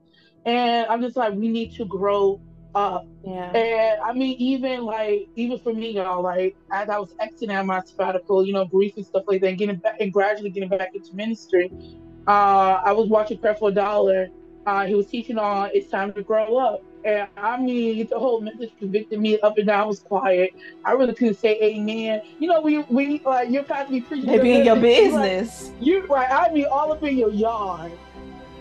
and 0.45 0.87
I'm 0.89 1.01
just 1.01 1.17
like, 1.17 1.35
we 1.35 1.49
need 1.49 1.75
to 1.77 1.85
grow 1.85 2.41
up. 2.75 3.07
yeah. 3.25 3.57
And 3.57 4.01
I 4.03 4.13
mean, 4.13 4.37
even 4.39 4.83
like 4.83 5.29
even 5.37 5.59
for 5.61 5.73
me, 5.73 5.93
y'all, 5.93 6.23
like 6.23 6.57
as 6.73 6.89
I 6.89 6.99
was 6.99 7.15
exiting 7.21 7.55
out 7.55 7.67
my 7.67 7.81
sabbatical, 7.81 8.45
you 8.45 8.53
know, 8.53 8.65
grief 8.67 8.95
and 8.97 9.07
stuff 9.07 9.25
like 9.27 9.41
that, 9.43 9.49
and 9.49 9.59
getting 9.59 9.77
back 9.77 9.97
and 10.01 10.13
gradually 10.13 10.51
getting 10.51 10.69
back 10.69 10.91
into 10.95 11.15
ministry, 11.15 11.73
uh, 12.27 12.81
I 12.85 12.93
was 12.93 13.09
watching 13.09 13.39
Creflo 13.39 13.73
Dollar. 13.75 14.29
Uh, 14.67 14.85
he 14.87 14.95
was 14.95 15.07
teaching 15.07 15.39
on 15.39 15.71
it's 15.73 15.89
time 15.89 16.13
to 16.13 16.23
grow 16.23 16.59
up. 16.59 16.83
And 17.09 17.29
I 17.39 17.59
mean, 17.59 18.07
the 18.07 18.19
whole 18.19 18.41
message 18.43 18.71
convicted 18.79 19.19
me 19.19 19.41
up 19.41 19.57
and 19.57 19.67
down. 19.67 19.81
I 19.81 19.85
was 19.87 20.01
quiet. 20.01 20.55
I 20.85 20.93
really 20.93 21.15
couldn't 21.15 21.39
say 21.39 21.59
amen. 21.63 22.21
You 22.39 22.49
know, 22.49 22.61
we 22.61 22.79
we 22.91 23.21
like 23.25 23.49
you're 23.51 23.63
be 23.63 24.03
preaching. 24.03 24.27
They 24.27 24.39
be 24.39 24.53
in 24.53 24.65
your 24.67 24.75
like, 24.75 24.83
business. 24.83 25.71
you 25.81 26.05
right. 26.07 26.31
I 26.31 26.53
mean, 26.53 26.67
all 26.71 26.93
up 26.93 27.03
in 27.03 27.17
your 27.17 27.31
yard. 27.31 27.93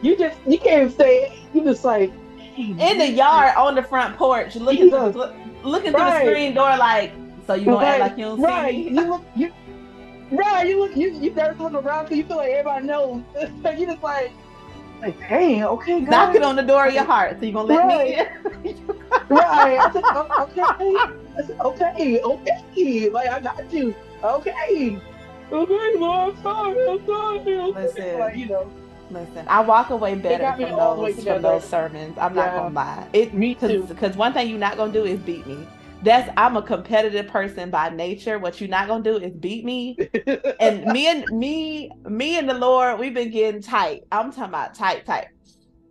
You 0.01 0.15
just 0.17 0.37
you 0.47 0.57
can't 0.59 0.95
say 0.95 1.23
it. 1.23 1.31
You 1.53 1.65
just 1.65 1.83
like 1.83 2.11
in 2.57 2.97
the 2.97 3.09
yard 3.09 3.53
on 3.57 3.75
the 3.75 3.83
front 3.83 4.15
porch, 4.15 4.55
looking 4.55 4.85
Jesus. 4.85 5.13
look, 5.15 5.35
looking 5.63 5.91
Right. 5.91 6.23
through 6.23 6.29
the 6.29 6.35
screen 6.35 6.53
door, 6.53 6.77
like, 6.77 7.11
so 7.45 7.53
you 7.53 7.65
gonna 7.65 7.85
act 7.85 7.99
like 7.99 8.17
you 8.17 8.25
don't 8.25 8.41
right. 8.41 8.71
see 8.71 8.89
me? 8.89 8.95
You 9.01 9.09
look, 9.09 9.25
you, 9.35 9.51
right. 10.31 10.67
You 10.67 10.79
look, 10.79 10.95
you, 10.95 11.11
you 11.11 11.33
never 11.33 11.61
look 11.61 11.73
around 11.73 12.05
because 12.05 12.17
you 12.17 12.23
feel 12.23 12.37
like 12.37 12.51
everybody 12.51 12.85
knows. 12.87 13.23
you 13.77 13.85
just 13.85 14.01
like, 14.01 14.31
like, 15.01 15.19
dang, 15.19 15.63
okay, 15.63 16.01
God. 16.01 16.09
Knocking 16.09 16.43
on 16.43 16.55
the 16.55 16.63
door 16.63 16.87
of 16.87 16.93
your 16.93 17.03
heart, 17.03 17.39
so 17.39 17.45
you 17.45 17.53
gonna 17.53 17.67
let 17.67 17.87
me 17.87 18.15
in? 18.19 18.75
Right. 19.29 19.77
I 19.77 19.91
said, 19.91 20.03
"Oh, 20.07 20.47
okay. 20.49 20.61
I 20.61 21.41
said, 21.45 21.59
okay, 21.59 22.21
okay. 22.21 23.09
Like, 23.09 23.27
I 23.29 23.39
got 23.41 23.73
you. 23.73 23.93
Okay. 24.23 24.99
Okay, 25.51 25.97
Lord, 25.97 26.35
I'm 26.35 26.43
sorry, 26.43 26.89
I'm 26.89 27.05
sorry. 27.05 27.39
okay." 27.39 27.83
Listen. 27.83 28.19
Like, 28.19 28.37
you 28.37 28.45
know, 28.47 28.71
Listen, 29.09 29.45
I 29.47 29.61
walk 29.61 29.89
away 29.89 30.15
better 30.15 30.43
got 30.43 30.57
from 30.57 30.73
all 30.73 30.95
the 30.95 31.01
way 31.03 31.13
those 31.13 31.23
from 31.23 31.41
those 31.41 31.63
sermons. 31.63 32.17
I'm 32.17 32.35
not 32.35 32.55
gonna 32.55 32.75
lie. 32.75 33.07
It 33.13 33.33
me 33.33 33.55
too. 33.55 33.83
because 33.83 34.17
one 34.17 34.33
thing 34.33 34.49
you're 34.49 34.59
not 34.59 34.75
gonna 34.75 34.91
do 34.91 35.05
is 35.05 35.19
beat 35.19 35.47
me. 35.47 35.65
That's 36.03 36.29
I'm 36.37 36.57
a 36.57 36.61
competitive 36.61 37.27
person 37.27 37.69
by 37.71 37.89
nature. 37.89 38.39
What 38.39 38.61
you're 38.61 38.69
not 38.69 38.87
gonna 38.87 39.03
do 39.03 39.17
is 39.17 39.33
beat 39.33 39.65
me. 39.65 39.97
And 40.59 40.85
me 40.87 41.07
and 41.07 41.29
me, 41.37 41.91
me 42.05 42.37
and 42.39 42.49
the 42.49 42.53
Lord, 42.55 42.99
we've 42.99 43.13
been 43.13 43.29
getting 43.29 43.61
tight. 43.61 44.01
I'm 44.11 44.31
talking 44.31 44.45
about 44.45 44.73
tight, 44.73 45.05
tight. 45.05 45.27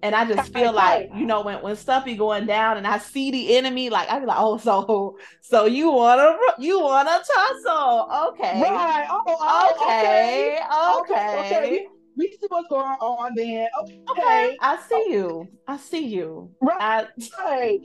And 0.02 0.14
I 0.14 0.24
just 0.26 0.52
feel 0.52 0.72
like, 0.72 1.08
you 1.16 1.24
know, 1.24 1.42
when, 1.42 1.62
when 1.62 1.74
stuff 1.76 2.04
be 2.04 2.16
going 2.16 2.46
down 2.46 2.76
and 2.76 2.86
I 2.86 2.98
see 2.98 3.30
the 3.30 3.56
enemy, 3.56 3.90
like 3.90 4.10
I 4.10 4.18
be 4.20 4.26
like, 4.26 4.38
oh, 4.38 4.58
so 4.58 5.16
so 5.40 5.66
you 5.66 5.90
wanna 5.90 6.36
you 6.58 6.80
wanna 6.80 7.10
tussle. 7.10 8.08
Okay. 8.30 8.60
Right. 8.62 9.06
Oh, 9.10 9.20
oh, 9.26 9.88
Okay. 9.88 10.56
Okay, 10.56 10.60
oh, 10.70 11.00
Okay. 11.02 11.38
okay. 11.40 11.86
We 12.16 12.28
see 12.28 12.46
what's 12.48 12.68
going 12.68 12.84
on 12.84 13.34
then. 13.34 13.68
Okay. 13.80 13.92
Okay. 14.10 14.56
I 14.60 14.78
see 14.88 15.06
you. 15.10 15.48
I 15.66 15.76
see 15.76 16.06
you. 16.06 16.50
Right. 16.60 16.76
I, 16.80 17.06
Right. 17.38 17.80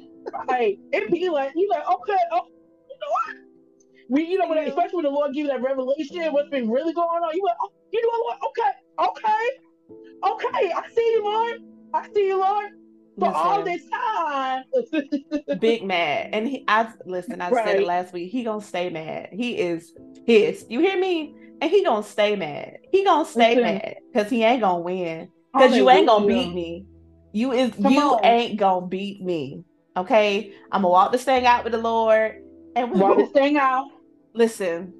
Right. 0.48 0.78
It 0.92 1.12
be 1.12 1.30
like 1.30 1.52
you 1.56 1.70
like, 1.70 1.84
okay, 1.90 2.18
oh, 2.32 2.46
you 2.90 2.96
know 3.02 3.12
what? 3.12 3.36
We, 4.10 4.24
you 4.26 4.38
know, 4.38 4.48
when, 4.50 4.58
especially 4.60 4.98
when 4.98 5.06
the 5.06 5.12
Lord 5.12 5.34
give 5.34 5.46
you 5.46 5.52
that 5.52 5.62
revelation, 5.62 6.34
what's 6.34 6.50
been 6.50 6.70
really 6.70 6.94
going 6.94 7.08
on, 7.08 7.36
you 7.36 7.44
like, 7.46 7.56
oh, 7.62 7.70
you 7.92 8.02
know 8.02 8.24
what? 8.24 8.38
Okay, 8.50 8.72
okay, 9.10 9.46
okay. 10.34 10.72
I 10.74 10.90
see 10.94 11.12
you, 11.12 11.24
Lord. 11.24 11.56
I 11.94 12.08
see 12.14 12.28
you, 12.28 12.40
Lord. 12.40 12.70
For 13.20 13.32
all 13.34 13.64
this 13.64 13.82
time. 13.90 14.64
big 15.60 15.84
mad. 15.84 16.30
And 16.34 16.48
he 16.48 16.64
I 16.68 16.92
listen, 17.06 17.42
I 17.42 17.52
said 17.52 17.80
it 17.80 17.84
last 17.86 18.14
week. 18.14 18.32
He 18.32 18.44
gonna 18.44 18.62
stay 18.62 18.90
mad. 18.90 19.30
He 19.32 19.58
is 19.58 19.94
pissed. 20.26 20.70
You 20.72 20.80
hear 20.80 20.98
me? 20.98 21.36
And 21.62 21.70
he 21.70 21.84
gonna 21.84 22.04
stay 22.04 22.36
mad. 22.36 22.78
He 22.92 23.04
gonna 23.04 23.26
stay 23.26 23.56
Listen. 23.56 23.64
mad 23.64 23.96
because 24.12 24.30
he 24.30 24.44
ain't 24.44 24.62
gonna 24.62 24.82
win. 24.82 25.30
Because 25.54 25.78
you 25.78 25.90
ain't 25.90 26.08
gonna 26.08 26.26
beat 26.26 26.54
me. 26.54 26.86
You 27.34 27.52
is 27.52 27.74
Come 27.76 27.94
you 27.94 28.14
on. 28.14 28.26
ain't 28.26 28.58
gonna 28.60 28.88
beat 28.88 29.22
me. 29.22 29.64
Okay. 29.98 30.54
I'm 30.72 30.82
gonna 30.82 30.90
walk 30.90 31.12
this 31.12 31.24
thing 31.24 31.46
out 31.46 31.64
with 31.64 31.74
the 31.74 31.80
Lord. 31.80 32.42
And 32.76 32.92
we 32.92 33.00
While 33.00 33.16
this 33.16 33.32
thing 33.32 33.58
out. 33.58 33.88
listen. 34.34 34.94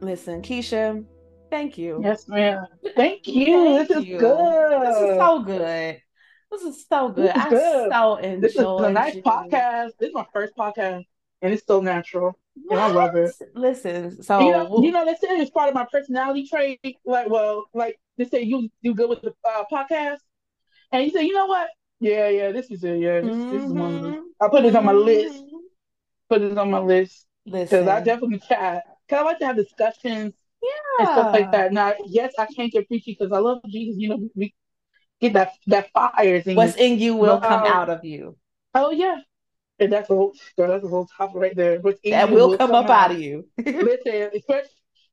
Listen, 0.00 0.42
Keisha, 0.42 1.04
thank 1.50 1.78
you. 1.78 2.00
Yes, 2.02 2.28
ma'am. 2.28 2.66
Thank 2.96 3.26
you. 3.26 3.76
Thank 3.76 3.88
this 3.88 3.98
is 3.98 4.04
you. 4.04 4.18
good. 4.18 4.82
This 4.82 4.96
is 4.96 5.16
so 5.18 5.42
good. 5.42 6.00
This 6.50 6.62
is 6.62 6.86
so 6.88 7.08
good. 7.08 7.24
This 7.28 7.36
is 7.36 7.42
I 7.42 7.50
good. 7.50 7.92
so 7.92 8.18
This 8.40 8.54
is 8.54 8.60
a 8.60 8.90
nice 8.90 9.14
you. 9.14 9.22
podcast. 9.22 9.90
This 9.98 10.08
is 10.08 10.14
my 10.14 10.26
first 10.32 10.54
podcast, 10.56 11.04
and 11.42 11.52
it's 11.54 11.66
so 11.66 11.80
natural. 11.80 12.38
And 12.70 12.78
I 12.78 12.88
love 12.90 13.16
it. 13.16 13.32
Listen, 13.54 14.22
so 14.22 14.40
you 14.40 14.50
know, 14.52 14.82
you 14.82 14.92
know, 14.92 15.04
they 15.04 15.14
say 15.14 15.36
it's 15.40 15.50
part 15.50 15.68
of 15.68 15.74
my 15.74 15.86
personality 15.90 16.46
trait. 16.46 16.80
Like, 17.04 17.28
well, 17.28 17.64
like 17.72 17.98
they 18.18 18.26
say 18.26 18.42
you 18.42 18.68
do 18.82 18.94
good 18.94 19.08
with 19.08 19.22
the 19.22 19.32
uh, 19.48 19.64
podcast, 19.72 20.18
and 20.92 21.04
you 21.04 21.10
say, 21.10 21.24
you 21.24 21.32
know 21.32 21.46
what? 21.46 21.68
Yeah, 22.04 22.28
yeah, 22.28 22.52
this 22.52 22.70
is 22.70 22.84
it. 22.84 22.98
Yeah, 23.00 23.22
this, 23.22 23.34
this 23.50 23.62
is 23.64 23.72
one 23.72 23.94
of 23.94 24.02
them. 24.02 24.12
Mhm. 24.12 24.22
I 24.42 24.48
put 24.48 24.62
this 24.62 24.74
on 24.74 24.84
my 24.84 24.92
list. 24.92 25.42
Mhm. 25.42 25.60
Put 26.28 26.40
this 26.40 26.58
on 26.58 26.70
my 26.70 26.80
list 26.80 27.26
because 27.46 27.88
I 27.88 28.00
definitely 28.00 28.40
chat. 28.40 28.84
Cause 29.08 29.20
I 29.20 29.22
like 29.22 29.38
to 29.38 29.46
have 29.46 29.56
discussions 29.56 30.34
yeah. 30.62 30.98
and 30.98 31.08
stuff 31.08 31.32
like 31.32 31.50
that. 31.52 31.72
Now, 31.72 31.94
yes, 32.04 32.34
I 32.38 32.44
can't 32.44 32.70
get 32.70 32.88
preachy 32.88 33.16
because 33.18 33.32
I 33.32 33.38
love 33.38 33.60
Jesus. 33.70 33.98
You 33.98 34.08
know, 34.10 34.28
we 34.34 34.54
get 35.18 35.32
that 35.32 35.52
that 35.68 35.90
fire 35.92 36.42
in 36.44 36.56
What's 36.56 36.76
you. 36.76 36.84
in 36.84 36.98
you 36.98 37.16
will 37.16 37.38
But, 37.38 37.48
come 37.48 37.64
out 37.64 37.88
of 37.88 38.04
you. 38.04 38.36
Oh 38.74 38.90
yeah, 38.90 39.20
and 39.78 39.90
that's 39.90 40.10
a 40.10 40.14
whole 40.14 40.34
girl, 40.58 40.68
that's 40.68 40.84
a 40.84 40.88
whole 40.88 41.06
topic 41.06 41.36
right 41.36 41.56
there. 41.56 41.80
What's 41.80 42.00
in 42.02 42.10
That 42.10 42.28
you 42.28 42.34
will 42.34 42.58
come 42.58 42.72
up 42.72 42.90
out 42.90 43.12
of 43.12 43.18
you. 43.18 43.48
Listen, 43.56 44.30
especially 44.34 44.68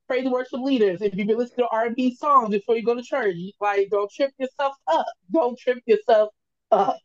praise 0.07 0.23
and 0.23 0.31
worship 0.33 0.59
leaders. 0.59 1.01
If 1.01 1.15
you've 1.15 1.27
been 1.27 1.37
listening 1.37 1.67
to 1.67 1.75
R 1.75 1.85
and 1.85 1.95
B 1.95 2.15
songs 2.15 2.49
before 2.49 2.75
you 2.75 2.83
go 2.83 2.95
to 2.95 3.01
church, 3.01 3.35
like 3.61 3.87
don't 3.89 4.11
trip 4.11 4.31
yourself 4.37 4.75
up. 4.91 5.05
Don't 5.31 5.57
trip 5.57 5.79
yourself 5.85 6.33
up. 6.71 6.97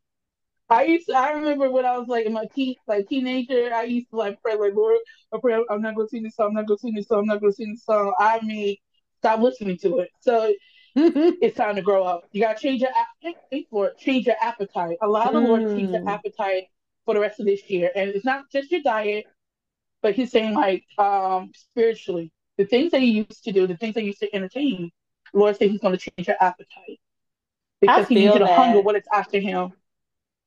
I 0.68 0.84
used 0.84 1.06
to, 1.08 1.14
I 1.14 1.32
remember 1.32 1.70
when 1.70 1.84
I 1.86 1.96
was 1.98 2.08
like 2.08 2.26
in 2.26 2.32
my 2.32 2.46
teen 2.54 2.76
like 2.88 3.08
teenager, 3.08 3.72
I 3.74 3.84
used 3.84 4.10
to 4.10 4.16
like 4.16 4.40
pray 4.42 4.56
like 4.56 4.74
Lord, 4.74 4.98
I 5.32 5.38
pray 5.40 5.54
I'm 5.70 5.82
not 5.82 5.94
gonna 5.94 6.08
sing 6.08 6.22
this 6.24 6.36
song, 6.36 6.48
I'm 6.48 6.54
not 6.54 6.66
gonna 6.66 6.78
sing 6.78 6.94
this 6.94 7.06
song, 7.08 7.20
I'm 7.20 7.26
not 7.26 7.40
gonna 7.40 7.52
sing 7.52 7.72
this 7.72 7.84
song. 7.84 8.12
I 8.18 8.40
mean, 8.42 8.76
stop 9.18 9.40
listening 9.40 9.78
to 9.78 10.00
it. 10.00 10.10
So 10.20 10.52
it's 10.96 11.56
time 11.56 11.76
to 11.76 11.82
grow 11.82 12.04
up. 12.04 12.24
You 12.32 12.42
gotta 12.42 12.58
change 12.58 12.80
your 12.82 12.90
ap- 12.90 13.34
wait 13.52 13.68
for 13.70 13.88
it, 13.88 13.98
change 13.98 14.26
your 14.26 14.36
appetite. 14.40 14.98
Allow 15.02 15.30
the 15.32 15.40
Lord 15.40 15.62
to 15.62 15.68
change 15.74 15.92
your 15.92 16.02
Mm. 16.02 16.06
appetite 16.06 16.64
for 17.04 17.14
the 17.14 17.20
rest 17.20 17.40
of 17.40 17.46
this 17.46 17.68
year. 17.70 17.90
And 17.94 18.10
it's 18.10 18.24
not 18.24 18.44
just 18.50 18.70
your 18.72 18.82
diet, 18.82 19.26
but 20.02 20.14
he's 20.14 20.30
saying 20.32 20.54
like 20.54 20.84
um 20.98 21.52
spiritually. 21.54 22.32
The 22.58 22.66
things 22.66 22.92
that 22.92 23.02
you 23.02 23.24
used 23.28 23.44
to 23.44 23.52
do, 23.52 23.66
the 23.66 23.76
things 23.76 23.94
that 23.94 24.02
you 24.02 24.08
used 24.08 24.20
to 24.20 24.34
entertain, 24.34 24.90
the 25.32 25.38
Lord 25.38 25.56
said 25.56 25.70
he's 25.70 25.80
gonna 25.80 25.98
change 25.98 26.26
your 26.28 26.36
appetite. 26.40 27.00
Because 27.80 28.08
he 28.08 28.16
needs 28.16 28.34
to 28.34 28.46
hunger 28.46 28.80
what 28.80 28.96
is 28.96 29.02
after 29.12 29.38
him. 29.38 29.72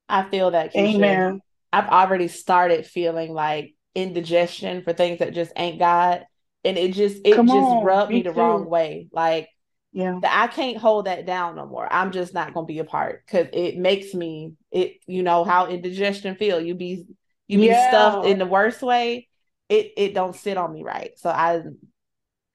I 0.08 0.24
feel 0.30 0.52
that. 0.52 0.74
Keisha. 0.74 0.96
Amen. 0.96 1.42
I've 1.72 1.88
already 1.90 2.28
started 2.28 2.86
feeling 2.86 3.34
like 3.34 3.76
indigestion 3.96 4.84
for 4.84 4.94
things 4.94 5.20
that 5.20 5.34
just 5.34 5.52
ain't 5.56 5.80
God. 5.80 6.26
And 6.66 6.78
it 6.78 6.94
just 6.94 7.18
it 7.26 7.36
Come 7.36 7.50
just 7.50 7.72
on, 7.72 7.84
rubbed 7.84 8.12
me 8.12 8.18
me 8.18 8.24
the 8.24 8.32
wrong 8.32 8.66
way. 8.66 9.08
Like 9.12 9.50
Yeah. 9.94 10.20
I 10.24 10.48
can't 10.48 10.78
hold 10.78 11.06
that 11.06 11.26
down 11.26 11.56
no 11.56 11.66
more. 11.66 11.88
I'm 11.92 12.12
just 12.12 12.34
not 12.34 12.54
gonna 12.54 12.66
be 12.66 12.80
a 12.80 12.84
part 12.84 13.24
because 13.26 13.48
it 13.54 13.78
makes 13.78 14.14
me 14.14 14.54
it 14.72 14.98
you 15.08 15.24
know 15.24 15.44
how 15.44 15.68
indigestion 15.68 16.36
feel. 16.36 16.60
You 16.60 16.76
be 16.76 17.06
you 17.48 17.60
be 17.60 17.68
Yeah. 17.68 17.88
stuffed 17.88 18.26
in 18.28 18.40
the 18.40 18.46
worst 18.46 18.82
way. 18.82 19.28
It 19.70 19.94
it 19.98 20.14
don't 20.14 20.36
sit 20.36 20.58
on 20.58 20.74
me 20.74 20.84
right. 20.84 21.12
So 21.18 21.30
I 21.30 21.62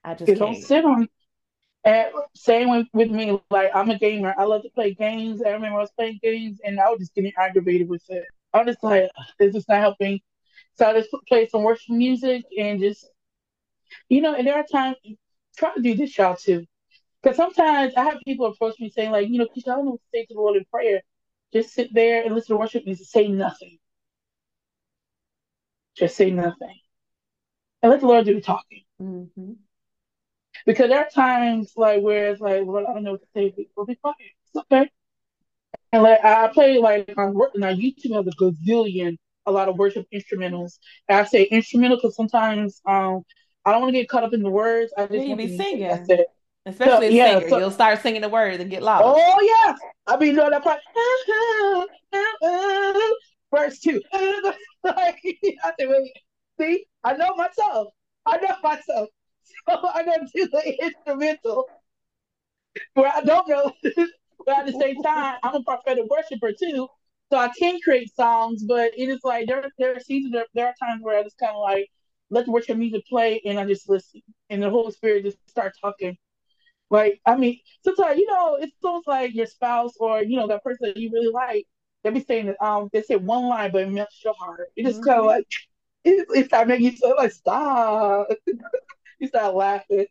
I 0.02 0.14
just 0.14 0.32
It 0.32 0.38
don't 0.38 0.54
can't. 0.54 0.64
sit 0.64 0.84
on. 0.84 1.08
And 1.84 2.10
same 2.34 2.70
with, 2.70 2.86
with 2.94 3.10
me, 3.10 3.40
like 3.50 3.70
I'm 3.74 3.90
a 3.90 3.98
gamer. 3.98 4.34
I 4.38 4.44
love 4.44 4.62
to 4.62 4.70
play 4.70 4.94
games. 4.94 5.42
I 5.42 5.50
remember 5.50 5.78
I 5.78 5.82
was 5.82 5.92
playing 5.92 6.20
games 6.22 6.60
and 6.64 6.80
I 6.80 6.90
was 6.90 7.00
just 7.00 7.14
getting 7.14 7.32
aggravated 7.38 7.88
with 7.88 8.02
it. 8.10 8.24
I 8.54 8.58
was 8.62 8.68
just 8.74 8.84
like, 8.84 9.10
this 9.38 9.54
is 9.54 9.68
not 9.68 9.80
helping. 9.80 10.20
So 10.76 10.86
I 10.86 10.94
just 10.94 11.10
play 11.28 11.48
some 11.48 11.62
worship 11.62 11.90
music 11.94 12.44
and 12.58 12.80
just, 12.80 13.06
you 14.08 14.22
know, 14.22 14.34
and 14.34 14.46
there 14.46 14.56
are 14.56 14.64
times, 14.64 14.96
try 15.56 15.74
to 15.74 15.82
do 15.82 15.94
this, 15.94 16.16
y'all, 16.18 16.36
too. 16.36 16.66
Because 17.22 17.36
sometimes 17.36 17.94
I 17.96 18.04
have 18.04 18.18
people 18.26 18.46
approach 18.46 18.80
me 18.80 18.90
saying, 18.90 19.10
like, 19.12 19.28
you 19.28 19.38
know, 19.38 19.46
Keisha, 19.46 19.68
I 19.72 19.76
don't 19.76 19.86
know 19.86 19.90
what 19.92 20.00
to 20.00 20.06
say 20.14 20.26
to 20.26 20.34
the 20.34 20.40
Lord 20.40 20.56
in 20.56 20.64
prayer. 20.66 21.02
Just 21.52 21.74
sit 21.74 21.92
there 21.94 22.24
and 22.24 22.34
listen 22.34 22.56
to 22.56 22.60
worship 22.60 22.86
music, 22.86 23.06
say 23.08 23.28
nothing. 23.28 23.78
Just 25.96 26.16
say 26.16 26.30
nothing. 26.30 26.78
And 27.82 27.90
let 27.92 28.00
the 28.00 28.06
Lord 28.06 28.26
do 28.26 28.34
the 28.34 28.40
talking. 28.40 28.82
Mhm. 29.00 29.56
Because 30.66 30.88
there 30.88 31.00
are 31.00 31.10
times 31.10 31.72
like 31.76 32.02
where 32.02 32.30
it's 32.30 32.40
like, 32.40 32.62
well, 32.64 32.86
I 32.86 32.94
don't 32.94 33.04
know 33.04 33.12
what 33.12 33.20
to 33.20 33.26
say, 33.34 33.52
but 33.56 33.66
we'll 33.76 33.86
be 33.86 33.96
quiet. 33.96 34.16
It's 34.20 34.56
okay. 34.56 34.90
And 35.92 36.02
like 36.02 36.24
I 36.24 36.48
play 36.48 36.78
like 36.78 37.12
on 37.16 37.34
work 37.34 37.52
now 37.54 37.72
YouTube 37.72 38.14
has 38.14 38.26
a 38.26 38.30
gazillion 38.42 39.16
a 39.46 39.52
lot 39.52 39.68
of 39.68 39.76
worship 39.76 40.06
instrumentals. 40.12 40.78
And 41.08 41.18
I 41.18 41.24
say 41.24 41.44
instrumental 41.44 41.98
because 41.98 42.16
sometimes 42.16 42.80
um 42.86 43.22
I 43.64 43.72
don't 43.72 43.82
want 43.82 43.94
to 43.94 44.00
get 44.00 44.08
caught 44.08 44.24
up 44.24 44.34
in 44.34 44.42
the 44.42 44.50
words. 44.50 44.92
I 44.96 45.02
just 45.02 45.14
Yeah, 45.14 45.22
you 45.22 45.36
be 45.36 45.56
singing. 45.56 45.88
That's 45.88 46.08
it. 46.08 46.26
Especially 46.66 47.08
a 47.08 47.10
yeah, 47.10 47.38
singer. 47.38 47.50
so- 47.50 47.58
You'll 47.58 47.70
start 47.70 48.00
singing 48.02 48.22
the 48.22 48.28
words 48.28 48.60
and 48.60 48.70
get 48.70 48.82
lost. 48.82 49.04
Oh 49.06 49.40
yeah. 49.40 49.76
I 50.06 50.16
be 50.16 50.32
doing 50.32 50.50
that 50.50 50.62
part. 50.62 50.80
Verse 53.54 53.78
two. 53.80 54.02
like, 54.12 55.20
I 55.24 55.72
say, 55.78 55.86
wait, 55.86 56.12
see, 56.60 56.86
I 57.04 57.14
know 57.14 57.34
myself. 57.36 57.88
I 58.26 58.38
know 58.38 58.56
myself. 58.62 59.08
So 59.68 59.88
I 59.88 60.04
gotta 60.04 60.26
do 60.34 60.48
the 60.48 60.84
instrumental 60.84 61.68
where 62.94 63.12
I 63.14 63.20
don't 63.22 63.48
know. 63.48 63.72
but 64.46 64.58
at 64.58 64.66
the 64.66 64.72
same 64.72 65.02
time, 65.02 65.36
I'm 65.42 65.56
a 65.56 65.62
prophetic 65.62 66.04
worshiper 66.10 66.52
too. 66.52 66.88
So 67.30 67.38
I 67.38 67.50
can 67.58 67.78
create 67.82 68.14
songs, 68.14 68.62
but 68.64 68.92
it 68.96 69.08
is 69.08 69.20
like 69.24 69.46
there, 69.46 69.64
there 69.78 69.96
are 69.96 70.00
seasons, 70.00 70.32
there, 70.32 70.46
there 70.54 70.66
are 70.66 70.74
times 70.78 71.02
where 71.02 71.18
I 71.18 71.22
just 71.22 71.38
kind 71.38 71.52
of 71.54 71.62
like 71.62 71.88
let 72.30 72.46
the 72.46 72.52
worship 72.52 72.76
music 72.76 73.06
play 73.08 73.40
and 73.44 73.58
I 73.58 73.64
just 73.64 73.88
listen. 73.88 74.20
And 74.50 74.62
the 74.62 74.70
Holy 74.70 74.92
Spirit 74.92 75.24
just 75.24 75.38
start 75.48 75.72
talking. 75.80 76.16
Like, 76.90 77.20
I 77.26 77.36
mean, 77.36 77.58
sometimes, 77.82 78.18
you 78.18 78.26
know, 78.26 78.56
it's 78.60 78.72
almost 78.84 79.08
like 79.08 79.34
your 79.34 79.46
spouse 79.46 79.94
or, 79.98 80.22
you 80.22 80.36
know, 80.36 80.46
that 80.48 80.62
person 80.62 80.88
that 80.88 80.96
you 80.96 81.10
really 81.12 81.32
like, 81.32 81.66
they 82.02 82.10
be 82.10 82.22
saying 82.22 82.46
that, 82.46 82.62
um, 82.64 82.88
they 82.92 83.02
say 83.02 83.16
one 83.16 83.44
line, 83.48 83.72
but 83.72 83.82
it 83.82 83.90
melts 83.90 84.22
your 84.22 84.34
heart. 84.38 84.68
It 84.76 84.84
just 84.84 85.02
kind 85.02 85.20
of 85.20 85.26
like, 85.26 85.46
it, 86.04 86.26
it 86.34 86.46
start 86.46 86.68
making 86.68 86.86
you 86.86 86.92
feel 86.92 87.14
like, 87.16 87.32
stop. 87.32 88.28
you 89.20 89.28
start 89.28 89.54
laughing. 89.54 90.06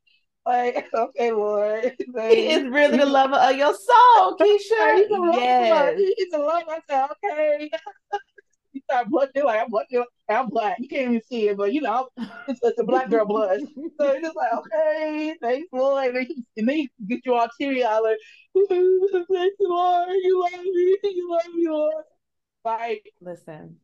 Like, 0.46 0.90
okay, 0.94 1.32
Lord. 1.32 1.96
He 2.30 2.50
is 2.52 2.64
really 2.64 2.98
the 2.98 3.06
lover 3.06 3.36
of 3.36 3.56
your 3.56 3.74
soul, 3.74 4.38
Keisha. 4.38 4.96
he's 4.98 5.10
a 5.10 5.20
love. 5.20 5.36
Yes. 5.36 6.00
He's 6.18 6.34
a 6.34 6.38
love. 6.38 6.64
I 6.70 6.80
said, 6.90 7.08
okay. 7.26 7.72
you 8.74 8.82
start 8.82 9.10
blushing 9.10 9.44
like 9.44 9.62
I'm 9.62 9.70
blushing. 9.70 10.04
I'm 10.30 10.50
black. 10.50 10.78
You 10.80 10.88
can't 10.88 11.10
even 11.10 11.22
see 11.30 11.50
it, 11.50 11.58
but 11.58 11.74
you 11.74 11.82
know, 11.82 12.10
it's, 12.48 12.60
it's 12.62 12.80
a 12.80 12.84
black 12.84 13.10
girl 13.10 13.26
blush. 13.26 13.62
So 14.00 14.10
it's 14.10 14.22
just 14.22 14.36
like, 14.36 14.54
okay, 14.54 15.36
thanks, 15.42 15.68
Lord. 15.72 16.08
And 16.08 16.16
then, 16.18 16.26
he- 16.26 16.46
and 16.58 16.70
then 16.70 16.76
he 16.76 16.92
get 17.08 17.26
you 17.26 17.36
all 17.36 17.48
teary 17.60 17.84
eyed, 17.84 18.00
like, 18.00 18.18
thanks, 18.70 19.56
Lord. 19.60 20.10
You 20.10 20.42
love 20.42 20.62
me. 20.64 20.98
You 21.04 21.32
love 21.32 21.54
me, 21.54 21.70
Lord. 21.70 22.04
Like 22.66 23.12
Listen, 23.20 23.78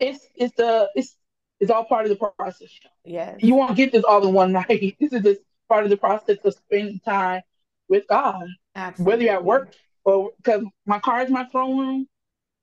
it's 0.00 0.26
it's 0.34 0.54
the 0.56 0.88
it's 0.94 1.16
it's 1.62 1.70
all 1.70 1.84
part 1.84 2.06
of 2.06 2.10
the 2.10 2.16
process. 2.16 2.70
yes. 3.04 3.38
You 3.42 3.54
won't 3.54 3.76
get 3.76 3.92
this 3.92 4.04
all 4.04 4.26
in 4.26 4.34
one 4.34 4.52
night. 4.60 4.96
This 5.00 5.12
is 5.12 5.22
just 5.22 5.40
part 5.68 5.84
of 5.84 5.90
the 5.90 5.96
process 5.96 6.38
of 6.44 6.54
spending 6.54 7.00
time 7.00 7.42
with 7.88 8.06
God 8.08 8.46
Absolutely. 8.74 9.12
whether 9.12 9.22
you're 9.24 9.34
at 9.34 9.44
work 9.44 9.74
or 10.04 10.32
because 10.38 10.64
my 10.86 10.98
car 11.00 11.22
is 11.22 11.30
my 11.30 11.46
throne 11.46 11.78
room, 11.78 12.08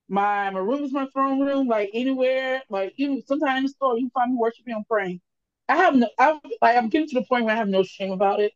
my 0.10 0.50
my 0.52 0.60
room 0.60 0.84
is 0.84 0.92
my 0.94 1.08
throne 1.14 1.40
room. 1.40 1.68
Like 1.68 1.92
anywhere, 1.94 2.62
like 2.70 2.94
even 2.98 3.24
sometimes 3.26 3.58
in 3.58 3.64
the 3.66 3.70
store, 3.70 3.98
you 3.98 4.04
can 4.06 4.12
find 4.12 4.34
me 4.34 4.38
worshiping 4.40 4.76
and 4.76 4.88
praying. 4.88 5.22
I 5.70 5.78
have 5.78 5.96
no, 5.96 6.10
I 6.20 6.40
like 6.62 6.78
I'm 6.78 6.90
getting 6.90 7.10
to 7.10 7.20
the 7.20 7.26
point 7.26 7.46
where 7.46 7.56
I 7.56 7.58
have 7.58 7.70
no 7.70 7.84
shame 7.84 8.12
about 8.12 8.42
it 8.42 8.54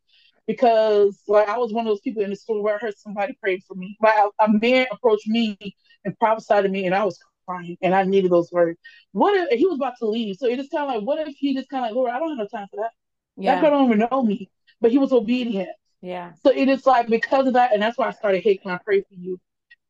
because 0.47 1.21
like 1.27 1.47
I 1.47 1.57
was 1.57 1.73
one 1.73 1.87
of 1.87 1.91
those 1.91 2.01
people 2.01 2.23
in 2.23 2.31
the 2.31 2.35
store 2.35 2.61
where 2.61 2.75
I 2.75 2.79
heard 2.79 2.97
somebody 2.97 3.37
pray 3.41 3.59
for 3.67 3.75
me. 3.75 3.97
Like 4.01 4.17
a, 4.17 4.45
a 4.45 4.49
man 4.51 4.87
approached 4.91 5.27
me 5.27 5.57
and 6.05 6.17
prophesied 6.19 6.63
to 6.63 6.69
me, 6.69 6.85
and 6.85 6.95
I 6.95 7.05
was 7.05 7.19
crying, 7.45 7.77
and 7.81 7.93
I 7.93 8.03
needed 8.03 8.31
those 8.31 8.51
words. 8.51 8.79
What 9.11 9.35
if 9.51 9.59
he 9.59 9.65
was 9.65 9.75
about 9.75 9.97
to 9.99 10.07
leave? 10.07 10.37
So 10.37 10.47
it 10.47 10.59
is 10.59 10.69
kind 10.69 10.83
of 10.89 10.95
like, 10.95 11.07
what 11.07 11.27
if 11.27 11.35
he 11.37 11.53
just 11.53 11.69
kind 11.69 11.83
of 11.85 11.89
like, 11.89 11.95
Lord, 11.95 12.11
I 12.11 12.19
don't 12.19 12.29
have 12.29 12.37
no 12.37 12.47
time 12.47 12.67
for 12.71 12.77
that. 12.77 12.91
Yeah. 13.37 13.55
That 13.55 13.61
girl 13.61 13.71
don't 13.71 13.85
even 13.91 14.07
know 14.11 14.23
me, 14.23 14.49
but 14.81 14.91
he 14.91 14.97
was 14.97 15.11
obedient. 15.11 15.69
Yeah. 16.01 16.33
So 16.43 16.51
it 16.51 16.67
is 16.69 16.85
like 16.85 17.07
because 17.07 17.47
of 17.47 17.53
that, 17.53 17.73
and 17.73 17.81
that's 17.81 17.97
why 17.97 18.07
I 18.07 18.11
started 18.11 18.43
hating. 18.43 18.71
I 18.71 18.77
pray 18.77 19.01
for 19.01 19.15
you 19.15 19.39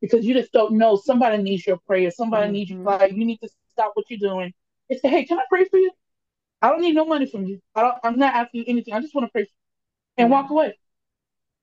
because 0.02 0.26
you 0.26 0.34
just 0.34 0.52
don't 0.52 0.74
know. 0.74 0.96
Somebody 0.96 1.42
needs 1.42 1.66
your 1.66 1.78
prayer. 1.78 2.12
Somebody 2.12 2.52
needs 2.52 2.70
you. 2.70 2.84
Like 2.84 3.14
you 3.14 3.26
need 3.26 3.38
to 3.38 3.50
stop 3.72 3.92
what 3.96 4.06
you're 4.10 4.20
doing 4.20 4.54
and 4.90 5.00
say, 5.00 5.10
"Hey, 5.10 5.26
can 5.26 5.40
I 5.40 5.44
pray 5.50 5.66
for 5.66 5.78
you? 5.78 5.92
I 6.62 6.70
don't 6.70 6.82
need 6.82 6.96
no 6.96 7.06
money 7.06 7.26
from 7.26 7.46
you. 7.46 7.60
I 7.76 7.82
don't. 7.82 7.96
I'm 8.04 8.18
not 8.20 8.34
asking 8.36 8.62
you 8.62 8.66
anything. 8.68 8.94
I 8.94 9.02
just 9.02 9.16
want 9.16 9.28
to 9.28 9.32
pray 9.32 9.44
for 9.44 9.50
you 9.50 10.24
and 10.24 10.32
walk 10.32 10.50
away, 10.52 10.78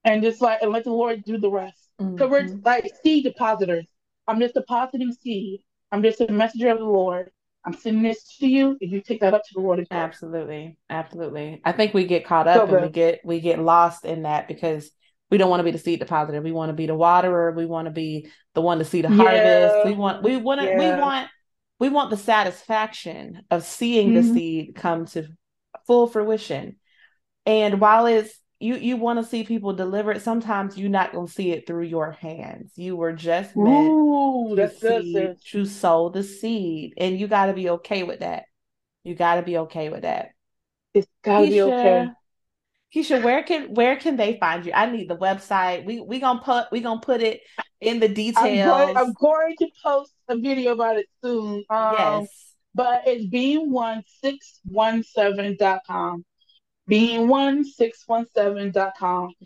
and 0.04 0.22
just 0.22 0.40
like 0.40 0.60
and 0.62 0.72
let 0.72 0.84
the 0.84 0.92
Lord 0.92 1.22
do 1.24 1.38
the 1.38 1.50
rest. 1.50 1.88
Because 2.16 2.30
we're 2.30 2.42
Mhm. 2.44 2.64
like 2.66 2.92
seed 3.02 3.24
depositors. 3.24 3.86
I'm 4.26 4.40
just 4.40 4.54
depositing 4.54 5.12
seed. 5.12 5.62
I'm 5.92 6.02
just 6.02 6.20
a 6.20 6.30
messenger 6.30 6.70
of 6.70 6.78
the 6.78 6.84
Lord. 6.84 7.30
I'm 7.64 7.74
sending 7.74 8.02
this 8.02 8.36
to 8.38 8.46
you, 8.46 8.78
and 8.80 8.90
you 8.90 9.02
take 9.02 9.20
that 9.20 9.34
up 9.34 9.42
to 9.42 9.54
the 9.54 9.60
Lord. 9.60 9.86
Absolutely. 9.90 10.78
Absolutely. 10.88 11.60
I 11.64 11.72
think 11.72 11.92
we 11.92 12.06
get 12.06 12.24
caught 12.24 12.48
up 12.48 12.68
So 12.68 12.74
and 12.74 12.86
we 12.86 12.90
get 12.90 13.20
we 13.24 13.40
get 13.40 13.58
lost 13.58 14.04
in 14.04 14.22
that 14.22 14.48
because 14.48 14.90
we 15.30 15.36
don't 15.38 15.50
want 15.50 15.60
to 15.60 15.64
be 15.64 15.70
the 15.70 15.78
seed 15.78 16.00
depositor. 16.00 16.40
We 16.40 16.52
want 16.52 16.70
to 16.70 16.74
be 16.74 16.86
the 16.86 16.94
waterer. 16.94 17.52
We 17.52 17.66
want 17.66 17.86
to 17.86 17.92
be 17.92 18.30
the 18.54 18.62
one 18.62 18.78
to 18.78 18.84
see 18.84 19.02
the 19.02 19.08
harvest. 19.10 19.74
Yeah. 19.76 19.84
We 19.84 19.92
want 19.94 20.22
we 20.22 20.36
want 20.38 20.60
to 20.62 20.70
we 20.70 20.86
want 20.86 21.28
we 21.78 21.88
want 21.90 22.10
the 22.10 22.16
satisfaction 22.16 23.42
of 23.50 23.62
seeing 23.62 24.14
the 24.14 24.20
Mhm. 24.20 24.34
seed 24.34 24.74
come 24.74 25.04
to 25.06 25.28
full 25.86 26.06
fruition. 26.06 26.76
And 27.46 27.80
while 27.80 28.06
it's 28.06 28.39
you 28.60 28.76
you 28.76 28.96
want 28.96 29.18
to 29.18 29.24
see 29.24 29.42
people 29.42 29.72
delivered, 29.72 30.22
sometimes 30.22 30.78
you're 30.78 30.90
not 30.90 31.12
going 31.12 31.26
to 31.26 31.32
see 31.32 31.50
it 31.50 31.66
through 31.66 31.84
your 31.84 32.12
hands. 32.12 32.72
You 32.76 32.94
were 32.96 33.12
just 33.12 33.56
meant 33.56 33.90
Ooh, 33.90 34.54
to 34.54 34.70
seed, 34.70 35.36
to 35.50 35.64
sow 35.64 36.10
the 36.10 36.22
seed, 36.22 36.94
and 36.96 37.18
you 37.18 37.26
got 37.26 37.46
to 37.46 37.54
be 37.54 37.70
okay 37.70 38.02
with 38.02 38.20
that. 38.20 38.44
You 39.02 39.14
got 39.14 39.36
to 39.36 39.42
be 39.42 39.58
okay 39.58 39.88
with 39.88 40.02
that. 40.02 40.30
It's 40.94 41.08
gotta 41.22 41.46
be 41.46 41.62
okay. 41.62 42.08
Keisha, 42.94 43.18
Keisha, 43.18 43.22
where 43.22 43.42
can 43.42 43.74
where 43.74 43.96
can 43.96 44.16
they 44.16 44.38
find 44.38 44.66
you? 44.66 44.72
I 44.72 44.90
need 44.90 45.08
the 45.08 45.16
website. 45.16 45.84
We 45.84 46.00
we 46.00 46.18
gonna 46.18 46.40
put 46.40 46.66
we 46.72 46.80
gonna 46.80 47.00
put 47.00 47.22
it 47.22 47.40
in 47.80 48.00
the 48.00 48.08
I'm 48.08 48.14
details. 48.14 48.68
going, 48.68 48.96
I'm 48.96 49.12
going 49.12 49.56
to 49.58 49.68
post 49.82 50.12
a 50.28 50.36
video 50.36 50.72
about 50.72 50.96
it 50.96 51.06
soon. 51.22 51.64
Um, 51.70 51.94
yes. 51.96 52.54
but 52.74 53.02
it's 53.06 53.24
beingone617.com. 53.26 53.30
being 53.30 53.72
one 53.72 54.02
six 54.22 54.60
one 54.64 55.02
seven 55.04 55.56
dot 55.58 55.80
com. 55.86 56.24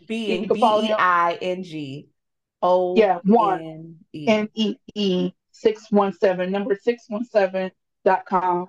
Being 0.07 0.47
B 0.47 0.59
E 0.61 0.93
I 0.93 1.37
N 1.41 1.63
G 1.63 2.07
O 2.61 2.95
yeah 2.95 3.19
one 3.23 3.99
N 4.27 4.49
E 4.55 4.75
E 4.95 5.31
six 5.51 5.91
one 5.91 6.13
seven 6.13 6.51
number 6.51 6.77
six 6.81 7.05
one 7.07 7.23
seven 7.25 7.71
dot 8.03 8.25
com. 8.25 8.67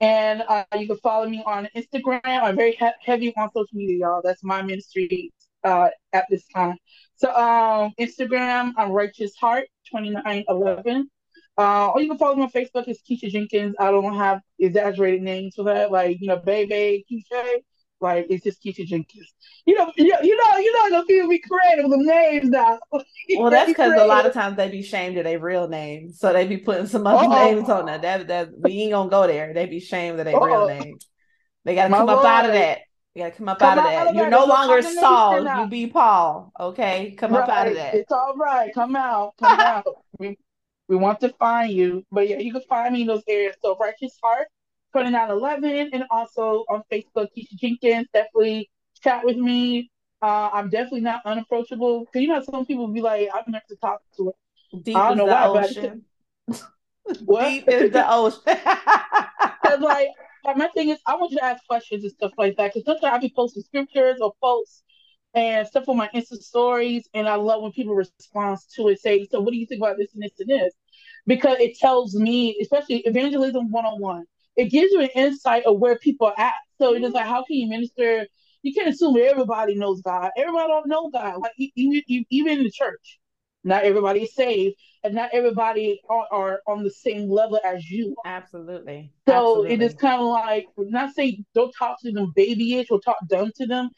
And 0.00 0.42
uh, 0.46 0.64
you 0.78 0.86
can 0.86 0.98
follow 0.98 1.26
me 1.28 1.42
on 1.46 1.68
Instagram. 1.74 2.20
I'm 2.24 2.56
very 2.56 2.72
he- 2.72 2.90
heavy 3.00 3.34
on 3.36 3.50
social 3.52 3.68
media, 3.72 3.98
y'all. 4.00 4.20
That's 4.22 4.44
my 4.44 4.60
ministry 4.60 5.32
uh, 5.64 5.88
at 6.12 6.26
this 6.28 6.46
time. 6.48 6.76
So 7.14 7.34
um, 7.34 7.92
Instagram, 7.98 8.72
I'm 8.76 8.90
Righteous 8.90 9.34
Heart 9.36 9.68
2911. 9.90 11.08
Uh, 11.58 11.88
or 11.88 12.02
you 12.02 12.08
can 12.08 12.18
follow 12.18 12.36
me 12.36 12.42
on 12.42 12.50
Facebook. 12.50 12.86
It's 12.86 13.00
Keisha 13.02 13.30
Jenkins. 13.30 13.74
I 13.78 13.90
don't 13.90 14.14
have 14.14 14.42
exaggerated 14.58 15.22
names 15.22 15.54
for 15.54 15.62
that, 15.64 15.90
like 15.90 16.20
you 16.20 16.28
know, 16.28 16.36
Baby 16.36 17.06
Keisha. 17.10 17.60
Like 18.00 18.26
it's 18.28 18.44
just 18.44 18.62
Keisha 18.62 18.86
Jenkins. 18.86 19.32
You 19.64 19.74
know, 19.74 19.90
you 19.96 20.08
know, 20.08 20.20
you 20.20 20.36
know, 20.36 20.58
you 20.58 20.72
know, 20.72 21.00
the 21.00 21.06
people 21.06 21.28
be 21.30 21.38
creative 21.38 21.88
with 21.88 21.98
the 21.98 22.04
names 22.04 22.50
now. 22.50 22.78
well, 22.90 23.50
that's 23.50 23.70
because 23.70 24.00
a 24.00 24.04
lot 24.04 24.26
of 24.26 24.34
times 24.34 24.56
they 24.56 24.68
be 24.68 24.82
shamed 24.82 25.16
of 25.16 25.24
their 25.24 25.38
real 25.38 25.66
name, 25.66 26.12
so 26.12 26.32
they 26.32 26.46
be 26.46 26.58
putting 26.58 26.86
some 26.86 27.06
other 27.06 27.26
Uh-oh. 27.26 27.54
names 27.54 27.70
on 27.70 27.86
that. 27.86 28.02
That 28.02 28.28
that 28.28 28.48
we 28.58 28.82
ain't 28.82 28.92
gonna 28.92 29.08
go 29.08 29.26
there. 29.26 29.54
They 29.54 29.66
be 29.66 29.80
shamed 29.80 30.18
of 30.18 30.26
their 30.26 30.38
real 30.38 30.68
name. 30.68 30.98
They 31.64 31.74
gotta 31.74 31.92
come 31.92 32.08
up 32.08 32.24
out 32.24 32.44
of 32.44 32.52
that. 32.52 32.80
You 33.14 33.22
gotta 33.22 33.34
come 33.34 33.48
up 33.48 33.58
come 33.58 33.78
out 33.78 33.78
of 33.78 33.84
that. 33.84 34.14
You're 34.14 34.28
no 34.28 34.44
longer 34.44 34.82
Saul. 34.82 35.42
You 35.42 35.66
be 35.68 35.86
Paul. 35.86 36.52
Okay, 36.60 37.12
come 37.16 37.32
right. 37.32 37.44
up 37.44 37.48
out 37.48 37.68
of 37.68 37.74
that. 37.74 37.94
It's 37.94 38.12
all 38.12 38.34
right. 38.36 38.74
Come 38.74 38.94
out. 38.94 39.32
Come 39.38 39.58
out. 39.60 39.86
We, 40.18 40.38
we 40.88 40.96
want 40.96 41.20
to 41.20 41.30
find 41.30 41.72
you, 41.72 42.04
but 42.12 42.28
yeah, 42.28 42.38
you 42.38 42.52
can 42.52 42.62
find 42.68 42.92
me 42.92 43.00
in 43.00 43.06
those 43.06 43.24
areas. 43.26 43.56
So 43.62 43.74
Righteous 43.80 44.18
Heart 44.22 44.48
2911 44.96 45.90
and 45.92 46.04
also 46.10 46.64
on 46.70 46.82
Facebook, 46.90 47.28
Keisha 47.36 47.54
Jenkins. 47.56 48.06
Definitely 48.14 48.70
chat 49.02 49.24
with 49.24 49.36
me. 49.36 49.90
Uh, 50.22 50.48
I'm 50.52 50.70
definitely 50.70 51.02
not 51.02 51.20
unapproachable 51.26 52.00
because 52.00 52.22
you 52.22 52.28
know 52.28 52.42
some 52.42 52.64
people 52.64 52.88
be 52.88 53.02
like, 53.02 53.28
I'm 53.34 53.44
never 53.48 53.64
to 53.68 53.76
talk 53.76 54.00
to 54.16 54.30
it. 54.30 54.84
Deep 54.84 54.96
I 54.96 55.08
don't 55.08 55.18
know 55.18 55.26
why, 55.26 55.46
ocean. 55.46 56.04
what? 57.26 57.48
Deep 57.48 57.68
is 57.68 57.92
the 57.92 58.10
ocean. 58.10 58.40
Like 59.80 60.08
my 60.56 60.68
thing 60.68 60.90
is, 60.90 60.98
I 61.06 61.16
want 61.16 61.32
you 61.32 61.38
to 61.38 61.44
ask 61.44 61.66
questions 61.66 62.04
and 62.04 62.12
stuff 62.12 62.32
like 62.38 62.56
that. 62.56 62.72
Because 62.72 62.86
sometimes 62.86 63.14
I 63.14 63.18
be 63.18 63.32
posting 63.34 63.64
scriptures 63.64 64.18
or 64.20 64.32
posts 64.40 64.84
and 65.34 65.66
stuff 65.66 65.88
on 65.88 65.96
my 65.96 66.08
Insta 66.14 66.40
stories, 66.40 67.06
and 67.12 67.28
I 67.28 67.34
love 67.34 67.62
when 67.62 67.72
people 67.72 67.94
respond 67.94 68.58
to 68.76 68.88
it, 68.88 69.00
say, 69.00 69.26
"So 69.26 69.40
what 69.40 69.50
do 69.50 69.58
you 69.58 69.66
think 69.66 69.82
about 69.82 69.98
this 69.98 70.14
and 70.14 70.22
this 70.22 70.38
and 70.38 70.48
this?" 70.48 70.72
Because 71.26 71.58
it 71.58 71.76
tells 71.78 72.14
me, 72.14 72.56
especially 72.62 72.98
evangelism 73.00 73.70
one 73.70 73.84
on 73.84 74.00
one 74.00 74.24
it 74.56 74.66
gives 74.66 74.92
you 74.92 75.00
an 75.00 75.10
insight 75.14 75.64
of 75.66 75.78
where 75.78 75.98
people 75.98 76.28
are 76.28 76.38
at. 76.38 76.54
So 76.78 76.94
it's 76.94 77.14
like, 77.14 77.26
how 77.26 77.44
can 77.44 77.56
you 77.56 77.68
minister? 77.68 78.26
You 78.62 78.74
can't 78.74 78.88
assume 78.88 79.16
everybody 79.16 79.74
knows 79.76 80.00
God. 80.00 80.30
Everybody 80.36 80.68
don't 80.68 80.88
know 80.88 81.10
God. 81.10 81.38
Like 81.40 81.52
even 81.58 82.02
even 82.30 82.58
in 82.58 82.64
the 82.64 82.70
church, 82.70 83.18
not 83.64 83.84
everybody 83.84 84.22
is 84.22 84.34
saved, 84.34 84.76
and 85.04 85.14
not 85.14 85.30
everybody 85.32 86.00
are, 86.08 86.26
are 86.32 86.60
on 86.66 86.82
the 86.82 86.90
same 86.90 87.30
level 87.30 87.60
as 87.64 87.88
you. 87.88 88.14
Absolutely. 88.24 89.12
So 89.28 89.34
Absolutely. 89.34 89.74
it 89.74 89.82
is 89.82 89.94
kind 89.94 90.20
of 90.20 90.28
like 90.28 90.66
not 90.78 91.14
saying 91.14 91.44
don't 91.54 91.72
talk 91.78 91.98
to 92.02 92.12
them 92.12 92.32
babyish 92.34 92.90
or 92.90 93.00
talk 93.00 93.16
dumb 93.28 93.52
to 93.56 93.66
them. 93.66 93.90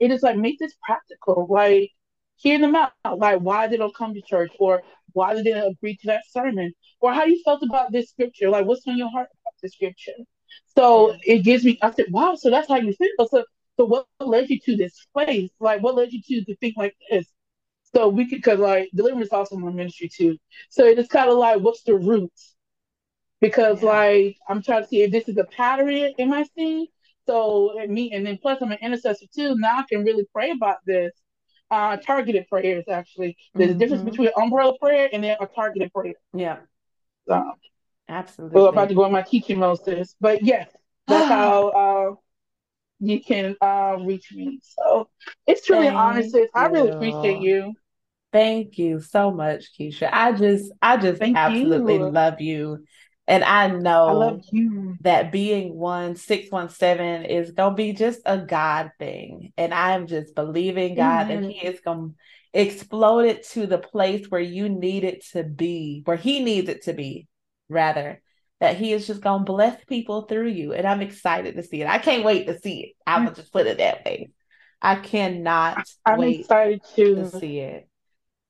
It 0.00 0.10
is 0.10 0.22
like 0.22 0.36
make 0.36 0.58
this 0.58 0.74
practical. 0.84 1.46
Like 1.48 1.90
hear 2.36 2.58
them 2.58 2.76
out. 2.76 2.92
Like 3.16 3.40
why 3.40 3.66
they 3.66 3.76
don't 3.76 3.94
come 3.94 4.14
to 4.14 4.22
church, 4.22 4.52
or 4.58 4.82
why 5.12 5.34
they 5.34 5.42
did 5.42 5.56
they 5.56 5.66
agree 5.66 5.96
to 5.96 6.06
that 6.08 6.22
sermon, 6.30 6.72
or 7.00 7.12
how 7.12 7.24
you 7.24 7.40
felt 7.44 7.62
about 7.62 7.92
this 7.92 8.10
scripture. 8.10 8.50
Like 8.50 8.66
what's 8.66 8.86
on 8.86 8.96
your 8.96 9.10
heart 9.10 9.28
description. 9.64 10.14
So 10.76 11.16
it 11.32 11.40
gives 11.48 11.64
me, 11.64 11.78
I 11.82 11.90
said, 11.90 12.06
wow, 12.10 12.34
so 12.36 12.50
that's 12.50 12.68
how 12.68 12.76
you 12.76 12.92
feel. 12.92 13.28
So, 13.28 13.44
so 13.76 13.84
what 13.92 14.06
led 14.20 14.50
you 14.50 14.58
to 14.66 14.76
this 14.76 14.94
place? 15.12 15.50
Like, 15.58 15.82
what 15.82 15.96
led 15.96 16.12
you 16.12 16.20
to 16.22 16.44
to 16.44 16.56
think 16.60 16.74
like 16.76 16.94
this? 17.10 17.26
So 17.94 18.08
we 18.08 18.28
could, 18.28 18.42
cause 18.42 18.58
like 18.58 18.90
deliverance 18.94 19.28
is 19.28 19.32
also 19.32 19.56
my 19.56 19.70
ministry 19.70 20.08
too. 20.08 20.36
So 20.68 20.84
it's 20.84 21.08
kind 21.08 21.30
of 21.30 21.38
like, 21.38 21.60
what's 21.60 21.82
the 21.82 21.94
roots? 21.94 22.54
Because 23.40 23.82
yeah. 23.82 23.90
like 23.96 24.36
I'm 24.48 24.62
trying 24.62 24.82
to 24.82 24.88
see 24.88 25.02
if 25.02 25.10
this 25.10 25.28
is 25.28 25.36
a 25.38 25.44
pattern 25.44 26.12
in 26.18 26.28
my 26.28 26.44
scene. 26.54 26.86
So 27.26 27.78
and 27.78 27.90
me, 27.92 28.12
and 28.12 28.26
then 28.26 28.38
plus 28.42 28.60
I'm 28.62 28.72
an 28.72 28.78
intercessor 28.82 29.26
too. 29.34 29.56
Now 29.56 29.78
I 29.78 29.84
can 29.88 30.04
really 30.04 30.26
pray 30.32 30.50
about 30.50 30.78
this. 30.86 31.12
Uh, 31.70 31.96
targeted 31.96 32.46
prayers 32.48 32.84
actually. 32.88 33.36
There's 33.54 33.70
mm-hmm. 33.70 33.76
a 33.76 33.78
difference 33.78 34.02
mm-hmm. 34.02 34.10
between 34.10 34.30
umbrella 34.36 34.74
prayer 34.78 35.08
and 35.12 35.24
then 35.24 35.36
a 35.40 35.46
targeted 35.46 35.92
prayer. 35.92 36.14
Yeah. 36.32 36.58
So, 37.26 37.42
Absolutely. 38.08 38.54
Well, 38.54 38.66
I'm 38.66 38.74
about 38.74 38.88
to 38.88 38.94
go 38.94 39.04
on 39.04 39.12
my 39.12 39.22
teaching 39.22 39.58
mode, 39.58 39.82
sis. 39.82 40.14
But 40.20 40.42
yes, 40.42 40.68
that's 41.06 41.28
how 41.28 41.68
uh, 41.68 42.14
you 43.00 43.22
can 43.22 43.56
uh, 43.60 43.96
reach 44.00 44.32
me. 44.32 44.60
So 44.62 45.08
it's 45.46 45.66
truly 45.66 45.88
an 45.88 45.96
honor, 45.96 46.22
sis. 46.22 46.48
I 46.54 46.66
really 46.66 46.90
appreciate 46.90 47.40
you. 47.40 47.74
Thank 48.32 48.78
you 48.78 49.00
so 49.00 49.30
much, 49.30 49.70
Keisha. 49.78 50.08
I 50.12 50.32
just, 50.32 50.72
I 50.82 50.96
just 50.96 51.20
Thank 51.20 51.36
absolutely 51.36 51.94
you. 51.94 52.10
love 52.10 52.40
you. 52.40 52.84
And 53.26 53.42
I 53.42 53.68
know 53.68 54.20
I 54.22 54.94
that 55.00 55.32
being 55.32 55.74
one 55.74 56.16
six 56.16 56.50
one 56.50 56.68
seven 56.68 57.24
is 57.24 57.52
gonna 57.52 57.74
be 57.74 57.94
just 57.94 58.20
a 58.26 58.36
God 58.36 58.90
thing. 58.98 59.52
And 59.56 59.72
I'm 59.72 60.06
just 60.06 60.34
believing 60.34 60.94
God 60.94 61.28
mm-hmm. 61.28 61.42
that 61.42 61.50
He 61.50 61.66
is 61.66 61.80
gonna 61.80 62.10
explode 62.52 63.26
it 63.26 63.48
to 63.50 63.66
the 63.66 63.78
place 63.78 64.26
where 64.28 64.42
you 64.42 64.68
need 64.68 65.04
it 65.04 65.24
to 65.32 65.42
be, 65.42 66.02
where 66.04 66.18
He 66.18 66.40
needs 66.40 66.68
it 66.68 66.82
to 66.82 66.92
be 66.92 67.28
rather 67.68 68.20
that 68.60 68.76
he 68.76 68.92
is 68.92 69.06
just 69.06 69.22
to 69.22 69.38
bless 69.40 69.82
people 69.84 70.22
through 70.22 70.48
you 70.48 70.72
and 70.72 70.86
i'm 70.86 71.00
excited 71.00 71.56
to 71.56 71.62
see 71.62 71.82
it 71.82 71.88
i 71.88 71.98
can't 71.98 72.24
wait 72.24 72.46
to 72.46 72.58
see 72.58 72.80
it 72.80 72.92
i 73.06 73.22
will 73.22 73.32
just 73.32 73.52
put 73.52 73.66
it 73.66 73.78
that 73.78 74.04
way 74.04 74.30
i 74.80 74.94
cannot 74.94 75.86
i'm 76.04 76.18
wait 76.18 76.40
excited 76.40 76.80
to, 76.94 77.14
to 77.16 77.30
see 77.30 77.58
it 77.58 77.88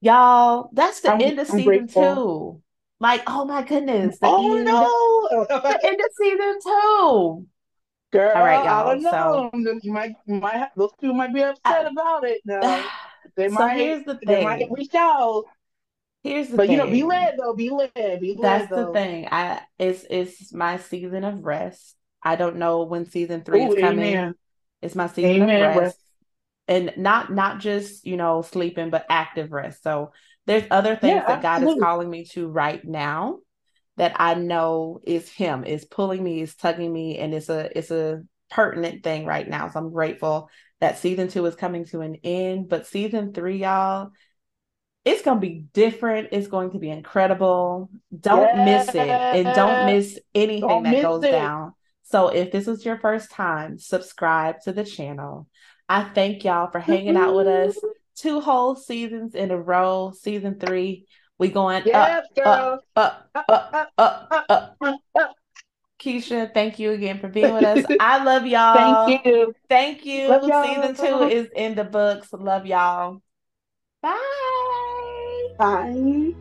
y'all 0.01 0.71
that's 0.73 1.01
the 1.01 1.13
I'm, 1.13 1.21
end 1.21 1.39
of 1.39 1.51
I'm 1.51 1.57
season 1.57 1.65
grateful. 1.65 2.15
two 2.15 2.63
like 3.01 3.23
oh 3.27 3.45
my 3.45 3.63
goodness 3.63 4.19
the 4.19 4.27
oh 4.27 4.57
end, 4.57 4.65
no 4.67 5.47
the 5.49 5.81
end 5.85 6.01
of 6.01 6.11
season 6.17 6.59
two 6.63 7.47
Girl, 8.15 8.31
All 8.33 8.45
right, 8.45 8.65
y'all. 8.65 8.87
I 8.87 8.95
don't 8.95 9.03
know. 9.03 9.51
So, 9.53 9.77
you 9.83 9.93
might, 9.93 10.15
you 10.25 10.37
might, 10.37 10.69
those 10.77 10.93
two 11.01 11.13
might 11.13 11.35
be 11.35 11.43
upset 11.43 11.85
I, 11.85 11.89
about 11.91 12.23
it. 12.23 12.43
Now 12.45 12.61
they 13.37 13.49
so 13.49 13.55
might. 13.55 13.77
Here's 13.77 14.05
the 14.05 14.15
thing. 14.15 14.29
They 14.29 14.45
might 14.45 14.71
reach 14.71 14.95
out. 14.95 15.47
Here's 16.25 16.49
the 16.49 16.57
but 16.57 16.67
thing. 16.67 16.73
you 16.73 16.85
know, 16.85 16.91
be 16.91 17.05
led 17.05 17.35
though. 17.39 17.55
Be 17.55 17.71
led. 17.71 17.93
Be 17.95 18.35
led. 18.35 18.43
That's 18.43 18.71
though. 18.71 18.87
the 18.87 18.93
thing. 18.93 19.29
I 19.31 19.61
it's 19.79 20.05
it's 20.09 20.53
my 20.53 20.79
season 20.79 21.23
of 21.23 21.45
rest. 21.45 21.95
I 22.23 22.37
don't 22.37 22.57
know 22.57 22.85
when 22.85 23.05
season 23.05 23.45
three 23.45 23.63
Ooh, 23.63 23.73
is 23.75 23.81
coming. 23.81 24.15
Amen. 24.15 24.35
It's 24.81 24.95
my 24.95 25.07
season 25.07 25.43
amen. 25.43 25.63
of 25.63 25.69
rest. 25.69 25.81
rest. 25.81 25.99
And 26.67 26.95
not 26.97 27.31
not 27.31 27.61
just, 27.61 28.07
you 28.07 28.17
know, 28.17 28.41
sleeping, 28.41 28.89
but 28.89 29.05
active 29.11 29.53
rest. 29.53 29.83
So 29.83 30.13
there's 30.47 30.65
other 30.71 30.97
things 30.97 31.17
yeah, 31.17 31.27
that 31.27 31.43
God 31.43 31.63
is 31.63 31.79
calling 31.79 32.09
me 32.09 32.25
to 32.33 32.49
right 32.49 32.83
now 32.83 33.41
that 33.97 34.17
I 34.17 34.35
know 34.35 35.01
is 35.05 35.29
him, 35.29 35.65
is 35.65 35.85
pulling 35.85 36.25
me, 36.25 36.41
is 36.41 36.55
tugging 36.55 36.93
me, 36.93 37.19
and 37.19 37.35
it's 37.35 37.51
a 37.51 37.77
it's 37.77 37.91
a 37.91 38.23
pertinent 38.51 39.03
thing 39.03 39.27
right 39.27 39.49
now. 39.49 39.69
So 39.69 39.79
I'm 39.79 39.93
grateful 39.93 40.49
that 40.81 40.99
season 40.99 41.29
two 41.29 41.45
is 41.47 41.55
coming 41.55 41.85
to 41.87 42.01
an 42.01 42.17
end. 42.25 42.69
But 42.69 42.87
season 42.87 43.33
three, 43.33 43.59
y'all, 43.59 44.11
it's 45.05 45.23
going 45.23 45.37
to 45.37 45.41
be 45.41 45.67
different. 45.73 46.29
It's 46.33 46.49
going 46.49 46.71
to 46.71 46.79
be 46.79 46.91
incredible. 46.91 47.91
Don't 48.19 48.65
miss 48.65 48.89
it 48.89 49.09
and 49.09 49.55
don't 49.55 49.87
miss 49.87 50.19
anything 50.35 50.69
don't 50.69 50.83
that 50.85 50.91
miss 50.91 51.03
goes 51.03 51.25
it. 51.25 51.31
down. 51.31 51.75
So 52.05 52.29
if 52.29 52.53
this 52.53 52.69
is 52.69 52.85
your 52.85 52.99
first 52.99 53.31
time, 53.31 53.79
subscribe 53.79 54.61
to 54.63 54.73
the 54.73 54.85
channel. 54.85 55.49
I 55.89 56.05
thank 56.05 56.45
y'all 56.45 56.71
for 56.71 56.79
hanging 56.79 57.17
out 57.17 57.35
with 57.35 57.47
us 57.47 57.79
two 58.17 58.41
whole 58.41 58.77
seasons 58.77 59.35
in 59.35 59.51
a 59.51 59.61
row. 59.61 60.13
Season 60.19 60.59
three, 60.59 61.07
we 61.39 61.49
going 61.49 61.83
yes, 61.85 62.27
up, 62.45 62.81
up, 62.97 63.31
up, 63.35 63.47
up, 63.49 63.93
up, 63.99 64.77
up, 64.81 65.01
up. 65.19 65.37
Keisha, 66.01 66.53
thank 66.53 66.79
you 66.79 66.91
again 66.91 67.19
for 67.19 67.29
being 67.29 67.55
with 67.55 67.65
us. 67.65 67.85
I 68.01 68.23
love 68.23 68.47
y'all. 68.47 69.07
Thank 69.07 69.27
you. 69.27 69.55
Thank 69.69 70.05
you. 70.05 70.29
Y'all. 70.29 70.65
Season 70.65 70.95
two 70.95 71.29
is 71.29 71.49
in 71.57 71.75
the 71.75 71.85
books. 71.85 72.29
Love 72.33 72.67
y'all. 72.67 73.23
Bye. 74.03 74.51
Bye. 75.59 76.35